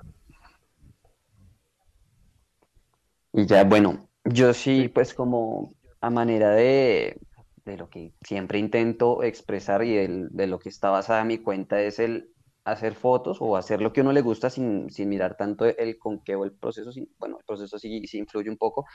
Y 3.32 3.46
ya, 3.46 3.64
bueno, 3.64 4.10
yo 4.26 4.54
sí, 4.54 4.90
pues 4.90 5.14
como 5.14 5.74
a 6.02 6.10
manera 6.10 6.52
de, 6.52 7.18
de 7.66 7.78
lo 7.78 7.90
que 7.90 8.14
siempre 8.24 8.60
intento 8.60 9.24
expresar 9.24 9.84
y 9.84 9.96
de 9.98 10.48
lo 10.48 10.60
que 10.60 10.70
está 10.70 10.90
basada 10.90 11.24
mi 11.24 11.38
cuenta 11.40 11.82
es 11.82 12.00
el 12.00 12.34
hacer 12.66 12.96
fotos 12.96 13.38
o 13.42 13.58
hacer 13.58 13.82
lo 13.82 13.94
que 13.94 14.02
uno 14.02 14.12
le 14.14 14.22
gusta 14.22 14.50
sin, 14.50 14.90
sin 14.90 15.10
mirar 15.10 15.38
tanto 15.38 15.66
el 15.66 15.98
con 15.98 16.22
qué 16.24 16.36
o 16.36 16.44
el 16.46 16.54
proceso. 16.54 16.92
bueno, 17.20 17.38
el 17.40 17.46
proceso 17.46 17.78
sí, 17.80 18.06
sí 18.08 18.18
influye 18.20 18.50
un 18.50 18.58
poco, 18.58 18.86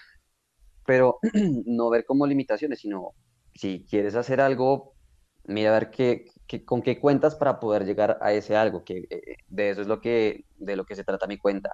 pero 0.87 1.19
no 1.67 1.91
ver 1.91 2.05
como 2.07 2.27
limitaciones, 2.27 2.81
sino 2.81 3.15
si 3.55 3.87
quieres 3.89 4.15
hacer 4.15 4.41
algo, 4.41 4.97
mira 5.45 5.71
a 5.71 5.79
ver 5.81 5.91
qué, 5.91 6.27
qué- 6.47 6.65
con 6.65 6.83
qué 6.83 7.01
cuentas 7.01 7.35
para 7.37 7.61
poder 7.61 7.85
llegar 7.85 8.19
a 8.23 8.33
ese 8.33 8.57
algo, 8.57 8.85
que 8.85 9.07
eh, 9.11 9.37
de 9.49 9.71
eso 9.71 9.83
es 9.83 9.89
lo 9.89 10.01
que, 10.01 10.45
de 10.57 10.77
lo 10.77 10.85
que 10.85 10.97
se 10.97 11.05
trata 11.05 11.27
mi 11.27 11.39
cuenta 11.39 11.71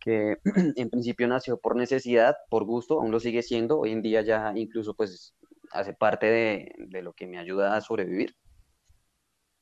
que 0.00 0.36
en 0.76 0.90
principio 0.90 1.28
nació 1.28 1.58
por 1.58 1.76
necesidad, 1.76 2.36
por 2.50 2.64
gusto, 2.64 3.00
aún 3.00 3.10
lo 3.12 3.20
sigue 3.20 3.42
siendo, 3.42 3.78
hoy 3.80 3.92
en 3.92 4.02
día 4.02 4.22
ya 4.22 4.52
incluso 4.56 4.94
pues 4.94 5.34
hace 5.70 5.94
parte 5.94 6.26
de, 6.26 6.74
de 6.78 7.02
lo 7.02 7.12
que 7.12 7.26
me 7.26 7.38
ayuda 7.38 7.76
a 7.76 7.80
sobrevivir, 7.80 8.36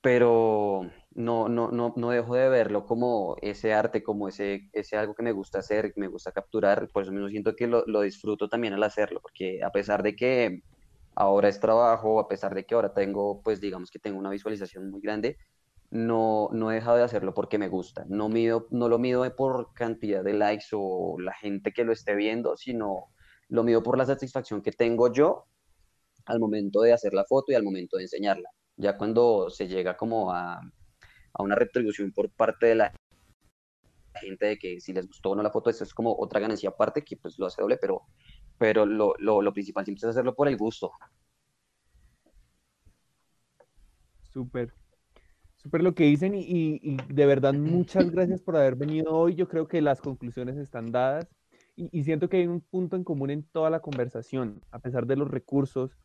pero 0.00 0.90
no, 1.14 1.48
no, 1.48 1.70
no, 1.70 1.92
no 1.96 2.10
dejo 2.10 2.34
de 2.34 2.48
verlo 2.48 2.86
como 2.86 3.36
ese 3.42 3.74
arte, 3.74 4.02
como 4.02 4.28
ese, 4.28 4.68
ese 4.72 4.96
algo 4.96 5.14
que 5.14 5.22
me 5.22 5.32
gusta 5.32 5.58
hacer, 5.58 5.92
que 5.92 6.00
me 6.00 6.08
gusta 6.08 6.32
capturar, 6.32 6.88
por 6.92 7.02
eso 7.02 7.12
mismo 7.12 7.28
siento 7.28 7.56
que 7.56 7.66
lo, 7.66 7.84
lo 7.86 8.02
disfruto 8.02 8.48
también 8.48 8.74
al 8.74 8.82
hacerlo, 8.84 9.20
porque 9.20 9.62
a 9.62 9.70
pesar 9.70 10.02
de 10.02 10.14
que 10.14 10.62
ahora 11.14 11.48
es 11.48 11.58
trabajo, 11.58 12.20
a 12.20 12.28
pesar 12.28 12.54
de 12.54 12.64
que 12.64 12.74
ahora 12.74 12.94
tengo, 12.94 13.42
pues 13.42 13.60
digamos 13.60 13.90
que 13.90 13.98
tengo 13.98 14.18
una 14.18 14.30
visualización 14.30 14.90
muy 14.90 15.00
grande, 15.00 15.36
no, 15.90 16.48
no 16.52 16.70
he 16.70 16.76
dejado 16.76 16.98
de 16.98 17.02
hacerlo 17.02 17.34
porque 17.34 17.58
me 17.58 17.68
gusta. 17.68 18.04
No, 18.08 18.28
mido, 18.28 18.68
no 18.70 18.88
lo 18.88 18.98
mido 18.98 19.24
por 19.34 19.72
cantidad 19.74 20.22
de 20.22 20.34
likes 20.34 20.66
o 20.72 21.18
la 21.18 21.32
gente 21.32 21.72
que 21.72 21.84
lo 21.84 21.92
esté 21.92 22.14
viendo, 22.14 22.56
sino 22.56 23.06
lo 23.48 23.64
mido 23.64 23.82
por 23.82 23.98
la 23.98 24.06
satisfacción 24.06 24.62
que 24.62 24.72
tengo 24.72 25.12
yo 25.12 25.46
al 26.28 26.38
momento 26.40 26.82
de 26.82 26.92
hacer 26.92 27.14
la 27.14 27.24
foto 27.24 27.52
y 27.52 27.54
al 27.54 27.62
momento 27.62 27.96
de 27.96 28.04
enseñarla. 28.04 28.50
Ya 28.76 28.96
cuando 28.96 29.50
se 29.50 29.66
llega 29.66 29.96
como 29.96 30.30
a, 30.32 30.54
a 30.58 31.42
una 31.42 31.54
retribución 31.54 32.12
por 32.12 32.30
parte 32.30 32.66
de 32.66 32.74
la 32.76 32.92
gente 34.20 34.46
de 34.46 34.58
que 34.58 34.80
si 34.80 34.92
les 34.92 35.06
gustó 35.06 35.30
o 35.30 35.36
no 35.36 35.42
la 35.42 35.50
foto, 35.50 35.70
eso 35.70 35.84
es 35.84 35.94
como 35.94 36.14
otra 36.18 36.40
ganancia 36.40 36.68
aparte 36.70 37.02
que 37.02 37.16
pues 37.16 37.38
lo 37.38 37.46
hace 37.46 37.62
doble, 37.62 37.78
pero, 37.80 38.02
pero 38.58 38.84
lo, 38.84 39.14
lo, 39.18 39.42
lo 39.42 39.52
principal 39.52 39.84
siempre 39.84 40.00
es 40.00 40.10
hacerlo 40.10 40.34
por 40.34 40.48
el 40.48 40.56
gusto. 40.56 40.90
Súper. 44.32 44.72
Súper 45.56 45.82
lo 45.82 45.94
que 45.94 46.04
dicen 46.04 46.34
y, 46.34 46.40
y- 46.42 46.80
y 46.82 46.96
de 47.12 47.26
verdad 47.26 47.54
muchas 47.54 48.10
gracias 48.10 48.42
por 48.42 48.56
haber 48.56 48.76
venido 48.76 49.12
hoy. 49.16 49.34
Yo 49.34 49.48
creo 49.48 49.66
que 49.66 49.80
las 49.80 50.00
conclusiones 50.00 50.56
están 50.56 50.92
dadas 50.92 51.26
y, 51.76 51.88
y 51.98 52.04
siento 52.04 52.28
que 52.28 52.38
hay 52.38 52.46
un 52.46 52.60
punto 52.60 52.96
en 52.96 53.04
común 53.04 53.30
en 53.30 53.42
toda 53.44 53.70
la 53.70 53.80
conversación, 53.80 54.60
a 54.70 54.78
pesar 54.78 55.06
de 55.06 55.16
los 55.16 55.28
recursos, 55.30 55.96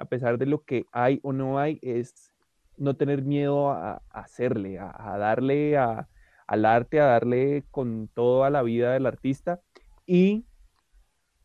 a 0.00 0.06
pesar 0.06 0.38
de 0.38 0.46
lo 0.46 0.64
que 0.64 0.84
hay 0.92 1.20
o 1.22 1.32
no 1.32 1.58
hay, 1.58 1.78
es 1.82 2.32
no 2.76 2.96
tener 2.96 3.22
miedo 3.22 3.70
a, 3.70 4.02
a 4.10 4.20
hacerle, 4.20 4.78
a, 4.78 4.90
a 4.96 5.18
darle 5.18 5.76
a- 5.76 6.08
al 6.46 6.64
arte, 6.64 7.00
a 7.00 7.04
darle 7.06 7.64
con 7.70 8.08
todo 8.12 8.44
a 8.44 8.50
la 8.50 8.62
vida 8.62 8.92
del 8.92 9.06
artista 9.06 9.60
y 10.06 10.46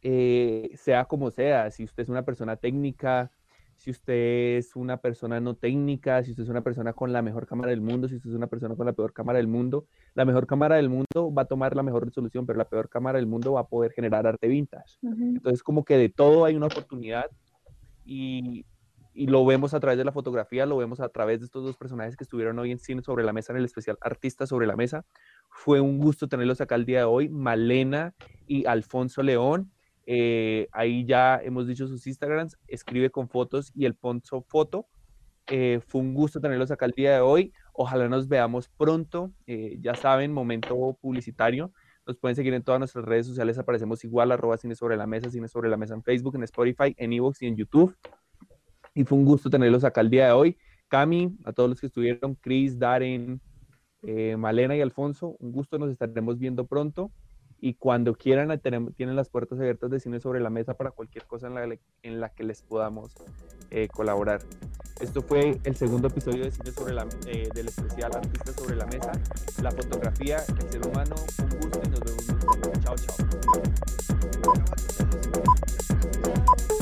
eh, 0.02 0.72
sea 0.76 1.06
como 1.06 1.32
sea, 1.32 1.72
si 1.72 1.84
usted 1.84 2.04
es 2.04 2.10
una 2.10 2.24
persona 2.24 2.56
técnica, 2.58 3.32
si 3.76 3.92
usted 3.92 4.58
es 4.58 4.76
una 4.76 4.98
persona 4.98 5.40
no 5.42 5.56
técnica, 5.56 6.24
si 6.24 6.32
usted 6.32 6.44
es 6.44 6.50
una 6.50 6.62
persona 6.62 6.94
con 6.94 7.12
la 7.12 7.22
mejor 7.22 7.46
cámara 7.48 7.72
del 7.72 7.82
mundo, 7.82 8.08
si 8.08 8.16
usted 8.16 8.30
es 8.30 8.36
una 8.36 8.48
persona 8.48 8.76
con 8.76 8.86
la 8.86 8.94
peor 8.94 9.14
cámara 9.14 9.38
del 9.38 9.48
mundo, 9.48 9.88
la 10.14 10.24
mejor 10.26 10.48
cámara 10.48 10.76
del 10.78 10.90
mundo 10.90 11.34
va 11.34 11.42
a 11.44 11.46
tomar 11.46 11.76
la 11.76 11.84
mejor 11.84 12.06
resolución, 12.06 12.46
pero 12.46 12.58
la 12.58 12.70
peor 12.70 12.88
cámara 12.90 13.18
del 13.18 13.28
mundo 13.28 13.54
va 13.54 13.62
a 13.62 13.68
poder 13.68 13.92
generar 13.92 14.26
arte 14.28 14.48
vintage. 14.48 14.98
Ujú. 15.02 15.24
Entonces, 15.36 15.62
como 15.64 15.84
que 15.84 15.98
de 15.98 16.10
todo 16.10 16.46
hay 16.46 16.56
una 16.56 16.68
oportunidad 16.68 17.26
y, 18.06 18.66
lo 19.14 19.46
vemos 19.46 19.74
a 19.74 19.80
través 19.80 19.98
de 19.98 20.04
la 20.04 20.12
fotografía, 20.12 20.66
lo 20.66 20.76
vemos 20.76 21.00
a 21.00 21.08
través 21.08 21.40
de 21.40 21.46
estos 21.46 21.64
dos 21.64 21.78
personajes 21.78 22.18
que 22.18 22.26
estuvieron 22.26 22.60
hoy 22.60 22.72
en 22.72 22.80
Cine 22.80 23.02
sobre 23.02 23.24
la 23.24 23.32
Mesa, 23.32 23.54
en 23.54 23.60
el 23.60 23.66
especial 23.66 23.98
Artistas 24.02 24.50
sobre 24.50 24.68
la 24.68 24.76
Mesa. 24.76 25.06
Fue 25.50 25.80
un 25.80 26.00
gusto 26.00 26.28
tenerlos 26.28 26.60
acá 26.60 26.76
el 26.76 26.84
día 26.84 27.00
de 27.00 27.06
hoy, 27.06 27.30
Malena 27.30 28.14
y 28.46 28.66
Alfonso 28.66 29.24
León. 29.24 29.72
Eh, 30.06 30.68
ahí 30.74 31.06
ya 31.06 31.40
hemos 31.42 31.66
dicho 31.66 31.88
sus 31.88 32.06
Instagrams, 32.08 32.58
escribe 32.68 33.10
con 33.10 33.30
fotos 33.30 33.72
y 33.74 33.86
el 33.86 33.96
Ponzo 33.96 34.42
Foto. 34.42 34.88
Eh, 35.48 35.80
fue 35.86 36.02
un 36.02 36.14
gusto 36.14 36.42
tenerlos 36.42 36.72
acá 36.72 36.86
el 36.86 36.92
día 36.92 37.14
de 37.14 37.20
hoy. 37.22 37.54
Ojalá 37.74 38.10
nos 38.10 38.28
veamos 38.28 38.70
pronto. 38.70 39.32
Eh, 39.48 39.78
ya 39.80 39.96
saben, 39.96 40.34
momento 40.34 40.98
publicitario. 41.02 41.72
Nos 42.08 42.18
pueden 42.18 42.36
seguir 42.36 42.54
en 42.54 42.64
todas 42.64 42.80
nuestras 42.80 43.04
redes 43.06 43.26
sociales. 43.26 43.58
Aparecemos 43.58 44.04
igual, 44.04 44.32
arroba 44.32 44.58
cine 44.58 44.76
sobre 44.76 44.96
la 44.96 45.08
mesa, 45.08 45.30
cine 45.32 45.48
sobre 45.48 45.70
la 45.70 45.78
mesa 45.78 45.96
en 45.96 46.04
Facebook, 46.04 46.36
en 46.36 46.44
Spotify, 46.44 46.94
en 46.98 47.14
Evox 47.14 47.42
y 47.42 47.48
en 47.48 47.56
YouTube. 47.56 47.96
Y 48.94 49.04
fue 49.06 49.18
un 49.18 49.26
gusto 49.26 49.50
tenerlos 49.50 49.84
acá 49.84 50.02
el 50.02 50.10
día 50.10 50.28
de 50.28 50.32
hoy. 50.32 50.58
Cami, 50.88 51.36
a 51.46 51.52
todos 51.52 51.70
los 51.70 51.82
que 51.82 51.88
estuvieron, 51.88 52.36
Chris, 52.36 52.78
Darren, 52.78 53.42
eh, 54.04 54.38
Malena 54.38 54.76
y 54.76 54.82
Alfonso, 54.82 55.36
un 55.40 55.52
gusto. 55.52 55.80
Nos 55.80 55.90
estaremos 55.90 56.38
viendo 56.38 56.68
pronto. 56.68 57.12
Y 57.66 57.74
cuando 57.74 58.14
quieran, 58.14 58.60
tenemos, 58.60 58.94
tienen 58.94 59.16
las 59.16 59.30
puertas 59.30 59.58
abiertas 59.58 59.90
de 59.90 60.00
cine 60.00 60.20
sobre 60.20 60.40
la 60.40 60.52
mesa 60.52 60.76
para 60.76 60.92
cualquier 60.92 61.26
cosa 61.26 61.48
en 61.48 61.56
la, 61.56 61.64
en 62.04 62.20
la 62.20 62.30
que 62.30 62.44
les 62.44 62.62
podamos 62.62 63.16
eh, 63.72 63.88
colaborar. 63.88 64.40
Esto 65.00 65.24
fue 65.24 65.60
el 65.64 65.76
segundo 65.76 66.10
episodio 66.10 66.44
de 66.44 66.52
Cine 66.52 66.72
sobre 66.72 66.94
la, 66.94 67.08
eh, 67.26 67.50
del 67.56 67.70
especial 67.70 68.12
Artistas 68.14 68.54
sobre 68.56 68.76
la 68.76 68.86
Mesa. 68.86 69.14
La 69.64 69.72
fotografía, 69.72 70.44
el 70.48 70.70
ser 70.70 70.86
humano, 70.86 71.16
un 71.40 71.60
gusto 71.60 71.82
y 71.84 71.90
nos 71.90 72.02
vemos 72.02 72.28
muy 72.28 72.38
pronto. 72.38 72.72
Chao. 72.84 72.96
Chao. 76.54 76.75